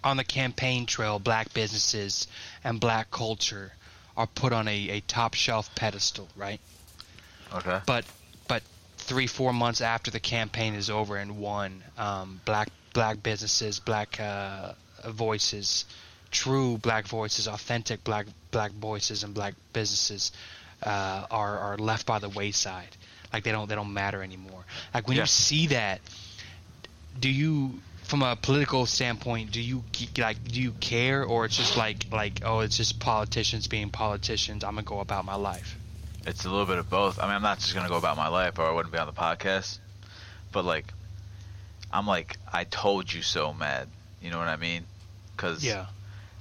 on 0.05 0.17
the 0.17 0.25
campaign 0.25 0.87
trail, 0.87 1.19
black 1.19 1.53
businesses 1.55 2.27
and 2.65 2.81
black 2.81 3.11
culture 3.11 3.73
are 4.17 4.27
put 4.27 4.53
on 4.53 4.67
a, 4.69 4.91
a 4.91 5.01
top 5.01 5.35
shelf 5.35 5.73
pedestal, 5.75 6.29
right? 6.37 6.61
Okay. 7.55 7.81
But 7.87 8.05
but 8.49 8.63
three 8.97 9.27
four 9.27 9.53
months 9.53 9.81
after 9.81 10.11
the 10.11 10.21
campaign 10.21 10.75
is 10.75 10.91
over 10.91 11.17
and 11.17 11.39
won, 11.39 11.83
um, 11.97 12.41
black 12.45 12.69
black 12.93 13.23
businesses, 13.23 13.81
black 13.81 14.19
uh, 14.21 14.73
voices, 15.07 15.85
true 16.31 16.79
black 16.79 17.07
voices, 17.07 17.49
authentic 17.49 18.05
black 18.05 18.27
black 18.51 18.73
voices 18.73 19.25
and 19.25 19.35
black 19.35 19.55
businesses 19.73 20.33
uh, 20.83 21.27
are 21.31 21.59
are 21.59 21.79
left 21.79 22.07
by 22.07 22.19
the 22.19 22.29
wayside. 22.29 22.97
Like 23.33 23.45
they 23.45 23.53
don't 23.53 23.69
they 23.69 23.75
don't 23.75 23.93
matter 23.93 24.23
anymore. 24.23 24.65
Like 24.95 25.07
when 25.07 25.17
Yeah. 25.17 25.23
you 25.25 25.27
see 25.27 25.67
that, 25.69 26.01
do 27.19 27.29
you 27.31 27.81
from 28.03 28.23
a 28.23 28.37
political 28.37 28.87
standpoint 28.87 29.51
do 29.53 29.61
you 29.61 29.85
like 30.17 30.43
do 30.45 30.63
you 30.63 30.73
care 30.81 31.23
or 31.25 31.45
it's 31.45 31.57
just 31.57 31.77
like 31.77 32.07
like 32.11 32.41
oh 32.43 32.61
it's 32.61 32.77
just 32.79 32.99
politicians 33.01 33.67
being 33.69 33.91
politicians 33.91 34.65
i'm 34.65 34.77
gonna 34.77 34.83
go 34.83 35.01
about 35.01 35.27
my 35.27 35.35
life 35.35 35.78
It's 36.29 36.45
a 36.45 36.51
little 36.51 36.67
bit 36.67 36.79
of 36.79 36.89
both. 36.89 37.19
I 37.19 37.23
mean, 37.23 37.35
I'm 37.35 37.43
not 37.43 37.59
just 37.59 37.75
gonna 37.75 37.89
go 37.89 37.97
about 37.97 38.17
my 38.17 38.29
life, 38.29 38.59
or 38.59 38.65
I 38.65 38.73
wouldn't 38.73 38.93
be 38.93 38.99
on 38.99 39.07
the 39.07 39.13
podcast. 39.13 39.79
But 40.53 40.65
like, 40.65 40.93
I'm 41.93 42.07
like, 42.07 42.37
I 42.53 42.65
told 42.65 43.13
you 43.13 43.23
so, 43.23 43.53
mad. 43.53 43.89
You 44.23 44.31
know 44.31 44.39
what 44.39 44.49
I 44.49 44.57
mean? 44.57 44.85
Because 45.37 45.65
yeah 45.65 45.87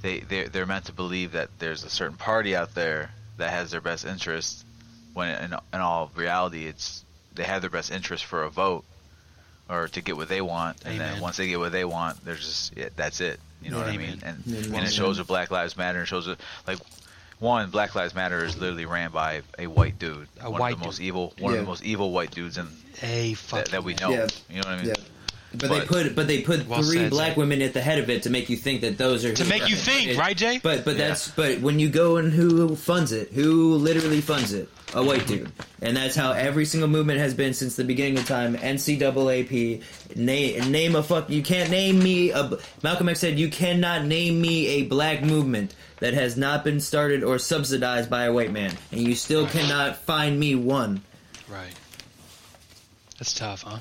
they 0.02 0.20
they 0.20 0.44
they're 0.46 0.66
meant 0.66 0.86
to 0.86 0.94
believe 0.94 1.34
that 1.34 1.50
there's 1.60 1.84
a 1.84 1.90
certain 1.90 2.18
party 2.18 2.56
out 2.56 2.74
there 2.76 3.12
that 3.38 3.50
has 3.50 3.72
their 3.72 3.82
best 3.82 4.06
interest. 4.06 4.66
When 5.14 5.30
in 5.30 5.54
in 5.74 5.80
all 5.80 6.12
reality, 6.16 6.66
it's 6.66 7.04
they 7.34 7.44
have 7.44 7.62
their 7.62 7.70
best 7.70 7.92
interest 7.92 8.26
for 8.26 8.44
a 8.44 8.50
vote 8.50 8.84
or 9.70 9.88
to 9.90 10.02
get 10.02 10.16
what 10.16 10.30
they 10.30 10.42
want, 10.42 10.78
and 10.86 10.96
Amen. 10.96 11.14
then 11.14 11.22
once 11.22 11.38
they 11.38 11.48
get 11.48 11.60
what 11.60 11.72
they 11.72 11.86
want, 11.86 12.24
there's 12.24 12.46
just 12.46 12.78
yeah, 12.78 12.90
that's 12.96 13.22
it. 13.22 13.40
You 13.62 13.72
know 13.72 13.78
what 13.78 13.88
I 13.88 13.98
mean? 13.98 14.22
And 14.24 14.44
and 14.46 14.76
it 14.76 14.94
shows 14.94 15.18
with 15.18 15.28
Black 15.28 15.50
Lives 15.50 15.76
Matter. 15.76 16.00
and 16.00 16.08
shows 16.08 16.28
it 16.28 16.40
like 16.68 16.78
one 17.40 17.70
Black 17.70 17.94
Lives 17.96 18.16
Matter 18.16 18.44
is 18.44 18.58
literally 18.58 18.86
ran 18.86 19.12
by 19.12 19.42
a 19.60 19.68
white 19.68 20.00
dude, 20.00 20.28
A 20.42 20.50
one 20.50 20.60
white 20.60 20.74
of 20.74 20.80
the 20.80 20.86
most 20.86 20.98
dude. 20.98 21.06
evil, 21.08 21.34
one 21.40 21.54
Yeah. 21.54 21.60
of 21.60 21.66
the 21.66 21.70
most 21.70 21.84
evil 21.84 22.12
white 22.12 22.32
dudes 22.32 22.58
in 22.58 22.68
hey 23.00 23.34
that, 23.34 23.38
fuck 23.40 23.68
that 23.70 23.84
we 23.84 23.94
know. 23.96 24.10
Yeah. 24.10 24.28
You 24.50 24.62
know 24.62 24.62
what 24.62 24.68
I 24.68 24.78
mean? 24.78 24.88
Yeah. 24.88 24.94
But, 25.56 25.70
they 25.70 25.82
put 25.82 26.14
but 26.14 26.28
they 26.28 26.42
put 26.42 26.68
Well 26.68 26.84
three 26.84 26.98
said, 26.98 27.10
black 27.10 27.30
Zach. 27.30 27.38
women 27.38 27.62
at 27.62 27.74
the 27.74 27.80
head 27.82 28.00
of 28.00 28.10
it 28.10 28.24
to 28.24 28.30
make 28.30 28.50
you 28.50 28.58
think 28.58 28.82
that 28.82 28.98
those 28.98 29.24
are 29.24 29.34
to 29.34 29.46
make 29.46 29.68
you 29.70 29.78
think 29.78 30.10
It- 30.10 30.18
right 30.18 30.36
jay 30.36 30.60
But 30.62 30.84
but 30.84 30.98
Yeah. 30.98 31.08
that's 31.08 31.30
but 31.30 31.62
when 31.62 31.80
you 31.80 31.88
go 31.88 32.18
and 32.18 32.34
who 32.34 32.76
funds 32.76 33.14
it, 33.14 33.32
who 33.34 33.76
literally 33.76 34.20
funds 34.20 34.52
it, 34.54 34.68
a 34.94 35.02
white 35.02 35.26
dude, 35.26 35.50
and 35.82 35.96
that's 35.96 36.16
how 36.18 36.34
every 36.34 36.66
single 36.66 36.90
movement 36.90 37.20
has 37.20 37.34
been 37.34 37.54
since 37.54 37.76
the 37.78 37.86
beginning 37.86 38.18
of 38.18 38.28
time. 38.28 38.56
NCAAP, 38.58 39.82
name 40.18 40.72
name 40.72 40.96
a 40.96 41.02
fuck. 41.04 41.30
You 41.30 41.42
can't 41.42 41.70
name 41.70 42.00
me 42.04 42.32
a. 42.32 42.58
Malcolm 42.84 43.08
X 43.10 43.20
said 43.22 43.40
you 43.40 43.48
cannot 43.50 44.06
name 44.06 44.42
me 44.42 44.68
a 44.68 44.84
black 44.84 45.24
movement 45.24 45.74
that 46.00 46.14
has 46.14 46.38
not 46.38 46.64
been 46.64 46.80
started 46.80 47.24
or 47.24 47.40
subsidized 47.40 48.10
by 48.10 48.26
a 48.26 48.34
white 48.34 48.52
man, 48.52 48.74
and 48.92 49.02
you 49.02 49.16
still 49.16 49.48
cannot 49.48 49.98
find 49.98 50.40
me 50.40 50.56
one. 50.56 51.02
right 51.50 51.74
that's 53.18 53.34
tough 53.34 53.64
huh 53.64 53.80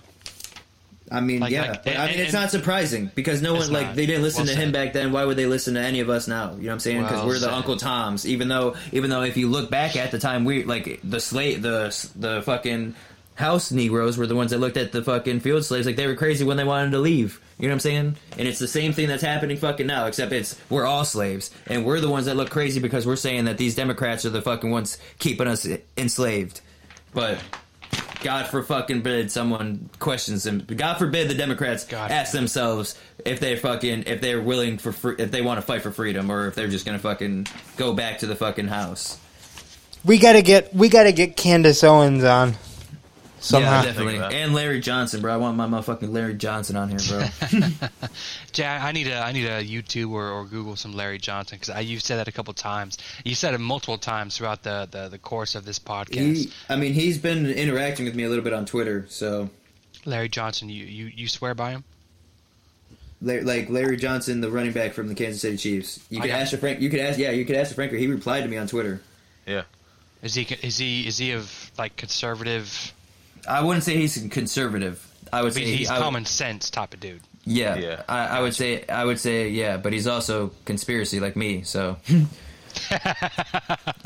I 1.08 1.20
mean, 1.20 1.38
Like- 1.38 1.52
yeah. 1.52 1.70
like- 1.70 1.84
But, 1.84 1.96
I 1.98 2.06
mean, 2.08 2.18
it's 2.18 2.34
and- 2.34 2.42
not 2.42 2.50
surprising 2.50 3.12
because 3.14 3.40
no 3.40 3.54
one 3.54 3.70
like 3.72 3.86
not. 3.86 3.94
they 3.96 4.06
didn't 4.06 4.22
listen 4.24 4.46
Well 4.46 4.54
to 4.56 4.60
him 4.60 4.68
said. 4.68 4.72
back 4.72 4.92
then. 4.92 5.12
Why 5.12 5.24
would 5.24 5.36
they 5.36 5.46
listen 5.46 5.74
to 5.74 5.80
any 5.80 6.00
of 6.00 6.10
us 6.10 6.26
now? 6.26 6.50
You 6.56 6.62
know 6.62 6.66
what 6.66 6.72
I'm 6.72 6.80
saying? 6.80 7.02
Because 7.02 7.18
Well 7.18 7.26
we're 7.28 7.38
the. 7.38 7.54
Uncle 7.54 7.76
Toms. 7.76 8.26
Even 8.26 8.48
though, 8.48 8.74
even 8.90 9.08
though, 9.10 9.22
if 9.22 9.36
you 9.36 9.48
look 9.48 9.70
back 9.70 9.94
at 9.94 10.10
the 10.10 10.18
time, 10.18 10.44
we 10.44 10.64
like 10.64 10.98
the 11.04 11.20
slate, 11.20 11.62
the 11.62 11.94
the 12.16 12.42
fucking 12.42 12.96
house 13.36 13.70
Negroes 13.70 14.18
were 14.18 14.26
the 14.26 14.34
ones 14.34 14.50
that 14.50 14.58
looked 14.58 14.76
at 14.76 14.92
the 14.92 15.02
fucking 15.02 15.40
field 15.40 15.64
slaves 15.64 15.86
like 15.86 15.96
they 15.96 16.06
were 16.06 16.16
crazy 16.16 16.44
when 16.44 16.56
they 16.56 16.64
wanted 16.64 16.90
to 16.90 16.98
leave. 16.98 17.40
You 17.58 17.68
know 17.68 17.72
what 17.72 17.74
I'm 17.74 17.80
saying? 17.80 18.16
And 18.38 18.48
it's 18.48 18.58
the 18.58 18.68
same 18.68 18.92
thing 18.92 19.08
that's 19.08 19.22
happening 19.22 19.56
fucking 19.56 19.86
now, 19.86 20.06
except 20.06 20.32
it's 20.32 20.60
we're 20.68 20.86
all 20.86 21.04
slaves 21.04 21.50
and 21.66 21.84
we're 21.84 22.00
the 22.00 22.08
ones 22.08 22.26
that 22.26 22.36
look 22.36 22.50
crazy 22.50 22.80
because 22.80 23.06
we're 23.06 23.16
saying 23.16 23.44
that 23.44 23.58
these 23.58 23.74
Democrats 23.74 24.24
are 24.24 24.30
the 24.30 24.42
fucking 24.42 24.70
ones 24.70 24.98
keeping 25.18 25.46
us 25.46 25.66
enslaved. 25.96 26.60
But 27.14 27.38
God 28.22 28.46
for 28.46 28.62
fucking 28.62 28.98
forbid 28.98 29.30
someone 29.30 29.90
questions 29.98 30.42
them. 30.42 30.60
God 30.60 30.94
forbid 30.98 31.28
the 31.28 31.34
Democrats 31.34 31.84
God 31.84 32.10
ask 32.10 32.32
themselves 32.32 32.98
if 33.24 33.40
they 33.40 33.56
fucking 33.56 34.04
if 34.06 34.20
they're 34.20 34.40
willing 34.40 34.78
for 34.78 34.92
free, 34.92 35.16
if 35.18 35.30
they 35.30 35.42
want 35.42 35.58
to 35.58 35.62
fight 35.62 35.82
for 35.82 35.90
freedom 35.90 36.30
or 36.30 36.48
if 36.48 36.54
they're 36.54 36.68
just 36.68 36.86
gonna 36.86 36.98
fucking 36.98 37.46
go 37.76 37.92
back 37.92 38.18
to 38.18 38.26
the 38.26 38.36
fucking 38.36 38.68
house. 38.68 39.18
We 40.04 40.18
gotta 40.18 40.42
get 40.42 40.74
we 40.74 40.88
gotta 40.88 41.12
get 41.12 41.36
Candace 41.36 41.84
Owens 41.84 42.24
on 42.24 42.54
somehow. 43.46 43.80
Yeah, 43.80 43.82
definitely. 43.84 44.12
Think 44.14 44.24
of 44.24 44.30
that. 44.30 44.36
And 44.36 44.54
Larry 44.54 44.80
Johnson, 44.80 45.20
bro. 45.20 45.32
I 45.32 45.36
want 45.36 45.56
my 45.56 45.66
motherfucking 45.66 46.10
Larry 46.12 46.34
Johnson 46.34 46.76
on 46.76 46.88
here, 46.88 46.98
bro. 47.08 47.24
Jay, 48.52 48.66
I 48.66 48.92
need 48.92 49.08
a 49.08 49.18
I 49.18 49.32
need 49.32 49.46
a 49.46 49.64
YouTube 49.64 50.10
or, 50.10 50.28
or 50.28 50.44
Google 50.44 50.76
some 50.76 50.92
Larry 50.92 51.18
Johnson 51.18 51.56
because 51.56 51.70
I 51.70 51.80
you 51.80 51.98
said 51.98 52.16
that 52.18 52.28
a 52.28 52.32
couple 52.32 52.52
times. 52.54 52.98
You 53.24 53.34
said 53.34 53.54
it 53.54 53.58
multiple 53.58 53.98
times 53.98 54.36
throughout 54.36 54.62
the, 54.62 54.88
the, 54.90 55.08
the 55.08 55.18
course 55.18 55.54
of 55.54 55.64
this 55.64 55.78
podcast. 55.78 56.14
he, 56.14 56.52
I 56.68 56.76
mean, 56.76 56.92
he's 56.92 57.18
been 57.18 57.46
interacting 57.46 58.04
with 58.04 58.14
me 58.14 58.24
a 58.24 58.28
little 58.28 58.44
bit 58.44 58.52
on 58.52 58.66
Twitter, 58.66 59.06
so 59.08 59.50
Larry 60.06 60.28
Johnson, 60.28 60.68
you, 60.68 60.84
you, 60.84 61.06
you 61.06 61.28
swear 61.28 61.54
by 61.54 61.72
him? 61.72 61.84
La- 63.20 63.42
like 63.42 63.68
Larry 63.68 63.96
Johnson, 63.96 64.40
the 64.40 64.50
running 64.50 64.72
back 64.72 64.92
from 64.92 65.08
the 65.08 65.14
Kansas 65.14 65.42
City 65.42 65.56
Chiefs. 65.56 66.04
You 66.10 66.20
could 66.20 66.30
ask 66.30 66.52
ask 66.52 66.60
Frank. 66.60 66.80
You 66.80 66.90
could 66.90 67.00
ask, 67.00 67.18
yeah, 67.18 67.30
you 67.30 67.44
could 67.44 67.56
ask 67.56 67.74
Franker. 67.74 67.96
He 67.96 68.06
replied 68.06 68.42
to 68.42 68.48
me 68.48 68.56
on 68.56 68.68
Twitter. 68.68 69.00
Yeah. 69.46 69.62
Is 70.22 70.34
he 70.34 70.42
is 70.62 70.78
he 70.78 71.06
is 71.06 71.18
he 71.18 71.32
of 71.32 71.70
like 71.78 71.96
conservative? 71.96 72.92
I 73.48 73.62
wouldn't 73.62 73.84
say 73.84 73.96
he's 73.96 74.16
conservative. 74.30 75.02
I 75.32 75.42
would 75.42 75.52
I 75.52 75.56
mean, 75.56 75.64
say 75.66 75.76
he's 75.76 75.90
I 75.90 75.98
would- 75.98 76.04
common 76.04 76.24
sense 76.24 76.70
type 76.70 76.94
of 76.94 77.00
dude. 77.00 77.20
Yeah, 77.48 77.76
Yeah. 77.76 78.02
I, 78.08 78.38
I 78.38 78.40
would 78.40 78.54
say 78.54 78.84
I 78.88 79.04
would 79.04 79.20
say 79.20 79.50
yeah, 79.50 79.76
but 79.76 79.92
he's 79.92 80.08
also 80.08 80.50
conspiracy 80.64 81.20
like 81.20 81.36
me. 81.36 81.62
So, 81.62 81.96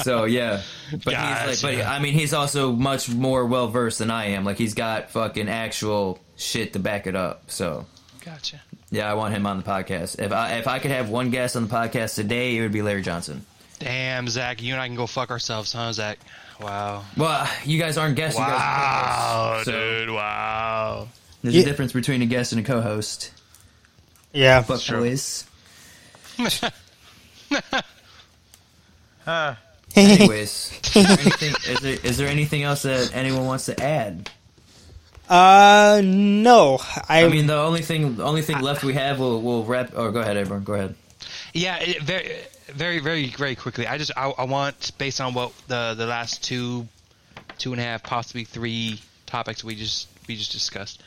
so 0.03 0.25
yeah, 0.25 0.63
but 1.05 1.15
he's 1.15 1.63
like, 1.65 1.79
but 1.79 1.87
I 1.87 1.99
mean, 2.01 2.15
he's 2.15 2.33
also 2.35 2.73
much 2.73 3.09
more 3.09 3.47
well 3.47 3.69
versed 3.69 3.99
than 3.99 4.11
I 4.11 4.27
am. 4.27 4.45
Like 4.45 4.59
he's 4.59 4.75
got 4.75 5.11
fucking 5.11 5.49
actual 5.49 6.19
shit 6.37 6.73
to 6.75 6.79
back 6.79 7.07
it 7.07 7.17
up. 7.17 7.51
So 7.51 7.87
Gotcha. 8.25 8.61
yeah, 8.91 9.11
I 9.11 9.15
want 9.15 9.35
him 9.35 9.47
on 9.47 9.57
the 9.57 9.63
podcast. 9.63 10.19
If 10.19 10.33
I 10.33 10.59
if 10.59 10.69
I 10.69 10.79
could 10.79 10.91
have 10.91 11.09
one 11.11 11.31
guest 11.31 11.57
on 11.57 11.67
the 11.67 11.75
podcast 11.75 12.15
today, 12.17 12.57
it 12.57 12.61
would 12.61 12.73
be 12.73 12.83
Larry 12.83 13.03
Johnson. 13.03 13.45
Damn, 13.79 14.29
Zach, 14.29 14.63
you 14.63 14.75
and 14.75 14.83
I 14.83 14.87
can 14.87 14.97
go 14.97 15.07
fuck 15.07 15.31
ourselves, 15.31 15.73
huh, 15.73 15.91
Zach? 15.95 16.19
Wow. 16.61 17.05
Well, 17.17 17.49
you 17.65 17.79
guys 17.79 17.97
aren't 17.97 18.17
guests. 18.17 18.39
You 18.39 18.45
guys 18.45 18.53
are 18.53 18.59
Wow. 18.59 19.63
So 19.65 19.73
dude. 19.73 20.11
Wow. 20.11 21.09
there's 21.43 21.55
Yeah. 21.55 21.63
a 21.63 21.65
difference 21.65 21.93
between 21.93 22.23
a 22.23 22.27
guest 22.27 22.53
and 22.53 22.61
a 22.61 22.65
co-host. 22.65 23.33
Yeah. 24.33 24.63
Fuck 24.63 24.87
boys. 24.89 25.45
Anyways, 29.97 30.73
is 30.85 30.93
there, 30.93 31.19
anything, 31.19 31.55
is, 31.69 31.81
there, 31.81 31.99
is 32.05 32.19
there 32.19 32.29
anything 32.29 32.63
else 32.63 32.83
that 32.83 33.11
anyone 33.15 33.45
wants 33.47 33.67
to 33.67 33.83
add? 33.83 34.31
Uh, 35.29 36.01
no. 36.05 36.79
I, 37.09 37.25
I 37.25 37.29
mean, 37.29 37.47
the 37.47 37.57
only 37.57 37.83
thing, 37.83 38.17
the 38.17 38.25
only 38.25 38.43
thing 38.43 38.61
left 38.61 38.85
we 38.85 38.95
have, 38.95 39.19
we'll, 39.19 39.41
we'll 39.43 39.65
wrap. 39.65 39.97
Or 39.97 40.11
go 40.13 40.21
ahead, 40.21 40.37
everyone. 40.37 40.63
Go 40.65 40.75
ahead. 40.75 40.95
Yeah, 41.53 41.77
it, 41.79 42.03
very, 42.03 42.37
very, 42.75 42.99
very, 42.99 43.29
very 43.29 43.55
quickly. 43.55 43.87
I 43.87 43.99
just, 43.99 44.13
I, 44.17 44.31
I 44.31 44.45
want, 44.45 44.93
based 44.99 45.21
on 45.21 45.35
what 45.35 45.53
the 45.69 45.95
the 45.97 46.07
last 46.07 46.43
two, 46.43 46.89
two 47.59 47.73
and 47.73 47.81
a 47.81 47.85
half, 47.85 48.03
possibly 48.03 48.45
three 48.45 49.01
topics 49.27 49.63
we 49.63 49.75
just 49.75 50.09
we 50.29 50.37
just 50.37 50.53
discussed. 50.53 51.03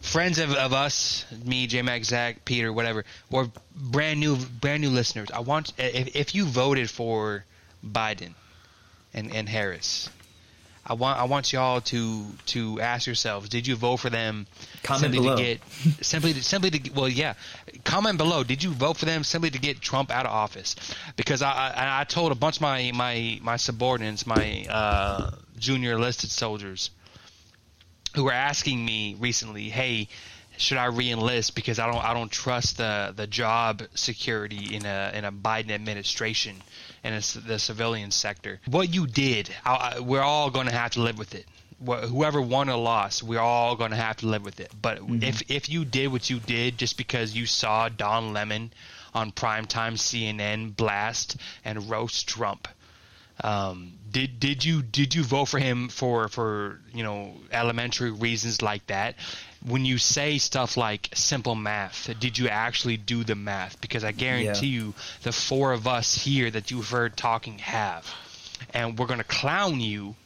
Friends 0.00 0.38
of, 0.38 0.52
of 0.52 0.72
us, 0.72 1.26
me, 1.44 1.66
J 1.66 1.82
Mac, 1.82 2.04
Zach, 2.04 2.44
Peter, 2.44 2.72
whatever, 2.72 3.04
or 3.30 3.50
brand 3.74 4.18
new 4.18 4.36
brand 4.36 4.82
new 4.82 4.90
listeners. 4.90 5.30
I 5.32 5.40
want 5.40 5.72
if 5.78 6.16
if 6.16 6.34
you 6.34 6.46
voted 6.46 6.90
for 6.90 7.44
Biden 7.84 8.34
and 9.12 9.34
and 9.34 9.48
Harris, 9.48 10.08
I 10.90 10.94
want 10.94 11.20
I 11.20 11.24
want 11.24 11.52
y'all 11.52 11.80
to 11.82 12.26
to 12.46 12.80
ask 12.80 13.06
yourselves: 13.06 13.48
Did 13.48 13.64
you 13.68 13.76
vote 13.76 13.98
for 13.98 14.10
them 14.10 14.48
Comment 14.82 15.02
simply 15.02 15.20
below. 15.20 15.36
to 15.36 15.42
get 15.42 15.60
simply 16.04 16.32
to, 16.32 16.42
simply 16.42 16.70
to 16.70 16.92
well 16.92 17.08
yeah. 17.08 17.34
Comment 17.84 18.18
below 18.18 18.42
did 18.42 18.60
you 18.64 18.72
vote 18.72 18.96
for 18.96 19.04
them 19.04 19.22
simply 19.22 19.50
to 19.50 19.60
get 19.60 19.80
Trump 19.80 20.10
out 20.10 20.26
of 20.26 20.32
office? 20.32 20.74
Because 21.14 21.42
I 21.42 21.52
I, 21.52 22.00
I 22.00 22.04
told 22.04 22.32
a 22.32 22.34
bunch 22.34 22.56
of 22.56 22.62
my 22.62 22.90
my 22.92 23.38
my 23.40 23.56
subordinates 23.56 24.26
my 24.26 24.66
uh, 24.68 25.30
junior 25.58 25.92
enlisted 25.92 26.30
soldiers 26.30 26.90
who 28.16 28.24
were 28.24 28.32
asking 28.32 28.84
me 28.84 29.14
recently 29.16 29.68
hey 29.68 30.08
should 30.56 30.76
I 30.76 30.88
reenlist? 30.88 31.54
Because 31.54 31.78
I 31.78 31.86
don't 31.86 32.04
I 32.04 32.14
don't 32.14 32.32
trust 32.32 32.78
the 32.78 33.14
the 33.14 33.28
job 33.28 33.82
security 33.94 34.74
in 34.74 34.84
a 34.84 35.12
in 35.14 35.24
a 35.24 35.30
Biden 35.30 35.70
administration 35.70 36.56
and 37.04 37.14
it's 37.14 37.34
the 37.34 37.58
civilian 37.58 38.10
sector. 38.10 38.60
What 38.66 38.92
you 38.94 39.06
did, 39.06 39.50
I, 39.64 39.94
I- 39.96 40.00
we're 40.00 40.22
all 40.22 40.50
going 40.50 40.66
to 40.66 40.72
have 40.72 40.92
to 40.92 41.00
live 41.00 41.18
with 41.18 41.34
it. 41.34 41.46
Wh- 41.84 42.04
Whoever 42.08 42.40
won 42.42 42.68
or 42.68 42.76
lost, 42.78 43.22
we're 43.22 43.40
all 43.40 43.76
going 43.76 43.90
to 43.92 43.96
have 43.96 44.18
to 44.18 44.26
live 44.26 44.44
with 44.44 44.60
it. 44.60 44.70
But 44.80 45.00
if 45.08 45.50
if 45.50 45.68
you 45.68 45.84
did 45.84 46.08
what 46.12 46.28
you 46.28 46.38
did 46.40 46.76
just 46.78 46.96
because 46.96 47.34
you 47.34 47.46
saw 47.46 47.88
Don 47.88 48.32
Lemon 48.32 48.72
on 49.14 49.32
primetime 49.32 49.94
CNN 49.94 50.76
blast 50.76 51.36
and 51.64 51.88
roast 51.90 52.28
Trump, 52.28 52.68
um, 53.42 53.94
did 54.10 54.38
did 54.38 54.64
you 54.64 54.82
did 54.82 55.14
you 55.14 55.22
vote 55.24 55.46
for 55.46 55.58
him 55.58 55.88
for 55.88 56.28
for 56.28 56.80
you 56.92 57.02
know 57.02 57.32
elementary 57.50 58.10
reasons 58.10 58.60
like 58.60 58.86
that? 58.88 59.14
When 59.66 59.84
you 59.84 59.98
say 59.98 60.38
stuff 60.38 60.76
like 60.76 61.10
simple 61.14 61.54
math, 61.54 62.10
did 62.18 62.38
you 62.38 62.48
actually 62.48 62.96
do 62.96 63.24
the 63.24 63.34
math? 63.34 63.80
Because 63.80 64.04
I 64.04 64.12
guarantee 64.12 64.68
you, 64.68 64.94
the 65.22 65.32
four 65.32 65.72
of 65.72 65.86
us 65.86 66.14
here 66.14 66.50
that 66.50 66.70
you've 66.70 66.88
heard 66.88 67.16
talking 67.16 67.58
have, 67.58 68.10
and 68.72 68.98
we're 68.98 69.06
gonna 69.06 69.24
clown 69.24 69.80
you 69.80 70.16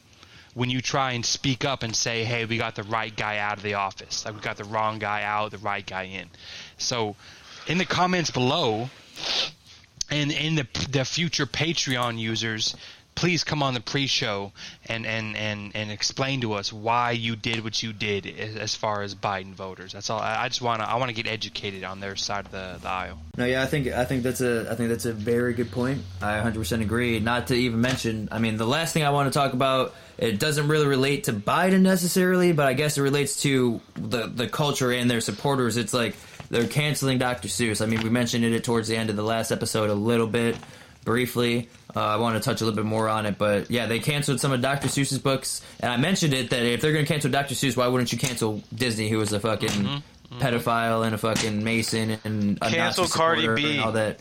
when 0.53 0.69
you 0.69 0.79
try 0.81 1.11
and 1.11 1.25
speak 1.25 1.65
up 1.65 1.83
and 1.83 1.93
say, 1.93 2.23
"Hey, 2.23 2.45
we 2.45 2.57
got 2.57 2.75
the 2.75 2.83
right 2.83 3.13
guy 3.15 3.37
out 3.39 3.57
of 3.57 3.63
the 3.63 3.73
office. 3.73 4.23
Like 4.23 4.35
we 4.35 4.39
got 4.39 4.55
the 4.55 4.63
wrong 4.63 4.99
guy 4.99 5.23
out, 5.23 5.51
the 5.51 5.57
right 5.57 5.85
guy 5.85 6.03
in." 6.03 6.29
So, 6.77 7.17
in 7.67 7.77
the 7.77 7.85
comments 7.85 8.31
below, 8.31 8.89
and 10.09 10.31
in 10.31 10.55
the 10.55 10.67
the 10.89 11.03
future 11.03 11.45
Patreon 11.45 12.17
users, 12.17 12.75
please 13.15 13.43
come 13.43 13.63
on 13.63 13.73
the 13.73 13.79
pre-show 13.79 14.51
and 14.87 15.05
and 15.05 15.35
and 15.35 15.71
and 15.73 15.91
explain 15.91 16.41
to 16.41 16.53
us 16.53 16.71
why 16.71 17.11
you 17.11 17.35
did 17.35 17.63
what 17.63 17.81
you 17.81 17.93
did 17.93 18.27
as 18.27 18.75
far 18.75 19.01
as 19.01 19.15
Biden 19.15 19.53
voters. 19.53 19.93
That's 19.93 20.09
all. 20.09 20.19
I 20.19 20.43
I 20.43 20.47
just 20.49 20.61
want 20.61 20.81
to 20.81 20.89
I 20.89 20.95
want 20.95 21.09
to 21.09 21.15
get 21.15 21.31
educated 21.31 21.83
on 21.83 21.99
their 21.99 22.15
side 22.15 22.45
of 22.45 22.51
the, 22.51 22.77
the 22.81 22.89
aisle. 22.89 23.19
No, 23.37 23.45
yeah, 23.45 23.63
I 23.63 23.65
think 23.65 23.87
I 23.87 24.05
think 24.05 24.23
that's 24.23 24.41
a 24.41 24.69
I 24.69 24.75
think 24.75 24.89
that's 24.89 25.05
a 25.05 25.13
very 25.13 25.53
good 25.53 25.71
point. 25.71 26.01
I 26.21 26.39
100% 26.39 26.81
agree. 26.81 27.19
Not 27.19 27.47
to 27.47 27.55
even 27.55 27.81
mention, 27.81 28.29
I 28.31 28.39
mean, 28.39 28.57
the 28.57 28.67
last 28.67 28.93
thing 28.93 29.03
I 29.03 29.09
want 29.09 29.31
to 29.31 29.37
talk 29.37 29.53
about 29.53 29.95
it 30.17 30.39
doesn't 30.39 30.67
really 30.67 30.87
relate 30.87 31.25
to 31.25 31.33
Biden 31.33 31.81
necessarily, 31.81 32.53
but 32.53 32.67
I 32.67 32.73
guess 32.73 32.97
it 32.97 33.01
relates 33.01 33.41
to 33.43 33.81
the 33.95 34.27
the 34.27 34.47
culture 34.47 34.91
and 34.91 35.09
their 35.09 35.21
supporters. 35.21 35.77
It's 35.77 35.93
like 35.93 36.15
they're 36.49 36.67
canceling 36.67 37.17
Dr. 37.17 37.47
Seuss. 37.47 37.81
I 37.81 37.85
mean, 37.87 38.01
we 38.01 38.09
mentioned 38.09 38.45
it 38.45 38.63
towards 38.63 38.87
the 38.87 38.97
end 38.97 39.09
of 39.09 39.15
the 39.15 39.23
last 39.23 39.51
episode 39.51 39.89
a 39.89 39.95
little 39.95 40.27
bit 40.27 40.55
briefly. 41.05 41.69
Uh, 41.95 42.01
I 42.01 42.15
want 42.17 42.35
to 42.35 42.41
touch 42.41 42.59
a 42.59 42.65
little 42.65 42.75
bit 42.75 42.85
more 42.85 43.07
on 43.07 43.25
it, 43.25 43.37
but 43.37 43.71
yeah, 43.71 43.85
they 43.85 43.99
canceled 43.99 44.41
some 44.41 44.51
of 44.51 44.59
Dr. 44.61 44.89
Seuss's 44.89 45.19
books, 45.19 45.61
and 45.79 45.89
I 45.91 45.95
mentioned 45.97 46.33
it 46.33 46.49
that 46.49 46.63
if 46.63 46.81
they're 46.81 46.91
going 46.91 47.05
to 47.05 47.11
cancel 47.11 47.31
Dr. 47.31 47.53
Seuss, 47.55 47.77
why 47.77 47.87
wouldn't 47.87 48.11
you 48.11 48.17
cancel 48.17 48.61
Disney, 48.73 49.07
who 49.07 49.17
was 49.17 49.31
a 49.31 49.39
fucking 49.39 50.03
pedophile 50.39 51.05
and 51.05 51.15
a 51.15 51.17
fucking 51.17 51.63
Mason 51.63 52.17
and 52.25 52.57
a 52.61 52.69
Cancel 52.69 53.03
Nazi 53.05 53.17
Cardi 53.17 53.47
B. 53.55 53.71
and 53.75 53.81
all 53.81 53.91
that? 53.93 54.19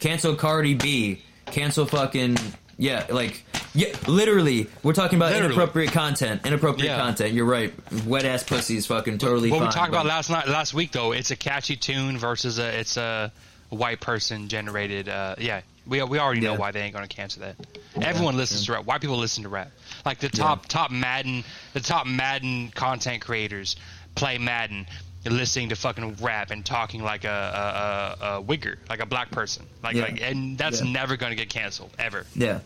Cancel 0.00 0.34
Cardi 0.34 0.74
B. 0.74 1.22
Cancel 1.46 1.86
fucking 1.86 2.36
yeah, 2.78 3.06
like 3.10 3.44
yeah, 3.74 3.94
literally. 4.08 4.66
We're 4.82 4.92
talking 4.94 5.16
about 5.16 5.30
Literally. 5.32 5.54
inappropriate 5.54 5.92
content. 5.92 6.44
Inappropriate 6.44 6.90
Yeah. 6.90 6.98
content. 6.98 7.32
You're 7.34 7.44
right. 7.44 7.72
Wet 8.06 8.24
ass 8.24 8.42
pussy 8.42 8.76
is 8.76 8.86
fucking 8.86 9.18
totally. 9.18 9.50
what 9.50 9.58
fine, 9.58 9.68
we 9.68 9.72
talked 9.72 9.88
about 9.90 10.06
last 10.06 10.30
night, 10.30 10.48
last 10.48 10.74
week 10.74 10.90
though, 10.92 11.12
it's 11.12 11.30
a 11.30 11.36
catchy 11.36 11.76
tune 11.76 12.18
versus 12.18 12.58
a 12.58 12.78
it's 12.80 12.96
a 12.96 13.30
white 13.70 14.00
person 14.00 14.48
generated. 14.48 15.08
Uh, 15.08 15.34
yeah, 15.38 15.62
we 15.86 16.02
we 16.02 16.18
already 16.18 16.40
know 16.40 16.54
why 16.54 16.70
they 16.70 16.80
ain't 16.82 16.94
gonna 16.94 17.08
cancel 17.08 17.42
that. 17.42 17.56
Everyone 18.00 18.36
listens 18.36 18.66
to 18.66 18.72
rap. 18.72 18.84
White 18.84 19.00
people 19.00 19.16
listen 19.16 19.42
to 19.44 19.48
rap. 19.48 19.70
Like 20.04 20.18
the 20.18 20.28
top 20.28 20.66
top 20.66 20.90
Madden, 20.90 21.44
the 21.72 21.80
top 21.80 22.06
Madden 22.06 22.70
content 22.74 23.22
creators 23.22 23.76
play 24.14 24.38
Madden. 24.38 24.86
Listening 25.26 25.70
to 25.70 25.74
fucking 25.76 26.16
rap 26.16 26.50
and 26.50 26.66
talking 26.66 27.02
like 27.02 27.24
a 27.24 28.16
a, 28.20 28.24
a, 28.24 28.38
a 28.38 28.42
wigger, 28.42 28.76
like 28.90 29.00
a 29.00 29.06
black 29.06 29.30
person, 29.30 29.64
like 29.82 29.96
Yeah. 29.96 30.02
like, 30.02 30.20
and 30.20 30.58
that's 30.58 30.82
Yeah. 30.82 30.92
never 30.92 31.16
gonna 31.16 31.34
get 31.34 31.48
canceled 31.48 31.90
ever. 31.98 32.26
Yeah. 32.34 32.60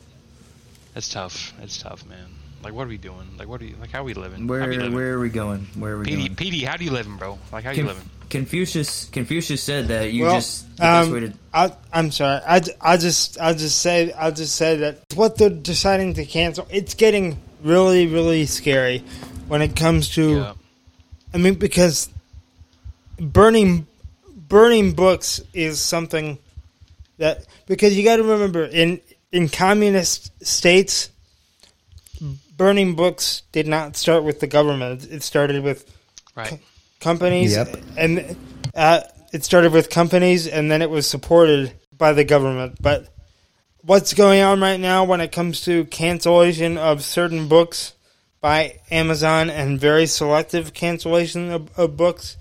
That's 0.94 1.08
tough. 1.08 1.52
It's 1.62 1.78
tough, 1.80 2.04
man. 2.06 2.26
Like, 2.64 2.72
what 2.72 2.84
are 2.84 2.88
we 2.90 2.98
doing? 2.98 3.28
Like, 3.38 3.46
what 3.46 3.60
are 3.62 3.64
you? 3.64 3.76
Like, 3.80 3.90
how 3.92 4.00
are 4.00 4.04
we 4.04 4.14
living? 4.14 4.48
Where 4.48 4.58
how 4.60 4.66
we 4.66 4.76
living? 4.76 4.92
where 4.92 5.12
are 5.12 5.20
we 5.20 5.28
going? 5.28 5.68
Where 5.76 5.92
are 5.92 5.98
we 6.00 6.06
PD, 6.06 6.16
going? 6.16 6.34
PD, 6.34 6.64
how 6.64 6.76
do 6.76 6.84
you 6.84 6.90
living, 6.90 7.16
bro? 7.16 7.38
Like, 7.52 7.62
how 7.62 7.70
you 7.70 7.84
living? 7.84 8.10
Confucius 8.30 9.06
Confucius 9.06 9.62
said 9.62 9.88
that 9.88 10.12
you 10.12 10.24
well, 10.24 10.34
just 10.34 10.76
the 10.76 10.86
um, 10.86 11.10
to 11.12 11.32
I, 11.52 11.72
I'm 11.92 12.10
sorry. 12.10 12.40
I, 12.46 12.60
I 12.80 12.96
just 12.96 13.40
I'll 13.40 13.54
just 13.54 13.80
say 13.80 14.12
I'll 14.12 14.32
just 14.32 14.54
say 14.54 14.76
that 14.76 14.98
what 15.14 15.36
they're 15.36 15.50
deciding 15.50 16.14
to 16.14 16.24
cancel. 16.24 16.66
It's 16.70 16.94
getting 16.94 17.38
really 17.62 18.06
really 18.06 18.46
scary 18.46 19.02
when 19.48 19.62
it 19.62 19.76
comes 19.76 20.10
to. 20.10 20.36
Yeah. 20.36 20.52
I 21.32 21.38
mean, 21.38 21.54
because 21.54 22.08
burning 23.18 23.86
burning 24.28 24.92
books 24.92 25.40
is 25.52 25.80
something 25.80 26.38
that 27.18 27.46
because 27.66 27.96
you 27.96 28.04
got 28.04 28.16
to 28.16 28.22
remember 28.22 28.64
in 28.64 29.00
in 29.32 29.48
communist 29.48 30.46
states, 30.46 31.10
burning 32.56 32.94
books 32.94 33.42
did 33.52 33.66
not 33.66 33.96
start 33.96 34.24
with 34.24 34.40
the 34.40 34.46
government. 34.46 35.06
It 35.10 35.22
started 35.22 35.62
with 35.62 35.94
Right. 36.38 36.60
Companies 37.00 37.54
Yep. 37.56 37.76
and 37.96 38.36
uh, 38.74 39.00
it 39.32 39.44
started 39.44 39.72
with 39.72 39.90
companies 39.90 40.46
and 40.46 40.70
then 40.70 40.82
it 40.82 40.90
was 40.90 41.08
supported 41.08 41.72
by 41.96 42.12
the 42.12 42.24
government. 42.24 42.78
But 42.80 43.08
what's 43.82 44.14
going 44.14 44.40
on 44.42 44.60
right 44.60 44.80
now 44.80 45.04
when 45.04 45.20
it 45.20 45.32
comes 45.32 45.62
to 45.62 45.84
cancellation 45.86 46.76
of 46.78 47.02
certain 47.02 47.48
books 47.48 47.94
by 48.40 48.78
amazon 48.90 49.50
and 49.50 49.80
very 49.80 50.06
selective 50.06 50.72
cancellation 50.72 51.50
of, 51.50 51.76
of 51.78 51.96
books 51.96 52.36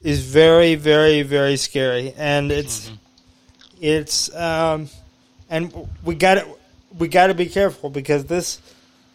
is 0.00 0.20
very 0.24 0.74
very 0.74 1.22
very 1.22 1.56
scary. 1.56 2.12
And 2.16 2.50
it's 2.52 2.90
it's 3.80 4.34
um 4.34 4.88
and 5.50 5.72
we 6.04 6.14
got 6.14 6.34
to 6.34 6.46
we 6.98 7.08
got 7.08 7.28
to 7.28 7.34
be 7.34 7.46
careful 7.46 7.90
because 7.90 8.24
this 8.26 8.60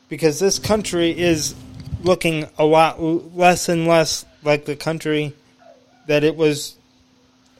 because 0.09 0.39
this 0.39 0.59
country 0.59 1.17
is 1.17 1.55
looking 2.03 2.47
a 2.57 2.65
lot 2.65 3.01
less 3.01 3.69
and 3.69 3.87
less 3.87 4.25
like 4.43 4.65
the 4.65 4.75
country 4.75 5.33
that 6.07 6.23
it 6.23 6.35
was 6.35 6.75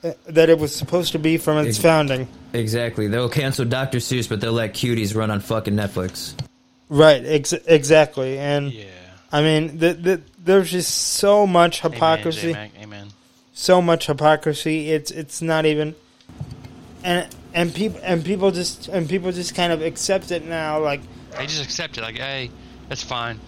uh, 0.02 0.12
that 0.28 0.50
it 0.50 0.58
was 0.58 0.74
supposed 0.74 1.12
to 1.12 1.18
be 1.18 1.36
from 1.38 1.58
its 1.58 1.76
Ex- 1.76 1.82
founding. 1.82 2.28
exactly. 2.52 3.08
They'll 3.08 3.28
cancel 3.28 3.64
Dr. 3.64 3.98
Seuss, 3.98 4.28
but 4.28 4.40
they'll 4.40 4.52
let 4.52 4.74
cuties 4.74 5.14
run 5.16 5.30
on 5.30 5.40
fucking 5.40 5.74
Netflix. 5.74 6.34
Right, 6.90 7.24
ex- 7.24 7.52
exactly. 7.54 8.38
And 8.38 8.70
Yeah. 8.72 8.84
I 9.32 9.42
mean, 9.42 9.78
the, 9.78 9.94
the, 9.94 10.20
there's 10.38 10.70
just 10.70 10.94
so 10.94 11.46
much 11.46 11.80
hypocrisy. 11.80 12.50
Amen. 12.50 12.70
Amen. 12.82 13.08
so 13.54 13.80
much 13.80 14.06
hypocrisy. 14.06 14.90
It's 14.90 15.10
it's 15.10 15.40
not 15.42 15.64
even 15.66 15.94
and 17.02 17.26
and 17.54 17.74
people 17.74 18.00
and 18.02 18.24
people 18.24 18.50
just 18.50 18.88
and 18.88 19.08
people 19.08 19.32
just 19.32 19.54
kind 19.54 19.72
of 19.72 19.80
accept 19.82 20.30
it 20.30 20.44
now 20.44 20.80
like 20.80 21.00
They 21.36 21.46
just 21.46 21.64
accept 21.64 21.96
it. 21.98 22.02
Like, 22.02 22.18
hey, 22.18 22.50
that's 22.88 23.02
fine. 23.02 23.40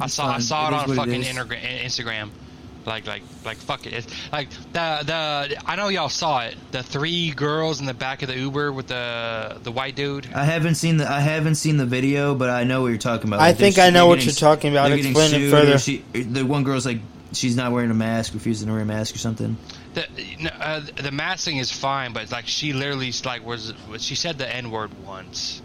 I 0.00 0.04
It's 0.04 0.14
saw 0.14 0.28
I 0.28 0.38
saw 0.38 0.68
It 0.68 0.72
it, 0.72 0.76
is 0.76 0.82
on 0.82 0.96
what 0.96 1.08
it 1.08 1.12
fucking 1.12 1.22
Instagram. 1.86 2.30
Like, 2.86 3.06
like, 3.06 3.22
like, 3.44 3.56
fuck 3.58 3.86
it. 3.86 3.92
It's, 3.94 4.06
like 4.32 4.50
the 4.72 5.02
the 5.04 5.56
I 5.66 5.76
know 5.76 5.88
y'all 5.88 6.08
saw 6.08 6.40
it. 6.42 6.56
The 6.70 6.82
three 6.82 7.30
girls 7.30 7.80
in 7.80 7.86
the 7.86 7.94
back 7.94 8.22
of 8.22 8.28
the 8.28 8.36
Uber 8.38 8.72
with 8.72 8.88
the 8.88 9.58
the 9.62 9.72
white 9.72 9.96
dude. 9.96 10.28
I 10.34 10.44
haven't 10.44 10.74
seen 10.74 10.98
the 10.98 11.10
I 11.10 11.20
haven't 11.20 11.54
seen 11.54 11.76
the 11.78 11.86
video, 11.86 12.34
but 12.34 12.50
I 12.50 12.64
know 12.64 12.82
what 12.82 12.88
you're 12.88 12.98
talking 12.98 13.28
about. 13.28 13.40
I 13.40 13.48
Like, 13.48 13.56
they're- 13.58 13.70
think 13.72 13.78
I 13.78 13.90
know 13.90 14.06
what 14.06 14.16
getting- 14.16 14.28
you're 14.28 14.34
talking 14.36 14.70
about. 14.72 14.88
they're 14.88 14.98
Explain 14.98 15.34
it 15.34 15.50
further. 15.50 15.78
She, 15.78 15.98
the 16.12 16.44
one 16.44 16.62
girl's 16.64 16.84
like 16.86 17.00
she's 17.32 17.56
not 17.56 17.72
wearing 17.72 17.90
a 17.90 17.94
mask, 17.94 18.34
refusing 18.34 18.68
to 18.68 18.72
wear 18.74 18.82
a 18.82 18.86
mask 18.86 19.14
or 19.14 19.18
something. 19.18 19.56
The 19.94 20.06
uh, 20.60 20.80
the 21.02 21.10
masking 21.12 21.56
is 21.58 21.70
fine, 21.72 22.12
but 22.12 22.30
like 22.32 22.46
she 22.46 22.72
literally 22.72 23.12
like 23.24 23.46
was 23.46 23.72
she 23.98 24.14
said 24.14 24.38
the 24.38 24.52
n 24.54 24.70
word 24.70 24.90
once. 25.06 25.62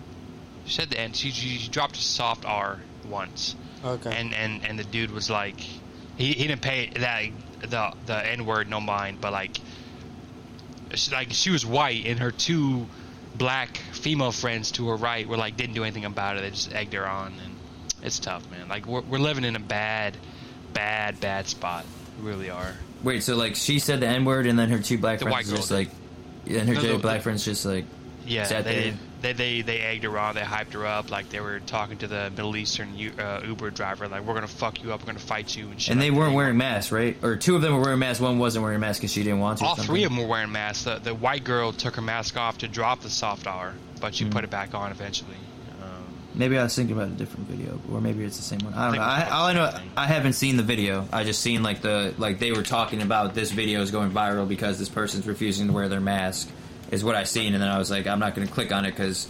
She 0.65 0.73
said 0.75 0.89
the 0.89 0.99
n. 0.99 1.13
She, 1.13 1.31
she 1.31 1.67
dropped 1.69 1.97
a 1.97 2.01
soft 2.01 2.45
r 2.45 2.79
once. 3.09 3.55
okay. 3.83 4.11
and 4.15 4.33
and 4.33 4.63
and 4.65 4.77
the 4.79 4.83
dude 4.83 5.11
was 5.11 5.29
like 5.29 5.59
he, 6.19 6.33
he 6.33 6.47
didn't 6.47 6.61
pay 6.61 6.91
that 6.97 7.25
the 7.69 7.93
the 8.05 8.27
N 8.31 8.45
word 8.45 8.69
no 8.69 8.79
mind, 8.79 9.19
but 9.21 9.31
like 9.31 9.57
she, 10.93 11.11
like 11.11 11.29
she 11.31 11.49
was 11.49 11.65
white 11.65 12.05
and 12.05 12.19
her 12.19 12.31
two 12.31 12.85
black 13.35 13.77
female 13.93 14.31
friends 14.31 14.71
to 14.71 14.89
her 14.89 14.95
right 14.95 15.27
were 15.27 15.37
like 15.37 15.55
didn't 15.57 15.73
do 15.73 15.83
anything 15.83 16.05
about 16.05 16.37
it. 16.37 16.41
They 16.41 16.49
just 16.51 16.73
egged 16.73 16.93
her 16.93 17.07
on, 17.07 17.33
and 17.43 17.55
it's 18.03 18.19
tough, 18.19 18.49
man. 18.51 18.67
Like 18.67 18.85
we're 18.85 19.01
we're 19.01 19.17
living 19.19 19.43
in 19.45 19.55
a 19.55 19.59
bad, 19.59 20.17
bad, 20.73 21.19
bad 21.19 21.47
spot. 21.47 21.85
We 22.21 22.27
really 22.29 22.49
are. 22.49 22.73
Wait, 23.01 23.23
so 23.23 23.35
like 23.35 23.55
she 23.55 23.79
said 23.79 24.01
the 24.01 24.07
N 24.07 24.25
word, 24.25 24.45
and 24.45 24.59
then 24.59 24.69
her 24.69 24.79
two 24.79 24.97
black 24.97 25.19
The 25.19 25.25
friends 25.25 25.49
just 25.49 25.69
did. 25.69 25.73
like, 25.73 25.89
and 26.47 26.67
her 26.67 26.75
No, 26.75 26.81
two 26.81 26.97
black 26.99 27.19
the- 27.19 27.23
friends 27.23 27.45
just 27.45 27.65
like, 27.65 27.85
Yeah, 28.25 28.43
sat 28.43 28.65
they, 28.65 28.89
there. 28.91 28.93
They 29.21 29.33
they 29.33 29.61
they 29.61 29.79
egged 29.81 30.05
her 30.05 30.17
on. 30.17 30.35
They 30.35 30.41
hyped 30.41 30.71
her 30.73 30.85
up 30.85 31.11
like 31.11 31.29
they 31.29 31.41
were 31.41 31.59
talking 31.59 31.97
to 31.97 32.07
the 32.07 32.29
Middle 32.29 32.55
Eastern 32.55 32.97
U- 32.97 33.11
uh, 33.19 33.41
Uber 33.45 33.69
driver, 33.71 34.07
like 34.07 34.23
we're 34.23 34.33
gonna 34.33 34.47
fuck 34.47 34.81
you 34.81 34.93
up, 34.93 35.01
we're 35.01 35.07
gonna 35.07 35.19
fight 35.19 35.55
you 35.57 35.67
and 35.69 35.81
shit. 35.81 35.91
and 35.91 36.01
they 36.01 36.09
like 36.09 36.17
weren't 36.19 36.35
wearing 36.35 36.55
masks, 36.57 36.91
right? 36.93 37.17
Or 37.21 37.35
two 37.35 37.55
of 37.57 37.61
them 37.61 37.73
were 37.73 37.81
wearing 37.81 37.99
masks. 37.99 38.21
One 38.21 38.39
wasn't 38.39 38.63
wearing 38.63 38.77
a 38.77 38.79
mask 38.79 39.01
because 39.01 39.11
she 39.11 39.23
didn't 39.23 39.39
want 39.39 39.59
to. 39.59 39.65
All 39.65 39.75
three 39.75 40.05
of 40.05 40.11
them 40.11 40.19
were 40.21 40.27
wearing 40.27 40.53
masks. 40.53 40.85
The, 40.85 40.99
the 41.03 41.13
white 41.13 41.43
girl 41.43 41.73
took 41.73 41.95
her 41.97 42.01
mask 42.01 42.37
off 42.37 42.59
to 42.59 42.69
drop 42.69 43.01
the 43.01 43.09
soft 43.09 43.45
r, 43.45 43.73
but 43.99 44.15
she 44.15 44.23
Mm. 44.23 44.31
put 44.31 44.43
it 44.45 44.49
back 44.49 44.73
on 44.73 44.89
eventually. 44.91 45.35
Um, 45.81 45.89
Maybe 46.33 46.57
I 46.57 46.63
was 46.63 46.73
thinking 46.73 46.95
about 46.95 47.09
a 47.09 47.11
different 47.11 47.49
video, 47.49 47.77
or 47.91 47.99
maybe 47.99 48.23
it's 48.23 48.37
the 48.37 48.43
same 48.43 48.59
one. 48.59 48.73
I 48.73 48.83
don't 48.83 48.91
think 48.93 49.01
know. 49.03 49.09
I, 49.09 49.29
all 49.31 49.45
I 49.47 49.53
know, 49.53 49.67
thing. 49.71 49.91
I 49.97 50.05
haven't 50.07 50.33
seen 50.33 50.55
the 50.55 50.63
video. 50.63 51.05
I 51.11 51.25
just 51.25 51.41
seen 51.41 51.61
like 51.61 51.81
the 51.81 52.13
like 52.17 52.39
they 52.39 52.53
were 52.53 52.63
talking 52.63 53.01
about 53.01 53.33
this 53.33 53.51
video 53.51 53.81
is 53.81 53.91
going 53.91 54.11
viral 54.11 54.47
because 54.47 54.79
this 54.79 54.87
person's 54.87 55.27
refusing 55.27 55.67
to 55.67 55.73
wear 55.73 55.89
their 55.89 55.99
mask. 55.99 56.49
Is 56.91 57.03
what 57.03 57.15
I 57.15 57.23
seen, 57.23 57.53
and 57.53 57.61
then 57.61 57.69
I 57.69 57.77
was 57.77 57.91
like, 57.91 58.07
I'm 58.07 58.19
not 58.19 58.33
going 58.35 58.47
to 58.47 58.53
click 58.53 58.71
on 58.71 58.85
it 58.85 58.91
because 58.91 59.27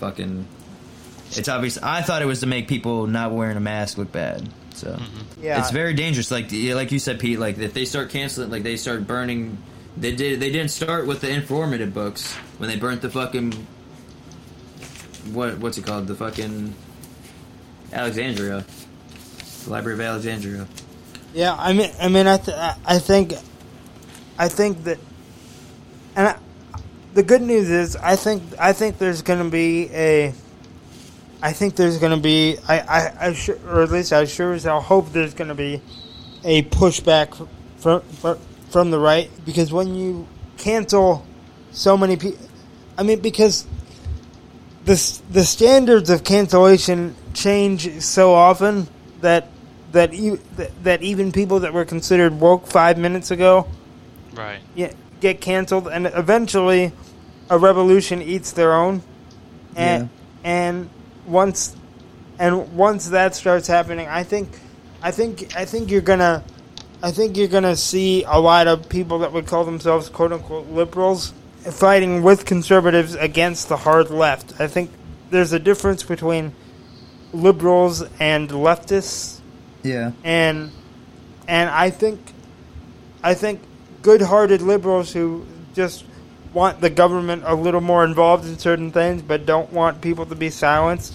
fucking. 0.00 0.46
It's 1.32 1.48
obvious. 1.48 1.78
I 1.78 2.02
thought 2.02 2.22
it 2.22 2.26
was 2.26 2.40
to 2.40 2.46
make 2.46 2.68
people 2.68 3.06
not 3.06 3.32
wearing 3.32 3.56
a 3.56 3.60
mask 3.60 3.98
look 3.98 4.10
bad. 4.10 4.48
So 4.74 4.92
Mm-hmm. 4.92 5.44
Yeah. 5.44 5.60
it's 5.60 5.70
very 5.70 5.94
dangerous. 5.94 6.30
Like 6.30 6.50
like 6.52 6.90
you 6.92 6.98
said, 6.98 7.20
Pete. 7.20 7.38
Like 7.38 7.58
if 7.58 7.72
they 7.74 7.84
start 7.84 8.10
canceling, 8.10 8.50
like 8.50 8.62
they 8.62 8.76
start 8.76 9.06
burning. 9.06 9.58
They 9.96 10.14
did. 10.14 10.40
They 10.40 10.50
didn't 10.50 10.70
start 10.70 11.06
with 11.06 11.20
the 11.20 11.30
informative 11.30 11.92
books 11.94 12.32
when 12.58 12.68
they 12.68 12.76
burnt 12.76 13.02
the 13.02 13.10
fucking. 13.10 13.52
What 15.32 15.58
what's 15.58 15.76
it 15.78 15.84
called? 15.84 16.06
The 16.06 16.14
fucking 16.14 16.74
Alexandria, 17.92 18.64
the 19.64 19.70
Library 19.70 19.94
of 19.94 20.00
Alexandria. 20.00 20.66
Yeah, 21.34 21.54
I 21.58 21.72
mean, 21.74 21.90
I 22.00 22.08
mean, 22.08 22.26
I, 22.26 22.38
th- 22.38 22.56
I 22.86 22.98
think, 22.98 23.34
I 24.38 24.48
think 24.48 24.84
that, 24.84 24.98
and 26.16 26.28
I, 26.28 26.38
the 27.18 27.24
good 27.24 27.42
news 27.42 27.68
is, 27.68 27.96
I 27.96 28.14
think, 28.14 28.44
I 28.60 28.72
think 28.72 28.98
there's 28.98 29.22
going 29.22 29.40
to 29.40 29.50
be 29.50 29.90
a, 29.92 30.32
I 31.42 31.52
think 31.52 31.74
there's 31.74 31.98
going 31.98 32.16
to 32.16 32.22
be, 32.22 32.58
I, 32.68 32.78
I, 32.78 33.26
I 33.26 33.32
sure, 33.32 33.58
or 33.66 33.82
at 33.82 33.90
least 33.90 34.12
I 34.12 34.24
sure 34.24 34.52
as 34.52 34.62
hell 34.62 34.80
hope 34.80 35.10
there's 35.10 35.34
going 35.34 35.48
to 35.48 35.56
be 35.56 35.82
a 36.44 36.62
pushback 36.62 37.34
from, 37.78 38.02
from 38.02 38.38
from 38.70 38.92
the 38.92 39.00
right 39.00 39.28
because 39.44 39.72
when 39.72 39.96
you 39.96 40.28
cancel 40.58 41.26
so 41.72 41.96
many 41.96 42.16
people, 42.16 42.38
I 42.96 43.02
mean, 43.02 43.18
because 43.18 43.66
the 44.84 45.20
the 45.32 45.42
standards 45.42 46.10
of 46.10 46.22
cancellation 46.22 47.16
change 47.34 48.00
so 48.00 48.32
often 48.32 48.86
that 49.22 49.48
that 49.90 50.12
that, 50.12 50.84
that 50.84 51.02
even 51.02 51.32
people 51.32 51.58
that 51.60 51.72
were 51.72 51.84
considered 51.84 52.38
woke 52.38 52.68
five 52.68 52.96
minutes 52.96 53.32
ago 53.32 53.66
right. 54.34 54.60
yeah, 54.76 54.92
get 55.20 55.40
canceled, 55.40 55.88
and 55.88 56.06
eventually 56.06 56.92
a 57.50 57.58
revolution 57.58 58.22
eats 58.22 58.52
their 58.52 58.72
own. 58.74 59.02
And 59.76 60.10
and 60.44 60.90
once 61.26 61.76
and 62.38 62.76
once 62.76 63.08
that 63.10 63.34
starts 63.34 63.66
happening, 63.68 64.08
I 64.08 64.24
think 64.24 64.48
I 65.02 65.10
think 65.10 65.54
I 65.56 65.64
think 65.64 65.90
you're 65.90 66.00
gonna 66.00 66.42
I 67.02 67.12
think 67.12 67.36
you're 67.36 67.48
gonna 67.48 67.76
see 67.76 68.24
a 68.24 68.38
lot 68.40 68.66
of 68.66 68.88
people 68.88 69.20
that 69.20 69.32
would 69.32 69.46
call 69.46 69.64
themselves 69.64 70.08
quote 70.08 70.32
unquote 70.32 70.68
liberals 70.68 71.32
fighting 71.70 72.22
with 72.22 72.44
conservatives 72.44 73.14
against 73.14 73.68
the 73.68 73.76
hard 73.76 74.10
left. 74.10 74.60
I 74.60 74.66
think 74.66 74.90
there's 75.30 75.52
a 75.52 75.58
difference 75.58 76.02
between 76.02 76.54
liberals 77.32 78.02
and 78.18 78.48
leftists 78.48 79.40
Yeah. 79.82 80.12
and 80.24 80.70
and 81.46 81.68
I 81.70 81.90
think 81.90 82.32
I 83.22 83.34
think 83.34 83.60
good-hearted 84.02 84.62
liberals 84.62 85.12
who 85.12 85.44
just 85.74 86.04
want 86.58 86.80
the 86.80 86.90
government 86.90 87.44
a 87.46 87.54
little 87.54 87.80
more 87.80 88.04
involved 88.04 88.44
in 88.44 88.58
certain 88.58 88.90
things, 88.90 89.22
but 89.22 89.46
don't 89.46 89.72
want 89.72 90.00
people 90.00 90.26
to 90.26 90.34
be 90.34 90.50
silenced. 90.50 91.14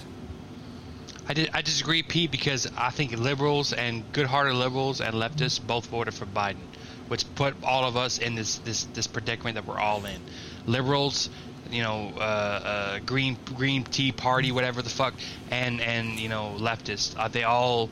I, 1.28 1.34
did, 1.34 1.50
I 1.54 1.62
disagree, 1.62 2.02
Pete, 2.02 2.32
because 2.32 2.66
I 2.78 2.92
think 2.92 3.12
liberals 3.18 3.74
and 3.74 4.04
good-hearted 4.14 4.54
liberals 4.54 5.02
and 5.02 5.14
leftists 5.16 5.60
both 5.62 5.88
voted 5.88 6.14
for 6.14 6.26
Biden, 6.26 6.64
which 7.10 7.24
put 7.36 7.56
all 7.62 7.84
of 7.84 7.98
us 7.98 8.20
in 8.20 8.36
this 8.36 8.58
this, 8.60 8.86
this 8.94 9.08
predicament 9.08 9.56
that 9.56 9.66
we're 9.66 9.80
all 9.80 10.06
in. 10.06 10.22
Liberals, 10.66 11.30
you 11.70 11.84
know, 11.84 12.14
uh, 12.16 12.22
uh, 12.22 13.00
Green 13.00 13.38
Green 13.46 13.84
Tea 13.84 14.14
Party, 14.14 14.54
whatever 14.54 14.82
the 14.82 14.90
fuck, 14.90 15.14
and 15.52 15.82
and 15.82 16.20
you 16.20 16.30
know, 16.30 16.56
leftists, 16.58 17.16
uh, 17.18 17.28
they 17.28 17.44
all 17.44 17.90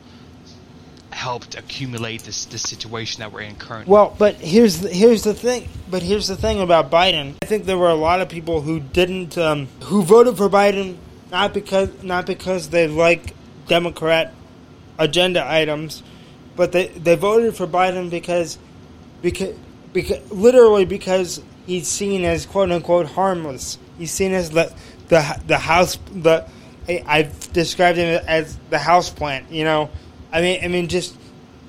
helped 1.11 1.55
accumulate 1.55 2.23
this 2.23 2.45
this 2.45 2.63
situation 2.63 3.19
that 3.21 3.31
we're 3.31 3.41
in 3.41 3.55
currently. 3.55 3.91
Well, 3.91 4.15
but 4.17 4.35
here's 4.35 4.79
the, 4.79 4.89
here's 4.89 5.23
the 5.23 5.33
thing. 5.33 5.67
But 5.89 6.01
here's 6.03 6.27
the 6.27 6.35
thing 6.35 6.59
about 6.61 6.89
Biden. 6.89 7.35
I 7.41 7.45
think 7.45 7.65
there 7.65 7.77
were 7.77 7.89
a 7.89 7.95
lot 7.95 8.21
of 8.21 8.29
people 8.29 8.61
who 8.61 8.79
didn't 8.79 9.37
um, 9.37 9.67
who 9.83 10.03
voted 10.03 10.37
for 10.37 10.49
Biden 10.49 10.97
not 11.31 11.53
because 11.53 11.89
not 12.03 12.25
because 12.25 12.69
they 12.69 12.87
like 12.87 13.33
Democrat 13.67 14.33
agenda 14.97 15.45
items, 15.47 16.03
but 16.55 16.71
they 16.71 16.87
they 16.87 17.15
voted 17.15 17.55
for 17.55 17.67
Biden 17.67 18.09
because 18.09 18.57
because 19.21 19.55
because 19.93 20.31
literally 20.31 20.85
because 20.85 21.41
he's 21.65 21.87
seen 21.87 22.25
as 22.25 22.45
quote 22.45 22.71
unquote 22.71 23.07
harmless. 23.07 23.77
He's 23.97 24.11
seen 24.11 24.33
as 24.33 24.51
the 24.51 24.73
the 25.07 25.41
the 25.47 25.57
house 25.57 25.97
the 26.13 26.47
I- 26.87 27.03
I've 27.05 27.53
described 27.53 27.97
him 27.97 28.21
as 28.27 28.57
the 28.69 28.79
house 28.79 29.09
plant. 29.09 29.51
You 29.51 29.63
know, 29.63 29.89
I 30.31 30.41
mean 30.41 30.63
I 30.63 30.67
mean 30.67 30.87
just 30.87 31.15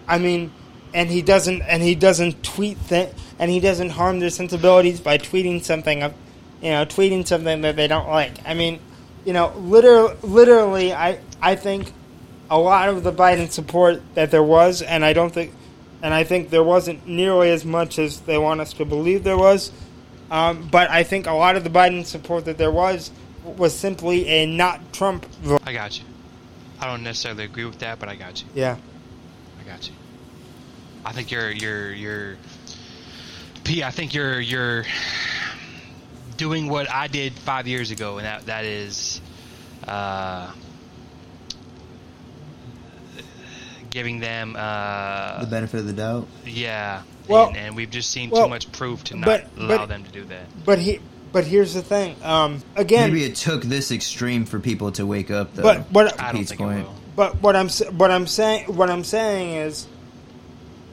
I 0.09 0.19
mean, 0.19 0.53
and 0.95 1.09
he 1.11 1.23
doesn't 1.23 1.63
and 1.63 1.83
he 1.83 1.95
doesn't 1.95 2.43
tweet 2.43 2.79
that 2.89 3.15
and 3.39 3.51
he 3.51 3.61
doesn't 3.61 3.91
harm 3.91 4.21
their 4.21 4.31
sensibilities 4.31 5.01
by 5.01 5.19
tweeting 5.19 5.63
something 5.63 6.03
of 6.03 6.15
you 6.61 6.71
know 6.71 6.85
tweeting 6.85 7.27
something 7.27 7.63
that 7.63 7.77
they 7.77 7.89
don't 7.89 8.09
like. 8.09 8.35
I 8.45 8.55
mean, 8.55 8.81
you 9.25 9.33
know, 9.33 9.53
literally, 9.57 10.15
literally, 10.23 10.93
I 10.93 11.19
I 11.41 11.57
think 11.57 11.93
a 12.51 12.59
lot 12.59 12.89
of 12.89 13.03
the 13.03 13.13
Biden 13.13 13.51
support 13.51 14.03
that 14.15 14.31
there 14.31 14.43
was, 14.43 14.83
and 14.83 15.05
I 15.05 15.13
don't 15.13 15.33
think, 15.33 15.53
and 16.03 16.13
I 16.13 16.25
think 16.25 16.51
there 16.51 16.63
wasn't 16.63 17.07
nearly 17.07 17.51
as 17.51 17.65
much 17.65 17.99
as 17.99 18.21
they 18.21 18.37
want 18.37 18.61
us 18.61 18.75
to 18.75 18.85
believe 18.85 19.25
there 19.25 19.39
was. 19.39 19.73
Um, 20.31 20.69
but 20.71 20.91
I 20.91 21.03
think 21.03 21.27
a 21.27 21.33
lot 21.33 21.57
of 21.57 21.65
the 21.65 21.71
Biden 21.71 22.05
support 22.05 22.45
that 22.47 22.59
there 22.59 22.71
was 22.71 23.11
was 23.45 23.75
simply 23.75 24.29
a 24.29 24.47
not 24.47 24.93
Trump 24.93 25.25
vote. 25.37 25.63
I 25.65 25.73
got 25.73 25.99
you. 25.99 26.05
I 26.83 26.87
don't 26.87 27.05
necessarily 27.05 27.45
agree 27.45 27.65
with 27.65 27.79
that, 27.79 27.99
but 28.01 28.09
I 28.09 28.17
got 28.17 28.43
you. 28.43 28.49
Yeah. 28.55 28.77
I 29.61 29.69
got 29.69 29.87
you. 29.89 29.95
I 31.05 31.13
think 31.13 31.31
you're 31.31 31.51
you're 31.51 31.93
you're 31.93 32.37
P. 33.65 33.85
I 33.85 33.91
think 33.91 34.15
you're 34.15 34.41
you're 34.41 34.85
doing 36.37 36.69
what 36.69 36.91
I 36.91 37.07
did 37.07 37.33
five 37.35 37.69
years 37.69 37.91
ago, 37.93 38.19
and 38.19 38.27
that 38.27 38.47
that 38.47 38.65
is 38.65 39.21
uh, 39.87 40.53
giving 43.91 44.19
them 44.21 44.57
uh, 44.59 45.41
The 45.45 45.47
benefit 45.51 45.81
of 45.81 45.87
the 45.87 45.93
doubt. 45.93 46.27
yeah. 46.45 47.03
Well- 47.29 47.49
and, 47.49 47.57
and 47.57 47.77
we've 47.77 47.91
just 47.91 48.11
seen 48.11 48.31
well, 48.31 48.45
too 48.45 48.51
much 48.51 48.71
proof 48.73 49.05
to 49.05 49.17
not 49.17 49.25
but- 49.27 49.47
allow 49.57 49.77
but- 49.79 49.87
them 49.89 50.05
to 50.05 50.11
do 50.11 50.25
that. 50.25 50.47
But 50.65 50.79
he, 50.81 50.99
but 51.33 51.45
here's 51.45 51.75
the 51.75 51.83
thing. 51.83 52.17
Um, 52.23 52.63
again, 52.77 53.11
Maybe 53.11 53.25
it 53.25 53.37
took 53.37 53.63
this 53.63 53.91
extreme 53.91 54.45
for 54.45 54.61
people 54.61 54.93
to 54.93 55.07
wake 55.07 55.31
up. 55.31 55.55
Though. 55.55 55.63
But 55.63 55.91
what 55.91 56.21
I 56.21 56.33
don't 56.33 56.41
Pete's 56.41 56.51
think 56.51 56.61
point. 56.61 56.81
it 56.81 56.83
will. 56.85 56.95
But 57.17 57.43
what 57.43 57.57
I'm 57.57 57.69
what 57.97 58.11
I'm 58.11 58.27
saying 58.27 58.75
what 58.75 58.91
I'm 58.91 59.05
saying 59.05 59.55
is 59.55 59.87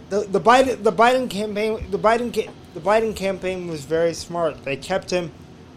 the 0.09 0.21
the 0.21 0.41
Biden 0.41 0.83
the 0.83 0.91
Biden 0.91 1.29
campaign 1.29 1.89
the 1.91 1.99
Biden 1.99 2.33
the 2.73 2.79
Biden 2.79 3.15
campaign 3.15 3.67
was 3.67 3.85
very 3.85 4.13
smart. 4.13 4.63
They 4.63 4.75
kept 4.75 5.11
him 5.11 5.31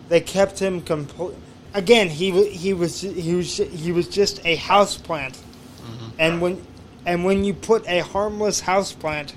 they 0.08 0.20
kept 0.20 0.58
him 0.58 0.80
complete. 0.82 1.36
Again, 1.74 2.08
he 2.08 2.48
he 2.50 2.72
was 2.72 3.00
he 3.00 3.34
was 3.34 3.56
he 3.56 3.92
was 3.92 4.08
just 4.08 4.44
a 4.44 4.56
house 4.56 4.96
plant. 4.96 5.38
And 6.18 6.40
when 6.40 6.64
and 7.06 7.24
when 7.24 7.44
you 7.44 7.54
put 7.54 7.86
a 7.88 8.00
harmless 8.00 8.60
house 8.60 8.92
plant 8.92 9.34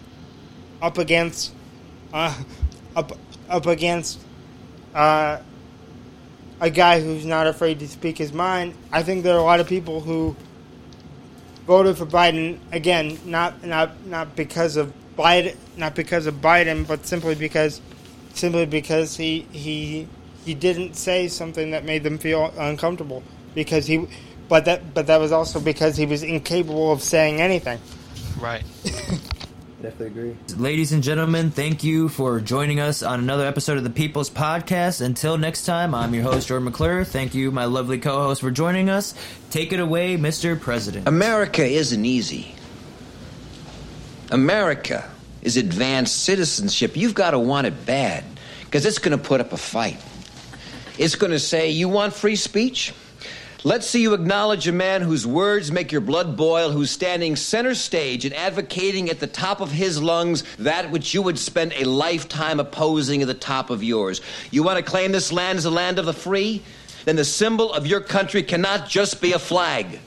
up 0.81 0.97
against 0.97 1.53
uh, 2.13 2.37
up 2.95 3.13
up 3.49 3.65
against 3.65 4.19
uh, 4.95 5.39
a 6.61 6.69
guy 6.69 7.01
who's 7.01 7.25
not 7.25 7.45
afraid 7.45 7.79
to 7.79 7.87
speak 7.87 8.17
his 8.17 8.33
mind. 8.33 8.73
I 8.91 9.03
think 9.03 9.23
there 9.23 9.35
are 9.35 9.39
a 9.39 9.43
lot 9.43 9.59
of 9.59 9.67
people 9.67 9.99
who 9.99 10.35
voted 11.67 11.97
for 11.97 12.05
Biden 12.05 12.57
again, 12.71 13.19
not 13.25 13.63
not 13.63 14.05
not 14.05 14.35
because 14.35 14.77
of 14.77 14.93
Biden, 15.17 15.55
not 15.77 15.95
because 15.95 16.25
of 16.25 16.35
Biden, 16.35 16.87
but 16.87 17.05
simply 17.05 17.35
because 17.35 17.81
simply 18.33 18.65
because 18.65 19.17
he 19.17 19.41
he 19.51 20.07
he 20.45 20.53
didn't 20.53 20.95
say 20.95 21.27
something 21.27 21.71
that 21.71 21.83
made 21.83 22.03
them 22.03 22.17
feel 22.17 22.53
uncomfortable 22.57 23.21
because 23.53 23.85
he 23.85 24.07
but 24.47 24.65
that 24.65 24.93
but 24.93 25.07
that 25.07 25.19
was 25.19 25.31
also 25.31 25.59
because 25.59 25.97
he 25.97 26.05
was 26.05 26.23
incapable 26.23 26.91
of 26.91 27.01
saying 27.01 27.41
anything. 27.41 27.79
Right. 28.39 28.63
Definitely 29.81 30.07
agree. 30.07 30.35
Ladies 30.57 30.93
and 30.93 31.03
gentlemen, 31.03 31.51
thank 31.51 31.83
you 31.83 32.07
for 32.07 32.39
joining 32.39 32.79
us 32.79 33.03
on 33.03 33.19
another 33.19 33.45
episode 33.45 33.77
of 33.77 33.83
the 33.83 33.89
People's 33.89 34.29
Podcast. 34.29 35.01
Until 35.01 35.37
next 35.37 35.65
time, 35.65 35.93
I'm 35.93 36.13
your 36.13 36.23
host, 36.23 36.47
Jordan 36.47 36.65
McClure. 36.65 37.03
Thank 37.03 37.35
you, 37.35 37.51
my 37.51 37.65
lovely 37.65 37.99
co 37.99 38.23
host, 38.23 38.41
for 38.41 38.51
joining 38.51 38.89
us. 38.89 39.13
Take 39.49 39.73
it 39.73 39.79
away, 39.81 40.17
Mr. 40.17 40.59
President. 40.59 41.07
America 41.07 41.65
isn't 41.65 42.05
easy. 42.05 42.55
America 44.31 45.09
is 45.41 45.57
advanced 45.57 46.23
citizenship. 46.23 46.95
You've 46.95 47.13
got 47.13 47.31
to 47.31 47.39
want 47.39 47.67
it 47.67 47.85
bad 47.85 48.23
because 48.61 48.85
it's 48.85 48.97
going 48.97 49.17
to 49.17 49.23
put 49.23 49.41
up 49.41 49.51
a 49.51 49.57
fight. 49.57 50.01
It's 50.97 51.15
going 51.15 51.31
to 51.31 51.39
say, 51.39 51.69
You 51.69 51.89
want 51.89 52.13
free 52.13 52.37
speech? 52.37 52.93
Let's 53.65 53.87
see 53.87 54.03
you 54.03 54.13
acknowledge 54.13 54.67
a 54.67 54.71
man 54.71 55.01
whose 55.01 55.25
words 55.25 55.71
make 55.71 55.91
your 55.91 55.99
blood 55.99 56.37
boil, 56.37 56.69
who's 56.69 56.91
standing 56.91 57.35
center 57.35 57.73
stage 57.73 58.23
and 58.23 58.35
advocating 58.35 59.09
at 59.09 59.19
the 59.19 59.25
top 59.25 59.59
of 59.59 59.71
his 59.71 59.99
lungs 59.99 60.43
that 60.57 60.91
which 60.91 61.15
you 61.15 61.23
would 61.23 61.39
spend 61.39 61.73
a 61.73 61.83
lifetime 61.83 62.59
opposing 62.59 63.23
at 63.23 63.27
the 63.27 63.33
top 63.33 63.71
of 63.71 63.83
yours. 63.83 64.21
You 64.51 64.61
want 64.61 64.77
to 64.77 64.83
claim 64.83 65.11
this 65.11 65.31
land 65.31 65.57
as 65.57 65.63
the 65.63 65.71
land 65.71 65.97
of 65.97 66.05
the 66.05 66.13
free? 66.13 66.61
Then 67.05 67.15
the 67.15 67.25
symbol 67.25 67.73
of 67.73 67.87
your 67.87 68.01
country 68.01 68.43
cannot 68.43 68.87
just 68.87 69.19
be 69.19 69.33
a 69.33 69.39
flag. 69.39 69.99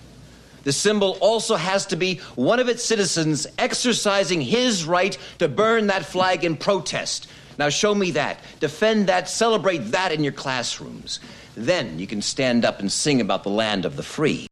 The 0.62 0.72
symbol 0.72 1.18
also 1.20 1.56
has 1.56 1.86
to 1.86 1.96
be 1.96 2.18
one 2.36 2.60
of 2.60 2.68
its 2.68 2.84
citizens 2.84 3.48
exercising 3.58 4.40
his 4.40 4.84
right 4.84 5.18
to 5.40 5.48
burn 5.48 5.88
that 5.88 6.04
flag 6.04 6.44
in 6.44 6.56
protest. 6.56 7.26
Now, 7.58 7.70
show 7.70 7.92
me 7.92 8.12
that. 8.12 8.38
Defend 8.60 9.08
that. 9.08 9.28
Celebrate 9.28 9.78
that 9.90 10.12
in 10.12 10.22
your 10.22 10.32
classrooms. 10.32 11.18
Then 11.58 11.98
you 11.98 12.06
can 12.06 12.22
stand 12.22 12.64
up 12.64 12.78
and 12.78 12.90
sing 12.90 13.20
about 13.20 13.42
the 13.42 13.50
land 13.50 13.84
of 13.84 13.96
the 13.96 14.02
free. 14.04 14.47